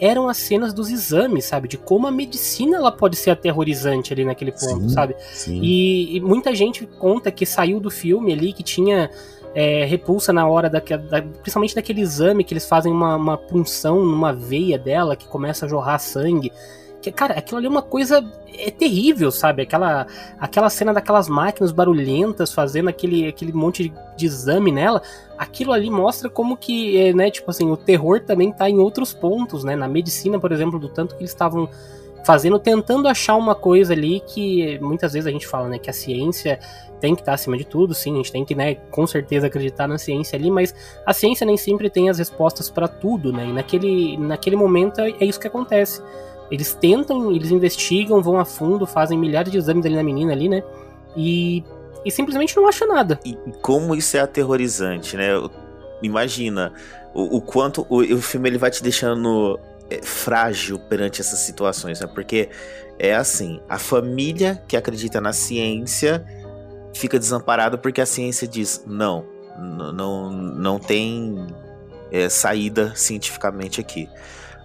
eram 0.00 0.28
as 0.28 0.36
cenas 0.36 0.72
dos 0.74 0.90
exames, 0.90 1.44
sabe? 1.44 1.66
De 1.68 1.76
como 1.76 2.06
a 2.06 2.10
medicina 2.10 2.76
ela 2.76 2.90
pode 2.92 3.16
ser 3.16 3.30
aterrorizante 3.30 4.12
ali 4.12 4.24
naquele 4.24 4.52
ponto, 4.52 4.82
Sim, 4.82 4.88
sabe? 4.88 5.14
sim. 5.32 5.60
E, 5.62 6.16
e 6.16 6.20
muita 6.20 6.54
gente 6.54 6.86
conta 6.86 7.30
que 7.32 7.44
saiu 7.46 7.80
do 7.80 7.90
filme 7.90 8.32
ali 8.32 8.52
que 8.52 8.62
tinha 8.62 9.10
é, 9.54 9.84
repulsa 9.84 10.32
na 10.32 10.46
hora 10.46 10.68
da, 10.70 10.78
da- 10.78 11.22
principalmente 11.22 11.74
daquele 11.74 12.00
exame 12.00 12.44
que 12.44 12.52
eles 12.52 12.68
fazem 12.68 12.92
uma, 12.92 13.16
uma 13.16 13.36
punção 13.36 14.04
numa 14.04 14.32
veia 14.32 14.78
dela 14.78 15.16
que 15.16 15.26
começa 15.26 15.66
a 15.66 15.68
jorrar 15.68 15.98
sangue. 15.98 16.52
Que, 17.00 17.12
cara, 17.12 17.34
aquilo 17.34 17.58
ali 17.58 17.66
é 17.66 17.70
uma 17.70 17.82
coisa 17.82 18.24
é 18.58 18.70
terrível, 18.70 19.30
sabe? 19.30 19.62
Aquela, 19.62 20.06
aquela 20.38 20.68
cena 20.68 20.92
daquelas 20.92 21.28
máquinas 21.28 21.70
barulhentas 21.70 22.52
fazendo 22.52 22.88
aquele, 22.88 23.28
aquele 23.28 23.52
monte 23.52 23.92
de, 24.16 24.26
exame 24.26 24.72
nela. 24.72 25.00
Aquilo 25.38 25.72
ali 25.72 25.88
mostra 25.88 26.28
como 26.28 26.56
que, 26.56 26.98
é, 26.98 27.12
né, 27.12 27.30
tipo 27.30 27.50
assim, 27.50 27.70
o 27.70 27.76
terror 27.76 28.20
também 28.20 28.52
tá 28.52 28.68
em 28.68 28.78
outros 28.78 29.14
pontos, 29.14 29.62
né? 29.62 29.76
Na 29.76 29.86
medicina, 29.86 30.40
por 30.40 30.50
exemplo, 30.50 30.78
do 30.78 30.88
tanto 30.88 31.14
que 31.14 31.22
eles 31.22 31.30
estavam 31.30 31.68
fazendo, 32.24 32.58
tentando 32.58 33.08
achar 33.08 33.36
uma 33.36 33.54
coisa 33.54 33.92
ali 33.92 34.20
que 34.20 34.78
muitas 34.80 35.12
vezes 35.12 35.26
a 35.26 35.30
gente 35.30 35.46
fala, 35.46 35.68
né, 35.68 35.78
que 35.78 35.88
a 35.88 35.92
ciência 35.92 36.58
tem 37.00 37.14
que 37.14 37.22
estar 37.22 37.32
acima 37.32 37.56
de 37.56 37.64
tudo, 37.64 37.94
sim, 37.94 38.12
a 38.12 38.16
gente 38.16 38.32
tem 38.32 38.44
que, 38.44 38.54
né, 38.54 38.74
com 38.90 39.06
certeza 39.06 39.46
acreditar 39.46 39.86
na 39.86 39.96
ciência 39.96 40.36
ali, 40.36 40.50
mas 40.50 40.74
a 41.06 41.14
ciência 41.14 41.46
nem 41.46 41.56
sempre 41.56 41.88
tem 41.88 42.10
as 42.10 42.18
respostas 42.18 42.68
para 42.68 42.88
tudo, 42.88 43.32
né? 43.32 43.46
E 43.46 43.52
naquele, 43.52 44.18
naquele 44.18 44.56
momento 44.56 45.00
é 45.00 45.14
é 45.20 45.24
isso 45.24 45.40
que 45.40 45.46
acontece. 45.46 46.02
Eles 46.50 46.74
tentam, 46.74 47.30
eles 47.30 47.50
investigam, 47.50 48.22
vão 48.22 48.38
a 48.38 48.44
fundo, 48.44 48.86
fazem 48.86 49.18
milhares 49.18 49.52
de 49.52 49.58
exames 49.58 49.84
ali 49.84 49.94
na 49.94 50.02
menina 50.02 50.32
ali, 50.32 50.48
né? 50.48 50.62
E, 51.16 51.62
e 52.04 52.10
simplesmente 52.10 52.56
não 52.56 52.66
acha 52.66 52.86
nada. 52.86 53.20
E 53.24 53.36
como 53.60 53.94
isso 53.94 54.16
é 54.16 54.20
aterrorizante, 54.20 55.16
né? 55.16 55.28
Imagina 56.02 56.72
o, 57.14 57.36
o 57.36 57.40
quanto 57.40 57.86
o, 57.88 57.98
o 57.98 58.22
filme 58.22 58.48
ele 58.48 58.58
vai 58.58 58.70
te 58.70 58.82
deixando 58.82 59.58
é, 59.90 60.00
frágil 60.02 60.78
perante 60.78 61.20
essas 61.20 61.40
situações, 61.40 62.00
né? 62.00 62.06
Porque 62.06 62.48
é 62.98 63.14
assim, 63.14 63.60
a 63.68 63.78
família 63.78 64.62
que 64.66 64.76
acredita 64.76 65.20
na 65.20 65.32
ciência 65.32 66.24
fica 66.94 67.18
desamparada 67.18 67.78
porque 67.78 68.00
a 68.00 68.06
ciência 68.06 68.46
diz 68.48 68.82
não, 68.86 69.24
não, 69.58 70.30
não 70.30 70.78
tem 70.78 71.46
é, 72.10 72.28
saída 72.28 72.92
cientificamente 72.94 73.80
aqui. 73.80 74.08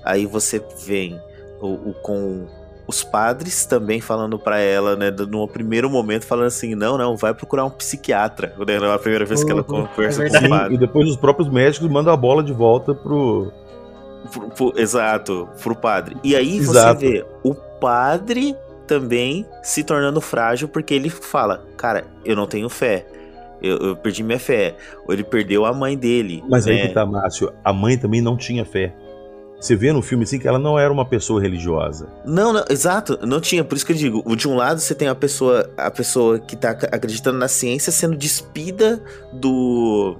Aí 0.04 0.26
você 0.26 0.64
vem 0.86 1.20
o, 1.66 1.89
o- 1.89 1.93
com 2.01 2.45
os 2.86 3.01
padres 3.03 3.66
também 3.66 4.01
falando 4.01 4.38
pra 4.38 4.59
ela, 4.59 4.95
né, 4.95 5.09
no 5.11 5.47
primeiro 5.47 5.89
momento 5.89 6.26
falando 6.26 6.47
assim, 6.47 6.76
não, 6.76 6.97
não, 6.97 7.16
vai 7.16 7.34
procurar 7.34 7.64
um 7.66 7.70
psiquiatra, 7.70 8.53
né, 8.68 8.78
na 8.78 8.99
primeira 8.99 9.24
vez 9.26 9.41
que 9.43 9.51
ela 9.51 9.61
Uhum, 9.61 9.86
conversa 9.88 10.26
é 10.26 10.30
com 10.30 10.45
o 10.45 10.49
padre. 10.49 10.76
e 10.76 10.78
depois 10.78 11.09
os 11.09 11.16
próprios 11.16 11.49
médicos 11.49 11.88
mandam 11.89 12.14
a 12.14 12.18
bola 12.18 12.43
de 12.43 12.51
volta 12.51 12.93
pro. 12.93 13.51
Pro- 14.32 14.49
pro- 14.49 14.74
exato, 14.78 15.49
pro 15.61 15.76
padre. 15.76 16.16
E 16.24 16.34
aí 16.36 16.57
Exato. 16.57 16.99
você 17.01 17.07
vê 17.07 17.26
o 17.43 17.53
padre 17.53 18.55
também 18.88 19.45
se 19.61 19.84
tornando 19.84 20.22
frágil 20.22 20.68
porque 20.70 20.93
ele 20.93 21.09
fala, 21.09 21.66
cara, 21.78 22.05
eu 22.24 22.34
não 22.36 22.47
tenho 22.47 22.70
fé. 22.70 23.05
Eu, 23.61 23.78
eu 23.78 23.95
perdi 23.97 24.24
minha 24.24 24.39
fé. 24.39 24.76
Ou 25.05 25.14
ele 25.14 25.24
perdeu 25.26 25.66
a 25.66 25.74
mãe 25.74 25.97
dele. 25.97 26.41
Mas 26.49 26.68
aí 26.68 26.76
né? 26.76 26.88
que 26.88 26.93
tá, 26.93 27.05
Márcio, 27.05 27.51
a 27.64 27.72
mãe 27.74 27.97
também 27.97 28.22
não 28.22 28.36
tinha 28.38 28.64
fé. 28.66 28.93
Você 29.64 29.78
vê 29.78 29.93
no 29.93 30.01
filme 30.01 30.26
assim 30.26 30.38
que 30.38 30.45
ela 30.45 30.59
não 30.59 30.78
era 30.78 30.91
uma 30.91 31.05
pessoa 31.05 31.41
religiosa. 31.41 32.09
Não, 32.26 32.51
não, 32.51 32.66
exato, 32.70 33.18
não 33.26 33.39
tinha, 33.39 33.64
por 33.64 33.76
isso 33.78 33.86
que 33.86 33.93
eu 33.93 33.95
digo, 33.95 34.36
de 34.36 34.45
um 34.45 34.57
lado 34.57 34.82
você 34.82 34.93
tem 34.93 35.07
a 35.07 35.16
pessoa, 35.16 35.70
a 35.78 35.89
pessoa 35.89 36.38
que 36.38 36.57
tá 36.57 36.72
ac- 36.72 36.89
acreditando 36.91 37.38
na 37.38 37.47
ciência 37.47 37.89
sendo 37.89 38.18
despida 38.18 39.01
do 39.32 40.18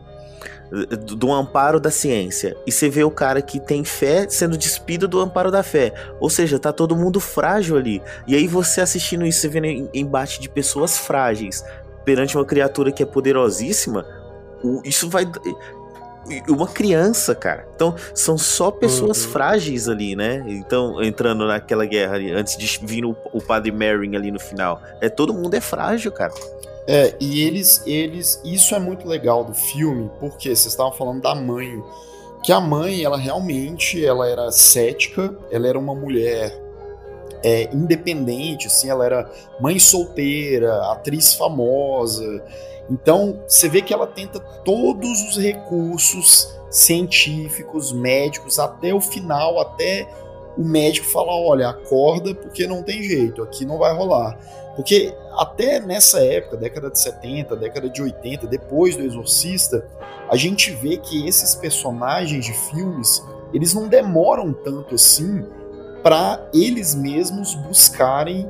do, 1.06 1.16
do 1.18 1.32
amparo 1.34 1.78
da 1.78 1.92
ciência. 1.92 2.56
E 2.66 2.72
você 2.72 2.90
vê 2.90 3.04
o 3.04 3.12
cara 3.12 3.42
que 3.42 3.60
tem 3.60 3.84
fé 3.84 4.28
sendo 4.30 4.58
despido 4.58 5.10
do 5.10 5.20
amparo 5.20 5.52
da 5.52 5.62
fé. 5.62 5.94
Ou 6.22 6.30
seja, 6.30 6.58
tá 6.58 6.72
todo 6.72 6.96
mundo 6.96 7.20
frágil 7.20 7.76
ali. 7.76 8.02
E 8.26 8.36
aí 8.36 8.48
você 8.48 8.80
assistindo 8.80 9.26
isso, 9.26 9.42
você 9.42 9.50
vendo 9.50 9.66
em- 9.66 9.90
embate 9.94 10.40
de 10.40 10.48
pessoas 10.50 10.98
frágeis 10.98 11.64
perante 12.06 12.38
uma 12.38 12.46
criatura 12.46 12.94
que 12.94 13.04
é 13.04 13.06
poderosíssima, 13.06 14.06
isso 14.86 15.10
vai 15.10 15.26
uma 16.48 16.68
criança, 16.68 17.36
cara. 17.36 17.68
Então, 17.76 17.96
são 18.14 18.38
só 18.38 18.72
pessoas 18.72 19.26
Uhum. 19.26 19.32
frágeis 19.32 19.90
ali, 19.90 20.16
né? 20.16 20.44
Então, 20.48 21.02
entrando 21.04 21.46
naquela 21.46 21.86
guerra 21.86 22.16
ali, 22.16 22.32
antes 22.32 22.58
de 22.58 22.80
vir 22.84 23.06
o, 23.06 23.16
o 23.32 23.42
padre 23.42 23.72
Merrin 23.72 24.16
ali 24.16 24.32
no 24.32 24.40
final. 24.40 24.82
É, 25.02 25.10
todo 25.10 25.34
mundo 25.34 25.54
é 25.54 25.62
frágil, 25.62 26.12
cara. 26.12 26.34
É, 26.88 27.14
e 27.20 27.42
eles, 27.42 27.82
eles, 27.86 28.42
isso 28.44 28.76
é 28.76 28.80
muito 28.80 29.08
legal 29.08 29.44
do 29.44 29.54
filme, 29.54 30.10
porque 30.20 30.50
vocês 30.50 30.66
estavam 30.66 30.92
falando 30.92 31.22
da 31.22 31.34
mãe, 31.34 31.82
que 32.44 32.52
a 32.52 32.60
mãe, 32.60 33.04
ela 33.04 33.18
realmente, 33.18 34.04
ela 34.06 34.28
era 34.28 34.52
cética, 34.52 35.34
ela 35.50 35.66
era 35.68 35.80
uma 35.80 35.96
mulher 35.96 36.62
é, 37.42 37.70
independente, 37.74 38.68
assim, 38.68 38.90
ela 38.90 39.06
era 39.06 39.30
mãe 39.60 39.80
solteira, 39.80 40.92
atriz 40.92 41.34
famosa, 41.34 42.44
então 42.94 43.42
você 43.48 43.68
vê 43.68 43.82
que 43.82 43.92
ela 43.92 44.06
tenta 44.06 44.40
todos 44.40 45.20
os 45.28 45.38
recursos 45.38 46.56
científicos, 46.70 47.92
médicos, 47.92 48.60
até 48.60 48.94
o 48.94 49.02
final, 49.02 49.60
até 49.60 50.08
o 50.56 50.64
médico 50.64 51.08
falar, 51.08 51.36
olha, 51.36 51.70
acorda 51.70 52.36
porque 52.36 52.68
não 52.68 52.84
tem 52.84 53.02
jeito, 53.02 53.42
aqui 53.42 53.66
não 53.66 53.80
vai 53.80 53.96
rolar. 53.96 54.38
Porque 54.76 55.16
até 55.38 55.80
nessa 55.80 56.24
época, 56.24 56.56
década 56.56 56.92
de 56.92 57.00
70, 57.00 57.56
década 57.56 57.90
de 57.90 58.02
80, 58.02 58.46
depois 58.46 58.96
do 58.96 59.04
Exorcista, 59.04 59.88
a 60.30 60.36
gente 60.36 60.72
vê 60.72 60.98
que 60.98 61.28
esses 61.28 61.56
personagens 61.56 62.46
de 62.46 62.54
filmes, 62.54 63.24
eles 63.52 63.74
não 63.74 63.88
demoram 63.88 64.54
tanto 64.54 64.96
assim 64.96 65.44
para 66.04 66.48
eles 66.54 66.94
mesmos 66.94 67.56
buscarem 67.56 68.48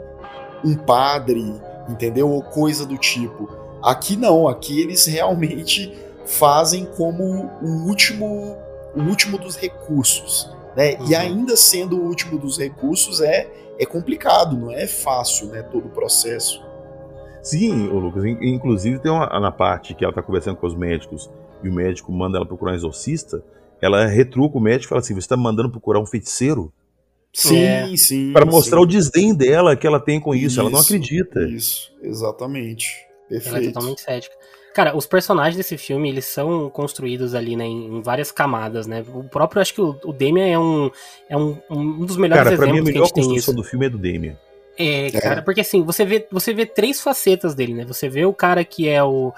um 0.66 0.76
padre, 0.76 1.62
entendeu? 1.88 2.30
Ou 2.30 2.42
coisa 2.42 2.86
do 2.86 2.98
tipo. 2.98 3.63
Aqui 3.84 4.16
não, 4.16 4.48
aqui 4.48 4.82
eles 4.82 5.06
realmente 5.06 5.92
fazem 6.26 6.86
como 6.86 7.52
o 7.62 7.86
último, 7.88 8.56
o 8.96 9.02
último 9.02 9.38
dos 9.38 9.56
recursos, 9.58 10.50
né? 10.76 10.96
E 11.08 11.14
ainda 11.16 11.56
sendo 11.58 11.98
o 12.00 12.06
último 12.08 12.38
dos 12.40 12.58
recursos 12.58 13.20
é 13.22 13.50
é 13.80 13.86
complicado, 13.88 14.56
não 14.56 14.72
é 14.72 14.86
fácil, 14.86 15.48
né, 15.48 15.64
todo 15.64 15.88
o 15.88 15.90
processo. 15.90 16.64
Sim, 17.42 17.88
Lucas, 17.88 18.24
in- 18.24 18.38
inclusive 18.42 19.00
tem 19.00 19.12
uma 19.12 19.28
na 19.40 19.52
parte 19.52 19.94
que 19.96 20.04
ela 20.06 20.14
tá 20.14 20.22
conversando 20.22 20.56
com 20.58 20.68
os 20.68 20.76
médicos 20.76 21.30
e 21.64 21.70
o 21.70 21.74
médico 21.74 22.12
manda 22.12 22.38
ela 22.38 22.46
procurar 22.46 22.72
um 22.72 22.76
exorcista, 22.76 23.44
ela 23.82 24.06
retruca 24.06 24.58
o 24.58 24.62
médico 24.62 24.86
e 24.86 24.90
fala 24.90 25.02
assim: 25.02 25.16
"Você 25.16 25.28
tá 25.28 25.36
me 25.36 25.44
mandando 25.44 25.70
procurar 25.72 26.00
um 26.00 26.06
feiticeiro?" 26.06 26.72
Sim, 27.34 27.64
É. 27.64 27.98
sim. 27.98 28.32
Para 28.32 28.46
mostrar 28.46 28.78
sim. 28.78 28.84
o 28.84 28.88
desdém 28.88 29.34
dela 29.34 29.76
que 29.76 29.88
ela 29.88 30.00
tem 30.00 30.20
com 30.22 30.36
isso, 30.36 30.60
ela 30.60 30.70
não 30.70 30.80
Isso, 30.80 30.94
acredita. 30.94 31.42
Isso, 31.50 31.92
exatamente. 32.02 32.96
Ela 33.34 33.40
é 33.40 33.50
Perfeito. 33.52 33.74
totalmente 33.74 34.02
cética. 34.02 34.36
Cara, 34.74 34.98
os 34.98 35.06
personagens 35.06 35.56
desse 35.56 35.78
filme, 35.78 36.10
eles 36.10 36.26
são 36.26 36.70
construídos 36.70 37.36
ali, 37.36 37.56
né, 37.56 37.66
em, 37.66 38.02
várias 38.02 38.32
camadas, 38.32 38.88
né? 38.88 39.06
O 39.14 39.24
próprio, 39.24 39.62
acho 39.62 39.74
que 39.74 39.82
o, 39.82 39.96
o 40.04 40.12
Damien 40.12 40.52
é 40.52 40.58
um, 40.58 40.92
é 41.30 41.38
um, 41.38 41.58
um 41.70 42.06
dos 42.06 42.18
melhores 42.18 42.44
Cara, 42.44 42.58
pra 42.58 42.66
mim 42.66 42.80
a 42.80 42.82
exemplos 42.82 42.92
que 42.92 42.98
a 42.98 43.02
melhor 43.02 43.06
gente 43.06 43.28
tem 43.28 43.36
isso. 43.36 43.54
do 43.54 43.64
filme 43.64 43.86
é 43.86 43.90
do 43.90 43.98
Damien. 44.00 44.36
É, 44.78 45.12
cara, 45.12 45.42
porque 45.44 45.62
assim, 45.62 45.84
você 45.84 46.04
vê, 46.04 46.28
você 46.32 46.54
vê 46.54 46.66
três 46.66 47.00
facetas 47.00 47.54
dele, 47.54 47.76
né? 47.76 47.86
Você 47.86 48.10
vê 48.10 48.26
o 48.26 48.34
cara 48.34 48.66
que 48.66 48.90
é 48.90 49.04
o, 49.04 49.32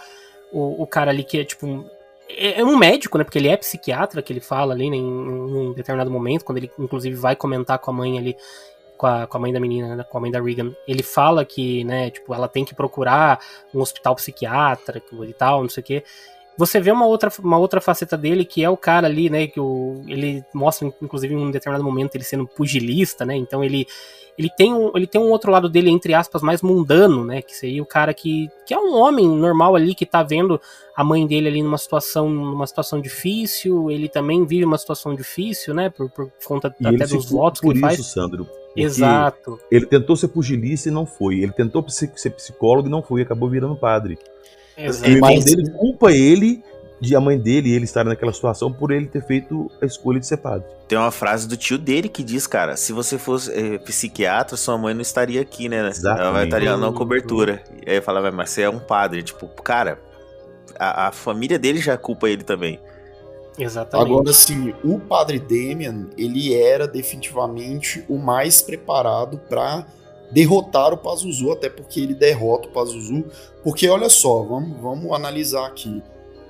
o, 0.51 0.83
o 0.83 0.87
cara 0.87 1.11
ali 1.11 1.23
que 1.23 1.39
é 1.39 1.43
tipo. 1.43 1.85
É, 2.29 2.61
é 2.61 2.63
um 2.63 2.77
médico, 2.77 3.17
né? 3.17 3.23
Porque 3.25 3.37
ele 3.37 3.49
é 3.49 3.57
psiquiatra, 3.57 4.21
que 4.21 4.31
ele 4.31 4.39
fala 4.39 4.73
ali 4.73 4.89
né, 4.89 4.95
em, 4.95 5.01
em 5.01 5.03
um 5.03 5.73
determinado 5.73 6.09
momento, 6.09 6.45
quando 6.45 6.59
ele 6.59 6.71
inclusive 6.79 7.15
vai 7.15 7.35
comentar 7.35 7.77
com 7.79 7.91
a 7.91 7.93
mãe 7.93 8.17
ali, 8.17 8.37
com 8.97 9.07
a, 9.07 9.27
com 9.27 9.37
a 9.37 9.39
mãe 9.39 9.53
da 9.53 9.59
menina, 9.59 9.95
né, 9.95 10.03
com 10.03 10.17
a 10.17 10.21
mãe 10.21 10.31
da 10.31 10.41
Regan. 10.41 10.71
Ele 10.87 11.03
fala 11.03 11.45
que, 11.45 11.83
né, 11.83 12.09
tipo, 12.09 12.33
ela 12.33 12.47
tem 12.47 12.65
que 12.65 12.75
procurar 12.75 13.39
um 13.73 13.81
hospital 13.81 14.15
psiquiátrico 14.15 15.23
e 15.23 15.33
tal, 15.33 15.61
não 15.61 15.69
sei 15.69 15.81
o 15.81 15.85
quê. 15.85 16.03
Você 16.57 16.79
vê 16.79 16.89
uma 16.89 17.05
outra, 17.05 17.29
uma 17.43 17.57
outra 17.57 17.81
faceta 17.81 18.17
dele, 18.17 18.45
que 18.45 18.63
é 18.63 18.69
o 18.69 18.77
cara 18.77 19.07
ali, 19.07 19.29
né, 19.29 19.45
que 19.47 19.59
o, 19.59 20.01
ele 20.07 20.43
mostra, 20.53 20.87
inclusive, 21.01 21.33
em 21.33 21.37
um 21.37 21.51
determinado 21.51 21.83
momento, 21.83 22.15
ele 22.15 22.23
sendo 22.23 22.47
pugilista, 22.47 23.25
né, 23.25 23.35
então 23.35 23.61
ele, 23.61 23.85
ele, 24.37 24.49
tem 24.49 24.73
um, 24.73 24.89
ele 24.95 25.05
tem 25.05 25.19
um 25.19 25.29
outro 25.31 25.51
lado 25.51 25.67
dele, 25.67 25.89
entre 25.89 26.13
aspas, 26.13 26.41
mais 26.41 26.61
mundano, 26.61 27.25
né, 27.25 27.41
que 27.41 27.53
seria 27.53 27.83
o 27.83 27.85
cara 27.85 28.13
que, 28.13 28.49
que 28.65 28.73
é 28.73 28.79
um 28.79 28.95
homem 28.95 29.27
normal 29.27 29.75
ali, 29.75 29.93
que 29.93 30.05
tá 30.05 30.23
vendo 30.23 30.61
a 30.95 31.03
mãe 31.03 31.27
dele 31.27 31.49
ali 31.49 31.61
numa 31.61 31.77
situação, 31.77 32.29
numa 32.29 32.65
situação 32.65 33.01
difícil, 33.01 33.91
ele 33.91 34.07
também 34.07 34.45
vive 34.45 34.63
uma 34.63 34.77
situação 34.77 35.13
difícil, 35.13 35.73
né, 35.73 35.89
por, 35.89 36.09
por 36.09 36.31
conta 36.45 36.73
E 36.79 36.87
até 36.87 37.05
dos 37.05 37.29
votos 37.29 37.59
que 37.59 37.67
por 37.67 37.75
ele 37.75 37.85
isso, 37.85 37.97
faz. 37.97 38.05
Sandro. 38.05 38.47
Exato. 38.75 39.59
Ele 39.71 39.85
tentou 39.85 40.15
ser 40.15 40.27
pugilista 40.29 40.89
e 40.89 40.91
não 40.91 41.05
foi. 41.05 41.39
Ele 41.39 41.51
tentou 41.51 41.87
ser 41.89 42.07
psicólogo 42.31 42.87
e 42.87 42.91
não 42.91 43.01
foi, 43.01 43.21
acabou 43.21 43.49
virando 43.49 43.75
padre. 43.75 44.17
Exato. 44.77 45.09
E 45.09 45.13
o 45.13 45.15
irmão 45.15 45.33
Mas- 45.35 45.45
dele 45.45 45.69
culpa 45.71 46.11
ele 46.11 46.63
de 46.99 47.15
a 47.15 47.19
mãe 47.19 47.37
dele 47.37 47.69
e 47.69 47.73
ele 47.73 47.83
estar 47.83 48.03
naquela 48.05 48.31
situação 48.31 48.71
por 48.71 48.89
ele 48.91 49.05
ter 49.05 49.21
feito 49.25 49.69
a 49.81 49.85
escolha 49.85 50.19
de 50.19 50.25
ser 50.25 50.37
padre. 50.37 50.65
Tem 50.87 50.97
uma 50.97 51.11
frase 51.11 51.47
do 51.47 51.57
tio 51.57 51.77
dele 51.77 52.07
que 52.07 52.23
diz, 52.23 52.47
cara, 52.47 52.77
se 52.77 52.93
você 52.93 53.17
fosse 53.17 53.51
eh, 53.51 53.77
psiquiatra, 53.79 54.55
sua 54.55 54.77
mãe 54.77 54.93
não 54.93 55.01
estaria 55.01 55.41
aqui, 55.41 55.67
né? 55.67 55.77
Ela 55.77 55.83
vai 55.89 55.91
Exatamente. 55.91 56.43
estaria 56.45 56.77
na 56.77 56.91
cobertura. 56.91 57.61
E 57.85 57.91
aí 57.91 58.01
falava, 58.01 58.31
mas 58.31 58.49
você 58.49 58.61
é 58.61 58.69
um 58.69 58.79
padre. 58.79 59.23
Tipo, 59.23 59.47
cara, 59.61 59.99
a, 60.79 61.07
a 61.07 61.11
família 61.11 61.59
dele 61.59 61.79
já 61.79 61.97
culpa 61.97 62.29
ele 62.29 62.43
também. 62.43 62.79
Exatamente. 63.57 64.11
Agora, 64.11 64.33
sim, 64.33 64.73
o 64.83 64.99
Padre 64.99 65.39
Damian, 65.39 66.07
ele 66.17 66.53
era 66.53 66.87
definitivamente 66.87 68.03
o 68.09 68.17
mais 68.17 68.61
preparado 68.61 69.37
para 69.49 69.85
derrotar 70.31 70.93
o 70.93 70.97
Pazuzu, 70.97 71.51
até 71.51 71.69
porque 71.69 71.99
ele 71.99 72.13
derrota 72.13 72.67
o 72.67 72.71
Pazuzu. 72.71 73.23
Porque 73.63 73.87
olha 73.87 74.09
só, 74.09 74.43
vamos, 74.43 74.77
vamos 74.79 75.11
analisar 75.13 75.65
aqui. 75.65 76.03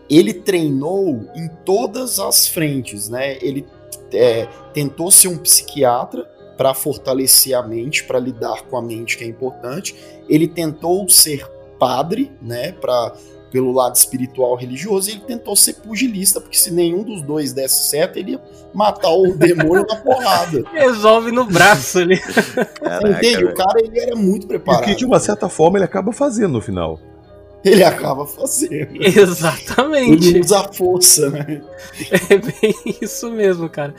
Ele 0.09 0.33
treinou 0.33 1.27
em 1.35 1.47
todas 1.63 2.19
as 2.19 2.47
frentes, 2.47 3.09
né? 3.09 3.37
Ele 3.41 3.65
é, 4.13 4.47
tentou 4.73 5.11
ser 5.11 5.27
um 5.27 5.37
psiquiatra 5.37 6.23
para 6.57 6.73
fortalecer 6.73 7.53
a 7.53 7.61
mente, 7.61 8.03
para 8.03 8.19
lidar 8.19 8.63
com 8.63 8.77
a 8.77 8.81
mente, 8.81 9.17
que 9.17 9.23
é 9.23 9.27
importante. 9.27 9.95
Ele 10.29 10.47
tentou 10.47 11.07
ser 11.09 11.45
padre, 11.79 12.31
né? 12.41 12.71
Para 12.71 13.13
pelo 13.55 13.71
lado 13.71 13.95
espiritual 13.95 14.53
religioso, 14.55 15.09
e 15.09 15.13
ele 15.13 15.21
tentou 15.21 15.55
ser 15.55 15.75
pugilista, 15.75 16.41
porque 16.41 16.57
se 16.57 16.69
nenhum 16.71 17.03
dos 17.03 17.21
dois 17.21 17.53
desse 17.53 17.87
certo, 17.87 18.19
ele 18.19 18.31
ia 18.31 18.41
matar 18.73 19.11
o 19.11 19.31
demônio 19.33 19.85
na 19.87 19.95
porrada. 19.95 20.65
Resolve 20.73 21.31
no 21.31 21.45
braço 21.45 21.99
ali. 21.99 22.19
Caraca, 22.19 23.09
Entende? 23.11 23.45
O 23.45 23.53
cara 23.53 23.79
ele 23.79 23.97
era 23.97 24.13
muito 24.13 24.45
preparado. 24.45 24.83
E 24.83 24.87
que 24.87 24.95
de 24.95 25.05
uma 25.05 25.21
certa 25.21 25.47
forma 25.47 25.77
ele 25.77 25.85
acaba 25.85 26.11
fazendo 26.11 26.51
no 26.51 26.61
final. 26.61 26.99
Ele 27.63 27.81
acaba 27.81 28.27
fazendo. 28.27 28.89
Exatamente. 29.01 30.27
Ele 30.27 30.41
usa 30.41 30.59
a 30.59 30.73
força, 30.73 31.29
né? 31.29 31.61
É 32.29 32.37
bem 32.37 32.75
isso 33.01 33.31
mesmo, 33.31 33.69
cara. 33.69 33.95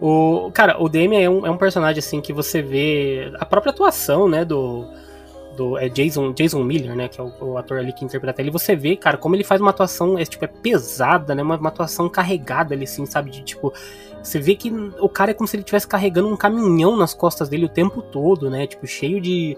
O, 0.00 0.50
cara, 0.54 0.82
o 0.82 0.88
Damien 0.88 1.22
é 1.22 1.28
um, 1.28 1.46
é 1.46 1.50
um 1.50 1.58
personagem 1.58 1.98
assim 1.98 2.22
que 2.22 2.32
você 2.32 2.62
vê 2.62 3.30
a 3.38 3.44
própria 3.44 3.72
atuação, 3.72 4.26
né, 4.26 4.42
do 4.42 4.86
do 5.56 5.78
é 5.78 5.88
Jason, 5.88 6.32
Jason 6.32 6.62
Miller, 6.62 6.94
né, 6.94 7.08
que 7.08 7.20
é 7.20 7.24
o, 7.24 7.32
o, 7.40 7.58
ator 7.58 7.78
ali 7.78 7.92
que 7.92 8.04
interpreta 8.04 8.40
ele, 8.40 8.50
você 8.50 8.76
vê, 8.76 8.94
cara, 8.94 9.16
como 9.16 9.34
ele 9.34 9.42
faz 9.42 9.60
uma 9.60 9.70
atuação, 9.70 10.18
é, 10.18 10.24
tipo, 10.24 10.44
é 10.44 10.48
pesada, 10.48 11.34
né, 11.34 11.42
uma, 11.42 11.56
uma 11.56 11.68
atuação 11.68 12.08
carregada 12.08 12.74
ali, 12.74 12.84
assim, 12.84 13.06
sabe, 13.06 13.30
de, 13.30 13.42
tipo, 13.42 13.72
você 14.22 14.38
vê 14.38 14.54
que 14.54 14.70
o 15.00 15.08
cara 15.08 15.30
é 15.30 15.34
como 15.34 15.48
se 15.48 15.56
ele 15.56 15.62
estivesse 15.62 15.88
carregando 15.88 16.28
um 16.28 16.36
caminhão 16.36 16.96
nas 16.96 17.14
costas 17.14 17.48
dele 17.48 17.64
o 17.64 17.68
tempo 17.68 18.02
todo, 18.02 18.50
né, 18.50 18.66
tipo, 18.66 18.86
cheio 18.86 19.20
de... 19.20 19.56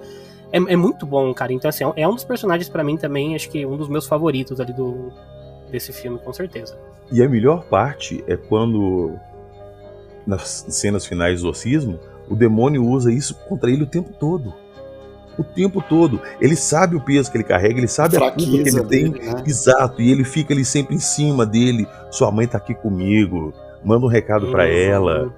É, 0.50 0.56
é 0.56 0.76
muito 0.76 1.04
bom, 1.04 1.34
cara, 1.34 1.52
então, 1.52 1.68
assim, 1.68 1.84
é 1.94 2.08
um 2.08 2.14
dos 2.14 2.24
personagens 2.24 2.68
para 2.68 2.82
mim 2.82 2.96
também, 2.96 3.34
acho 3.34 3.50
que 3.50 3.66
um 3.66 3.76
dos 3.76 3.88
meus 3.88 4.06
favoritos 4.06 4.60
ali 4.60 4.72
do 4.72 5.12
desse 5.70 5.92
filme, 5.92 6.18
com 6.18 6.32
certeza. 6.32 6.78
E 7.12 7.22
a 7.22 7.28
melhor 7.28 7.64
parte 7.64 8.24
é 8.26 8.38
quando, 8.38 9.12
nas 10.26 10.64
cenas 10.70 11.04
finais 11.04 11.34
do 11.34 11.48
exorcismo, 11.48 12.00
o 12.26 12.34
demônio 12.34 12.82
usa 12.86 13.12
isso 13.12 13.34
contra 13.46 13.70
ele 13.70 13.82
o 13.82 13.86
tempo 13.86 14.10
todo 14.18 14.54
o 15.38 15.44
tempo 15.44 15.82
todo. 15.82 16.20
Ele 16.40 16.56
sabe 16.56 16.96
o 16.96 17.00
peso 17.00 17.30
que 17.30 17.36
ele 17.36 17.44
carrega, 17.44 17.78
ele 17.78 17.88
sabe 17.88 18.16
a, 18.16 18.28
a 18.28 18.30
culpa 18.30 18.62
que 18.62 18.68
ele 18.68 18.84
tem. 18.84 19.08
né? 19.10 19.42
Exato, 19.46 20.02
e 20.02 20.10
ele 20.10 20.24
fica 20.24 20.52
ali 20.52 20.64
sempre 20.64 20.94
em 20.94 21.00
cima 21.00 21.46
dele. 21.46 21.86
Sua 22.10 22.30
mãe 22.30 22.46
tá 22.46 22.58
aqui 22.58 22.74
comigo, 22.74 23.52
manda 23.84 24.04
um 24.04 24.08
recado 24.08 24.46
uhum. 24.46 24.52
para 24.52 24.66
ela. 24.66 25.32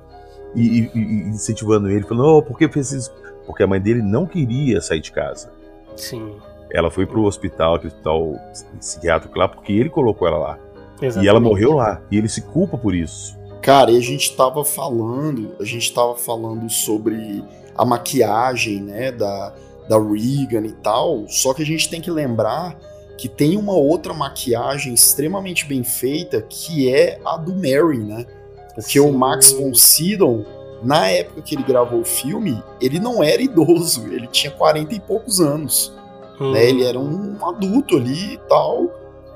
E, 0.54 0.62
e, 0.62 0.90
e, 0.94 1.28
incentivando 1.28 1.88
ele, 1.88 2.04
falando: 2.04 2.26
oh, 2.26 2.42
por 2.42 2.58
que 2.58 2.68
fez 2.68 2.92
isso? 2.92 3.12
Porque 3.46 3.62
a 3.62 3.66
mãe 3.66 3.80
dele 3.80 4.02
não 4.02 4.26
queria 4.26 4.80
sair 4.80 5.00
de 5.00 5.12
casa. 5.12 5.52
Sim. 5.96 6.36
Ela 6.72 6.90
foi 6.90 7.04
pro 7.04 7.24
hospital, 7.24 7.74
aquele 7.74 7.92
hospital 7.92 8.34
psiquiátrico 8.78 9.38
lá, 9.38 9.48
porque 9.48 9.72
ele 9.72 9.90
colocou 9.90 10.26
ela 10.26 10.38
lá. 10.38 10.58
Exatamente. 11.02 11.24
E 11.24 11.28
ela 11.28 11.40
morreu 11.40 11.72
lá. 11.72 12.00
E 12.10 12.18
ele 12.18 12.28
se 12.28 12.42
culpa 12.42 12.78
por 12.78 12.94
isso. 12.94 13.38
Cara, 13.62 13.90
e 13.90 13.96
a 13.96 14.00
gente 14.00 14.34
tava 14.36 14.64
falando, 14.64 15.54
a 15.60 15.64
gente 15.64 15.92
tava 15.92 16.16
falando 16.16 16.68
sobre 16.70 17.44
a 17.76 17.84
maquiagem, 17.84 18.80
né, 18.80 19.12
da, 19.12 19.52
da 19.90 19.98
Regan 19.98 20.64
e 20.64 20.72
tal, 20.72 21.26
só 21.26 21.52
que 21.52 21.62
a 21.62 21.66
gente 21.66 21.90
tem 21.90 22.00
que 22.00 22.12
lembrar 22.12 22.78
que 23.18 23.28
tem 23.28 23.56
uma 23.56 23.74
outra 23.74 24.14
maquiagem 24.14 24.94
extremamente 24.94 25.66
bem 25.66 25.82
feita 25.82 26.40
que 26.48 26.88
é 26.88 27.20
a 27.24 27.36
do 27.36 27.52
Mary, 27.52 27.98
né? 27.98 28.24
Porque 28.72 28.92
Sim. 28.92 29.00
o 29.00 29.12
Max 29.12 29.50
von 29.50 29.74
Sydow, 29.74 30.46
na 30.84 31.08
época 31.08 31.42
que 31.42 31.56
ele 31.56 31.64
gravou 31.64 32.02
o 32.02 32.04
filme, 32.04 32.62
ele 32.80 33.00
não 33.00 33.20
era 33.20 33.42
idoso, 33.42 34.06
ele 34.06 34.28
tinha 34.28 34.52
40 34.52 34.94
e 34.94 35.00
poucos 35.00 35.40
anos. 35.40 35.92
Hum. 36.40 36.52
Né? 36.52 36.70
Ele 36.70 36.84
era 36.84 36.98
um 36.98 37.44
adulto 37.44 37.96
ali 37.96 38.34
e 38.34 38.38
tal, 38.48 38.88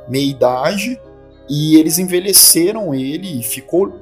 meia 0.09 0.30
idade, 0.30 1.00
e 1.50 1.76
eles 1.76 1.98
envelheceram 1.98 2.94
ele 2.94 3.40
e 3.40 3.42
ficou 3.42 4.00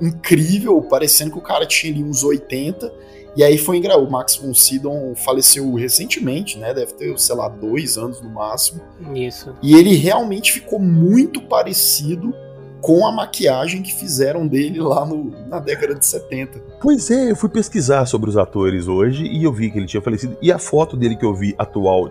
incrível, 0.00 0.80
parecendo 0.80 1.32
que 1.32 1.38
o 1.38 1.42
cara 1.42 1.66
tinha 1.66 1.92
ali 1.92 2.02
uns 2.02 2.24
80 2.24 2.90
e 3.36 3.44
aí 3.44 3.58
foi 3.58 3.78
engraçado. 3.78 4.04
O 4.04 4.10
Max 4.10 4.36
von 4.36 4.54
Sydow 4.54 5.14
faleceu 5.16 5.72
recentemente, 5.74 6.58
né? 6.58 6.74
Deve 6.74 6.92
ter, 6.94 7.18
sei 7.18 7.34
lá, 7.34 7.48
dois 7.48 7.96
anos 7.96 8.20
no 8.20 8.30
máximo. 8.30 8.80
Isso. 9.14 9.54
E 9.62 9.74
ele 9.74 9.94
realmente 9.94 10.52
ficou 10.52 10.78
muito 10.78 11.40
parecido 11.42 12.34
com 12.80 13.06
a 13.06 13.12
maquiagem 13.12 13.82
que 13.82 13.94
fizeram 13.94 14.46
dele 14.46 14.80
lá 14.80 15.04
no, 15.04 15.30
na 15.48 15.58
década 15.58 15.94
de 15.94 16.06
70. 16.06 16.60
Pois 16.80 17.10
é, 17.10 17.30
eu 17.30 17.36
fui 17.36 17.48
pesquisar 17.48 18.06
sobre 18.06 18.30
os 18.30 18.36
atores 18.36 18.86
hoje 18.86 19.24
e 19.24 19.44
eu 19.44 19.52
vi 19.52 19.70
que 19.70 19.78
ele 19.78 19.86
tinha 19.86 20.02
falecido. 20.02 20.36
E 20.40 20.52
a 20.52 20.58
foto 20.58 20.96
dele 20.96 21.16
que 21.16 21.24
eu 21.24 21.34
vi 21.34 21.54
atual 21.58 22.10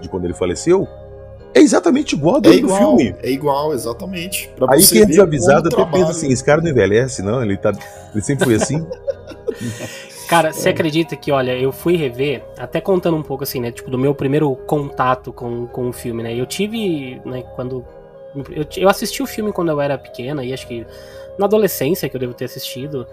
de 0.00 0.08
quando 0.08 0.24
ele 0.24 0.34
faleceu 0.34 0.86
é 1.54 1.60
exatamente 1.60 2.14
igual 2.14 2.36
a 2.36 2.40
do, 2.40 2.50
é 2.50 2.54
igual, 2.54 2.78
do 2.78 2.98
filme. 2.98 3.14
É 3.22 3.30
igual, 3.30 3.74
exatamente. 3.74 4.50
Pra 4.56 4.72
Aí 4.72 4.82
quem 4.84 5.02
é 5.02 5.06
desavisado 5.06 5.68
até 5.68 5.84
pensa 5.84 6.10
assim: 6.10 6.32
esse 6.32 6.42
cara 6.42 6.62
não 6.62 6.70
envelhece, 6.70 7.22
não? 7.22 7.42
Ele, 7.42 7.56
tá, 7.56 7.72
ele 8.12 8.22
sempre 8.22 8.44
foi 8.44 8.54
assim. 8.54 8.86
Cara, 10.32 10.50
você 10.50 10.70
é. 10.70 10.72
acredita 10.72 11.14
que, 11.14 11.30
olha, 11.30 11.54
eu 11.58 11.70
fui 11.70 11.94
rever, 11.94 12.42
até 12.56 12.80
contando 12.80 13.18
um 13.18 13.22
pouco 13.22 13.44
assim, 13.44 13.60
né? 13.60 13.70
Tipo, 13.70 13.90
do 13.90 13.98
meu 13.98 14.14
primeiro 14.14 14.56
contato 14.56 15.30
com, 15.30 15.66
com 15.66 15.90
o 15.90 15.92
filme, 15.92 16.22
né? 16.22 16.34
Eu 16.34 16.46
tive, 16.46 17.20
né, 17.22 17.42
quando. 17.54 17.84
Eu, 18.50 18.64
eu 18.78 18.88
assisti 18.88 19.22
o 19.22 19.26
filme 19.26 19.52
quando 19.52 19.68
eu 19.68 19.78
era 19.78 19.98
pequena, 19.98 20.42
e 20.42 20.50
acho 20.50 20.66
que 20.66 20.86
na 21.38 21.44
adolescência 21.44 22.08
que 22.08 22.16
eu 22.16 22.20
devo 22.20 22.32
ter 22.32 22.46
assistido. 22.46 23.06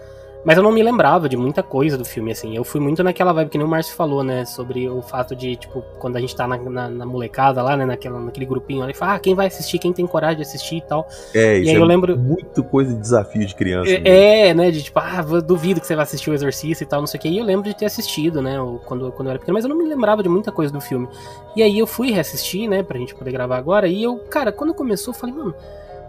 Mas 0.44 0.56
eu 0.56 0.62
não 0.62 0.72
me 0.72 0.82
lembrava 0.82 1.28
de 1.28 1.36
muita 1.36 1.62
coisa 1.62 1.98
do 1.98 2.04
filme, 2.04 2.32
assim. 2.32 2.56
Eu 2.56 2.64
fui 2.64 2.80
muito 2.80 3.02
naquela 3.04 3.32
vibe 3.32 3.50
que 3.50 3.58
nem 3.58 3.66
o 3.66 3.70
Márcio 3.70 3.94
falou, 3.94 4.24
né? 4.24 4.44
Sobre 4.46 4.88
o 4.88 5.02
fato 5.02 5.36
de, 5.36 5.54
tipo, 5.56 5.82
quando 5.98 6.16
a 6.16 6.20
gente 6.20 6.34
tá 6.34 6.46
na, 6.46 6.56
na, 6.56 6.88
na 6.88 7.06
molecada 7.06 7.62
lá, 7.62 7.76
né? 7.76 7.84
Naquela, 7.84 8.18
naquele 8.18 8.46
grupinho 8.46 8.82
ali, 8.82 8.94
fala, 8.94 9.14
ah, 9.14 9.18
quem 9.18 9.34
vai 9.34 9.48
assistir, 9.48 9.78
quem 9.78 9.92
tem 9.92 10.06
coragem 10.06 10.36
de 10.36 10.42
assistir 10.42 10.76
e 10.76 10.80
tal. 10.80 11.06
É, 11.34 11.58
isso 11.58 11.66
e 11.66 11.70
aí 11.70 11.76
é 11.76 11.78
eu 11.78 11.84
lembro. 11.84 12.18
Muito 12.18 12.64
coisa 12.64 12.94
de 12.94 13.00
desafio 13.00 13.46
de 13.46 13.54
criança. 13.54 13.90
É, 13.90 14.00
né? 14.00 14.48
é, 14.48 14.54
né? 14.54 14.70
De 14.70 14.82
tipo, 14.82 14.98
ah, 14.98 15.22
duvido 15.44 15.80
que 15.80 15.86
você 15.86 15.94
vai 15.94 16.04
assistir 16.04 16.30
o 16.30 16.34
Exorcista 16.34 16.84
e 16.84 16.86
tal, 16.86 17.00
não 17.00 17.06
sei 17.06 17.18
o 17.18 17.20
que. 17.22 17.28
E 17.28 17.38
eu 17.38 17.44
lembro 17.44 17.68
de 17.68 17.76
ter 17.76 17.84
assistido, 17.84 18.40
né? 18.40 18.56
Quando, 18.86 19.12
quando 19.12 19.28
eu 19.28 19.30
era 19.32 19.38
pequeno, 19.38 19.54
mas 19.54 19.64
eu 19.64 19.68
não 19.68 19.76
me 19.76 19.84
lembrava 19.84 20.22
de 20.22 20.28
muita 20.28 20.50
coisa 20.50 20.72
do 20.72 20.80
filme. 20.80 21.06
E 21.54 21.62
aí 21.62 21.78
eu 21.78 21.86
fui 21.86 22.10
reassistir, 22.12 22.68
né? 22.68 22.82
Pra 22.82 22.98
gente 22.98 23.14
poder 23.14 23.32
gravar 23.32 23.58
agora. 23.58 23.86
E 23.86 24.02
eu, 24.02 24.16
cara, 24.30 24.50
quando 24.50 24.72
começou, 24.72 25.12
eu 25.12 25.18
falei, 25.18 25.34
mano 25.34 25.54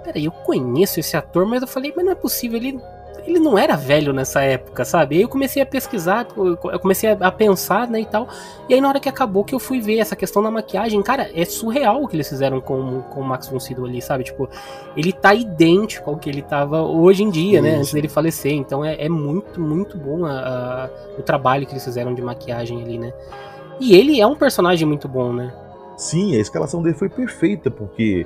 peraí, 0.03 0.25
eu 0.25 0.31
conheço 0.31 0.99
esse 0.99 1.15
ator, 1.15 1.45
mas 1.45 1.61
eu 1.61 1.67
falei, 1.67 1.93
mas 1.95 2.03
não 2.03 2.11
é 2.11 2.15
possível, 2.15 2.57
ele 2.57 2.79
ele 3.25 3.39
não 3.39 3.57
era 3.57 3.75
velho 3.75 4.11
nessa 4.13 4.41
época, 4.41 4.83
sabe? 4.83 5.15
Aí 5.15 5.21
eu 5.21 5.29
comecei 5.29 5.61
a 5.61 5.65
pesquisar, 5.65 6.27
eu 6.35 6.79
comecei 6.79 7.09
a 7.09 7.31
pensar, 7.31 7.87
né, 7.87 8.01
e 8.01 8.05
tal. 8.05 8.27
E 8.67 8.73
aí 8.73 8.81
na 8.81 8.87
hora 8.87 8.99
que 8.99 9.09
acabou 9.09 9.43
que 9.43 9.53
eu 9.53 9.59
fui 9.59 9.79
ver 9.79 9.99
essa 9.99 10.15
questão 10.15 10.41
da 10.41 10.49
maquiagem, 10.49 11.01
cara, 11.01 11.29
é 11.33 11.45
surreal 11.45 12.03
o 12.03 12.07
que 12.07 12.15
eles 12.15 12.27
fizeram 12.27 12.59
com, 12.59 13.01
com 13.01 13.21
o 13.21 13.23
Max 13.23 13.47
von 13.47 13.59
Sydow 13.59 13.85
ali, 13.85 14.01
sabe? 14.01 14.23
Tipo, 14.23 14.49
ele 14.95 15.13
tá 15.13 15.33
idêntico 15.33 16.09
ao 16.09 16.17
que 16.17 16.29
ele 16.29 16.41
tava 16.41 16.81
hoje 16.81 17.23
em 17.23 17.29
dia, 17.29 17.59
Isso. 17.59 17.63
né, 17.63 17.75
antes 17.75 17.93
dele 17.93 18.07
falecer. 18.07 18.53
Então 18.53 18.83
é, 18.83 18.95
é 18.99 19.09
muito, 19.09 19.61
muito 19.61 19.97
bom 19.97 20.25
a, 20.25 20.31
a, 20.31 20.89
o 21.17 21.21
trabalho 21.21 21.65
que 21.65 21.73
eles 21.73 21.83
fizeram 21.83 22.13
de 22.13 22.21
maquiagem 22.21 22.81
ali, 22.81 22.97
né? 22.97 23.13
E 23.79 23.95
ele 23.95 24.19
é 24.19 24.27
um 24.27 24.35
personagem 24.35 24.87
muito 24.87 25.07
bom, 25.07 25.33
né? 25.33 25.53
Sim, 25.97 26.35
a 26.35 26.39
escalação 26.39 26.81
dele 26.81 26.95
foi 26.95 27.09
perfeita, 27.09 27.69
porque 27.69 28.25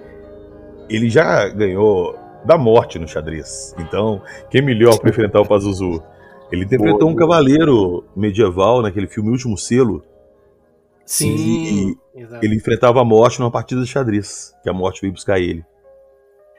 ele 0.89 1.09
já 1.09 1.47
ganhou 1.49 2.15
da 2.45 2.57
morte 2.57 2.99
no 2.99 3.07
xadrez. 3.07 3.75
Então, 3.77 4.21
quem 4.49 4.61
melhor 4.61 4.99
para 4.99 5.09
enfrentar 5.09 5.41
o 5.41 5.47
Pazuzu? 5.47 6.01
Ele 6.51 6.63
interpretou 6.63 6.99
boa, 6.99 7.11
um 7.11 7.15
cavaleiro 7.15 8.05
medieval 8.15 8.81
naquele 8.81 9.07
filme 9.07 9.31
Último 9.31 9.57
Selo. 9.57 10.03
Sim. 11.05 11.97
E 12.15 12.25
ele 12.41 12.55
enfrentava 12.55 13.01
a 13.01 13.05
morte 13.05 13.39
numa 13.39 13.51
partida 13.51 13.81
de 13.81 13.87
xadrez, 13.87 14.53
que 14.63 14.69
a 14.69 14.73
morte 14.73 15.01
veio 15.01 15.13
buscar 15.13 15.39
ele. 15.39 15.65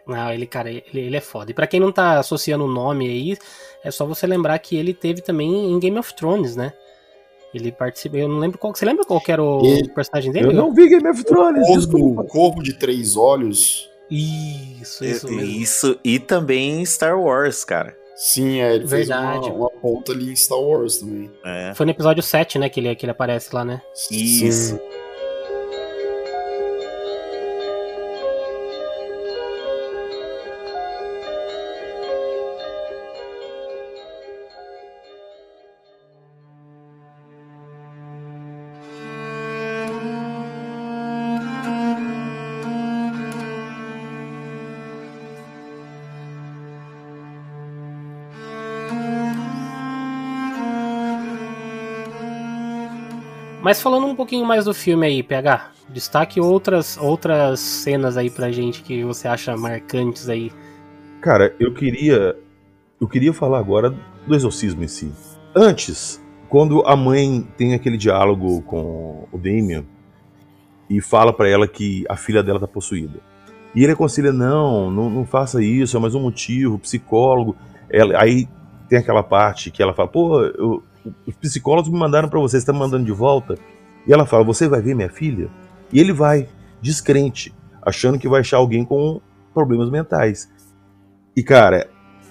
Não, 0.06 0.30
ele, 0.30 0.46
cara, 0.46 0.70
ele, 0.70 0.84
ele 0.92 1.16
é 1.16 1.20
foda. 1.20 1.50
E 1.50 1.54
pra 1.54 1.66
quem 1.66 1.80
não 1.80 1.90
tá 1.90 2.18
associando 2.18 2.64
o 2.64 2.70
nome 2.70 3.08
aí, 3.08 3.36
é 3.82 3.90
só 3.90 4.06
você 4.06 4.26
lembrar 4.26 4.58
que 4.58 4.76
ele 4.76 4.94
teve 4.94 5.20
também 5.20 5.72
em 5.72 5.78
Game 5.80 5.98
of 5.98 6.14
Thrones, 6.14 6.54
né? 6.54 6.72
Ele 7.52 7.72
participa. 7.72 8.16
Eu 8.16 8.28
não 8.28 8.38
lembro 8.38 8.58
qual. 8.58 8.74
Você 8.74 8.84
lembra 8.84 9.04
qual 9.04 9.20
que 9.20 9.32
era 9.32 9.42
o 9.42 9.64
ele, 9.64 9.88
personagem 9.88 10.30
dele? 10.30 10.48
Eu 10.48 10.52
não 10.52 10.74
vi 10.74 10.88
Game 10.88 11.08
of 11.08 11.24
Thrones. 11.24 11.66
O 11.68 11.90
corpo, 11.90 12.20
o 12.20 12.24
corpo 12.24 12.62
de 12.62 12.74
três 12.74 13.16
olhos 13.16 13.90
isso, 14.10 15.04
isso 15.04 15.28
mesmo. 15.28 15.40
Isso, 15.40 15.98
e 16.04 16.18
também 16.18 16.84
Star 16.84 17.18
Wars, 17.20 17.64
cara. 17.64 17.96
Sim, 18.16 18.60
é, 18.60 18.76
ele 18.76 18.86
Verdade. 18.86 19.44
fez 19.44 19.54
uma, 19.54 19.68
uma, 19.68 19.70
ponta 19.70 20.12
ali 20.12 20.30
em 20.30 20.36
Star 20.36 20.58
Wars 20.58 20.98
também. 20.98 21.30
É. 21.44 21.74
Foi 21.74 21.84
no 21.84 21.92
episódio 21.92 22.22
7, 22.22 22.58
né, 22.58 22.68
que 22.68 22.80
ele, 22.80 22.94
que 22.96 23.04
ele 23.04 23.12
aparece 23.12 23.54
lá, 23.54 23.62
né? 23.64 23.82
Isso. 24.10 24.76
Sim. 24.76 24.95
Mas 53.66 53.82
falando 53.82 54.06
um 54.06 54.14
pouquinho 54.14 54.46
mais 54.46 54.66
do 54.66 54.72
filme 54.72 55.04
aí, 55.04 55.24
PH, 55.24 55.72
destaque 55.88 56.40
outras, 56.40 56.96
outras 56.96 57.58
cenas 57.58 58.16
aí 58.16 58.30
pra 58.30 58.52
gente 58.52 58.80
que 58.80 59.02
você 59.02 59.26
acha 59.26 59.56
marcantes 59.56 60.28
aí. 60.28 60.52
Cara, 61.20 61.52
eu 61.58 61.74
queria. 61.74 62.36
Eu 63.00 63.08
queria 63.08 63.32
falar 63.32 63.58
agora 63.58 63.92
do 64.24 64.36
exorcismo 64.36 64.84
em 64.84 64.86
si. 64.86 65.12
Antes, 65.52 66.24
quando 66.48 66.86
a 66.86 66.94
mãe 66.94 67.44
tem 67.56 67.74
aquele 67.74 67.96
diálogo 67.96 68.62
com 68.62 69.26
o 69.32 69.36
Damien 69.36 69.84
e 70.88 71.00
fala 71.00 71.32
para 71.32 71.48
ela 71.48 71.66
que 71.66 72.04
a 72.08 72.14
filha 72.14 72.44
dela 72.44 72.60
tá 72.60 72.68
possuída. 72.68 73.18
E 73.74 73.82
ele 73.82 73.94
aconselha: 73.94 74.32
não, 74.32 74.92
não, 74.92 75.10
não 75.10 75.26
faça 75.26 75.60
isso, 75.60 75.96
é 75.96 75.98
mais 75.98 76.14
um 76.14 76.20
motivo, 76.20 76.78
psicólogo. 76.78 77.56
Ela, 77.90 78.22
aí 78.22 78.46
tem 78.88 79.00
aquela 79.00 79.24
parte 79.24 79.72
que 79.72 79.82
ela 79.82 79.92
fala: 79.92 80.06
pô, 80.06 80.40
eu, 80.40 80.84
os 81.26 81.34
psicólogos 81.36 81.90
me 81.90 81.98
mandaram 81.98 82.28
para 82.28 82.40
você, 82.40 82.62
tá 82.64 82.72
me 82.72 82.78
mandando 82.78 83.04
de 83.04 83.12
volta? 83.12 83.56
E 84.06 84.12
ela 84.12 84.26
fala: 84.26 84.44
você 84.44 84.68
vai 84.68 84.80
ver 84.80 84.94
minha 84.94 85.10
filha? 85.10 85.50
E 85.92 86.00
ele 86.00 86.12
vai, 86.12 86.48
descrente, 86.80 87.54
achando 87.82 88.18
que 88.18 88.28
vai 88.28 88.40
achar 88.40 88.58
alguém 88.58 88.84
com 88.84 89.20
problemas 89.54 89.90
mentais. 89.90 90.50
E 91.36 91.42
cara, 91.42 91.88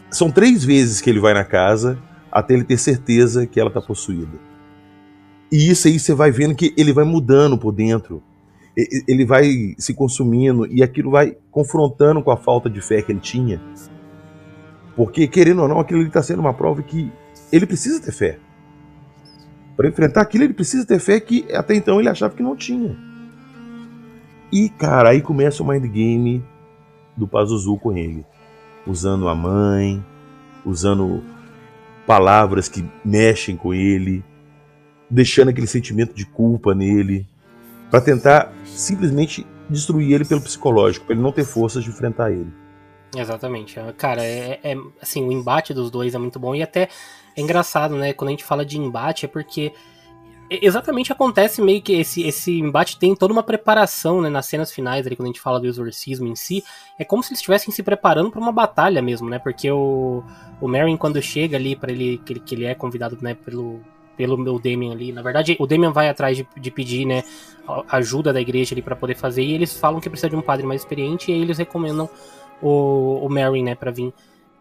são 0.09 0.32
três 0.32 0.63
vezes 0.63 1.01
que 1.01 1.09
ele 1.09 1.19
vai 1.19 1.34
na 1.34 1.43
casa 1.43 1.97
até 2.32 2.53
ele 2.53 2.63
ter 2.63 2.78
certeza 2.78 3.47
que 3.47 3.59
ela 3.59 3.69
tá 3.69 3.82
possuída. 3.82 4.38
E 5.51 5.69
isso 5.69 5.88
aí 5.88 5.99
você 5.99 6.13
vai 6.13 6.32
vendo 6.32 6.55
que 6.55 6.73
ele 6.78 6.91
vai 6.91 7.05
mudando 7.05 7.57
por 7.57 7.71
dentro. 7.71 8.21
Ele 9.07 9.26
vai 9.26 9.73
se 9.78 9.93
consumindo 9.93 10.67
e 10.67 10.84
aquilo 10.84 11.11
vai 11.11 11.38
confrontando 11.49 12.21
com 12.21 12.32
a 12.32 12.36
falta 12.36 12.69
de 12.69 12.82
fé 12.82 13.01
que 13.01 13.11
ele 13.11 13.21
tinha. 13.21 13.61
Porque, 14.95 15.28
querendo 15.28 15.61
ou 15.61 15.67
não, 15.67 15.80
aquilo 15.80 16.01
está 16.01 16.21
sendo 16.21 16.39
uma 16.39 16.53
prova 16.53 16.84
que 16.84 17.09
ele 17.51 17.65
precisa 17.65 18.01
ter 18.01 18.11
fé. 18.11 18.39
Para 19.76 19.89
enfrentar 19.89 20.21
aquilo, 20.21 20.43
ele 20.45 20.53
precisa 20.53 20.86
ter 20.86 20.99
fé 20.99 21.19
que 21.19 21.45
até 21.53 21.76
então 21.76 21.99
ele 21.99 22.09
achava 22.09 22.34
que 22.34 22.43
não 22.43 22.55
tinha. 22.55 22.95
E, 24.51 24.69
cara, 24.69 25.09
aí 25.09 25.21
começa 25.21 25.61
o 25.61 25.67
mind 25.67 25.86
game 25.91 26.43
do 27.15 27.28
Pazuzu 27.28 27.78
com 27.78 27.91
ele. 27.95 28.26
Usando 28.88 29.28
a 29.28 29.36
mãe, 29.36 30.03
usando 30.65 31.23
palavras 32.05 32.69
que 32.69 32.86
mexem 33.03 33.57
com 33.57 33.73
ele, 33.73 34.23
deixando 35.09 35.49
aquele 35.49 35.67
sentimento 35.67 36.13
de 36.13 36.26
culpa 36.26 36.73
nele, 36.73 37.28
para 37.89 38.01
tentar 38.01 38.53
simplesmente 38.65 39.45
destruir 39.69 40.13
ele 40.13 40.26
pelo 40.26 40.41
psicológico, 40.41 41.05
para 41.05 41.15
ele 41.15 41.23
não 41.23 41.32
ter 41.32 41.43
forças 41.43 41.84
de 41.84 41.89
enfrentar 41.89 42.32
ele. 42.32 42.51
Exatamente. 43.15 43.76
Cara, 43.97 44.23
é, 44.23 44.59
é, 44.63 44.76
assim, 45.01 45.23
o 45.26 45.32
embate 45.32 45.73
dos 45.73 45.89
dois 45.89 46.13
é 46.13 46.17
muito 46.17 46.39
bom 46.39 46.53
e 46.53 46.61
até 46.61 46.89
é 47.36 47.41
engraçado, 47.41 47.95
né? 47.95 48.13
Quando 48.13 48.29
a 48.29 48.31
gente 48.31 48.43
fala 48.43 48.65
de 48.65 48.77
embate 48.77 49.25
é 49.25 49.27
porque 49.27 49.73
exatamente 50.49 51.11
acontece 51.11 51.61
meio 51.61 51.81
que 51.81 51.93
esse, 51.93 52.21
esse 52.21 52.59
embate 52.59 52.99
tem 52.99 53.15
toda 53.15 53.33
uma 53.33 53.41
preparação, 53.41 54.21
né, 54.21 54.29
nas 54.29 54.45
cenas 54.45 54.71
finais 54.71 55.05
ali 55.05 55.15
quando 55.15 55.25
a 55.25 55.29
gente 55.29 55.41
fala 55.41 55.59
do 55.59 55.65
exorcismo 55.65 56.27
em 56.27 56.36
si, 56.36 56.63
é 56.99 57.03
como 57.03 57.23
se 57.23 57.29
eles 57.29 57.39
estivessem 57.39 57.73
se 57.73 57.81
preparando 57.81 58.29
para 58.29 58.39
uma 58.39 58.51
batalha 58.51 59.01
mesmo, 59.01 59.29
né? 59.29 59.39
Porque 59.39 59.69
o 59.71 60.23
o 60.61 60.67
Merrin 60.67 60.97
quando 60.97 61.21
chega 61.21 61.57
ali 61.57 61.75
para 61.75 61.91
ele 61.91 62.21
que, 62.25 62.33
ele 62.33 62.39
que 62.39 62.55
ele 62.55 62.65
é 62.65 62.75
convidado, 62.75 63.17
né, 63.21 63.33
pelo 63.33 63.81
pelo 64.15 64.38
meu 64.38 64.57
Damien 64.57 64.93
ali. 64.93 65.11
Na 65.11 65.21
verdade, 65.21 65.57
o 65.59 65.67
Damien 65.67 65.91
vai 65.91 66.07
atrás 66.07 66.38
de, 66.38 66.47
de 66.55 66.71
pedir, 66.71 67.05
né, 67.05 67.21
ajuda 67.89 68.31
da 68.31 68.39
igreja 68.39 68.73
ali 68.73 68.81
para 68.81 68.95
poder 68.95 69.15
fazer 69.15 69.43
e 69.43 69.53
eles 69.53 69.77
falam 69.77 69.99
que 69.99 70.09
precisa 70.09 70.29
de 70.29 70.38
um 70.38 70.41
padre 70.41 70.65
mais 70.65 70.81
experiente 70.81 71.31
e 71.31 71.33
aí 71.33 71.41
eles 71.41 71.57
recomendam 71.57 72.09
o, 72.61 73.25
o 73.25 73.29
Merrin, 73.29 73.63
né, 73.63 73.75
para 73.75 73.91
vir 73.91 74.13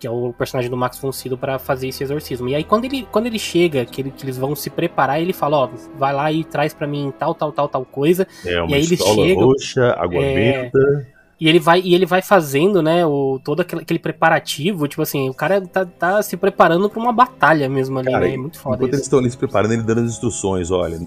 que 0.04 0.08
é 0.08 0.10
o 0.10 0.34
personagem 0.34 0.70
do 0.70 0.76
Max 0.76 1.00
Sydow 1.14 1.38
para 1.38 1.58
fazer 1.58 1.88
esse 1.88 2.02
exorcismo. 2.02 2.46
E 2.46 2.54
aí 2.54 2.62
quando 2.62 2.84
ele, 2.84 3.08
quando 3.10 3.24
ele 3.24 3.38
chega, 3.38 3.86
que, 3.86 4.02
ele, 4.02 4.10
que 4.10 4.22
eles 4.22 4.36
vão 4.36 4.54
se 4.54 4.68
preparar, 4.68 5.18
ele 5.18 5.32
fala, 5.32 5.56
ó, 5.56 5.70
vai 5.98 6.12
lá 6.12 6.30
e 6.30 6.44
traz 6.44 6.74
para 6.74 6.86
mim 6.86 7.10
tal, 7.18 7.34
tal, 7.34 7.50
tal, 7.50 7.68
tal 7.68 7.84
coisa. 7.86 8.28
É, 8.44 8.60
uma 8.60 8.70
e 8.70 8.74
aí 8.74 8.84
eles 8.84 9.00
chegam, 9.00 9.46
roxa, 9.46 9.94
água 9.98 10.22
é, 10.22 10.62
benta. 10.62 11.08
E 11.40 11.48
ele 11.48 11.58
vai, 11.58 11.80
e 11.80 11.94
ele 11.94 12.04
vai 12.04 12.20
fazendo, 12.20 12.82
né, 12.82 13.04
o, 13.06 13.40
todo 13.42 13.60
aquele, 13.60 13.80
aquele 13.80 13.98
preparativo, 13.98 14.86
tipo 14.86 15.00
assim, 15.00 15.30
o 15.30 15.34
cara 15.34 15.60
tá, 15.62 15.86
tá 15.86 16.22
se 16.22 16.36
preparando 16.36 16.88
para 16.90 17.00
uma 17.00 17.12
batalha 17.12 17.66
mesmo 17.66 17.98
ali, 17.98 18.12
cara, 18.12 18.26
né? 18.26 18.34
É 18.34 18.36
muito 18.36 18.58
foda 18.58 18.76
Enquanto 18.76 18.90
isso. 18.90 18.96
eles 18.96 19.06
estão 19.06 19.18
ali 19.18 19.30
se 19.30 19.38
preparando, 19.38 19.72
ele 19.72 19.82
dando 19.82 20.02
as 20.02 20.10
instruções, 20.10 20.70
olha, 20.70 21.00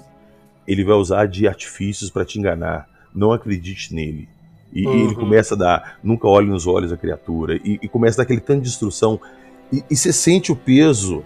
ele 0.68 0.84
vai 0.84 0.96
usar 0.96 1.28
de 1.28 1.48
artifícios 1.48 2.10
para 2.10 2.26
te 2.26 2.40
enganar. 2.40 2.88
Não 3.14 3.32
acredite 3.32 3.94
nele. 3.94 4.28
E, 4.78 4.86
uhum. 4.86 5.06
ele 5.06 5.16
começa 5.16 5.56
a 5.56 5.58
dar, 5.58 5.98
nunca 6.04 6.28
olhe 6.28 6.48
nos 6.48 6.68
olhos 6.68 6.94
a 6.94 6.98
criatura, 6.98 7.56
e, 7.56 7.80
e 7.82 7.88
começa 7.88 8.18
a 8.18 8.18
dar 8.18 8.24
aquele 8.24 8.42
tanto 8.42 8.62
de 8.62 8.70
instrução. 8.70 9.20
E, 9.74 9.84
e 9.90 9.96
você 9.96 10.14
sente 10.14 10.52
o 10.52 10.56
peso 10.56 11.24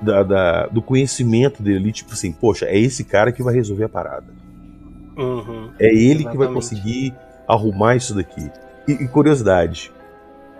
da, 0.00 0.22
da, 0.22 0.66
do 0.68 0.80
conhecimento 0.80 1.62
dele 1.62 1.76
ali, 1.76 1.92
tipo 1.92 2.12
assim, 2.12 2.32
poxa, 2.32 2.64
é 2.64 2.78
esse 2.78 3.04
cara 3.04 3.30
que 3.30 3.42
vai 3.42 3.54
resolver 3.54 3.84
a 3.84 3.88
parada. 3.88 4.32
Uhum. 5.16 5.70
É 5.78 5.88
ele 5.88 6.22
Exatamente. 6.22 6.30
que 6.30 6.38
vai 6.38 6.48
conseguir 6.48 7.14
arrumar 7.46 7.96
isso 7.96 8.14
daqui. 8.14 8.50
E, 8.88 8.92
e, 8.92 9.08
curiosidade, 9.08 9.92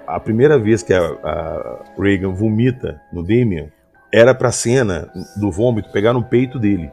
a 0.07 0.21
primeira 0.21 0.59
vez 0.59 0.83
que 0.83 0.93
a, 0.93 1.01
a 1.01 1.79
Reagan 1.99 2.33
vomita 2.33 3.01
no 3.11 3.23
Damien 3.23 3.73
era 4.13 4.35
pra 4.35 4.53
cena 4.53 5.11
do 5.37 5.51
vômito 5.51 5.91
pegar 5.91 6.13
no 6.13 6.23
peito 6.23 6.59
dele 6.59 6.91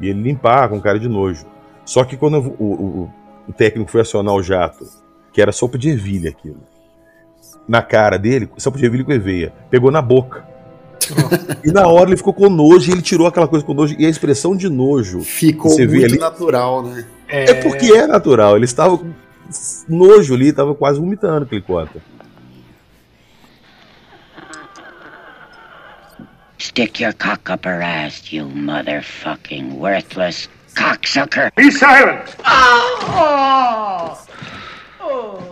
e 0.00 0.08
ele 0.08 0.20
limpar 0.20 0.68
com 0.68 0.80
cara 0.80 0.98
de 0.98 1.08
nojo. 1.08 1.46
Só 1.84 2.04
que 2.04 2.16
quando 2.16 2.38
o, 2.58 2.64
o, 2.64 3.10
o 3.48 3.52
técnico 3.52 3.90
foi 3.90 4.00
acionar 4.00 4.34
o 4.34 4.42
jato, 4.42 4.86
que 5.32 5.40
era 5.40 5.52
sopa 5.52 5.78
de 5.78 5.90
ervilha 5.90 6.30
aquilo, 6.30 6.60
na 7.68 7.82
cara 7.82 8.18
dele, 8.18 8.48
sopa 8.56 8.78
de 8.78 8.84
ervilha 8.84 9.04
com 9.04 9.12
erveia, 9.12 9.52
pegou 9.70 9.90
na 9.90 10.02
boca. 10.02 10.44
e 11.64 11.70
na 11.70 11.86
hora 11.86 12.08
ele 12.08 12.16
ficou 12.16 12.32
com 12.32 12.48
nojo 12.48 12.90
e 12.90 12.92
ele 12.92 13.02
tirou 13.02 13.26
aquela 13.26 13.46
coisa 13.46 13.64
com 13.64 13.74
nojo. 13.74 13.94
E 13.98 14.06
a 14.06 14.08
expressão 14.08 14.56
de 14.56 14.68
nojo. 14.68 15.20
Ficou 15.20 15.70
você 15.70 15.86
muito 15.86 16.04
ali, 16.04 16.18
natural, 16.18 16.82
né? 16.82 17.06
É... 17.28 17.50
é 17.50 17.54
porque 17.62 17.92
é 17.92 18.06
natural. 18.06 18.56
Ele 18.56 18.64
estava 18.64 18.98
com 18.98 19.12
nojo 19.88 20.34
ali, 20.34 20.48
estava 20.48 20.74
quase 20.74 20.98
vomitando 20.98 21.46
que 21.46 21.54
ele 21.54 21.62
conta. 21.62 22.02
Stick 26.58 27.00
your 27.00 27.12
cock 27.12 27.52
up 27.52 27.66
her 27.66 27.82
ass, 27.82 28.32
you 28.32 28.48
motherfucking 28.48 29.74
worthless 29.74 30.48
cocksucker. 30.76 31.52
Be 31.56 31.70
silent! 31.70 32.36
Oh! 32.44 32.92
Oh! 35.00 35.42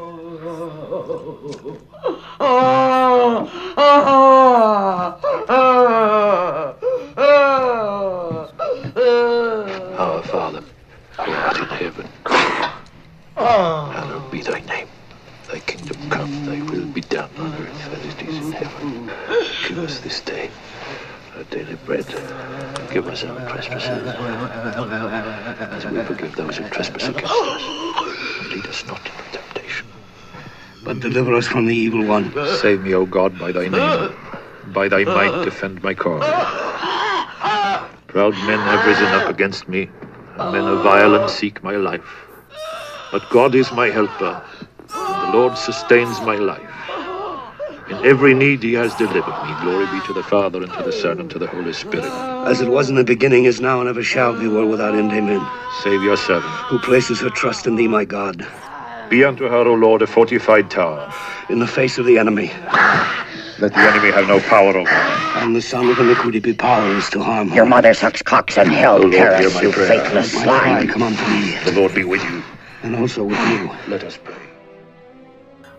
Our 9.99 10.23
Father, 10.25 10.63
who 11.19 11.33
art 11.33 11.57
in 11.57 11.65
heaven, 11.65 12.09
hallowed 13.35 14.31
be 14.31 14.43
thy 14.43 14.61
name. 14.61 14.89
Thy 15.51 15.59
kingdom 15.61 16.11
come, 16.11 16.47
thy 16.47 16.61
will 16.71 16.87
be 16.87 17.01
done 17.01 17.31
on 17.39 17.53
earth 17.55 17.93
as 17.93 18.05
it 18.15 18.29
is 18.29 18.37
in 18.47 18.53
heaven. 18.53 19.11
Give 19.69 19.79
us 19.79 20.01
this 20.01 20.21
day 20.21 20.51
our 21.37 21.45
daily 21.45 21.75
bread. 21.87 22.07
Give 22.93 23.07
us 23.09 23.25
our 23.25 23.41
trespasses, 23.49 24.07
as 25.77 25.87
we 25.87 26.03
forgive 26.05 26.37
those 26.37 26.57
who 26.59 26.69
trespass 26.69 27.09
against 27.09 27.33
us. 27.33 27.63
Lead 28.53 28.67
us 28.67 28.87
not 28.87 29.01
into 29.01 29.39
temptation, 29.39 29.87
but 30.85 31.01
deliver 31.01 31.35
us 31.35 31.47
from 31.47 31.67
the 31.67 31.75
evil 31.77 32.05
one. 32.05 32.33
Save 32.59 32.83
me, 32.83 32.95
O 32.95 33.05
God, 33.07 33.39
by 33.39 33.53
thy 33.53 33.69
name. 33.69 34.15
By 34.67 34.89
thy 34.89 35.05
might 35.05 35.45
defend 35.45 35.83
my 35.83 35.95
cause. 35.95 36.25
Proud 38.07 38.35
men 38.47 38.61
have 38.61 38.87
risen 38.87 39.07
up 39.07 39.29
against 39.29 39.69
me, 39.69 39.91
and 40.39 40.53
men 40.53 40.65
of 40.67 40.83
violence 40.83 41.33
seek 41.33 41.63
my 41.65 41.77
life. 41.77 42.27
But 43.13 43.29
God 43.31 43.55
is 43.55 43.73
my 43.73 43.89
helper, 43.91 44.41
and 44.95 45.33
the 45.33 45.39
Lord 45.39 45.57
sustains 45.59 46.21
my 46.21 46.37
life. 46.37 46.74
In 47.89 48.05
every 48.05 48.33
need 48.35 48.63
he 48.63 48.73
has 48.75 48.95
delivered 48.97 49.35
me. 49.45 49.55
Glory 49.61 49.85
be 49.87 50.01
to 50.07 50.13
the 50.15 50.23
Father, 50.23 50.63
and 50.63 50.73
to 50.73 50.83
the 50.83 50.93
Son, 50.93 51.21
and 51.21 51.31
to 51.31 51.39
the 51.39 51.47
Holy 51.47 51.73
Spirit. 51.73 52.07
As 52.47 52.61
it 52.63 52.69
was 52.69 52.89
in 52.89 52.97
the 52.97 53.05
beginning, 53.05 53.45
is 53.45 53.61
now, 53.61 53.81
and 53.81 53.89
ever 53.89 54.03
shall 54.03 54.33
be, 54.39 54.49
world 54.49 54.71
without 54.71 54.95
end. 54.95 55.13
Amen. 55.13 55.47
Save 55.83 56.03
your 56.03 56.17
servant. 56.17 56.51
Who 56.71 56.79
places 56.79 57.21
her 57.21 57.31
trust 57.31 57.67
in 57.67 57.77
thee, 57.77 57.89
my 57.89 58.05
God. 58.07 58.47
Be 59.11 59.23
unto 59.23 59.45
her, 59.49 59.67
O 59.69 59.75
Lord, 59.75 60.01
a 60.03 60.07
fortified 60.07 60.71
tower. 60.71 61.13
In 61.51 61.59
the 61.59 61.67
face 61.67 61.99
of 61.99 62.07
the 62.07 62.19
enemy. 62.19 62.51
Let 63.59 63.75
the 63.75 63.81
enemy 63.81 64.11
have 64.13 64.29
no 64.29 64.41
power 64.41 64.77
over 64.77 64.89
her. 64.89 65.41
And 65.43 65.55
the 65.55 65.61
son 65.63 65.89
of 65.91 65.99
iniquity 65.99 66.41
be 66.41 66.55
powerless 66.55 67.11
to 67.11 67.23
harm 67.23 67.51
her. 67.51 67.57
Your 67.57 67.67
mother 67.67 67.93
sucks 67.93 68.23
cocks 68.23 68.57
in 68.57 68.69
hell, 68.69 68.97
O 68.97 69.01
Lord, 69.01 69.13
hear 69.15 69.27
Paris, 69.29 69.55
my 69.55 69.63
you 69.63 69.73
prayer. 69.73 69.89
faithless 69.89 70.35
My 70.35 70.45
cry, 70.45 70.77
swine. 70.81 70.89
come 70.89 71.03
unto 71.03 71.23
me, 71.31 71.55
The 71.65 71.73
Lord 71.79 71.95
be 71.95 72.05
with 72.05 72.23
you. 72.25 72.43
and 72.83 72.97
also 72.97 73.25
with 73.25 73.39
you. 73.51 73.71
Let 73.89 74.05
us 74.05 74.17
pray. 74.17 74.44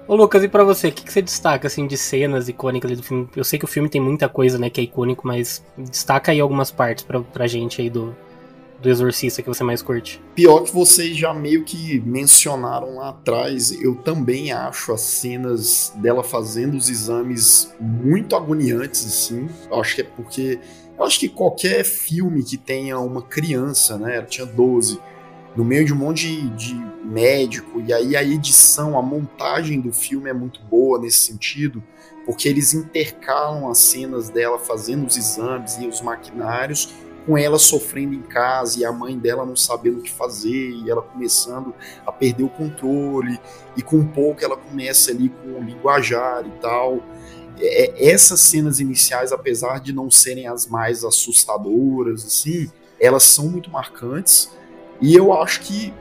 Ô 0.08 0.16
Lucas, 0.16 0.43
e 0.43 0.47
pra 0.47 0.64
você, 0.64 0.89
o 0.89 0.91
que, 0.91 1.03
que 1.03 1.12
você 1.12 1.22
destaca 1.22 1.68
assim 1.68 1.88
de 1.88 1.97
cenas 1.97 2.47
icônicas 2.47 2.95
do 2.95 3.01
filme? 3.01 3.28
Eu 3.36 3.43
sei 3.43 3.58
que 3.58 3.66
o 3.66 3.68
filme 3.68 3.89
tem 3.89 3.99
muita 3.99 4.30
coisa, 4.30 4.58
né, 4.60 4.70
que 4.70 4.80
é 4.80 4.84
icônico, 4.84 5.26
mas 5.26 5.64
destaca 5.76 6.32
aí 6.32 6.39
algumas 6.39 6.70
partes 6.70 7.03
pra, 7.03 7.22
pra 7.22 7.47
gente 7.47 7.82
aí 7.82 7.89
do, 7.89 8.16
do 8.80 8.88
Exorcista 8.88 9.41
que 9.41 9.47
você 9.47 9.64
mais 9.64 9.82
curte. 9.82 10.22
Pior 10.36 10.62
que 10.62 10.72
vocês 10.72 11.18
já 11.18 11.34
meio 11.34 11.64
que 11.64 11.99
mencionaram 12.01 12.97
lá 12.97 13.10
atrás, 13.10 13.72
eu 13.82 13.95
também 13.95 14.51
acho 14.51 14.93
as 14.93 15.01
cenas 15.01 15.91
dela 15.95 16.24
fazendo 16.24 16.78
os 16.78 16.88
exames 16.88 17.74
muito 17.80 18.36
agoniantes, 18.36 19.03
assim. 19.08 19.49
Eu 19.72 19.82
acho 19.82 19.95
que 19.95 20.01
é 20.01 20.03
porque 20.03 20.60
Eu 20.97 21.03
acho 21.03 21.20
que 21.20 21.28
qualquer 21.28 21.84
filme 21.84 22.43
que 22.43 22.58
tenha 22.58 22.99
uma 22.99 23.22
criança, 23.22 23.97
né? 23.97 24.18
Ela 24.18 24.26
tinha 24.26 24.45
12, 24.45 24.99
no 25.56 25.64
meio 25.64 25.86
de 25.86 25.93
um 25.93 25.97
monte 25.97 26.28
de, 26.28 26.49
de 26.49 26.86
médico, 27.03 27.82
e 27.82 27.93
aí 27.93 28.16
a 28.16 28.24
edição, 28.24 28.97
a 28.97 29.01
montagem 29.01 29.80
do 29.80 29.93
filme 29.93 30.30
é 30.30 30.34
muito 30.34 30.60
boa 30.62 30.99
nesse 30.99 31.20
sentido, 31.20 31.84
porque 32.26 32.49
eles 32.49 32.74
intercalam 32.74 33.70
as 33.70 33.78
cenas 33.78 34.30
dela 34.30 34.58
fazendo 34.58 35.06
os 35.06 35.16
exames 35.16 35.78
e 35.78 35.88
os 35.88 36.01
maquinários 36.01 36.93
com 37.26 37.38
ela 37.38 37.58
sofrendo 37.58 38.14
em 38.14 38.22
casa 38.22 38.80
e 38.80 38.86
a 38.86 38.91
mãe 38.91 39.18
dela 39.18 39.45
não 39.45 39.56
sabendo 39.56 39.99
o 39.99 40.01
que 40.01 40.12
fazer 40.12 40.70
e 40.70 40.89
ela 40.89 41.01
começando 41.01 41.74
a 42.06 42.12
perder 42.12 42.43
o 42.43 42.49
controle 42.49 43.39
e 43.76 43.82
com 43.82 44.06
pouco 44.06 44.43
ela 44.43 44.56
começa 44.56 45.12
ali 45.12 45.30
com 45.30 45.60
o 45.60 45.64
linguajar 45.64 46.45
e 46.45 46.51
tal. 46.62 47.03
É, 47.60 48.10
essas 48.12 48.41
cenas 48.41 48.80
iniciais, 48.80 49.32
apesar 49.32 49.80
de 49.80 49.91
não 49.91 50.12
serem 50.12 50.47
as 50.47 50.68
mais 50.68 51.03
assustadoras, 51.03 52.26
assim, 52.26 52.70
elas 52.99 53.24
são 53.24 53.47
muito 53.47 53.72
marcantes 53.72 54.51
e 55.02 55.16
eu 55.16 55.34
acho 55.34 55.62
que 55.62 55.93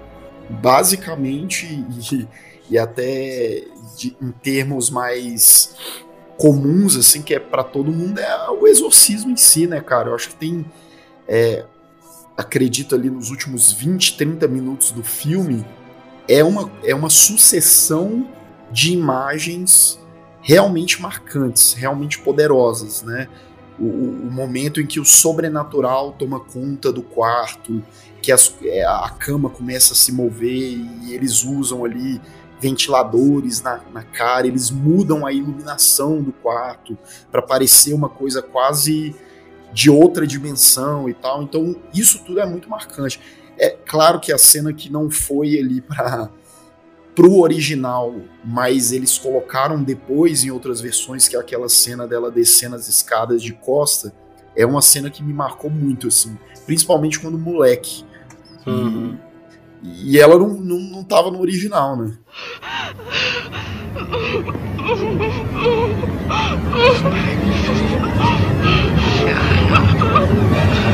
basicamente 0.49 1.67
e, 2.13 2.29
e 2.71 2.79
até 2.79 3.65
de, 3.97 4.17
em 4.21 4.31
termos 4.31 4.91
mais 4.91 5.77
comuns 6.37 6.97
assim 6.97 7.23
que 7.23 7.35
é 7.35 7.39
para 7.39 7.65
todo 7.65 7.91
mundo 7.91 8.19
é 8.19 8.51
o 8.51 8.67
exorcismo 8.67 9.31
em 9.31 9.37
si, 9.37 9.67
né, 9.67 9.81
cara? 9.81 10.11
Eu 10.11 10.15
acho 10.15 10.31
que 10.31 10.37
tem 10.37 10.65
é, 11.27 11.65
acredito 12.37 12.95
ali 12.95 13.09
nos 13.09 13.31
últimos 13.31 13.73
20, 13.73 14.17
30 14.17 14.49
minutos 14.49 14.91
do 14.91 15.03
filme, 15.03 15.65
é 16.29 16.43
uma, 16.43 16.71
é 16.83 16.95
uma 16.95 17.11
sucessão 17.11 18.29
de 18.71 18.93
imagens 18.93 20.01
realmente 20.41 21.01
marcantes, 21.01 21.73
realmente 21.73 22.19
poderosas, 22.19 23.03
né? 23.03 23.29
O, 23.79 23.85
o, 23.85 24.31
momento 24.31 24.81
em 24.81 24.87
que 24.87 25.01
o 25.01 25.05
sobrenatural 25.05 26.13
toma 26.13 26.39
conta 26.39 26.93
do 26.93 27.03
quarto, 27.03 27.83
que 28.25 28.33
as, 28.33 28.55
é, 28.63 28.83
a 28.87 29.11
cama 29.11 29.51
começa 29.51 29.93
a 29.93 29.97
se 29.97 30.11
mover 30.11 30.79
e 30.79 31.13
eles 31.13 31.45
usam 31.45 31.85
ali 31.85 32.19
ventiladores 32.59 33.61
na, 33.61 33.83
na 33.93 34.03
cara, 34.03 34.47
eles 34.47 34.71
mudam 34.71 35.27
a 35.27 35.33
iluminação 35.33 36.23
do 36.23 36.33
quarto 36.33 36.97
para 37.31 37.43
parecer 37.43 37.93
uma 37.93 38.09
coisa 38.09 38.41
quase 38.41 39.15
de 39.75 39.91
outra 39.91 40.27
dimensão 40.27 41.07
e 41.07 41.13
tal. 41.13 41.43
Então, 41.43 41.77
isso 41.93 42.25
tudo 42.25 42.41
é 42.41 42.47
muito 42.47 42.71
marcante. 42.71 43.21
É 43.59 43.69
claro 43.69 44.19
que 44.19 44.33
a 44.33 44.39
cena 44.39 44.73
que 44.73 44.91
não 44.91 45.11
foi 45.11 45.59
ali 45.59 45.83
para 45.83 46.31
pro 47.15 47.41
original, 47.41 48.15
mas 48.43 48.91
eles 48.91 49.19
colocaram 49.19 49.83
depois 49.83 50.45
em 50.45 50.51
outras 50.51 50.81
versões, 50.81 51.29
que 51.29 51.37
é 51.37 51.39
aquela 51.39 51.69
cena 51.69 52.09
dela 52.09 52.31
descendo 52.31 52.75
as 52.75 52.89
escadas 52.89 53.41
de 53.43 53.53
costa, 53.53 54.13
é 54.57 54.65
uma 54.65 54.81
cena 54.81 55.11
que 55.11 55.23
me 55.23 55.33
marcou 55.33 55.71
muito, 55.71 56.09
assim, 56.09 56.37
principalmente 56.65 57.21
quando 57.21 57.39
moleque. 57.39 58.05
Uhum. 58.67 59.17
E, 59.83 60.13
e, 60.13 60.21
ela 60.21 60.39
não, 60.39 60.49
não, 60.49 60.79
não 60.79 61.05
tava 61.05 61.31
no 61.31 61.41
original, 61.41 61.97
né? 61.97 62.17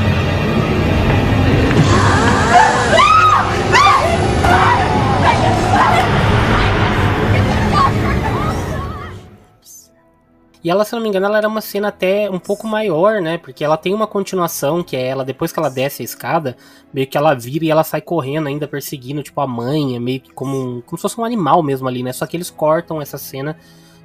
E 10.63 10.69
ela, 10.69 10.85
se 10.85 10.93
não 10.93 11.01
me 11.01 11.09
engano, 11.09 11.25
ela 11.27 11.39
era 11.39 11.49
uma 11.49 11.63
cena 11.63 11.89
até 11.89 12.29
um 12.31 12.39
pouco 12.39 12.67
maior, 12.67 13.23
né? 13.23 13.39
Porque 13.39 13.65
ela 13.65 13.79
tem 13.79 13.95
uma 13.95 14.07
continuação, 14.07 14.83
que 14.83 14.95
é 14.95 15.07
ela, 15.07 15.25
depois 15.25 15.53
que 15.53 15.59
ela 15.59 15.71
desce 15.71 16.03
a 16.03 16.05
escada, 16.05 16.55
meio 16.93 17.07
que 17.07 17.17
ela 17.17 17.35
vira 17.35 17.65
e 17.65 17.71
ela 17.71 17.83
sai 17.83 18.03
correndo 18.03 18.47
ainda, 18.47 18.69
perseguindo, 18.69 19.23
tipo, 19.23 19.41
a 19.41 19.47
mãe, 19.47 19.97
é 19.97 19.99
meio 19.99 20.21
que 20.21 20.31
como, 20.33 20.57
um, 20.57 20.81
como 20.83 20.99
se 20.99 21.03
fosse 21.03 21.19
um 21.19 21.25
animal 21.25 21.63
mesmo 21.63 21.89
ali, 21.89 22.03
né? 22.03 22.13
Só 22.13 22.27
que 22.27 22.37
eles 22.37 22.51
cortam 22.51 23.01
essa 23.01 23.17
cena, 23.17 23.57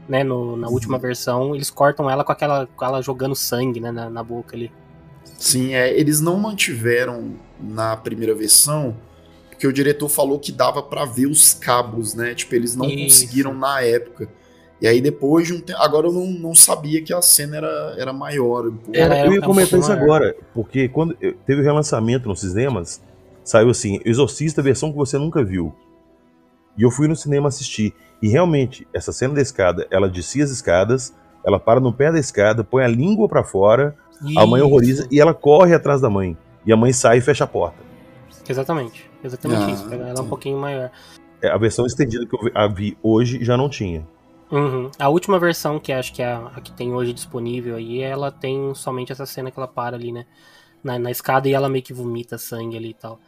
né, 0.08 0.24
no, 0.24 0.56
na 0.56 0.70
última 0.70 0.98
versão, 0.98 1.54
eles 1.56 1.70
cortam 1.70 2.10
ela 2.10 2.24
com 2.24 2.32
aquela, 2.32 2.68
com 2.68 2.86
ela 2.86 3.02
jogando 3.02 3.36
sangue, 3.36 3.82
né, 3.82 3.92
na, 3.92 4.10
na 4.10 4.24
boca 4.24 4.56
ali. 4.56 4.72
Sim, 5.38 5.74
é, 5.74 5.98
eles 6.00 6.22
não 6.22 6.38
mantiveram 6.38 7.34
na 7.60 7.98
primeira 7.98 8.34
versão, 8.34 8.96
porque 9.50 9.68
o 9.68 9.74
diretor 9.74 10.08
falou 10.08 10.40
que 10.40 10.52
dava 10.52 10.82
para 10.82 11.06
ver 11.06 11.26
os 11.26 11.54
cabos, 11.54 12.14
né? 12.14 12.34
Tipo, 12.34 12.56
eles 12.56 12.76
não 12.76 12.86
Isso. 12.86 13.04
conseguiram 13.04 13.54
na 13.54 13.82
época. 13.82 14.30
E 14.82 14.88
aí 14.88 15.00
depois 15.02 15.48
de 15.48 15.54
um 15.54 15.60
tempo. 15.60 15.80
Agora 15.80 16.08
eu 16.08 16.12
não, 16.12 16.28
não 16.28 16.56
sabia 16.56 17.02
que 17.02 17.14
a 17.14 17.22
cena 17.22 17.58
era, 17.58 17.96
era 17.98 18.14
maior. 18.14 18.72
Era, 18.94 19.26
eu 19.26 19.34
ia 19.34 19.42
comentar 19.42 19.80
isso 19.80 19.92
agora, 19.92 20.36
porque 20.54 20.90
quando 20.90 21.16
teve 21.46 21.62
o 21.62 21.64
relançamento 21.64 22.28
nos 22.28 22.42
cinemas, 22.42 23.02
saiu 23.44 23.70
assim, 23.70 24.00
Exorcista 24.04 24.62
versão 24.62 24.92
que 24.92 24.98
você 24.98 25.18
nunca 25.18 25.44
viu. 25.44 25.74
E 26.78 26.84
eu 26.84 26.92
fui 26.92 27.08
no 27.08 27.16
cinema 27.16 27.48
assistir. 27.48 27.94
E 28.22 28.28
realmente, 28.28 28.88
essa 28.94 29.12
cena 29.14 29.34
da 29.34 29.42
escada, 29.42 29.88
ela 29.90 30.10
descia 30.10 30.44
as 30.44 30.52
escadas, 30.52 31.14
ela 31.46 31.60
para 31.60 31.80
no 31.80 31.94
pé 31.94 32.12
da 32.12 32.20
escada, 32.20 32.64
põe 32.64 32.84
a 32.84 32.88
língua 32.88 33.30
para 33.30 33.44
fora, 33.44 33.96
isso. 34.26 34.40
a 34.40 34.46
mãe 34.46 34.62
horroriza 34.62 35.08
e 35.12 35.20
ela 35.20 35.34
corre 35.34 35.74
atrás 35.74 36.02
da 36.02 36.10
mãe. 36.10 36.38
E 36.66 36.74
a 36.74 36.78
mãe 36.78 36.92
sai 36.92 37.20
e 37.20 37.22
fecha 37.22 37.44
a 37.44 37.48
porta. 37.48 37.78
Exatamente. 38.48 39.10
Exatamente 39.24 39.64
ah, 39.64 39.72
isso. 39.72 39.94
Ela 39.94 40.20
é 40.20 40.22
um 40.22 40.28
pouquinho 40.28 40.58
maior. 40.58 40.92
É, 41.42 41.50
a 41.50 41.58
versão 41.58 41.86
estendida 41.86 42.26
que 42.26 42.36
eu 42.36 42.74
vi 42.74 42.98
hoje 43.02 43.44
já 43.44 43.56
não 43.56 43.70
tinha. 43.70 44.06
Uhum. 44.52 44.92
A 45.00 45.10
última 45.10 45.40
versão, 45.40 45.80
que 45.80 45.92
acho 45.92 46.14
que 46.14 46.22
é 46.22 46.28
a, 46.28 46.52
a, 46.56 46.62
que 46.62 46.72
tem 46.72 46.94
hoje 46.94 47.14
disponível 47.14 47.76
aí, 47.76 48.02
ela 48.02 48.32
tem 48.32 48.74
somente 48.76 49.12
essa 49.12 49.26
cena 49.26 49.50
que 49.50 49.60
ela 49.60 49.68
para 49.68 49.96
ali, 49.96 50.12
né? 50.12 50.26
Na, 50.84 51.00
na 51.00 51.12
escada 51.12 51.48
e 51.50 51.54
ela 51.54 51.68
meio 51.68 51.84
que 51.84 51.94
vomita 51.94 52.38
sangue 52.38 52.78
ali 52.78 52.90
e 52.90 52.94
tal. 52.94 53.20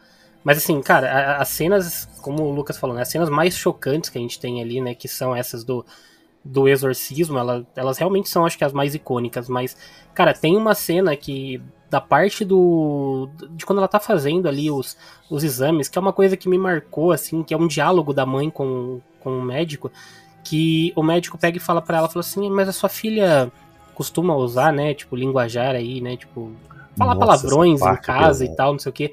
Mas 0.44 0.58
assim, 0.58 0.80
cara, 0.80 1.36
as 1.36 1.48
cenas, 1.48 2.08
como 2.22 2.44
o 2.44 2.52
Lucas 2.52 2.78
falou, 2.78 2.94
né? 2.94 3.02
As 3.02 3.08
cenas 3.08 3.28
mais 3.28 3.56
chocantes 3.56 4.10
que 4.10 4.18
a 4.18 4.20
gente 4.20 4.38
tem 4.38 4.62
ali, 4.62 4.80
né? 4.80 4.94
Que 4.94 5.08
são 5.08 5.34
essas 5.34 5.64
do, 5.64 5.84
do 6.44 6.68
exorcismo, 6.68 7.38
ela, 7.38 7.66
elas 7.74 7.98
realmente 7.98 8.28
são, 8.28 8.46
acho 8.46 8.56
que, 8.56 8.64
as 8.64 8.72
mais 8.72 8.94
icônicas. 8.94 9.48
Mas, 9.48 9.76
cara, 10.14 10.32
tem 10.32 10.56
uma 10.56 10.74
cena 10.74 11.16
que. 11.16 11.60
Da 11.90 12.02
parte 12.02 12.44
do. 12.44 13.30
de 13.50 13.64
quando 13.64 13.78
ela 13.78 13.88
tá 13.88 13.98
fazendo 13.98 14.46
ali 14.46 14.70
os, 14.70 14.96
os 15.30 15.42
exames, 15.42 15.88
que 15.88 15.98
é 15.98 16.00
uma 16.00 16.12
coisa 16.12 16.36
que 16.36 16.48
me 16.48 16.58
marcou, 16.58 17.12
assim, 17.12 17.42
que 17.42 17.54
é 17.54 17.56
um 17.56 17.66
diálogo 17.66 18.12
da 18.12 18.26
mãe 18.26 18.50
com, 18.50 19.00
com 19.20 19.38
o 19.38 19.42
médico 19.42 19.90
que 20.44 20.92
o 20.96 21.02
médico 21.02 21.38
pega 21.38 21.56
e 21.56 21.60
fala 21.60 21.82
para 21.82 21.98
ela, 21.98 22.08
fala 22.08 22.20
assim, 22.20 22.50
mas 22.50 22.68
a 22.68 22.72
sua 22.72 22.88
filha 22.88 23.50
costuma 23.94 24.34
usar, 24.36 24.72
né, 24.72 24.94
tipo, 24.94 25.16
linguajar 25.16 25.74
aí, 25.74 26.00
né, 26.00 26.16
tipo, 26.16 26.52
falar 26.96 27.14
Nossa, 27.14 27.26
palavrões 27.26 27.82
em 27.82 27.96
casa 27.96 28.44
e 28.44 28.54
tal, 28.54 28.72
não 28.72 28.78
sei 28.78 28.90
o 28.90 28.92
que. 28.92 29.12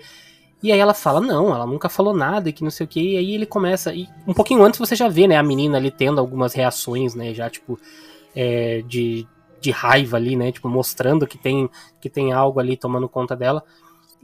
E 0.61 0.71
aí 0.71 0.79
ela 0.79 0.93
fala, 0.93 1.21
não, 1.21 1.53
ela 1.53 1.65
nunca 1.65 1.89
falou 1.89 2.15
nada, 2.15 2.51
que 2.51 2.63
não 2.63 2.71
sei 2.71 2.85
o 2.85 2.89
que. 2.89 3.13
E 3.13 3.17
aí 3.17 3.35
ele 3.35 3.45
começa. 3.45 3.93
E 3.93 4.09
um 4.27 4.33
pouquinho 4.33 4.63
antes 4.63 4.79
você 4.79 4.95
já 4.95 5.07
vê, 5.07 5.27
né, 5.27 5.37
a 5.37 5.43
menina 5.43 5.77
ali 5.77 5.91
tendo 5.91 6.19
algumas 6.19 6.53
reações, 6.53 7.13
né, 7.13 7.33
já, 7.33 7.49
tipo, 7.49 7.79
é, 8.35 8.83
de, 8.87 9.27
de 9.61 9.71
raiva 9.71 10.17
ali, 10.17 10.35
né, 10.35 10.51
tipo, 10.51 10.67
mostrando 10.67 11.27
que 11.27 11.37
tem, 11.37 11.69
que 12.01 12.09
tem 12.09 12.31
algo 12.31 12.59
ali 12.59 12.75
tomando 12.75 13.07
conta 13.07 13.35
dela. 13.35 13.63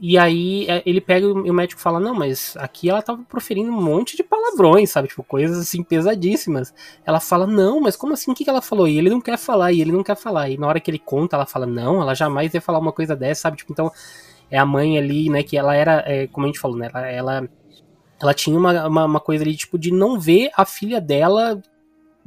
E 0.04 0.18
aí 0.18 0.66
é, 0.68 0.82
ele 0.84 1.00
pega 1.00 1.24
e 1.24 1.30
o 1.30 1.54
médico 1.54 1.80
fala: 1.80 2.00
Não, 2.00 2.12
mas 2.12 2.56
aqui 2.56 2.90
ela 2.90 3.00
tava 3.00 3.22
proferindo 3.22 3.70
um 3.70 3.80
monte 3.80 4.16
de 4.16 4.24
palavrões, 4.24 4.90
sabe? 4.90 5.06
Tipo, 5.06 5.22
coisas 5.22 5.56
assim 5.56 5.84
pesadíssimas. 5.84 6.74
Ela 7.06 7.20
fala: 7.20 7.46
Não, 7.46 7.80
mas 7.80 7.94
como 7.94 8.12
assim? 8.12 8.32
O 8.32 8.34
que, 8.34 8.42
que 8.42 8.50
ela 8.50 8.60
falou? 8.60 8.88
E 8.88 8.98
ele 8.98 9.08
não 9.08 9.20
quer 9.20 9.38
falar, 9.38 9.70
e 9.70 9.80
ele 9.80 9.92
não 9.92 10.02
quer 10.02 10.16
falar. 10.16 10.50
E 10.50 10.58
na 10.58 10.66
hora 10.66 10.80
que 10.80 10.90
ele 10.90 10.98
conta, 10.98 11.36
ela 11.36 11.46
fala: 11.46 11.66
Não, 11.66 12.02
ela 12.02 12.16
jamais 12.16 12.52
ia 12.52 12.60
falar 12.60 12.80
uma 12.80 12.90
coisa 12.90 13.14
dessa, 13.14 13.42
sabe? 13.42 13.58
Tipo, 13.58 13.72
então 13.72 13.92
é 14.50 14.58
a 14.58 14.66
mãe 14.66 14.98
ali, 14.98 15.30
né? 15.30 15.44
Que 15.44 15.56
ela 15.56 15.72
era, 15.72 16.02
é, 16.04 16.26
como 16.26 16.46
a 16.46 16.48
gente 16.48 16.58
falou, 16.58 16.76
né? 16.76 16.90
Ela, 16.92 17.06
ela, 17.06 17.48
ela 18.20 18.34
tinha 18.34 18.58
uma, 18.58 18.88
uma, 18.88 19.04
uma, 19.04 19.20
coisa 19.20 19.44
ali, 19.44 19.54
tipo, 19.54 19.78
de 19.78 19.92
não 19.92 20.18
ver 20.18 20.50
a 20.56 20.64
filha 20.64 21.00
dela 21.00 21.62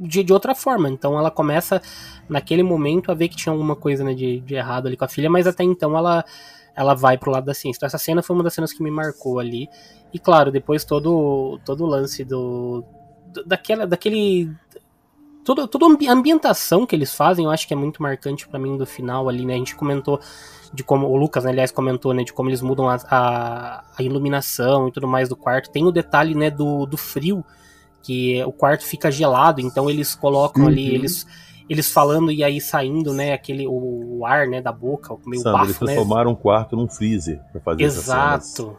de, 0.00 0.24
de 0.24 0.32
outra 0.32 0.54
forma. 0.54 0.88
Então 0.88 1.18
ela 1.18 1.30
começa, 1.30 1.82
naquele 2.26 2.62
momento, 2.62 3.12
a 3.12 3.14
ver 3.14 3.28
que 3.28 3.36
tinha 3.36 3.52
alguma 3.52 3.76
coisa 3.76 4.02
né, 4.02 4.14
de, 4.14 4.40
de 4.40 4.54
errado 4.54 4.86
ali 4.86 4.96
com 4.96 5.04
a 5.04 5.08
filha, 5.08 5.28
mas 5.28 5.46
até 5.46 5.62
então 5.62 5.94
ela 5.94 6.24
ela 6.76 6.94
vai 6.94 7.16
pro 7.16 7.30
lado 7.30 7.46
da 7.46 7.54
ciência. 7.54 7.78
Então 7.78 7.86
essa 7.86 7.98
cena 7.98 8.22
foi 8.22 8.36
uma 8.36 8.44
das 8.44 8.54
cenas 8.54 8.72
que 8.72 8.82
me 8.82 8.90
marcou 8.90 9.38
ali. 9.38 9.68
E 10.12 10.18
claro, 10.18 10.52
depois 10.52 10.84
todo, 10.84 11.58
todo 11.64 11.84
o 11.84 11.86
lance 11.86 12.24
do, 12.24 12.84
do 13.32 13.44
daquela, 13.44 13.86
daquele 13.86 14.50
toda, 15.44 15.66
toda 15.66 15.86
a 15.86 16.12
ambientação 16.12 16.84
que 16.84 16.94
eles 16.94 17.14
fazem, 17.14 17.44
eu 17.44 17.50
acho 17.50 17.66
que 17.66 17.72
é 17.72 17.76
muito 17.76 18.02
marcante 18.02 18.46
para 18.46 18.58
mim 18.58 18.76
do 18.76 18.84
final 18.84 19.28
ali, 19.28 19.46
né? 19.46 19.54
A 19.54 19.58
gente 19.58 19.76
comentou 19.76 20.20
de 20.74 20.82
como 20.82 21.06
o 21.06 21.16
Lucas, 21.16 21.44
né, 21.44 21.50
aliás, 21.50 21.70
comentou, 21.70 22.12
né, 22.12 22.24
de 22.24 22.32
como 22.32 22.50
eles 22.50 22.60
mudam 22.60 22.88
a, 22.88 22.96
a, 23.08 23.84
a, 23.96 24.02
iluminação 24.02 24.88
e 24.88 24.92
tudo 24.92 25.06
mais 25.06 25.28
do 25.28 25.36
quarto. 25.36 25.70
Tem 25.70 25.84
o 25.84 25.92
detalhe, 25.92 26.34
né, 26.34 26.50
do, 26.50 26.84
do 26.84 26.96
frio, 26.96 27.44
que 28.02 28.42
o 28.44 28.52
quarto 28.52 28.84
fica 28.84 29.10
gelado, 29.10 29.60
então 29.60 29.88
eles 29.88 30.14
colocam 30.14 30.64
uhum. 30.64 30.68
ali, 30.68 30.94
eles 30.94 31.26
eles 31.68 31.90
falando 31.90 32.30
e 32.30 32.44
aí 32.44 32.60
saindo, 32.60 33.12
né, 33.12 33.32
aquele 33.32 33.66
o, 33.66 34.24
ar, 34.24 34.46
né, 34.46 34.60
da 34.60 34.72
boca, 34.72 35.12
o 35.12 35.20
meio 35.26 35.42
Sandra, 35.42 35.58
bafo, 35.58 35.66
eles 35.66 35.80
né? 35.80 35.86
transformaram 35.86 36.30
né? 36.30 36.36
um 36.36 36.40
quarto 36.40 36.76
num 36.76 36.88
freezer 36.88 37.40
para 37.52 37.60
fazer 37.60 37.82
Exato. 37.82 38.76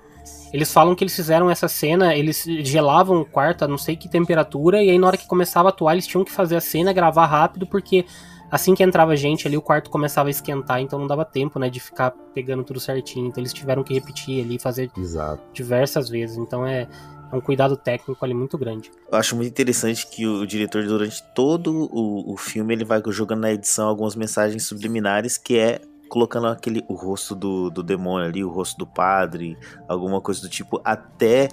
Eles 0.51 0.71
falam 0.71 0.95
que 0.95 1.03
eles 1.03 1.15
fizeram 1.15 1.49
essa 1.49 1.67
cena, 1.67 2.15
eles 2.15 2.45
gelavam 2.61 3.21
o 3.21 3.25
quarto 3.25 3.65
a 3.65 3.67
não 3.67 3.77
sei 3.77 3.97
que 3.97 4.07
temperatura, 4.07 4.81
e 4.81 4.89
aí 4.89 4.97
na 4.97 5.07
hora 5.07 5.17
que 5.17 5.27
começava 5.27 5.69
a 5.69 5.71
atuar, 5.71 5.93
eles 5.93 6.07
tinham 6.07 6.23
que 6.23 6.31
fazer 6.31 6.55
a 6.55 6.61
cena, 6.61 6.93
gravar 6.93 7.25
rápido, 7.25 7.67
porque 7.67 8.05
assim 8.49 8.73
que 8.73 8.81
entrava 8.81 9.15
gente 9.15 9.45
ali, 9.45 9.57
o 9.57 9.61
quarto 9.61 9.89
começava 9.89 10.29
a 10.29 10.31
esquentar, 10.31 10.79
então 10.81 10.97
não 10.99 11.07
dava 11.07 11.25
tempo, 11.25 11.59
né, 11.59 11.69
de 11.69 11.79
ficar 11.81 12.11
pegando 12.33 12.63
tudo 12.63 12.79
certinho. 12.79 13.27
Então 13.27 13.41
eles 13.41 13.53
tiveram 13.53 13.83
que 13.83 13.93
repetir 13.93 14.43
ali, 14.43 14.57
fazer 14.57 14.89
Exato. 14.97 15.43
diversas 15.53 16.09
vezes. 16.09 16.37
Então 16.37 16.65
é 16.65 16.87
um 17.31 17.41
cuidado 17.41 17.75
técnico 17.75 18.23
ali 18.23 18.33
muito 18.33 18.57
grande. 18.57 18.91
Eu 19.11 19.17
acho 19.17 19.35
muito 19.35 19.49
interessante 19.49 20.07
que 20.07 20.25
o 20.25 20.45
diretor, 20.45 20.85
durante 20.85 21.23
todo 21.33 21.89
o, 21.91 22.33
o 22.33 22.37
filme, 22.37 22.73
ele 22.73 22.85
vai 22.85 23.01
jogando 23.07 23.41
na 23.41 23.51
edição 23.51 23.87
algumas 23.87 24.15
mensagens 24.15 24.63
subliminares 24.63 25.37
que 25.37 25.57
é 25.57 25.81
colocando 26.07 26.47
aquele 26.47 26.85
o 26.87 26.93
rosto 26.93 27.35
do, 27.35 27.69
do 27.69 27.83
demônio 27.83 28.27
ali, 28.27 28.43
o 28.43 28.49
rosto 28.49 28.77
do 28.77 28.87
padre, 28.87 29.57
alguma 29.87 30.21
coisa 30.21 30.41
do 30.41 30.47
tipo, 30.47 30.81
até 30.83 31.49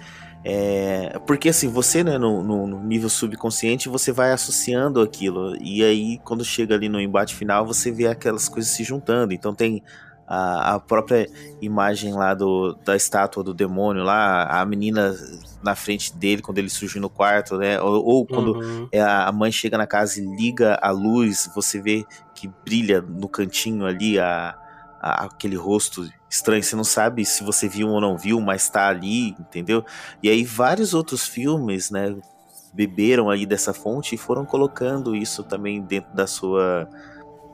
é, 0.47 1.19
porque 1.27 1.49
assim, 1.49 1.69
você, 1.69 2.05
né, 2.05 2.19
no, 2.19 2.43
no, 2.43 2.67
no, 2.67 2.85
nível 2.85 3.09
subconsciente, 3.09 3.89
você 3.89 4.13
vai 4.13 4.31
associando 4.31 5.01
aquilo. 5.01 5.57
E 5.57 5.83
aí, 5.83 6.19
quando 6.19 6.45
chega 6.45 6.75
ali 6.75 6.87
no 6.87 7.01
embate 7.01 7.35
final, 7.35 7.67
você 7.67 7.91
vê 7.91 8.07
aquelas 8.07 8.47
coisas 8.47 8.71
se 8.71 8.85
juntando. 8.85 9.33
Então 9.33 9.55
tem 9.55 9.83
a, 10.27 10.75
a 10.75 10.81
própria 10.81 11.29
imagem 11.61 12.13
lá 12.15 12.35
do, 12.35 12.75
da 12.85 12.97
estátua 12.97 13.43
do 13.45 13.55
demônio, 13.55 14.03
lá, 14.05 14.45
a 14.61 14.65
menina 14.67 15.15
na 15.63 15.75
frente 15.75 16.17
dele, 16.17 16.43
quando 16.43 16.59
ele 16.59 16.69
surge 16.71 16.99
no 17.01 17.11
quarto, 17.11 17.57
né? 17.59 17.81
Ou, 17.81 18.05
ou 18.05 18.27
quando 18.27 18.57
Uhum. 18.57 18.89
é, 18.93 19.01
a 19.01 19.31
mãe 19.33 19.51
chega 19.53 19.79
na 19.79 19.87
casa 19.87 20.21
e 20.21 20.25
liga 20.37 20.79
a 20.83 20.91
luz, 20.91 21.49
você 21.55 21.81
vê 21.81 22.07
que 22.35 22.49
brilha 22.65 23.01
no 23.03 23.29
cantinho 23.29 23.87
ali 23.87 24.19
a, 24.19 24.55
a- 25.01 25.25
aquele 25.27 25.57
rosto 25.57 26.09
estranho. 26.31 26.63
Você 26.63 26.77
não 26.77 26.85
sabe 26.85 27.25
se 27.25 27.43
você 27.45 27.69
viu 27.69 27.89
ou 27.89 28.01
não 28.01 28.17
viu, 28.19 28.41
mas 28.41 28.69
tá 28.69 28.89
ali, 28.89 29.31
entendeu? 29.39 29.85
E 30.23 30.29
aí 30.29 30.45
vários 30.45 30.95
outros 30.95 31.27
filmes, 31.27 31.91
né, 31.91 32.15
beberam 32.73 33.31
aí 33.31 33.47
dessa 33.47 33.73
fonte 33.73 34.15
e 34.15 34.19
foram 34.19 34.45
colocando 34.45 35.15
isso 35.15 35.45
também 35.45 35.81
dentro 35.83 36.13
da 36.15 36.27
sua 36.27 36.89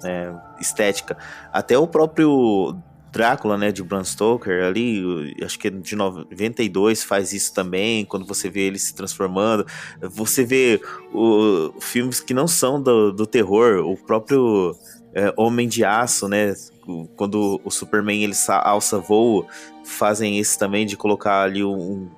é, 0.04 0.32
estética. 0.60 1.16
Até 1.52 1.78
o 1.78 1.86
próprio 1.86 2.76
Drácula, 3.12 3.58
né, 3.58 3.72
de 3.72 3.82
Bram 3.82 4.04
Stoker 4.04 4.64
ali, 4.64 5.34
acho 5.44 5.58
que 5.58 5.68
é 5.68 5.70
de 5.70 5.96
92 5.96 7.02
faz 7.02 7.32
isso 7.32 7.52
também, 7.52 8.04
quando 8.04 8.24
você 8.24 8.48
vê 8.48 8.60
ele 8.62 8.78
se 8.78 8.94
transformando. 8.94 9.66
Você 10.00 10.44
vê 10.44 10.80
o, 11.12 11.72
filmes 11.80 12.20
que 12.20 12.32
não 12.32 12.46
são 12.46 12.80
do, 12.80 13.12
do 13.12 13.26
terror, 13.26 13.84
o 13.84 13.96
próprio 13.96 14.76
é, 15.12 15.32
Homem 15.36 15.66
de 15.66 15.84
Aço, 15.84 16.28
né, 16.28 16.54
quando 17.16 17.60
o 17.64 17.70
Superman 17.70 18.22
ele 18.22 18.34
alça 18.48 18.98
voo, 18.98 19.46
fazem 19.84 20.38
esse 20.38 20.58
também 20.58 20.86
de 20.86 20.96
colocar 20.96 21.42
ali 21.42 21.64
um- 21.64 22.08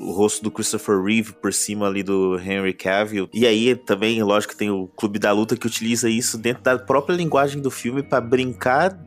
o 0.00 0.12
rosto 0.12 0.42
do 0.42 0.50
Christopher 0.50 1.02
Reeve 1.02 1.32
por 1.34 1.52
cima 1.52 1.86
ali 1.86 2.02
do 2.02 2.38
Henry 2.38 2.72
Cavill. 2.72 3.28
E 3.32 3.46
aí 3.46 3.76
também, 3.76 4.22
lógico, 4.22 4.56
tem 4.56 4.70
o 4.70 4.86
Clube 4.96 5.18
da 5.18 5.30
Luta 5.30 5.56
que 5.56 5.66
utiliza 5.66 6.08
isso 6.08 6.38
dentro 6.38 6.62
da 6.62 6.78
própria 6.78 7.14
linguagem 7.14 7.60
do 7.60 7.70
filme 7.70 8.02
para 8.02 8.20
brincar 8.20 8.98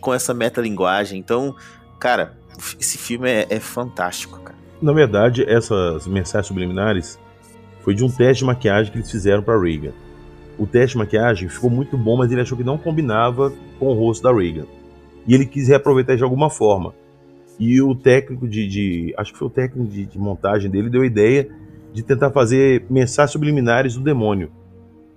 com 0.00 0.14
essa 0.14 0.32
metalinguagem. 0.32 1.18
Então, 1.18 1.54
cara, 1.98 2.38
esse 2.78 2.96
filme 2.96 3.28
é, 3.28 3.46
é 3.50 3.60
fantástico, 3.60 4.40
cara. 4.40 4.58
Na 4.80 4.94
verdade, 4.94 5.44
essas 5.46 6.06
mensagens 6.06 6.46
subliminares 6.46 7.18
foi 7.82 7.94
de 7.94 8.02
um 8.02 8.08
teste 8.08 8.42
de 8.42 8.46
maquiagem 8.46 8.90
que 8.90 8.98
eles 8.98 9.10
fizeram 9.10 9.42
para 9.42 9.60
Reagan. 9.60 9.92
O 10.58 10.66
teste 10.66 10.92
de 10.92 10.98
maquiagem 10.98 11.48
ficou 11.48 11.68
muito 11.68 11.98
bom, 11.98 12.16
mas 12.16 12.32
ele 12.32 12.40
achou 12.40 12.56
que 12.56 12.64
não 12.64 12.78
combinava 12.78 13.52
com 13.78 13.88
o 13.88 13.92
rosto 13.92 14.22
da 14.22 14.32
Reagan. 14.32 14.66
E 15.26 15.34
ele 15.34 15.44
quis 15.44 15.68
reaproveitar 15.68 16.16
de 16.16 16.22
alguma 16.22 16.48
forma. 16.48 16.94
E 17.60 17.82
o 17.82 17.94
técnico 17.94 18.48
de. 18.48 18.66
de- 18.66 19.14
acho 19.18 19.32
que 19.32 19.38
foi 19.38 19.46
o 19.46 19.50
técnico 19.50 19.88
de, 19.92 20.06
de 20.06 20.18
montagem 20.18 20.70
dele, 20.70 20.88
deu 20.88 21.02
a 21.02 21.06
ideia 21.06 21.48
de 21.92 22.02
tentar 22.02 22.30
fazer 22.30 22.86
mensagens 22.88 23.32
subliminares 23.32 23.94
do 23.94 24.00
demônio 24.00 24.50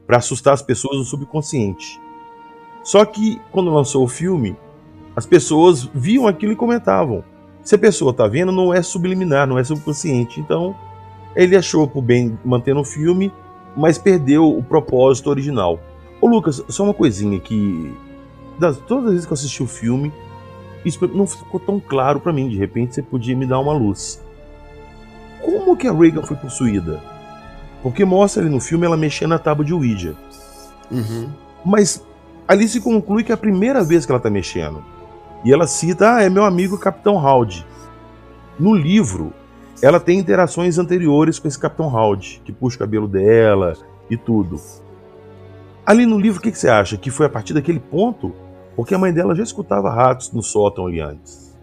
para 0.06 0.18
assustar 0.18 0.54
as 0.54 0.62
pessoas 0.62 0.98
do 0.98 1.06
subconsciente. 1.06 1.98
Só 2.84 3.06
que 3.06 3.40
quando 3.50 3.74
lançou 3.74 4.04
o 4.04 4.10
filme, 4.10 4.58
as 5.16 5.26
pessoas 5.26 5.90
viam 5.96 6.28
aquilo 6.28 6.52
e 6.52 6.56
comentavam. 6.56 7.24
Se 7.64 7.76
a 7.76 7.78
pessoa 7.78 8.14
tá 8.14 8.28
vendo, 8.28 8.52
não 8.52 8.74
é 8.74 8.82
subliminar, 8.82 9.48
não 9.48 9.58
é 9.58 9.64
subconsciente. 9.64 10.42
Então, 10.42 10.76
ele 11.34 11.56
achou 11.56 11.88
por 11.88 12.02
bem 12.02 12.38
manter 12.44 12.76
no 12.76 12.84
filme, 12.84 13.32
mas 13.76 13.98
perdeu 13.98 14.50
o 14.50 14.62
propósito 14.62 15.30
original. 15.30 15.80
Ô 16.20 16.28
Lucas, 16.28 16.62
só 16.68 16.84
uma 16.84 16.94
coisinha 16.94 17.40
que. 17.40 17.94
Das, 18.60 18.78
todas 18.80 19.06
as 19.06 19.12
vezes 19.12 19.26
que 19.26 19.32
eu 19.32 19.36
assisti 19.36 19.64
o 19.64 19.68
filme, 19.68 20.12
isso 20.86 21.06
não 21.08 21.26
ficou 21.26 21.60
tão 21.60 21.80
claro 21.80 22.20
pra 22.20 22.34
mim. 22.34 22.50
De 22.50 22.58
repente 22.58 22.96
você 22.96 23.02
podia 23.02 23.36
me 23.36 23.46
dar 23.46 23.60
uma 23.60 23.74
luz. 23.74 24.22
Como 25.42 25.76
que 25.76 25.88
a 25.88 25.94
Reagan 25.94 26.24
foi 26.24 26.38
possuída? 26.38 27.02
Porque 27.82 28.06
mostra 28.06 28.42
ali 28.42 28.50
no 28.50 28.60
filme 28.60 28.86
ela 28.86 28.96
mexendo 28.96 29.32
na 29.32 29.40
tábua 29.40 29.66
de 29.66 29.74
Ouija. 29.74 30.16
Uhum. 30.90 31.30
Mas 31.66 32.06
ali 32.48 32.68
se 32.68 32.80
conclui 32.80 33.24
que 33.24 33.32
é 33.32 33.36
a 33.36 33.38
primeira 33.38 33.84
vez 33.84 34.06
que 34.06 34.12
ela 34.12 34.22
tá 34.22 34.30
mexendo. 34.30 34.84
E 35.44 35.52
ela 35.52 35.68
cita, 35.68 36.16
ah, 36.16 36.22
é 36.22 36.30
meu 36.30 36.46
amigo 36.46 36.78
Capitão 36.78 37.16
Howdy. 37.16 37.66
No 38.58 38.74
livro, 38.74 39.34
ela 39.82 40.00
tem 40.00 40.18
interações 40.18 40.78
anteriores 40.78 41.40
com 41.40 41.48
esse 41.48 41.60
Capitão 41.60 41.94
Howdy, 41.94 42.42
que 42.46 42.54
puxa 42.54 42.78
o 42.78 42.80
cabelo 42.80 43.08
dela 43.08 43.76
e 44.10 44.16
tudo. 44.16 44.62
Ali 45.86 46.06
no 46.06 46.18
livro, 46.18 46.40
o 46.40 46.42
que, 46.42 46.52
que 46.52 46.58
você 46.58 46.70
acha? 46.70 46.96
Que 46.96 47.12
foi 47.12 47.26
a 47.26 47.30
partir 47.30 47.54
daquele 47.54 47.80
ponto? 47.80 48.34
Porque 48.76 48.94
a 48.94 48.98
mãe 48.98 49.14
dela 49.14 49.36
já 49.36 49.44
escutava 49.44 49.90
ratos 49.90 50.32
no 50.32 50.42
sótão 50.42 50.88
ali 50.88 51.00
antes. 51.00 51.54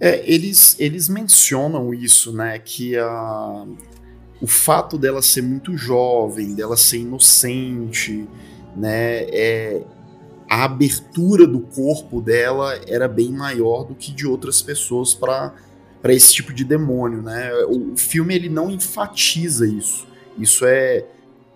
É, 0.00 0.22
eles, 0.32 0.76
eles 0.78 1.08
mencionam 1.08 1.92
isso, 1.92 2.32
né? 2.32 2.58
Que 2.58 2.96
a, 2.96 3.66
o 4.40 4.46
fato 4.46 4.96
dela 4.96 5.20
ser 5.20 5.42
muito 5.42 5.76
jovem, 5.76 6.54
dela 6.54 6.76
ser 6.76 6.98
inocente, 6.98 8.28
né? 8.76 9.22
É, 9.30 9.82
a 10.48 10.64
abertura 10.64 11.46
do 11.46 11.60
corpo 11.60 12.20
dela 12.20 12.78
era 12.86 13.08
bem 13.08 13.30
maior 13.30 13.84
do 13.84 13.94
que 13.94 14.12
de 14.12 14.26
outras 14.26 14.62
pessoas 14.62 15.14
para 15.14 15.52
para 16.00 16.14
esse 16.14 16.32
tipo 16.32 16.52
de 16.52 16.64
demônio, 16.64 17.22
né? 17.22 17.50
O, 17.64 17.96
filme 17.96 18.34
ele 18.34 18.48
não 18.48 18.70
enfatiza 18.70 19.66
isso. 19.66 20.06
Isso 20.38 20.64
é 20.64 21.04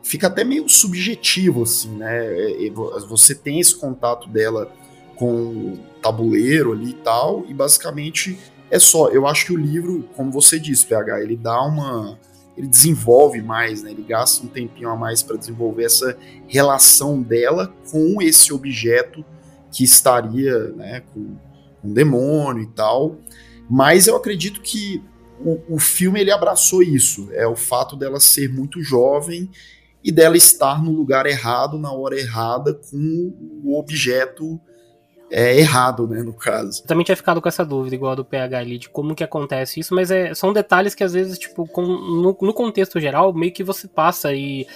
fica 0.03 0.27
até 0.27 0.45
meio 0.45 0.69
subjetivo 0.69 1.63
assim, 1.63 1.97
né? 1.97 2.27
É, 2.27 2.67
é, 2.67 2.71
você 3.09 3.35
tem 3.35 3.61
esse 3.61 3.75
contato 3.75 4.29
dela 4.29 4.73
com 5.17 5.35
o 5.35 5.79
tabuleiro 6.03 6.73
ali 6.73 6.91
e 6.91 6.95
tal, 6.95 7.45
e 7.49 7.55
basicamente 7.55 8.39
é 8.71 8.79
só. 8.79 9.09
Eu 9.09 9.27
acho 9.27 9.47
que 9.47 9.53
o 9.53 9.57
livro, 9.57 10.09
como 10.17 10.31
você 10.33 10.59
disse, 10.59 10.87
PH, 10.87 11.21
ele 11.21 11.37
dá 11.37 11.63
uma. 11.63 12.19
Ele 12.57 12.67
desenvolve 12.67 13.41
mais, 13.41 13.83
né? 13.83 13.91
Ele 13.93 14.03
gasta 14.03 14.45
um 14.45 14.49
tempinho 14.49 14.91
a 14.91 14.97
mais 14.97 15.23
para 15.23 15.37
desenvolver 15.37 15.85
essa 15.85 16.17
relação 16.49 17.23
dela 17.23 17.73
com 17.91 18.21
esse 18.21 18.53
objeto 18.53 19.25
que 19.71 19.85
estaria, 19.85 20.69
né, 20.73 21.03
com 21.15 21.35
um 21.83 21.93
demônio 21.93 22.63
e 22.63 22.67
tal. 22.67 23.17
Mas 23.71 24.07
eu 24.07 24.17
acredito 24.17 24.61
que 24.61 25.03
o, 25.41 25.77
o 25.77 25.79
filme 25.79 26.21
ele 26.21 26.31
abraçou 26.31 26.83
isso. 26.83 27.29
É 27.33 27.47
o 27.47 27.57
fato 27.57 27.97
dela 27.97 28.21
ser 28.21 28.53
muito 28.53 28.83
jovem 28.83 29.51
e 30.05 30.11
dela 30.11 30.37
estar 30.37 30.83
no 30.83 30.93
lugar 30.93 31.27
errado, 31.27 31.79
na 31.79 31.93
hora 31.93 32.19
errada, 32.19 32.75
com 32.75 33.33
o 33.65 33.79
objeto 33.79 34.61
é, 35.31 35.59
errado, 35.59 36.07
né, 36.07 36.23
no 36.23 36.35
caso. 36.35 36.83
Eu 36.83 36.87
também 36.87 37.05
tinha 37.05 37.17
ficado 37.17 37.41
com 37.41 37.49
essa 37.49 37.65
dúvida, 37.65 37.95
igual 37.95 38.13
a 38.13 38.17
do 38.17 38.25
PH 38.25 38.59
ali, 38.59 38.79
de 38.79 38.91
como 38.91 39.15
que 39.15 39.25
acontece 39.25 39.81
isso, 39.81 39.95
mas 39.95 40.11
é, 40.11 40.35
são 40.35 40.53
detalhes 40.53 40.95
que 40.95 41.03
às 41.03 41.15
vezes, 41.15 41.39
tipo, 41.39 41.67
com, 41.67 41.83
no, 41.83 42.37
no 42.41 42.53
contexto 42.53 43.01
geral, 43.01 43.33
meio 43.33 43.53
que 43.53 43.65
você 43.65 43.89
passa 43.89 44.35
e, 44.35 44.67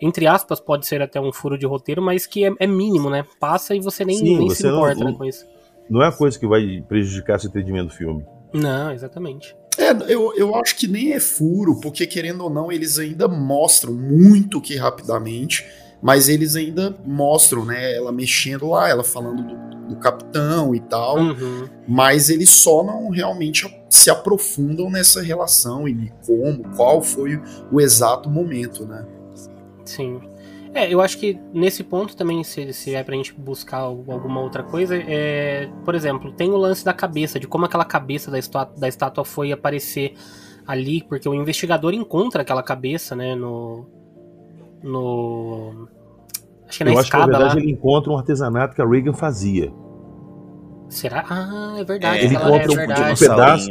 entre 0.00 0.26
aspas, 0.26 0.60
pode 0.60 0.86
ser 0.86 1.02
até 1.02 1.20
um 1.20 1.32
furo 1.32 1.58
de 1.58 1.66
roteiro, 1.66 2.00
mas 2.00 2.26
que 2.26 2.44
é, 2.44 2.52
é 2.60 2.66
mínimo, 2.66 3.10
né? 3.10 3.24
Passa 3.40 3.74
e 3.74 3.80
você 3.80 4.04
nem, 4.04 4.18
Sim, 4.18 4.38
nem 4.38 4.48
você 4.48 4.62
se 4.62 4.68
importa 4.68 5.00
não, 5.00 5.10
né, 5.10 5.16
com 5.18 5.24
isso. 5.24 5.44
Não 5.90 6.00
é 6.00 6.06
uma 6.06 6.16
coisa 6.16 6.38
que 6.38 6.46
vai 6.46 6.82
prejudicar 6.88 7.40
seu 7.40 7.50
entendimento 7.50 7.88
do 7.88 7.94
filme. 7.94 8.24
Não, 8.52 8.92
exatamente. 8.92 9.56
É, 9.78 9.90
eu, 10.12 10.32
eu 10.36 10.54
acho 10.54 10.76
que 10.76 10.86
nem 10.86 11.12
é 11.12 11.20
furo, 11.20 11.80
porque 11.80 12.06
querendo 12.06 12.44
ou 12.44 12.50
não, 12.50 12.70
eles 12.70 12.98
ainda 12.98 13.26
mostram 13.26 13.92
muito 13.92 14.60
que 14.60 14.76
rapidamente, 14.76 15.64
mas 16.02 16.28
eles 16.28 16.54
ainda 16.54 16.94
mostram, 17.04 17.64
né, 17.64 17.94
ela 17.96 18.12
mexendo 18.12 18.68
lá, 18.68 18.88
ela 18.88 19.02
falando 19.02 19.42
do, 19.42 19.88
do 19.94 19.96
capitão 19.96 20.74
e 20.74 20.80
tal, 20.80 21.18
Uhum. 21.18 21.68
mas 21.88 22.28
eles 22.30 22.50
só 22.50 22.82
não 22.84 23.08
realmente 23.10 23.66
se 23.88 24.10
aprofundam 24.10 24.90
nessa 24.90 25.22
relação 25.22 25.88
e 25.88 26.12
como, 26.26 26.62
qual 26.76 27.02
foi 27.02 27.40
o 27.72 27.80
exato 27.80 28.28
momento, 28.30 28.84
né? 28.86 29.04
Sim. 29.84 30.20
É, 30.74 30.92
eu 30.92 31.00
acho 31.00 31.18
que 31.18 31.38
nesse 31.52 31.84
ponto 31.84 32.16
também, 32.16 32.42
se, 32.42 32.72
se 32.72 32.94
é 32.94 33.02
pra 33.04 33.14
gente 33.14 33.32
buscar 33.32 33.78
alguma 33.78 34.40
outra 34.40 34.62
coisa, 34.64 34.96
é, 34.96 35.68
por 35.84 35.94
exemplo, 35.94 36.32
tem 36.32 36.50
o 36.50 36.56
lance 36.56 36.84
da 36.84 36.92
cabeça, 36.92 37.38
de 37.38 37.46
como 37.46 37.64
aquela 37.64 37.84
cabeça 37.84 38.28
da 38.30 38.38
estátua, 38.38 38.74
da 38.80 38.88
estátua 38.88 39.24
foi 39.24 39.52
aparecer 39.52 40.14
ali, 40.66 41.02
porque 41.08 41.28
o 41.28 41.34
investigador 41.34 41.94
encontra 41.94 42.42
aquela 42.42 42.62
cabeça, 42.62 43.14
né, 43.14 43.34
no. 43.36 43.86
No. 44.82 45.88
Acho 46.68 46.78
que 46.78 46.82
é 46.82 46.86
na 46.86 46.92
Eu 46.92 46.98
acho 46.98 47.10
que 47.10 47.16
na 47.16 47.22
escada 47.24 47.26
verdade 47.38 47.54
lá. 47.56 47.62
ele 47.62 47.70
encontra 47.72 48.12
um 48.12 48.16
artesanato 48.18 48.74
que 48.74 48.82
a 48.82 48.86
Reagan 48.86 49.12
fazia. 49.14 49.72
Será? 50.88 51.24
Ah, 51.28 51.76
é 51.78 51.84
verdade. 51.84 52.24
ele 52.24 52.34
ela- 52.34 52.48
encontra 52.48 52.66
é 52.66 52.70
um, 52.72 52.76
verdade. 52.76 53.24
um 53.24 53.28
pedaço. 53.28 53.70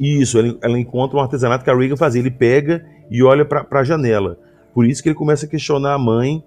Isso, 0.00 0.38
ele- 0.38 0.58
ela 0.62 0.78
encontra 0.78 1.16
um 1.18 1.20
artesanato 1.20 1.62
que 1.64 1.70
a 1.70 1.76
Reagan 1.76 1.96
fazia. 1.96 2.20
Ele 2.20 2.30
pega 2.30 2.84
e 3.10 3.22
olha 3.22 3.44
pra, 3.44 3.62
pra 3.64 3.84
janela. 3.84 4.38
Por 4.72 4.86
isso 4.86 5.02
que 5.02 5.08
ele 5.08 5.16
começa 5.16 5.46
a 5.46 5.48
questionar 5.48 5.94
a 5.94 5.98
mãe 5.98 6.42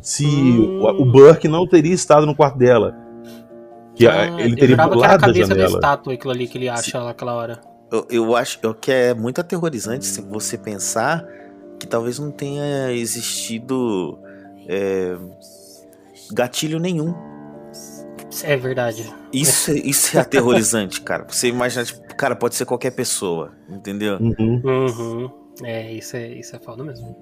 se 0.00 0.26
hum. 0.26 0.82
o, 0.82 1.04
Burke 1.04 1.48
não 1.48 1.66
teria 1.66 1.92
estado 1.94 2.24
no 2.26 2.34
quarto 2.34 2.58
dela. 2.58 2.96
Que 3.94 4.06
ah, 4.06 4.40
ele 4.40 4.54
teria 4.54 4.76
pulado 4.76 5.14
a 5.14 5.18
cabeça 5.18 5.54
da 5.54 5.64
estátua, 5.64 6.14
aquilo 6.14 6.32
ali 6.32 6.46
que 6.46 6.56
ele 6.56 6.68
acha 6.68 7.02
naquela 7.02 7.34
hora. 7.34 7.60
Eu, 7.90 8.06
eu 8.10 8.36
acho 8.36 8.60
que 8.80 8.92
é 8.92 9.12
muito 9.12 9.40
aterrorizante 9.40 10.04
se 10.04 10.20
você 10.20 10.56
pensar 10.56 11.26
que 11.80 11.86
talvez 11.86 12.18
não 12.18 12.30
tenha 12.30 12.92
existido 12.92 14.18
é, 14.68 15.16
gatilho 16.32 16.78
nenhum. 16.78 17.14
É 18.44 18.56
verdade. 18.56 19.12
Isso, 19.32 19.72
isso 19.76 20.16
é 20.16 20.20
aterrorizante, 20.20 21.00
cara. 21.00 21.26
Você 21.28 21.48
imagina, 21.48 21.84
tipo, 21.84 22.14
cara, 22.14 22.36
pode 22.36 22.54
ser 22.54 22.66
qualquer 22.66 22.92
pessoa, 22.92 23.52
entendeu? 23.68 24.18
Uhum. 24.20 24.62
Uhum. 24.64 25.30
É, 25.64 25.92
isso 25.92 26.16
é, 26.16 26.28
isso 26.28 26.54
é 26.54 26.58
foda 26.58 26.84
mesmo. 26.84 27.16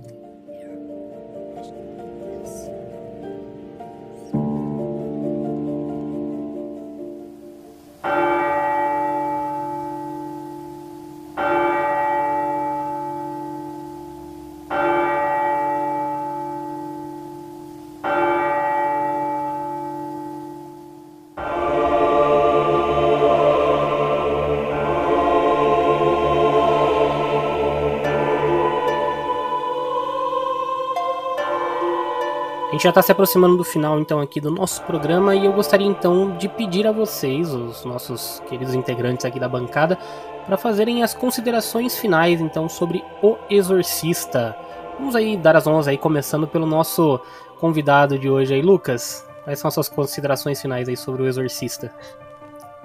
Gente 32.76 32.82
já 32.82 32.90
está 32.90 33.00
se 33.00 33.10
aproximando 33.10 33.56
do 33.56 33.64
final 33.64 33.98
então 33.98 34.20
aqui 34.20 34.38
do 34.38 34.50
nosso 34.50 34.82
programa 34.82 35.34
e 35.34 35.46
eu 35.46 35.52
gostaria 35.54 35.86
então 35.86 36.36
de 36.36 36.46
pedir 36.46 36.86
a 36.86 36.92
vocês, 36.92 37.52
os 37.54 37.86
nossos 37.86 38.42
queridos 38.50 38.74
integrantes 38.74 39.24
aqui 39.24 39.40
da 39.40 39.48
bancada, 39.48 39.96
para 40.44 40.58
fazerem 40.58 41.02
as 41.02 41.14
considerações 41.14 41.96
finais 41.96 42.38
então 42.38 42.68
sobre 42.68 43.02
O 43.22 43.36
Exorcista. 43.48 44.54
Vamos 44.98 45.16
aí 45.16 45.38
dar 45.38 45.56
as 45.56 45.66
honras 45.66 45.88
aí 45.88 45.96
começando 45.96 46.46
pelo 46.46 46.66
nosso 46.66 47.18
convidado 47.58 48.18
de 48.18 48.28
hoje 48.28 48.52
aí, 48.52 48.60
Lucas. 48.60 49.26
Quais 49.44 49.58
são 49.58 49.68
as 49.68 49.74
suas 49.74 49.88
considerações 49.88 50.60
finais 50.60 50.86
aí 50.86 50.98
sobre 50.98 51.22
O 51.22 51.26
Exorcista? 51.26 51.90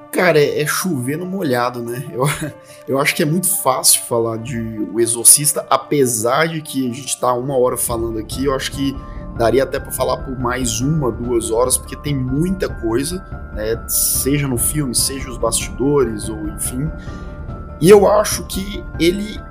Cara, 0.10 0.40
é, 0.40 0.62
é 0.62 0.66
chover 0.66 1.18
no 1.18 1.26
molhado, 1.26 1.82
né? 1.82 2.06
Eu, 2.12 2.24
eu 2.88 3.00
acho 3.00 3.14
que 3.14 3.24
é 3.24 3.26
muito 3.26 3.62
fácil 3.62 4.04
falar 4.04 4.38
de 4.38 4.58
O 4.94 5.02
Exorcista, 5.02 5.66
apesar 5.70 6.48
de 6.48 6.62
que 6.62 6.90
a 6.90 6.94
gente 6.94 7.20
tá 7.20 7.34
uma 7.34 7.58
hora 7.58 7.76
falando 7.76 8.20
aqui, 8.20 8.46
eu 8.46 8.56
acho 8.56 8.72
que 8.72 8.96
daria 9.42 9.64
até 9.64 9.80
para 9.80 9.92
falar 9.92 10.18
por 10.18 10.38
mais 10.38 10.82
uma, 10.82 11.12
duas 11.12 11.50
horas, 11.50 11.76
porque 11.76 11.96
tem 11.96 12.16
muita 12.16 12.70
coisa, 12.70 13.26
né? 13.54 13.84
seja 13.88 14.48
no 14.48 14.58
filme, 14.58 14.94
seja 14.94 15.32
os 15.32 15.38
bastidores, 15.38 16.30
ou 16.30 16.48
enfim. 16.50 16.88
E 17.80 17.90
eu 17.90 18.08
acho 18.08 18.46
que 18.46 18.84
ele 19.00 19.42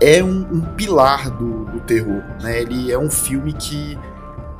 é 0.00 0.24
um, 0.24 0.40
um 0.52 0.60
pilar 0.60 1.30
do, 1.30 1.66
do, 1.66 1.78
terror. 1.80 2.20
Né? 2.42 2.62
Ele 2.62 2.90
é 2.90 2.98
um 2.98 3.08
filme 3.08 3.52
que, 3.52 3.96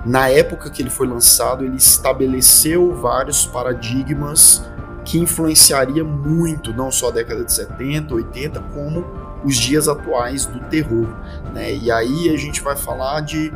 na 0.06 0.28
época 0.28 0.70
que 0.70 0.80
ele 0.80 0.90
foi 0.90 1.08
lançado, 1.08 1.64
ele 1.64 1.76
estabeleceu 1.76 2.94
vários 2.94 3.44
paradigmas 3.44 4.64
que 5.04 5.18
influenciaria 5.18 6.04
muito, 6.04 6.72
não 6.72 6.92
só 6.92 7.08
a 7.08 7.10
década 7.10 7.44
de 7.44 7.52
70, 7.52 8.14
80, 8.14 8.60
como 8.72 9.04
os 9.44 9.56
dias 9.56 9.88
atuais 9.88 10.46
do 10.46 10.60
terror. 10.68 11.08
Né? 11.52 11.74
E 11.74 11.90
aí 11.90 12.30
a 12.32 12.36
gente 12.36 12.60
vai 12.60 12.76
falar 12.76 13.22
de 13.22 13.52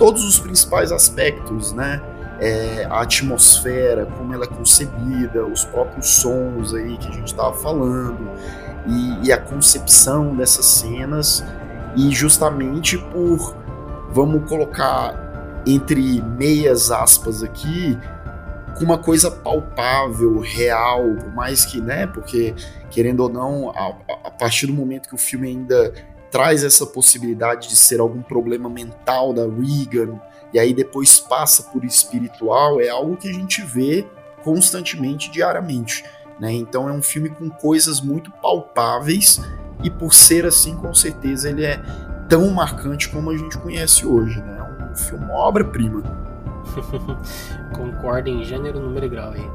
todos 0.00 0.24
os 0.24 0.38
principais 0.38 0.90
aspectos, 0.90 1.74
né? 1.74 2.00
É, 2.40 2.86
a 2.88 3.02
atmosfera, 3.02 4.06
como 4.06 4.32
ela 4.32 4.46
é 4.46 4.48
concebida, 4.48 5.44
os 5.44 5.62
próprios 5.62 6.08
sons 6.08 6.72
aí 6.72 6.96
que 6.96 7.06
a 7.06 7.10
gente 7.10 7.26
estava 7.26 7.54
falando, 7.58 8.30
e, 8.86 9.26
e, 9.26 9.30
a 9.30 9.36
concepção 9.36 10.34
dessas 10.34 10.64
cenas, 10.64 11.44
e 11.94 12.10
justamente 12.12 12.96
por, 12.96 13.54
vamos 14.10 14.48
colocar 14.48 15.62
entre 15.66 16.22
meias 16.22 16.90
aspas 16.90 17.42
aqui, 17.42 17.98
com 18.78 18.84
uma 18.86 18.96
coisa 18.96 19.30
palpável, 19.30 20.40
real, 20.40 21.14
por 21.16 21.34
mais 21.34 21.66
que, 21.66 21.78
né, 21.78 22.06
porque 22.06 22.54
querendo 22.88 23.20
ou 23.20 23.28
não, 23.28 23.68
a, 23.76 23.94
a 24.24 24.30
partir 24.30 24.66
do 24.66 24.72
momento 24.72 25.10
que 25.10 25.14
o 25.14 25.18
filme 25.18 25.48
ainda 25.48 25.92
traz 26.30 26.62
essa 26.62 26.86
possibilidade 26.86 27.68
de 27.68 27.76
ser 27.76 28.00
algum 28.00 28.22
problema 28.22 28.68
mental 28.68 29.32
da 29.32 29.42
Regan 29.42 30.20
e 30.52 30.58
aí 30.58 30.72
depois 30.72 31.20
passa 31.20 31.64
por 31.64 31.84
espiritual, 31.84 32.80
é 32.80 32.88
algo 32.88 33.16
que 33.16 33.28
a 33.28 33.32
gente 33.32 33.62
vê 33.62 34.06
constantemente, 34.42 35.30
diariamente. 35.30 36.04
Né? 36.38 36.52
Então 36.52 36.88
é 36.88 36.92
um 36.92 37.02
filme 37.02 37.28
com 37.28 37.48
coisas 37.50 38.00
muito 38.00 38.30
palpáveis 38.30 39.40
e 39.82 39.90
por 39.90 40.12
ser 40.14 40.46
assim, 40.46 40.76
com 40.76 40.92
certeza 40.94 41.48
ele 41.48 41.64
é 41.64 41.80
tão 42.28 42.50
marcante 42.50 43.08
como 43.08 43.30
a 43.30 43.36
gente 43.36 43.58
conhece 43.58 44.06
hoje. 44.06 44.40
Né? 44.40 44.58
É 44.58 44.92
um 44.92 44.96
filme 44.96 45.30
obra-prima. 45.30 46.02
Concordo 47.76 48.28
em 48.28 48.44
gênero, 48.44 48.80
número 48.80 49.06
e 49.06 49.08
grau 49.08 49.32
aí. 49.32 49.50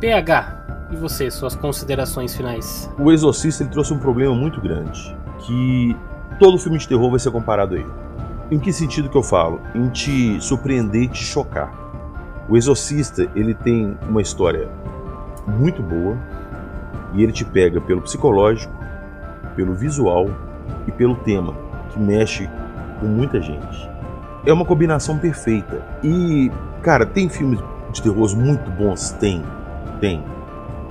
PH, 0.00 0.88
e 0.90 0.96
você, 0.96 1.30
suas 1.30 1.54
considerações 1.54 2.36
finais? 2.36 2.90
O 2.98 3.10
Exorcista 3.10 3.62
ele 3.62 3.70
trouxe 3.70 3.92
um 3.92 3.98
problema 3.98 4.34
muito 4.34 4.60
grande 4.60 5.16
que 5.46 5.96
todo 6.38 6.58
filme 6.58 6.78
de 6.78 6.88
terror 6.88 7.10
vai 7.10 7.18
ser 7.18 7.30
comparado 7.30 7.74
a 7.74 7.78
ele. 7.78 7.90
Em 8.50 8.58
que 8.58 8.72
sentido 8.72 9.08
que 9.08 9.16
eu 9.16 9.22
falo? 9.22 9.60
Em 9.74 9.88
te 9.88 10.40
surpreender 10.40 11.02
e 11.02 11.08
te 11.08 11.24
chocar. 11.24 11.72
O 12.48 12.56
Exorcista, 12.56 13.28
ele 13.34 13.54
tem 13.54 13.96
uma 14.08 14.20
história 14.20 14.68
muito 15.46 15.82
boa 15.82 16.18
e 17.14 17.22
ele 17.22 17.32
te 17.32 17.44
pega 17.44 17.80
pelo 17.80 18.02
psicológico, 18.02 18.72
pelo 19.56 19.74
visual 19.74 20.28
e 20.86 20.92
pelo 20.92 21.14
tema, 21.16 21.54
que 21.90 21.98
mexe 21.98 22.48
com 23.00 23.06
muita 23.06 23.40
gente. 23.40 23.88
É 24.44 24.52
uma 24.52 24.64
combinação 24.64 25.18
perfeita. 25.18 25.82
E, 26.02 26.50
cara, 26.82 27.06
tem 27.06 27.28
filmes 27.28 27.60
de 27.92 28.02
terror 28.02 28.36
muito 28.36 28.70
bons? 28.72 29.10
Tem, 29.12 29.42
tem. 30.00 30.22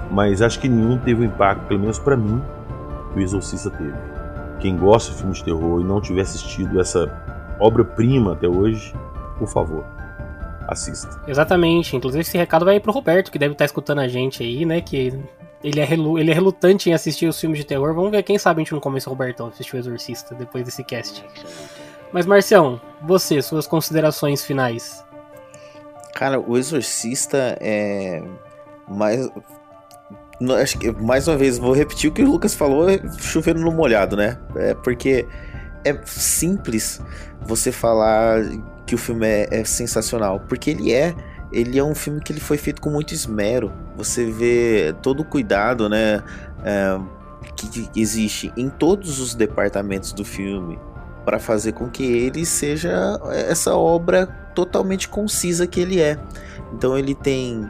Mas 0.10 0.41
acho 0.41 0.60
que 0.60 0.68
nenhum 0.68 0.97
teve 0.97 1.22
o 1.22 1.26
impacto, 1.26 1.68
pelo 1.68 1.80
menos 1.80 1.99
para 1.99 2.18
mim, 2.18 2.41
que 3.14 3.20
o 3.20 3.22
Exorcista 3.22 3.70
teve. 3.70 4.12
Quem 4.60 4.78
gosta 4.78 5.12
de 5.12 5.18
filmes 5.18 5.38
de 5.39 5.45
terror 5.45 5.82
e 5.82 5.84
não 5.84 5.99
tiver 5.99 6.22
assistido 6.22 6.80
essa 6.80 7.12
obra-prima 7.60 8.34
até 8.34 8.47
hoje, 8.47 8.93
por 9.38 9.47
favor, 9.47 9.86
assista. 10.68 11.22
Exatamente. 11.28 11.95
Inclusive, 11.95 12.22
esse 12.22 12.38
recado 12.38 12.66
vai 12.66 12.80
pro 12.80 12.91
Roberto, 12.91 13.32
que 13.32 13.39
deve 13.39 13.54
estar 13.54 13.66
escutando 13.66 13.99
a 13.99 14.08
gente 14.08 14.43
aí, 14.43 14.66
né? 14.66 14.82
Que 14.82 15.20
ele 15.64 15.80
é, 15.80 15.86
relu 15.86 16.20
ele 16.20 16.32
é 16.32 16.34
relutante 16.34 16.89
em 16.89 16.93
assistir 16.93 17.28
os 17.28 17.39
filmes 17.39 17.60
de 17.60 17.66
terror. 17.66 17.93
Vamos 17.93 18.12
ver, 18.12 18.24
quem 18.24 18.38
sabe 18.38 18.62
a 18.62 18.64
gente 18.64 18.74
não 18.74 18.80
começa 18.80 19.10
o 19.10 19.14
Robertão 19.14 19.47
a 19.47 19.50
assistir 19.50 19.75
o 19.75 19.80
Exorcista 19.80 20.36
depois 20.36 20.66
desse 20.66 20.84
cast. 20.84 21.24
Mas, 22.12 22.25
Marcião, 22.25 22.80
você, 23.01 23.42
suas 23.42 23.66
considerações 23.66 24.43
finais. 24.43 25.04
Cara, 26.13 26.39
o 26.39 26.58
Exorcista 26.58 27.58
é 27.59 28.24
mais 28.88 29.28
acho 30.62 30.78
que 30.78 30.92
mais 30.92 31.28
uma 31.28 31.38
vez 31.38 31.58
vou 31.58 31.74
repetir 31.74 32.10
o 32.10 32.14
que 32.14 32.22
o 32.22 32.26
Lucas 32.26 32.54
falou, 32.54 32.88
chovendo 33.20 33.60
no 33.62 33.72
molhado, 33.72 34.16
né? 34.16 34.38
É 34.55 34.74
porque 34.74 35.28
é 35.86 35.97
simples 36.05 37.01
você 37.42 37.72
falar 37.72 38.42
que 38.86 38.96
o 38.96 38.97
filme 38.97 39.28
é, 39.28 39.47
é, 39.51 39.64
sensacional, 39.64 40.39
porque 40.47 40.70
ele 40.70 40.92
é, 40.93 41.16
ele 41.51 41.78
é 41.78 41.84
um 41.84 41.96
filme 41.96 42.22
que 42.22 42.32
ele 42.32 42.39
foi 42.39 42.58
feito 42.58 42.82
com 42.82 42.89
muito 42.89 43.14
esmero. 43.14 43.72
Você 43.96 44.26
vê 44.26 44.93
todo 45.01 45.22
o 45.22 45.26
cuidado, 45.26 45.88
né, 45.88 46.22
é, 46.64 47.00
que 47.55 47.89
existe 47.96 48.51
em 48.58 48.70
todos 48.70 49.20
os 49.20 49.36
departamentos 49.36 50.14
do 50.14 50.26
filme 50.26 50.80
para 51.24 51.39
fazer 51.39 51.74
com 51.74 51.89
que 51.89 52.04
ele 52.04 52.46
seja 52.46 53.20
essa 53.32 53.76
obra 53.76 54.28
totalmente 54.54 55.08
concisa 55.08 55.66
que 55.66 55.80
ele 55.80 56.01
é. 56.01 56.18
Então 56.74 56.97
ele 56.97 57.16
tem 57.16 57.70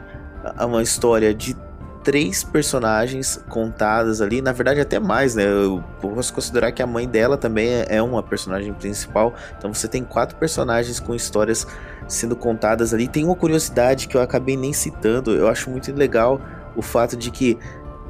uma 0.60 0.82
história 0.82 1.32
de 1.32 1.56
três 2.04 2.44
personagens 2.44 3.42
contadas 3.48 4.20
ali, 4.20 4.42
na 4.42 4.52
verdade 4.52 4.78
até 4.78 5.00
mais, 5.00 5.34
né? 5.34 5.44
Eu 5.44 5.82
posso 6.00 6.32
considerar 6.34 6.70
que 6.70 6.82
a 6.82 6.86
mãe 6.86 7.08
dela 7.08 7.38
também 7.38 7.66
é, 7.68 7.96
é 7.96 8.02
uma 8.02 8.22
personagem 8.22 8.72
principal. 8.74 9.34
Então 9.56 9.72
você 9.72 9.88
tem 9.88 10.04
quatro 10.04 10.36
personagens 10.36 11.00
com 11.00 11.14
histórias 11.14 11.66
sendo 12.06 12.36
contadas 12.36 12.92
ali. 12.92 13.08
Tem 13.08 13.24
uma 13.24 13.34
curiosidade 13.34 14.06
que 14.06 14.16
eu 14.16 14.20
acabei 14.20 14.56
nem 14.56 14.72
citando, 14.72 15.34
eu 15.34 15.48
acho 15.48 15.70
muito 15.70 15.90
legal 15.94 16.40
o 16.76 16.82
fato 16.82 17.16
de 17.16 17.30
que 17.30 17.58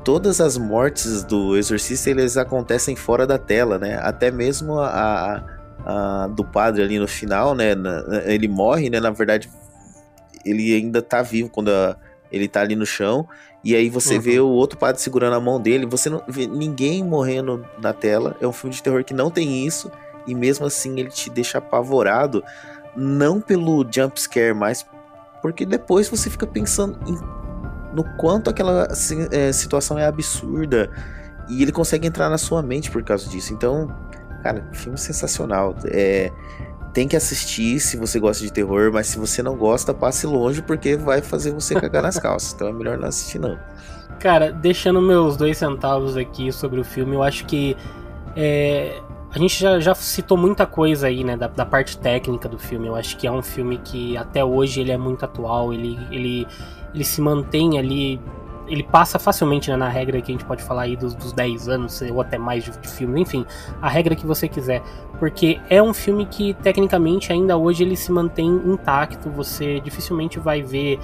todas 0.02 0.40
as 0.40 0.58
mortes 0.58 1.22
do 1.22 1.56
exorcista 1.56 2.10
eles 2.10 2.36
acontecem 2.36 2.96
fora 2.96 3.24
da 3.26 3.38
tela, 3.38 3.78
né? 3.78 3.98
Até 4.02 4.28
mesmo 4.30 4.80
a, 4.80 4.88
a, 4.88 6.24
a 6.24 6.26
do 6.26 6.44
padre 6.44 6.82
ali 6.82 6.98
no 6.98 7.06
final, 7.06 7.54
né? 7.54 7.68
ele 8.26 8.48
morre, 8.48 8.90
né? 8.90 8.98
Na 8.98 9.10
verdade, 9.10 9.48
ele 10.44 10.74
ainda 10.74 11.00
tá 11.00 11.22
vivo 11.22 11.48
quando 11.48 11.68
a, 11.70 11.96
ele 12.32 12.48
tá 12.48 12.60
ali 12.60 12.74
no 12.74 12.84
chão 12.84 13.28
e 13.64 13.74
aí 13.74 13.88
você 13.88 14.16
uhum. 14.16 14.20
vê 14.20 14.40
o 14.40 14.48
outro 14.48 14.78
padre 14.78 15.00
segurando 15.00 15.34
a 15.36 15.40
mão 15.40 15.58
dele, 15.58 15.86
você 15.86 16.10
não 16.10 16.22
vê 16.28 16.46
ninguém 16.46 17.02
morrendo 17.02 17.64
na 17.80 17.94
tela. 17.94 18.36
É 18.40 18.46
um 18.46 18.52
filme 18.52 18.76
de 18.76 18.82
terror 18.82 19.02
que 19.02 19.14
não 19.14 19.30
tem 19.30 19.66
isso, 19.66 19.90
e 20.26 20.34
mesmo 20.34 20.66
assim 20.66 21.00
ele 21.00 21.08
te 21.08 21.30
deixa 21.30 21.58
apavorado 21.58 22.44
não 22.94 23.40
pelo 23.40 23.84
jump 23.90 24.20
scare, 24.20 24.54
mas 24.54 24.86
porque 25.42 25.66
depois 25.66 26.08
você 26.08 26.30
fica 26.30 26.46
pensando 26.46 26.98
em, 27.06 27.18
no 27.94 28.04
quanto 28.16 28.50
aquela 28.50 28.88
é, 29.30 29.52
situação 29.52 29.98
é 29.98 30.06
absurda 30.06 30.90
e 31.48 31.62
ele 31.62 31.72
consegue 31.72 32.06
entrar 32.06 32.30
na 32.30 32.38
sua 32.38 32.62
mente 32.62 32.90
por 32.90 33.02
causa 33.02 33.28
disso. 33.28 33.52
Então, 33.52 33.94
cara, 34.42 34.68
filme 34.72 34.96
sensacional. 34.96 35.74
É, 35.86 36.30
tem 36.94 37.08
que 37.08 37.16
assistir 37.16 37.80
se 37.80 37.96
você 37.96 38.20
gosta 38.20 38.44
de 38.44 38.52
terror, 38.52 38.90
mas 38.92 39.08
se 39.08 39.18
você 39.18 39.42
não 39.42 39.56
gosta, 39.56 39.92
passe 39.92 40.26
longe 40.26 40.62
porque 40.62 40.96
vai 40.96 41.20
fazer 41.20 41.50
você 41.50 41.74
cagar 41.74 42.02
nas 42.04 42.16
calças. 42.18 42.54
Então 42.54 42.68
é 42.68 42.72
melhor 42.72 42.96
não 42.96 43.08
assistir 43.08 43.40
não. 43.40 43.58
Cara, 44.20 44.52
deixando 44.52 45.02
meus 45.02 45.36
dois 45.36 45.58
centavos 45.58 46.16
aqui 46.16 46.52
sobre 46.52 46.80
o 46.80 46.84
filme, 46.84 47.16
eu 47.16 47.22
acho 47.22 47.44
que 47.46 47.76
é, 48.36 49.00
a 49.34 49.38
gente 49.38 49.60
já, 49.60 49.80
já, 49.80 49.94
citou 49.94 50.38
muita 50.38 50.64
coisa 50.64 51.08
aí, 51.08 51.24
né, 51.24 51.36
da, 51.36 51.48
da, 51.48 51.66
parte 51.66 51.98
técnica 51.98 52.48
do 52.48 52.58
filme. 52.58 52.86
Eu 52.86 52.94
acho 52.94 53.16
que 53.16 53.26
é 53.26 53.32
um 53.32 53.42
filme 53.42 53.78
que 53.78 54.16
até 54.16 54.44
hoje 54.44 54.80
ele 54.80 54.92
é 54.92 54.96
muito 54.96 55.24
atual, 55.24 55.74
ele, 55.74 55.98
ele, 56.12 56.46
ele 56.94 57.04
se 57.04 57.20
mantém 57.20 57.76
ali. 57.76 58.20
Ele 58.66 58.82
passa 58.82 59.18
facilmente 59.18 59.70
né, 59.70 59.76
na 59.76 59.88
regra 59.88 60.20
que 60.20 60.32
a 60.32 60.34
gente 60.34 60.44
pode 60.44 60.62
falar 60.62 60.82
aí 60.82 60.96
dos, 60.96 61.14
dos 61.14 61.32
10 61.32 61.68
anos, 61.68 62.00
ou 62.02 62.20
até 62.20 62.38
mais 62.38 62.64
de, 62.64 62.70
de 62.70 62.88
filme, 62.88 63.20
enfim, 63.20 63.44
a 63.80 63.88
regra 63.88 64.14
que 64.14 64.26
você 64.26 64.48
quiser. 64.48 64.82
Porque 65.18 65.60
é 65.68 65.82
um 65.82 65.92
filme 65.92 66.26
que, 66.26 66.54
tecnicamente, 66.54 67.32
ainda 67.32 67.56
hoje 67.56 67.84
ele 67.84 67.96
se 67.96 68.10
mantém 68.10 68.48
intacto. 68.48 69.30
Você 69.30 69.80
dificilmente 69.80 70.38
vai 70.38 70.62
ver 70.62 70.98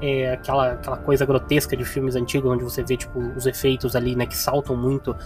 é, 0.00 0.32
aquela, 0.32 0.72
aquela 0.72 0.96
coisa 0.96 1.24
grotesca 1.24 1.76
de 1.76 1.84
filmes 1.84 2.16
antigos, 2.16 2.50
onde 2.50 2.64
você 2.64 2.82
vê 2.82 2.96
tipo, 2.96 3.20
os 3.36 3.46
efeitos 3.46 3.94
ali, 3.94 4.16
né, 4.16 4.26
que 4.26 4.36
saltam 4.36 4.74
muito 4.74 5.16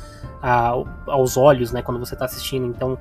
a, 0.42 0.72
aos 1.06 1.36
olhos, 1.36 1.72
né, 1.72 1.80
quando 1.82 1.98
você 1.98 2.14
está 2.14 2.26
assistindo. 2.26 2.66
Então, 2.66 2.98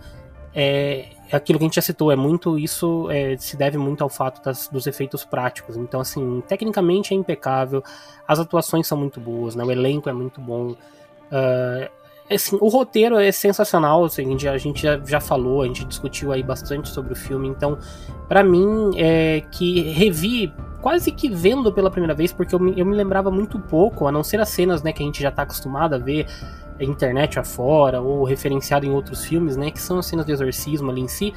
é, 0.53 1.09
é, 1.31 1.35
aquilo 1.35 1.59
que 1.59 1.65
a 1.65 1.67
gente 1.67 1.75
já 1.75 1.81
citou, 1.81 2.11
é 2.11 2.15
muito 2.15 2.57
isso 2.57 3.09
é, 3.09 3.35
se 3.37 3.57
deve 3.57 3.77
muito 3.77 4.03
ao 4.03 4.09
fato 4.09 4.43
das, 4.43 4.67
dos 4.67 4.87
efeitos 4.87 5.23
práticos. 5.25 5.77
Então, 5.77 5.99
assim, 5.99 6.41
tecnicamente 6.47 7.13
é 7.13 7.17
impecável, 7.17 7.83
as 8.27 8.39
atuações 8.39 8.87
são 8.87 8.97
muito 8.97 9.19
boas, 9.19 9.55
né, 9.55 9.63
o 9.63 9.71
elenco 9.71 10.09
é 10.09 10.13
muito 10.13 10.39
bom. 10.41 10.71
Uh, 11.31 11.89
assim, 12.29 12.57
o 12.59 12.67
roteiro 12.69 13.17
é 13.17 13.31
sensacional, 13.31 14.03
assim, 14.03 14.25
a 14.47 14.57
gente, 14.57 14.81
já, 14.81 14.99
já, 14.99 15.19
falou, 15.19 15.61
a 15.61 15.67
gente 15.67 15.85
discutiu 15.85 16.31
aí 16.31 16.41
bastante 16.41 16.89
sobre 16.89 17.13
o 17.13 17.15
filme, 17.15 17.47
então, 17.47 17.77
para 18.27 18.43
mim, 18.43 18.91
é 18.97 19.43
que 19.51 19.81
revi 19.91 20.53
quase 20.81 21.11
que 21.11 21.29
vendo 21.29 21.71
pela 21.71 21.89
primeira 21.89 22.13
vez, 22.13 22.31
porque 22.31 22.53
eu 22.53 22.59
me, 22.59 22.79
eu 22.79 22.85
me 22.85 22.95
lembrava 22.95 23.31
muito 23.31 23.59
pouco, 23.59 24.07
a 24.07 24.11
não 24.11 24.23
ser 24.23 24.39
as 24.39 24.49
cenas 24.49 24.83
né, 24.83 24.91
que 24.91 25.01
a 25.01 25.05
gente 25.05 25.21
já 25.21 25.29
está 25.29 25.43
acostumado 25.43 25.95
a 25.95 25.97
ver 25.97 26.27
internet 26.79 27.39
afora, 27.39 28.01
ou 28.01 28.23
referenciado 28.23 28.85
em 28.85 28.91
outros 28.91 29.23
filmes, 29.23 29.55
né, 29.55 29.71
que 29.71 29.81
são 29.81 29.99
as 29.99 30.05
cenas 30.05 30.25
de 30.25 30.31
exorcismo 30.31 30.91
ali 30.91 31.01
em 31.01 31.07
si. 31.07 31.33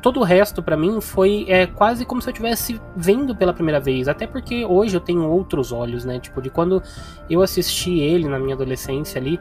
Todo 0.00 0.20
o 0.20 0.22
resto, 0.22 0.62
para 0.62 0.78
mim, 0.78 0.98
foi 1.00 1.44
é, 1.46 1.66
quase 1.66 2.06
como 2.06 2.22
se 2.22 2.28
eu 2.28 2.32
estivesse 2.32 2.80
vendo 2.96 3.36
pela 3.36 3.52
primeira 3.52 3.78
vez. 3.78 4.08
Até 4.08 4.26
porque 4.26 4.64
hoje 4.64 4.96
eu 4.96 5.00
tenho 5.00 5.28
outros 5.28 5.72
olhos, 5.72 6.06
né? 6.06 6.18
Tipo, 6.18 6.40
de 6.40 6.48
quando 6.48 6.82
eu 7.28 7.42
assisti 7.42 7.98
ele 8.00 8.26
na 8.26 8.38
minha 8.38 8.54
adolescência 8.54 9.20
ali, 9.20 9.38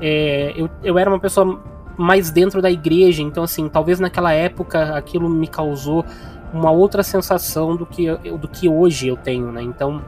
é, 0.00 0.52
eu, 0.56 0.70
eu 0.82 0.98
era 0.98 1.10
uma 1.10 1.20
pessoa 1.20 1.60
mais 1.96 2.30
dentro 2.30 2.62
da 2.62 2.70
igreja, 2.70 3.22
então, 3.22 3.44
assim, 3.44 3.68
talvez 3.68 4.00
naquela 4.00 4.32
época 4.32 4.96
aquilo 4.96 5.28
me 5.28 5.46
causou 5.46 6.04
uma 6.52 6.70
outra 6.70 7.02
sensação 7.02 7.76
do 7.76 7.86
que, 7.86 8.10
do 8.12 8.48
que 8.48 8.68
hoje 8.68 9.08
eu 9.08 9.16
tenho, 9.16 9.52
né? 9.52 9.62
Então 9.62 10.02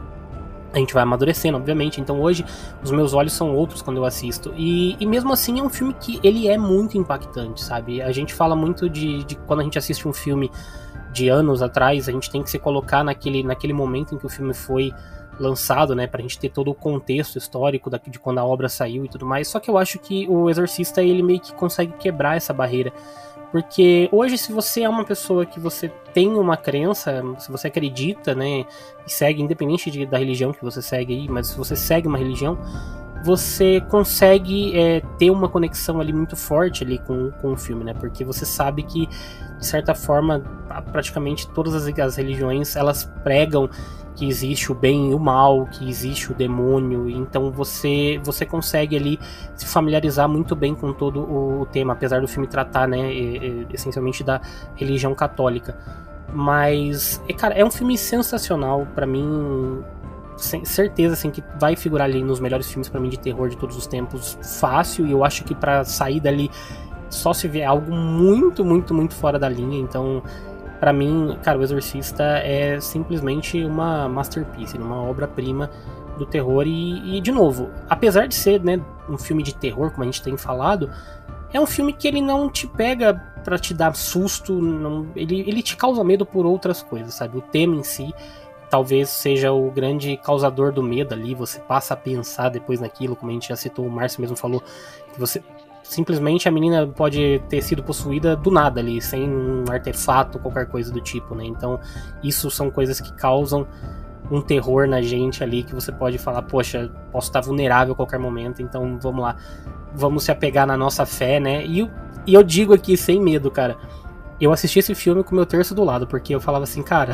a 0.72 0.78
gente 0.78 0.94
vai 0.94 1.02
amadurecendo, 1.02 1.56
obviamente. 1.56 2.00
Então 2.00 2.20
hoje 2.20 2.44
os 2.82 2.90
meus 2.90 3.12
olhos 3.12 3.32
são 3.32 3.54
outros 3.54 3.82
quando 3.82 3.98
eu 3.98 4.04
assisto. 4.04 4.52
E, 4.56 4.96
e 4.98 5.06
mesmo 5.06 5.32
assim 5.32 5.60
é 5.60 5.62
um 5.62 5.68
filme 5.68 5.94
que 5.94 6.18
ele 6.22 6.48
é 6.48 6.56
muito 6.56 6.96
impactante, 6.96 7.62
sabe? 7.62 8.00
A 8.02 8.10
gente 8.10 8.32
fala 8.32 8.56
muito 8.56 8.88
de, 8.88 9.22
de 9.24 9.36
quando 9.36 9.60
a 9.60 9.62
gente 9.62 9.78
assiste 9.78 10.08
um 10.08 10.12
filme 10.12 10.50
de 11.12 11.28
anos 11.28 11.60
atrás, 11.60 12.08
a 12.08 12.12
gente 12.12 12.30
tem 12.30 12.42
que 12.42 12.50
se 12.50 12.58
colocar 12.58 13.04
naquele, 13.04 13.42
naquele 13.42 13.74
momento 13.74 14.14
em 14.14 14.18
que 14.18 14.24
o 14.24 14.30
filme 14.30 14.54
foi 14.54 14.92
lançado, 15.38 15.94
né, 15.94 16.06
pra 16.06 16.20
gente 16.20 16.38
ter 16.38 16.50
todo 16.50 16.70
o 16.70 16.74
contexto 16.74 17.36
histórico 17.38 17.88
da, 17.88 17.98
de 18.06 18.18
quando 18.18 18.38
a 18.38 18.44
obra 18.44 18.68
saiu 18.68 19.04
e 19.04 19.08
tudo 19.08 19.26
mais. 19.26 19.48
Só 19.48 19.58
que 19.58 19.70
eu 19.70 19.78
acho 19.78 19.98
que 19.98 20.28
o 20.28 20.48
Exorcista 20.50 21.02
ele 21.02 21.22
meio 21.22 21.40
que 21.40 21.52
consegue 21.54 21.92
quebrar 21.98 22.36
essa 22.36 22.52
barreira 22.52 22.92
porque 23.52 24.08
hoje, 24.10 24.38
se 24.38 24.50
você 24.50 24.80
é 24.80 24.88
uma 24.88 25.04
pessoa 25.04 25.44
que 25.44 25.60
você 25.60 25.90
tem 26.14 26.34
uma 26.34 26.56
crença, 26.56 27.22
se 27.38 27.52
você 27.52 27.68
acredita, 27.68 28.34
né, 28.34 28.64
e 29.06 29.12
segue, 29.12 29.42
independente 29.42 29.90
de, 29.90 30.06
da 30.06 30.16
religião 30.16 30.54
que 30.54 30.64
você 30.64 30.80
segue 30.80 31.12
aí, 31.12 31.28
mas 31.28 31.48
se 31.48 31.58
você 31.58 31.76
segue 31.76 32.08
uma 32.08 32.16
religião, 32.16 32.58
você 33.22 33.82
consegue 33.82 34.76
é, 34.76 35.02
ter 35.18 35.30
uma 35.30 35.50
conexão 35.50 36.00
ali 36.00 36.14
muito 36.14 36.34
forte 36.34 36.82
ali 36.82 36.98
com, 36.98 37.30
com 37.42 37.52
o 37.52 37.56
filme, 37.56 37.84
né? 37.84 37.94
Porque 37.94 38.24
você 38.24 38.44
sabe 38.44 38.82
que, 38.82 39.06
de 39.06 39.66
certa 39.66 39.94
forma, 39.94 40.40
praticamente 40.90 41.46
todas 41.50 41.74
as, 41.74 41.86
as 41.98 42.16
religiões, 42.16 42.74
elas 42.74 43.04
pregam 43.22 43.68
que 44.14 44.28
existe 44.28 44.70
o 44.70 44.74
bem 44.74 45.10
e 45.10 45.14
o 45.14 45.18
mal, 45.18 45.66
que 45.66 45.88
existe 45.88 46.30
o 46.30 46.34
demônio, 46.34 47.08
então 47.08 47.50
você 47.50 48.20
você 48.22 48.44
consegue 48.44 48.96
ali 48.96 49.18
se 49.54 49.66
familiarizar 49.66 50.28
muito 50.28 50.54
bem 50.54 50.74
com 50.74 50.92
todo 50.92 51.20
o, 51.20 51.66
tema, 51.66 51.94
apesar 51.94 52.20
do 52.20 52.28
filme 52.28 52.46
tratar, 52.46 52.86
né, 52.86 53.12
essencialmente 53.72 54.22
da 54.22 54.40
religião 54.76 55.14
católica. 55.14 55.76
Mas, 56.32 57.22
cara, 57.36 57.54
é 57.54 57.64
um 57.64 57.70
filme 57.70 57.96
sensacional 57.96 58.86
para 58.94 59.06
mim, 59.06 59.82
sem, 60.36 60.64
certeza 60.64 61.14
assim 61.14 61.30
que 61.30 61.42
vai 61.58 61.76
figurar 61.76 62.06
ali 62.06 62.22
nos 62.22 62.40
melhores 62.40 62.68
filmes 62.70 62.88
para 62.88 63.00
mim 63.00 63.08
de 63.08 63.18
terror 63.18 63.48
de 63.48 63.56
todos 63.56 63.76
os 63.76 63.86
tempos, 63.86 64.38
fácil, 64.60 65.06
e 65.06 65.12
eu 65.12 65.24
acho 65.24 65.44
que 65.44 65.54
para 65.54 65.84
sair 65.84 66.20
dali 66.20 66.50
só 67.08 67.34
se 67.34 67.46
vê 67.46 67.62
algo 67.62 67.92
muito, 67.92 68.64
muito, 68.64 68.94
muito 68.94 69.14
fora 69.14 69.38
da 69.38 69.48
linha, 69.48 69.78
então 69.78 70.22
para 70.82 70.92
mim, 70.92 71.38
cara, 71.44 71.56
o 71.56 71.62
Exorcista 71.62 72.24
é 72.24 72.80
simplesmente 72.80 73.64
uma 73.64 74.08
masterpiece, 74.08 74.76
uma 74.76 75.00
obra-prima 75.00 75.70
do 76.18 76.26
terror 76.26 76.66
e, 76.66 77.18
e, 77.18 77.20
de 77.20 77.30
novo, 77.30 77.70
apesar 77.88 78.26
de 78.26 78.34
ser 78.34 78.60
né, 78.60 78.80
um 79.08 79.16
filme 79.16 79.44
de 79.44 79.54
terror, 79.54 79.92
como 79.92 80.02
a 80.02 80.06
gente 80.06 80.20
tem 80.20 80.36
falado, 80.36 80.90
é 81.52 81.60
um 81.60 81.66
filme 81.66 81.92
que 81.92 82.08
ele 82.08 82.20
não 82.20 82.50
te 82.50 82.66
pega 82.66 83.14
para 83.44 83.60
te 83.60 83.72
dar 83.72 83.94
susto, 83.94 84.60
não, 84.60 85.06
ele, 85.14 85.42
ele 85.42 85.62
te 85.62 85.76
causa 85.76 86.02
medo 86.02 86.26
por 86.26 86.44
outras 86.44 86.82
coisas, 86.82 87.14
sabe? 87.14 87.38
O 87.38 87.42
tema 87.42 87.76
em 87.76 87.84
si 87.84 88.12
talvez 88.68 89.08
seja 89.10 89.52
o 89.52 89.70
grande 89.70 90.16
causador 90.16 90.72
do 90.72 90.82
medo 90.82 91.14
ali, 91.14 91.32
você 91.32 91.60
passa 91.60 91.94
a 91.94 91.96
pensar 91.96 92.48
depois 92.48 92.80
naquilo, 92.80 93.14
como 93.14 93.30
a 93.30 93.34
gente 93.34 93.50
já 93.50 93.54
citou, 93.54 93.86
o 93.86 93.90
Márcio 93.90 94.20
mesmo 94.20 94.34
falou, 94.34 94.60
que 95.12 95.20
você 95.20 95.40
simplesmente 95.82 96.48
a 96.48 96.52
menina 96.52 96.86
pode 96.86 97.42
ter 97.48 97.62
sido 97.62 97.82
possuída 97.82 98.36
do 98.36 98.50
nada 98.50 98.80
ali, 98.80 99.00
sem 99.00 99.28
um 99.28 99.64
artefato, 99.70 100.38
qualquer 100.38 100.66
coisa 100.66 100.92
do 100.92 101.00
tipo, 101.00 101.34
né? 101.34 101.44
Então, 101.44 101.78
isso 102.22 102.50
são 102.50 102.70
coisas 102.70 103.00
que 103.00 103.12
causam 103.12 103.66
um 104.30 104.40
terror 104.40 104.86
na 104.86 105.02
gente 105.02 105.42
ali 105.42 105.62
que 105.62 105.74
você 105.74 105.92
pode 105.92 106.16
falar, 106.18 106.42
poxa, 106.42 106.90
posso 107.10 107.28
estar 107.28 107.40
vulnerável 107.40 107.92
a 107.92 107.96
qualquer 107.96 108.18
momento, 108.18 108.62
então 108.62 108.98
vamos 109.00 109.22
lá, 109.22 109.36
vamos 109.94 110.24
se 110.24 110.30
apegar 110.30 110.66
na 110.66 110.76
nossa 110.76 111.04
fé, 111.04 111.38
né? 111.38 111.64
E, 111.66 111.90
e 112.26 112.34
eu 112.34 112.42
digo 112.42 112.72
aqui 112.72 112.96
sem 112.96 113.20
medo, 113.20 113.50
cara, 113.50 113.76
eu 114.40 114.52
assisti 114.52 114.78
esse 114.78 114.94
filme 114.94 115.22
com 115.22 115.34
meu 115.34 115.46
terço 115.46 115.74
do 115.74 115.84
lado, 115.84 116.06
porque 116.06 116.34
eu 116.34 116.40
falava 116.40 116.64
assim, 116.64 116.82
cara, 116.82 117.12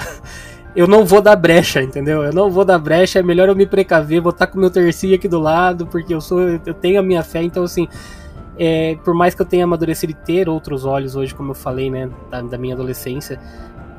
eu 0.77 0.87
não 0.87 1.05
vou 1.05 1.21
dar 1.21 1.35
brecha, 1.35 1.83
entendeu? 1.83 2.23
Eu 2.23 2.33
não 2.33 2.51
vou 2.51 2.65
dar 2.65 2.79
brecha, 2.79 3.19
é 3.19 3.23
melhor 3.23 3.49
eu 3.49 3.57
me 3.57 3.67
precaver, 3.67 4.21
vou 4.21 4.31
estar 4.31 4.47
com 4.47 4.59
o 4.59 4.61
meu 4.61 4.71
tercinho 4.71 5.17
aqui 5.17 5.27
do 5.27 5.41
lado, 5.41 5.87
porque 5.87 6.15
eu 6.15 6.21
sou, 6.21 6.41
eu 6.41 6.75
tenho 6.75 7.01
a 7.01 7.03
minha 7.03 7.23
fé, 7.23 7.43
então 7.43 7.65
assim, 7.65 7.89
é, 8.59 8.97
por 9.05 9.15
mais 9.15 9.35
que 9.35 9.43
eu 9.43 9.47
tenha 9.47 9.65
amadurecido 9.65 10.13
e 10.13 10.15
ter 10.15 10.49
outros 10.49 10.85
olhos 10.85 11.15
hoje, 11.15 11.35
como 11.35 11.53
eu 11.53 11.55
falei, 11.55 11.91
né, 11.91 12.11
da, 12.31 12.43
da 12.43 12.59
minha 12.59 12.75
adolescência, 12.75 13.41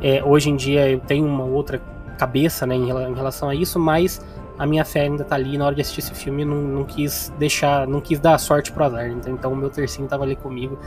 é, 0.02 0.24
hoje 0.24 0.50
em 0.50 0.56
dia 0.56 0.90
eu 0.90 1.00
tenho 1.00 1.26
uma 1.26 1.44
outra 1.44 1.82
cabeça, 2.18 2.66
né, 2.68 2.76
em, 2.76 2.90
em, 2.90 3.14
relação 3.14 3.50
a 3.50 3.56
isso, 3.56 3.80
mas 3.80 4.22
a 4.58 4.66
minha 4.66 4.84
fé 4.84 5.02
ainda 5.02 5.24
tá 5.24 5.36
ali. 5.36 5.58
Na 5.58 5.66
hora 5.66 5.76
de 5.76 5.82
assistir 5.82 6.02
esse 6.02 6.14
filme, 6.14 6.44
não, 6.44 6.58
não 6.58 6.84
quis 6.84 7.34
deixar, 7.40 7.88
não 7.88 8.02
quis 8.02 8.20
dar 8.20 8.38
sorte 8.38 8.72
pro 8.74 8.84
azar. 8.84 9.08
Então, 9.08 9.34
então 9.34 9.54
o 9.54 9.56
meu 9.56 9.70
tercinho 9.70 10.08
tava 10.08 10.26
ali 10.26 10.36
comigo 10.36 10.78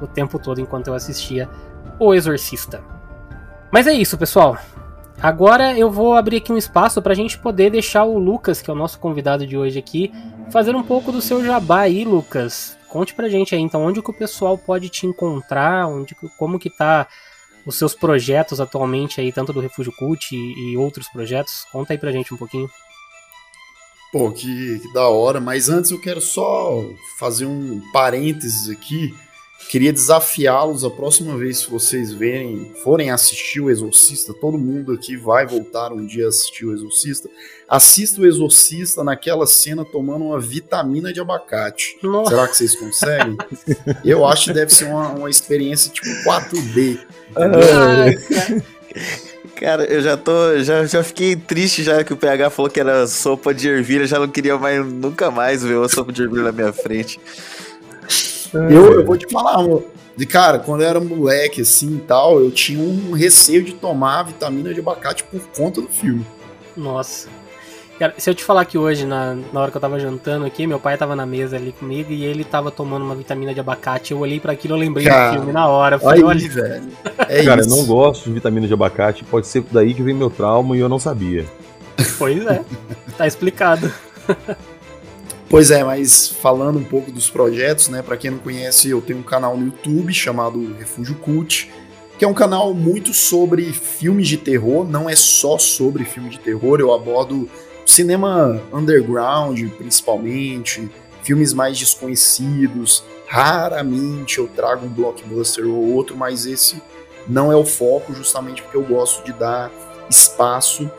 o 0.00 0.06
tempo 0.06 0.38
todo 0.38 0.60
enquanto 0.60 0.88
eu 0.88 0.94
assistia 0.94 1.48
O 1.98 2.12
Exorcista. 2.12 2.82
Mas 3.70 3.86
é 3.86 3.94
isso, 3.94 4.18
pessoal. 4.18 4.58
Agora 5.22 5.78
eu 5.78 5.90
vou 5.90 6.14
abrir 6.14 6.38
aqui 6.38 6.52
um 6.52 6.58
espaço 6.58 7.00
para 7.00 7.12
a 7.12 7.16
gente 7.16 7.38
poder 7.38 7.70
deixar 7.70 8.04
o 8.04 8.18
Lucas, 8.18 8.60
que 8.60 8.68
é 8.68 8.72
o 8.72 8.76
nosso 8.76 8.98
convidado 8.98 9.46
de 9.46 9.56
hoje 9.56 9.78
aqui, 9.78 10.12
fazer 10.50 10.74
um 10.74 10.82
pouco 10.82 11.10
do 11.10 11.22
seu 11.22 11.42
jabá 11.44 11.80
aí, 11.80 12.04
Lucas. 12.04 12.76
Conte 12.92 13.14
pra 13.14 13.26
gente 13.26 13.54
aí, 13.54 13.60
então, 13.62 13.82
onde 13.82 14.02
que 14.02 14.10
o 14.10 14.12
pessoal 14.12 14.58
pode 14.58 14.90
te 14.90 15.06
encontrar, 15.06 15.88
onde, 15.88 16.14
como 16.36 16.58
que 16.58 16.68
tá 16.68 17.08
os 17.64 17.78
seus 17.78 17.94
projetos 17.94 18.60
atualmente 18.60 19.18
aí, 19.18 19.32
tanto 19.32 19.50
do 19.50 19.60
Refúgio 19.60 19.90
Cult 19.96 20.36
e, 20.36 20.72
e 20.72 20.76
outros 20.76 21.08
projetos. 21.08 21.64
Conta 21.72 21.94
aí 21.94 21.98
pra 21.98 22.12
gente 22.12 22.34
um 22.34 22.36
pouquinho. 22.36 22.68
Pô, 24.12 24.30
que, 24.30 24.78
que 24.78 24.92
da 24.92 25.08
hora, 25.08 25.40
mas 25.40 25.70
antes 25.70 25.90
eu 25.90 25.98
quero 25.98 26.20
só 26.20 26.84
fazer 27.18 27.46
um 27.46 27.80
parênteses 27.94 28.68
aqui, 28.68 29.14
Queria 29.68 29.92
desafiá-los 29.92 30.84
a 30.84 30.90
próxima 30.90 31.36
vez 31.36 31.64
que 31.64 31.70
vocês 31.70 32.12
verem, 32.12 32.72
forem 32.82 33.10
assistir 33.10 33.60
o 33.60 33.70
Exorcista, 33.70 34.34
todo 34.34 34.58
mundo 34.58 34.92
aqui 34.92 35.16
vai 35.16 35.46
voltar 35.46 35.92
um 35.92 36.06
dia 36.06 36.26
a 36.26 36.28
assistir 36.28 36.66
o 36.66 36.74
Exorcista. 36.74 37.28
Assista 37.68 38.20
o 38.20 38.26
Exorcista 38.26 39.02
naquela 39.02 39.46
cena 39.46 39.84
tomando 39.84 40.26
uma 40.26 40.38
vitamina 40.38 41.12
de 41.12 41.20
abacate. 41.20 41.96
Nossa. 42.02 42.30
Será 42.30 42.48
que 42.48 42.56
vocês 42.56 42.74
conseguem? 42.76 43.36
Eu 44.04 44.26
acho 44.26 44.46
que 44.46 44.52
deve 44.52 44.74
ser 44.74 44.84
uma, 44.84 45.08
uma 45.08 45.30
experiência 45.30 45.90
tipo 45.90 46.08
4D. 46.28 47.00
entendeu? 47.30 48.62
Cara, 49.62 49.84
eu 49.84 50.02
já 50.02 50.16
tô. 50.16 50.58
Já, 50.58 50.84
já 50.86 51.04
fiquei 51.04 51.36
triste 51.36 51.84
já 51.84 52.02
que 52.02 52.12
o 52.12 52.16
PH 52.16 52.50
falou 52.50 52.68
que 52.68 52.80
era 52.80 53.06
sopa 53.06 53.54
de 53.54 53.68
ervilha, 53.68 54.04
já 54.08 54.18
não 54.18 54.26
queria 54.26 54.58
mais, 54.58 54.84
nunca 54.84 55.30
mais 55.30 55.62
ver 55.62 55.76
uma 55.76 55.88
sopa 55.88 56.12
de 56.12 56.22
ervilha 56.22 56.42
na 56.42 56.52
minha 56.52 56.72
frente. 56.72 57.20
Eu, 58.52 58.70
eu 59.00 59.06
vou 59.06 59.16
te 59.16 59.26
falar, 59.30 59.54
amor. 59.56 59.84
De 60.16 60.26
cara, 60.26 60.58
quando 60.58 60.82
eu 60.82 60.88
era 60.88 61.00
moleque 61.00 61.62
assim 61.62 61.96
e 61.96 62.00
tal, 62.00 62.38
eu 62.38 62.50
tinha 62.50 62.82
um 62.82 63.12
receio 63.12 63.62
de 63.62 63.72
tomar 63.72 64.24
vitamina 64.24 64.74
de 64.74 64.80
abacate 64.80 65.24
por 65.24 65.40
conta 65.56 65.80
do 65.80 65.88
filme. 65.88 66.26
Nossa. 66.76 67.28
Cara, 67.98 68.14
se 68.18 68.28
eu 68.28 68.34
te 68.34 68.42
falar 68.42 68.64
que 68.64 68.76
hoje, 68.76 69.06
na, 69.06 69.36
na 69.52 69.60
hora 69.60 69.70
que 69.70 69.76
eu 69.76 69.80
tava 69.80 69.98
jantando 69.98 70.44
aqui, 70.44 70.66
meu 70.66 70.80
pai 70.80 70.96
tava 70.98 71.14
na 71.14 71.24
mesa 71.24 71.56
ali 71.56 71.72
comigo 71.72 72.10
e 72.12 72.24
ele 72.24 72.42
tava 72.42 72.70
tomando 72.70 73.04
uma 73.04 73.14
vitamina 73.14 73.54
de 73.54 73.60
abacate. 73.60 74.12
Eu 74.12 74.18
olhei 74.18 74.40
pra 74.40 74.52
aquilo, 74.52 74.74
eu 74.74 74.78
lembrei 74.78 75.06
Cara, 75.06 75.30
do 75.30 75.36
filme 75.36 75.52
na 75.52 75.68
hora. 75.68 75.98
Falei, 75.98 76.22
olha, 76.22 76.48
velho. 76.48 76.88
É 77.28 77.44
Cara, 77.44 77.60
isso. 77.60 77.70
eu 77.70 77.76
não 77.76 77.86
gosto 77.86 78.24
de 78.24 78.32
vitamina 78.32 78.66
de 78.66 78.74
abacate. 78.74 79.24
Pode 79.24 79.46
ser 79.46 79.64
daí 79.70 79.94
que 79.94 80.02
vem 80.02 80.14
meu 80.14 80.28
trauma 80.28 80.76
e 80.76 80.80
eu 80.80 80.88
não 80.88 80.98
sabia. 80.98 81.46
pois 82.18 82.44
é. 82.46 82.62
Tá 83.16 83.26
explicado. 83.26 83.90
Pois 85.52 85.70
é, 85.70 85.84
mas 85.84 86.28
falando 86.28 86.78
um 86.78 86.84
pouco 86.84 87.12
dos 87.12 87.28
projetos, 87.28 87.90
né? 87.90 88.00
Pra 88.00 88.16
quem 88.16 88.30
não 88.30 88.38
conhece, 88.38 88.88
eu 88.88 89.02
tenho 89.02 89.18
um 89.18 89.22
canal 89.22 89.54
no 89.54 89.66
YouTube 89.66 90.10
chamado 90.14 90.74
Refúgio 90.78 91.14
Cult, 91.16 91.70
que 92.18 92.24
é 92.24 92.26
um 92.26 92.32
canal 92.32 92.72
muito 92.72 93.12
sobre 93.12 93.70
filmes 93.70 94.28
de 94.28 94.38
terror, 94.38 94.88
não 94.88 95.10
é 95.10 95.14
só 95.14 95.58
sobre 95.58 96.06
filme 96.06 96.30
de 96.30 96.38
terror, 96.38 96.80
eu 96.80 96.90
abordo 96.90 97.50
cinema 97.84 98.62
underground, 98.72 99.62
principalmente, 99.76 100.90
filmes 101.22 101.52
mais 101.52 101.78
desconhecidos. 101.78 103.04
Raramente 103.26 104.38
eu 104.38 104.48
trago 104.48 104.86
um 104.86 104.88
blockbuster 104.88 105.66
ou 105.66 105.92
outro, 105.92 106.16
mas 106.16 106.46
esse 106.46 106.80
não 107.28 107.52
é 107.52 107.56
o 107.56 107.66
foco, 107.66 108.14
justamente 108.14 108.62
porque 108.62 108.78
eu 108.78 108.84
gosto 108.84 109.22
de 109.22 109.34
dar 109.34 109.70
espaço 110.08 110.90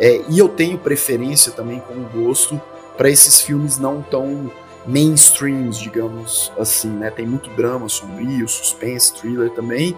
é, 0.00 0.22
e 0.30 0.38
eu 0.38 0.48
tenho 0.48 0.78
preferência 0.78 1.52
também 1.52 1.78
com 1.78 1.92
o 1.92 2.24
gosto 2.24 2.58
para 2.98 3.08
esses 3.08 3.40
filmes 3.40 3.78
não 3.78 4.02
tão 4.02 4.52
mainstreams, 4.86 5.78
digamos 5.78 6.52
assim, 6.58 6.90
né? 6.90 7.10
Tem 7.10 7.26
muito 7.26 7.48
drama 7.50 7.88
sombrio, 7.88 8.46
suspense, 8.48 9.14
thriller 9.14 9.50
também. 9.50 9.96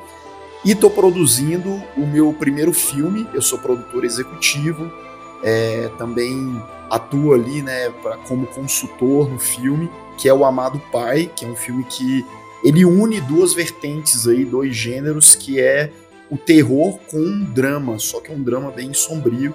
E 0.65 0.75
tô 0.75 0.91
produzindo 0.91 1.83
o 1.97 2.07
meu 2.07 2.33
primeiro 2.35 2.73
filme, 2.73 3.27
eu 3.33 3.41
sou 3.41 3.59
produtor 3.59 4.05
executivo, 4.05 4.93
é, 5.43 5.91
também 5.97 6.63
atuo 6.91 7.33
ali, 7.33 7.63
né, 7.63 7.89
pra, 8.03 8.19
como 8.19 8.47
consultor 8.47 9.31
no 9.31 9.39
filme, 9.39 9.91
que 10.19 10.29
é 10.29 10.35
o 10.35 10.45
Amado 10.45 10.79
Pai, 10.93 11.31
que 11.35 11.47
é 11.47 11.49
um 11.49 11.57
filme 11.57 11.85
que 11.85 12.27
ele 12.63 12.85
une 12.85 13.23
duas 13.23 13.55
vertentes 13.55 14.29
aí, 14.29 14.45
dois 14.45 14.77
gêneros, 14.77 15.35
que 15.35 15.59
é 15.59 15.91
o 16.31 16.37
terror 16.37 16.99
com 17.11 17.17
um 17.17 17.45
drama, 17.45 17.99
só 17.99 18.21
que 18.21 18.31
é 18.31 18.35
um 18.35 18.43
drama 18.43 18.71
bem 18.71 18.93
sombrio. 18.93 19.55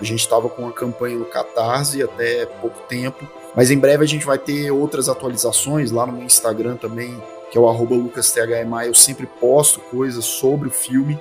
A 0.00 0.04
gente 0.04 0.20
estava 0.20 0.48
com 0.48 0.62
uma 0.62 0.72
campanha 0.72 1.16
no 1.16 1.24
Catarse 1.24 2.02
até 2.02 2.46
pouco 2.46 2.80
tempo, 2.88 3.26
mas 3.54 3.70
em 3.70 3.78
breve 3.78 4.04
a 4.04 4.06
gente 4.06 4.26
vai 4.26 4.38
ter 4.38 4.70
outras 4.70 5.08
atualizações 5.08 5.90
lá 5.90 6.06
no 6.06 6.12
meu 6.12 6.24
Instagram 6.24 6.76
também, 6.76 7.20
que 7.50 7.56
é 7.56 7.60
o 7.60 7.68
arroba 7.68 7.94
lucasthma. 7.94 8.84
Eu 8.84 8.94
sempre 8.94 9.26
posto 9.26 9.80
coisas 9.80 10.24
sobre 10.24 10.68
o 10.68 10.70
filme 10.70 11.18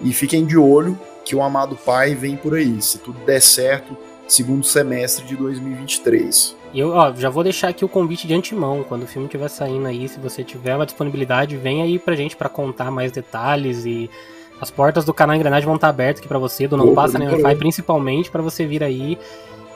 e 0.00 0.12
fiquem 0.12 0.44
de 0.44 0.56
olho 0.56 0.98
que 1.24 1.36
o 1.36 1.42
Amado 1.42 1.76
Pai 1.76 2.14
vem 2.14 2.36
por 2.36 2.54
aí, 2.54 2.80
se 2.80 2.98
tudo 2.98 3.18
der 3.24 3.40
certo, 3.40 3.96
segundo 4.26 4.64
semestre 4.64 5.24
de 5.24 5.36
2023. 5.36 6.56
E 6.72 6.80
eu, 6.80 6.90
ó, 6.90 7.12
já 7.14 7.30
vou 7.30 7.42
deixar 7.42 7.68
aqui 7.68 7.84
o 7.84 7.88
convite 7.88 8.26
de 8.26 8.34
antemão. 8.34 8.84
Quando 8.84 9.04
o 9.04 9.06
filme 9.06 9.26
estiver 9.26 9.48
saindo 9.48 9.86
aí, 9.86 10.08
se 10.08 10.18
você 10.18 10.44
tiver 10.44 10.74
uma 10.74 10.84
disponibilidade, 10.84 11.56
vem 11.56 11.82
aí 11.82 11.98
pra 11.98 12.16
gente 12.16 12.36
pra 12.36 12.48
contar 12.48 12.90
mais 12.90 13.10
detalhes 13.12 13.84
e 13.84 14.10
as 14.60 14.70
portas 14.70 15.04
do 15.04 15.14
canal 15.14 15.36
Engrenagem 15.36 15.66
vão 15.66 15.76
estar 15.76 15.88
abertas 15.88 16.20
aqui 16.20 16.28
pra 16.28 16.38
você, 16.38 16.66
do 16.66 16.76
Não 16.76 16.86
Opa, 16.88 17.02
Passa 17.02 17.18
Nem. 17.18 17.28
Wi-Fi, 17.28 17.56
principalmente 17.56 18.30
pra 18.30 18.42
você 18.42 18.66
vir 18.66 18.82
aí 18.82 19.18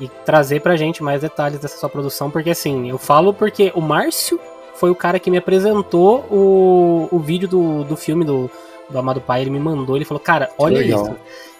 e 0.01 0.09
trazer 0.25 0.61
pra 0.61 0.77
gente 0.77 1.03
mais 1.03 1.21
detalhes 1.21 1.61
dessa 1.61 1.79
sua 1.79 1.89
produção, 1.89 2.31
porque 2.31 2.51
assim, 2.51 2.91
eu 2.91 2.99
falo 2.99 3.33
porque 3.33 3.73
o 3.75 3.81
Márcio 3.81 4.41
foi 4.75 4.91
o 4.91 4.95
cara 4.95 5.21
que 5.21 5.31
me 5.31 5.39
apresentou 5.39 6.27
o, 6.31 7.09
o 7.13 7.19
vídeo 7.21 7.47
do, 7.47 7.85
do 7.85 7.97
filme 7.97 8.25
do, 8.25 8.51
do 8.91 8.99
Amado 8.99 9.21
Pai, 9.21 9.43
ele 9.43 9.51
me 9.51 9.61
mandou, 9.61 9.95
ele 9.95 10.05
falou, 10.05 10.21
cara, 10.21 10.51
olha 10.59 10.79
legal. 10.79 11.05
isso. 11.05 11.17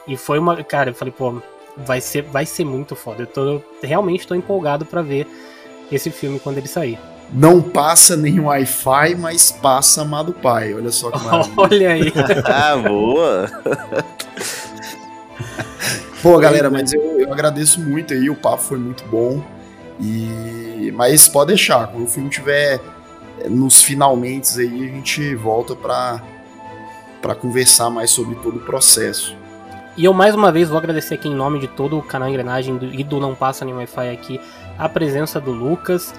E 0.09 0.17
foi 0.17 0.39
uma, 0.39 0.63
cara, 0.65 0.91
eu 0.91 0.95
falei, 0.95 1.15
pô, 1.17 1.41
vai 1.77 2.01
ser, 2.01 2.23
vai 2.23 2.45
ser 2.45 2.65
muito 2.65 2.97
foda. 2.97 3.23
Eu 3.23 3.27
tô 3.27 3.63
realmente 3.83 4.27
tô 4.27 4.35
empolgado 4.35 4.85
pra 4.85 5.03
ver 5.03 5.27
esse 5.91 6.11
filme 6.11 6.41
quando 6.41 6.59
ele 6.59 6.67
sair. 6.67 6.99
Não 7.33 7.63
passa 7.63 8.15
nenhum 8.17 8.47
Wi-Fi, 8.47 9.15
mas 9.15 9.51
passa 9.51 10.03
Amado 10.03 10.33
Pai. 10.35 10.75
Olha 10.75 10.93
só 10.93 11.11
que 11.11 11.19
maravilha. 11.25 11.55
Olha 11.57 11.93
aí. 11.93 12.13
ah, 12.45 12.77
boa! 12.77 13.51
Pô, 16.23 16.39
galera, 16.39 16.71
mas 16.71 16.93
eu, 16.93 17.01
eu 17.21 17.33
agradeço 17.33 17.81
muito 17.81 18.13
aí, 18.15 18.31
o 18.31 18.35
papo 18.37 18.63
foi 18.63 18.79
muito 18.79 19.05
bom. 19.07 19.43
E 20.01 20.93
mas 20.95 21.27
pode 21.29 21.49
deixar, 21.49 21.87
quando 21.89 22.05
o 22.05 22.09
filme 22.09 22.29
tiver 22.29 22.81
eh, 23.41 23.49
nos 23.49 23.83
finalmente 23.83 24.61
aí, 24.61 24.85
a 24.89 24.93
gente 24.93 25.35
volta 25.35 25.75
pra 25.75 26.21
para 27.21 27.35
conversar 27.37 27.89
mais 27.89 28.11
sobre 28.11 28.35
todo 28.37 28.57
o 28.57 28.61
processo. 28.61 29.37
E 29.97 30.05
eu 30.05 30.13
mais 30.13 30.35
uma 30.35 30.51
vez 30.51 30.69
vou 30.69 30.77
agradecer 30.79 31.15
aqui 31.15 31.29
em 31.29 31.35
nome 31.35 31.61
de 31.61 31.69
todo 31.69 31.97
o 31.99 32.03
canal 32.03 32.29
Engrenagem 32.29 32.77
do- 32.77 32.87
e 32.93 33.05
do 33.05 33.21
Não 33.21 33.35
Passa 33.35 33.65
Nem 33.65 33.75
Wi-Fi 33.75 34.11
aqui 34.11 34.41
a 34.79 34.89
presença 34.89 35.41
do 35.41 35.53
Lucas. 35.53 36.13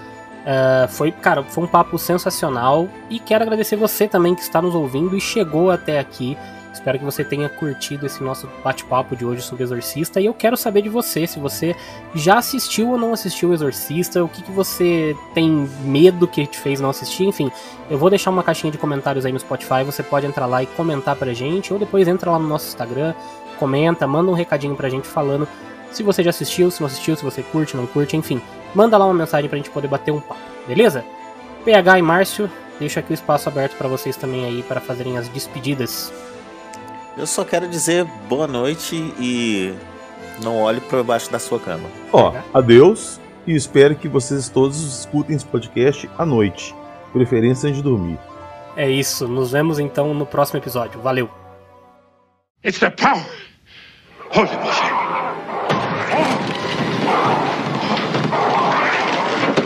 Eh, 0.45 0.87
foi, 0.89 1.11
cara, 1.11 1.43
foi 1.43 1.63
um 1.63 1.67
papo 1.67 1.97
sensacional 1.97 2.89
e 3.09 3.19
quero 3.19 3.43
agradecer 3.43 3.75
você 3.75 4.07
também 4.07 4.35
que 4.35 4.41
está 4.41 4.61
nos 4.61 4.75
ouvindo 4.75 5.15
e 5.15 5.21
chegou 5.21 5.71
até 5.71 5.99
aqui. 5.99 6.37
Espero 6.73 6.97
que 6.97 7.05
você 7.05 7.23
tenha 7.23 7.47
curtido 7.47 8.05
esse 8.05 8.21
nosso 8.23 8.49
bate-papo 8.63 9.15
de 9.15 9.23
hoje 9.23 9.43
sobre 9.43 9.63
Exorcista 9.63 10.19
e 10.19 10.25
eu 10.25 10.33
quero 10.33 10.57
saber 10.57 10.81
de 10.81 10.89
você, 10.89 11.27
se 11.27 11.39
você 11.39 11.75
já 12.15 12.39
assistiu 12.39 12.89
ou 12.89 12.97
não 12.97 13.13
assistiu 13.13 13.49
o 13.49 13.53
Exorcista, 13.53 14.23
o 14.23 14.27
que, 14.27 14.41
que 14.41 14.51
você 14.51 15.15
tem 15.35 15.69
medo 15.83 16.27
que 16.27 16.47
te 16.47 16.57
fez 16.57 16.81
não 16.81 16.89
assistir, 16.89 17.25
enfim. 17.25 17.51
Eu 17.91 17.97
vou 17.97 18.09
deixar 18.09 18.31
uma 18.31 18.41
caixinha 18.41 18.71
de 18.71 18.79
comentários 18.79 19.23
aí 19.23 19.31
no 19.31 19.39
Spotify, 19.39 19.83
você 19.85 20.01
pode 20.01 20.25
entrar 20.25 20.47
lá 20.47 20.63
e 20.63 20.65
comentar 20.65 21.15
pra 21.15 21.31
gente, 21.31 21.71
ou 21.71 21.77
depois 21.77 22.07
entra 22.07 22.31
lá 22.31 22.39
no 22.39 22.47
nosso 22.47 22.67
Instagram, 22.67 23.13
comenta, 23.59 24.07
manda 24.07 24.31
um 24.31 24.35
recadinho 24.35 24.75
pra 24.75 24.89
gente 24.89 25.07
falando 25.07 25.47
se 25.91 26.01
você 26.01 26.23
já 26.23 26.31
assistiu, 26.31 26.71
se 26.71 26.81
não 26.81 26.87
assistiu, 26.87 27.15
se 27.15 27.23
você 27.23 27.43
curte, 27.43 27.77
não 27.77 27.85
curte, 27.85 28.17
enfim. 28.17 28.41
Manda 28.73 28.97
lá 28.97 29.05
uma 29.05 29.13
mensagem 29.13 29.49
pra 29.49 29.57
gente 29.57 29.69
poder 29.69 29.87
bater 29.87 30.11
um 30.11 30.19
papo, 30.19 30.41
beleza? 30.67 31.03
PH 31.63 31.99
e 31.99 32.01
Márcio, 32.01 32.51
deixo 32.79 32.99
aqui 32.99 33.11
o 33.11 33.13
espaço 33.13 33.47
aberto 33.47 33.75
pra 33.77 33.87
vocês 33.87 34.15
também 34.17 34.45
aí 34.45 34.63
para 34.63 34.81
fazerem 34.81 35.17
as 35.17 35.27
despedidas. 35.29 36.11
Eu 37.17 37.27
só 37.27 37.45
quero 37.45 37.67
dizer 37.67 38.05
boa 38.27 38.47
noite 38.47 38.95
e 39.19 39.73
não 40.43 40.61
olhe 40.61 40.81
por 40.81 41.03
baixo 41.03 41.31
da 41.31 41.39
sua 41.39 41.59
cama. 41.59 41.87
Ó, 42.11 42.33
adeus 42.53 43.19
e 43.45 43.55
espero 43.55 43.95
que 43.95 44.07
vocês 44.07 44.49
todos 44.49 44.81
escutem 44.81 45.35
esse 45.35 45.45
podcast 45.45 46.09
à 46.17 46.25
noite, 46.25 46.75
preferência 47.11 47.67
antes 47.69 47.77
de 47.77 47.83
dormir. 47.83 48.17
É 48.75 48.89
isso, 48.89 49.27
nos 49.27 49.51
vemos 49.51 49.77
então 49.77 50.13
no 50.13 50.25
próximo 50.25 50.59
episódio. 50.59 50.99
Valeu! 51.01 51.29
It's 52.65 52.79
the 52.79 52.89
power. 52.89 53.23
Holy 54.31 55.02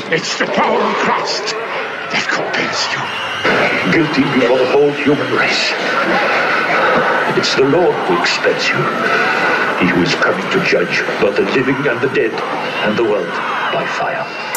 It's 0.09 0.39
the 0.39 0.45
power 0.45 0.79
of 0.79 0.95
Christ 1.03 1.51
that 1.51 2.23
compels 2.31 2.87
you. 2.95 3.03
Guilty 3.91 4.23
before 4.39 4.57
the 4.57 4.71
whole 4.71 4.91
human 4.91 5.27
race. 5.35 5.75
It's 7.35 7.53
the 7.55 7.67
Lord 7.67 7.93
who 8.07 8.17
expels 8.17 8.69
you. 8.71 8.79
He 9.83 9.91
who 9.91 10.01
is 10.01 10.15
coming 10.15 10.49
to 10.51 10.63
judge 10.63 11.03
both 11.19 11.35
the 11.35 11.43
living 11.51 11.75
and 11.87 11.99
the 11.99 12.07
dead, 12.15 12.31
and 12.87 12.97
the 12.97 13.03
world 13.03 13.27
by 13.73 13.85
fire. 13.85 14.56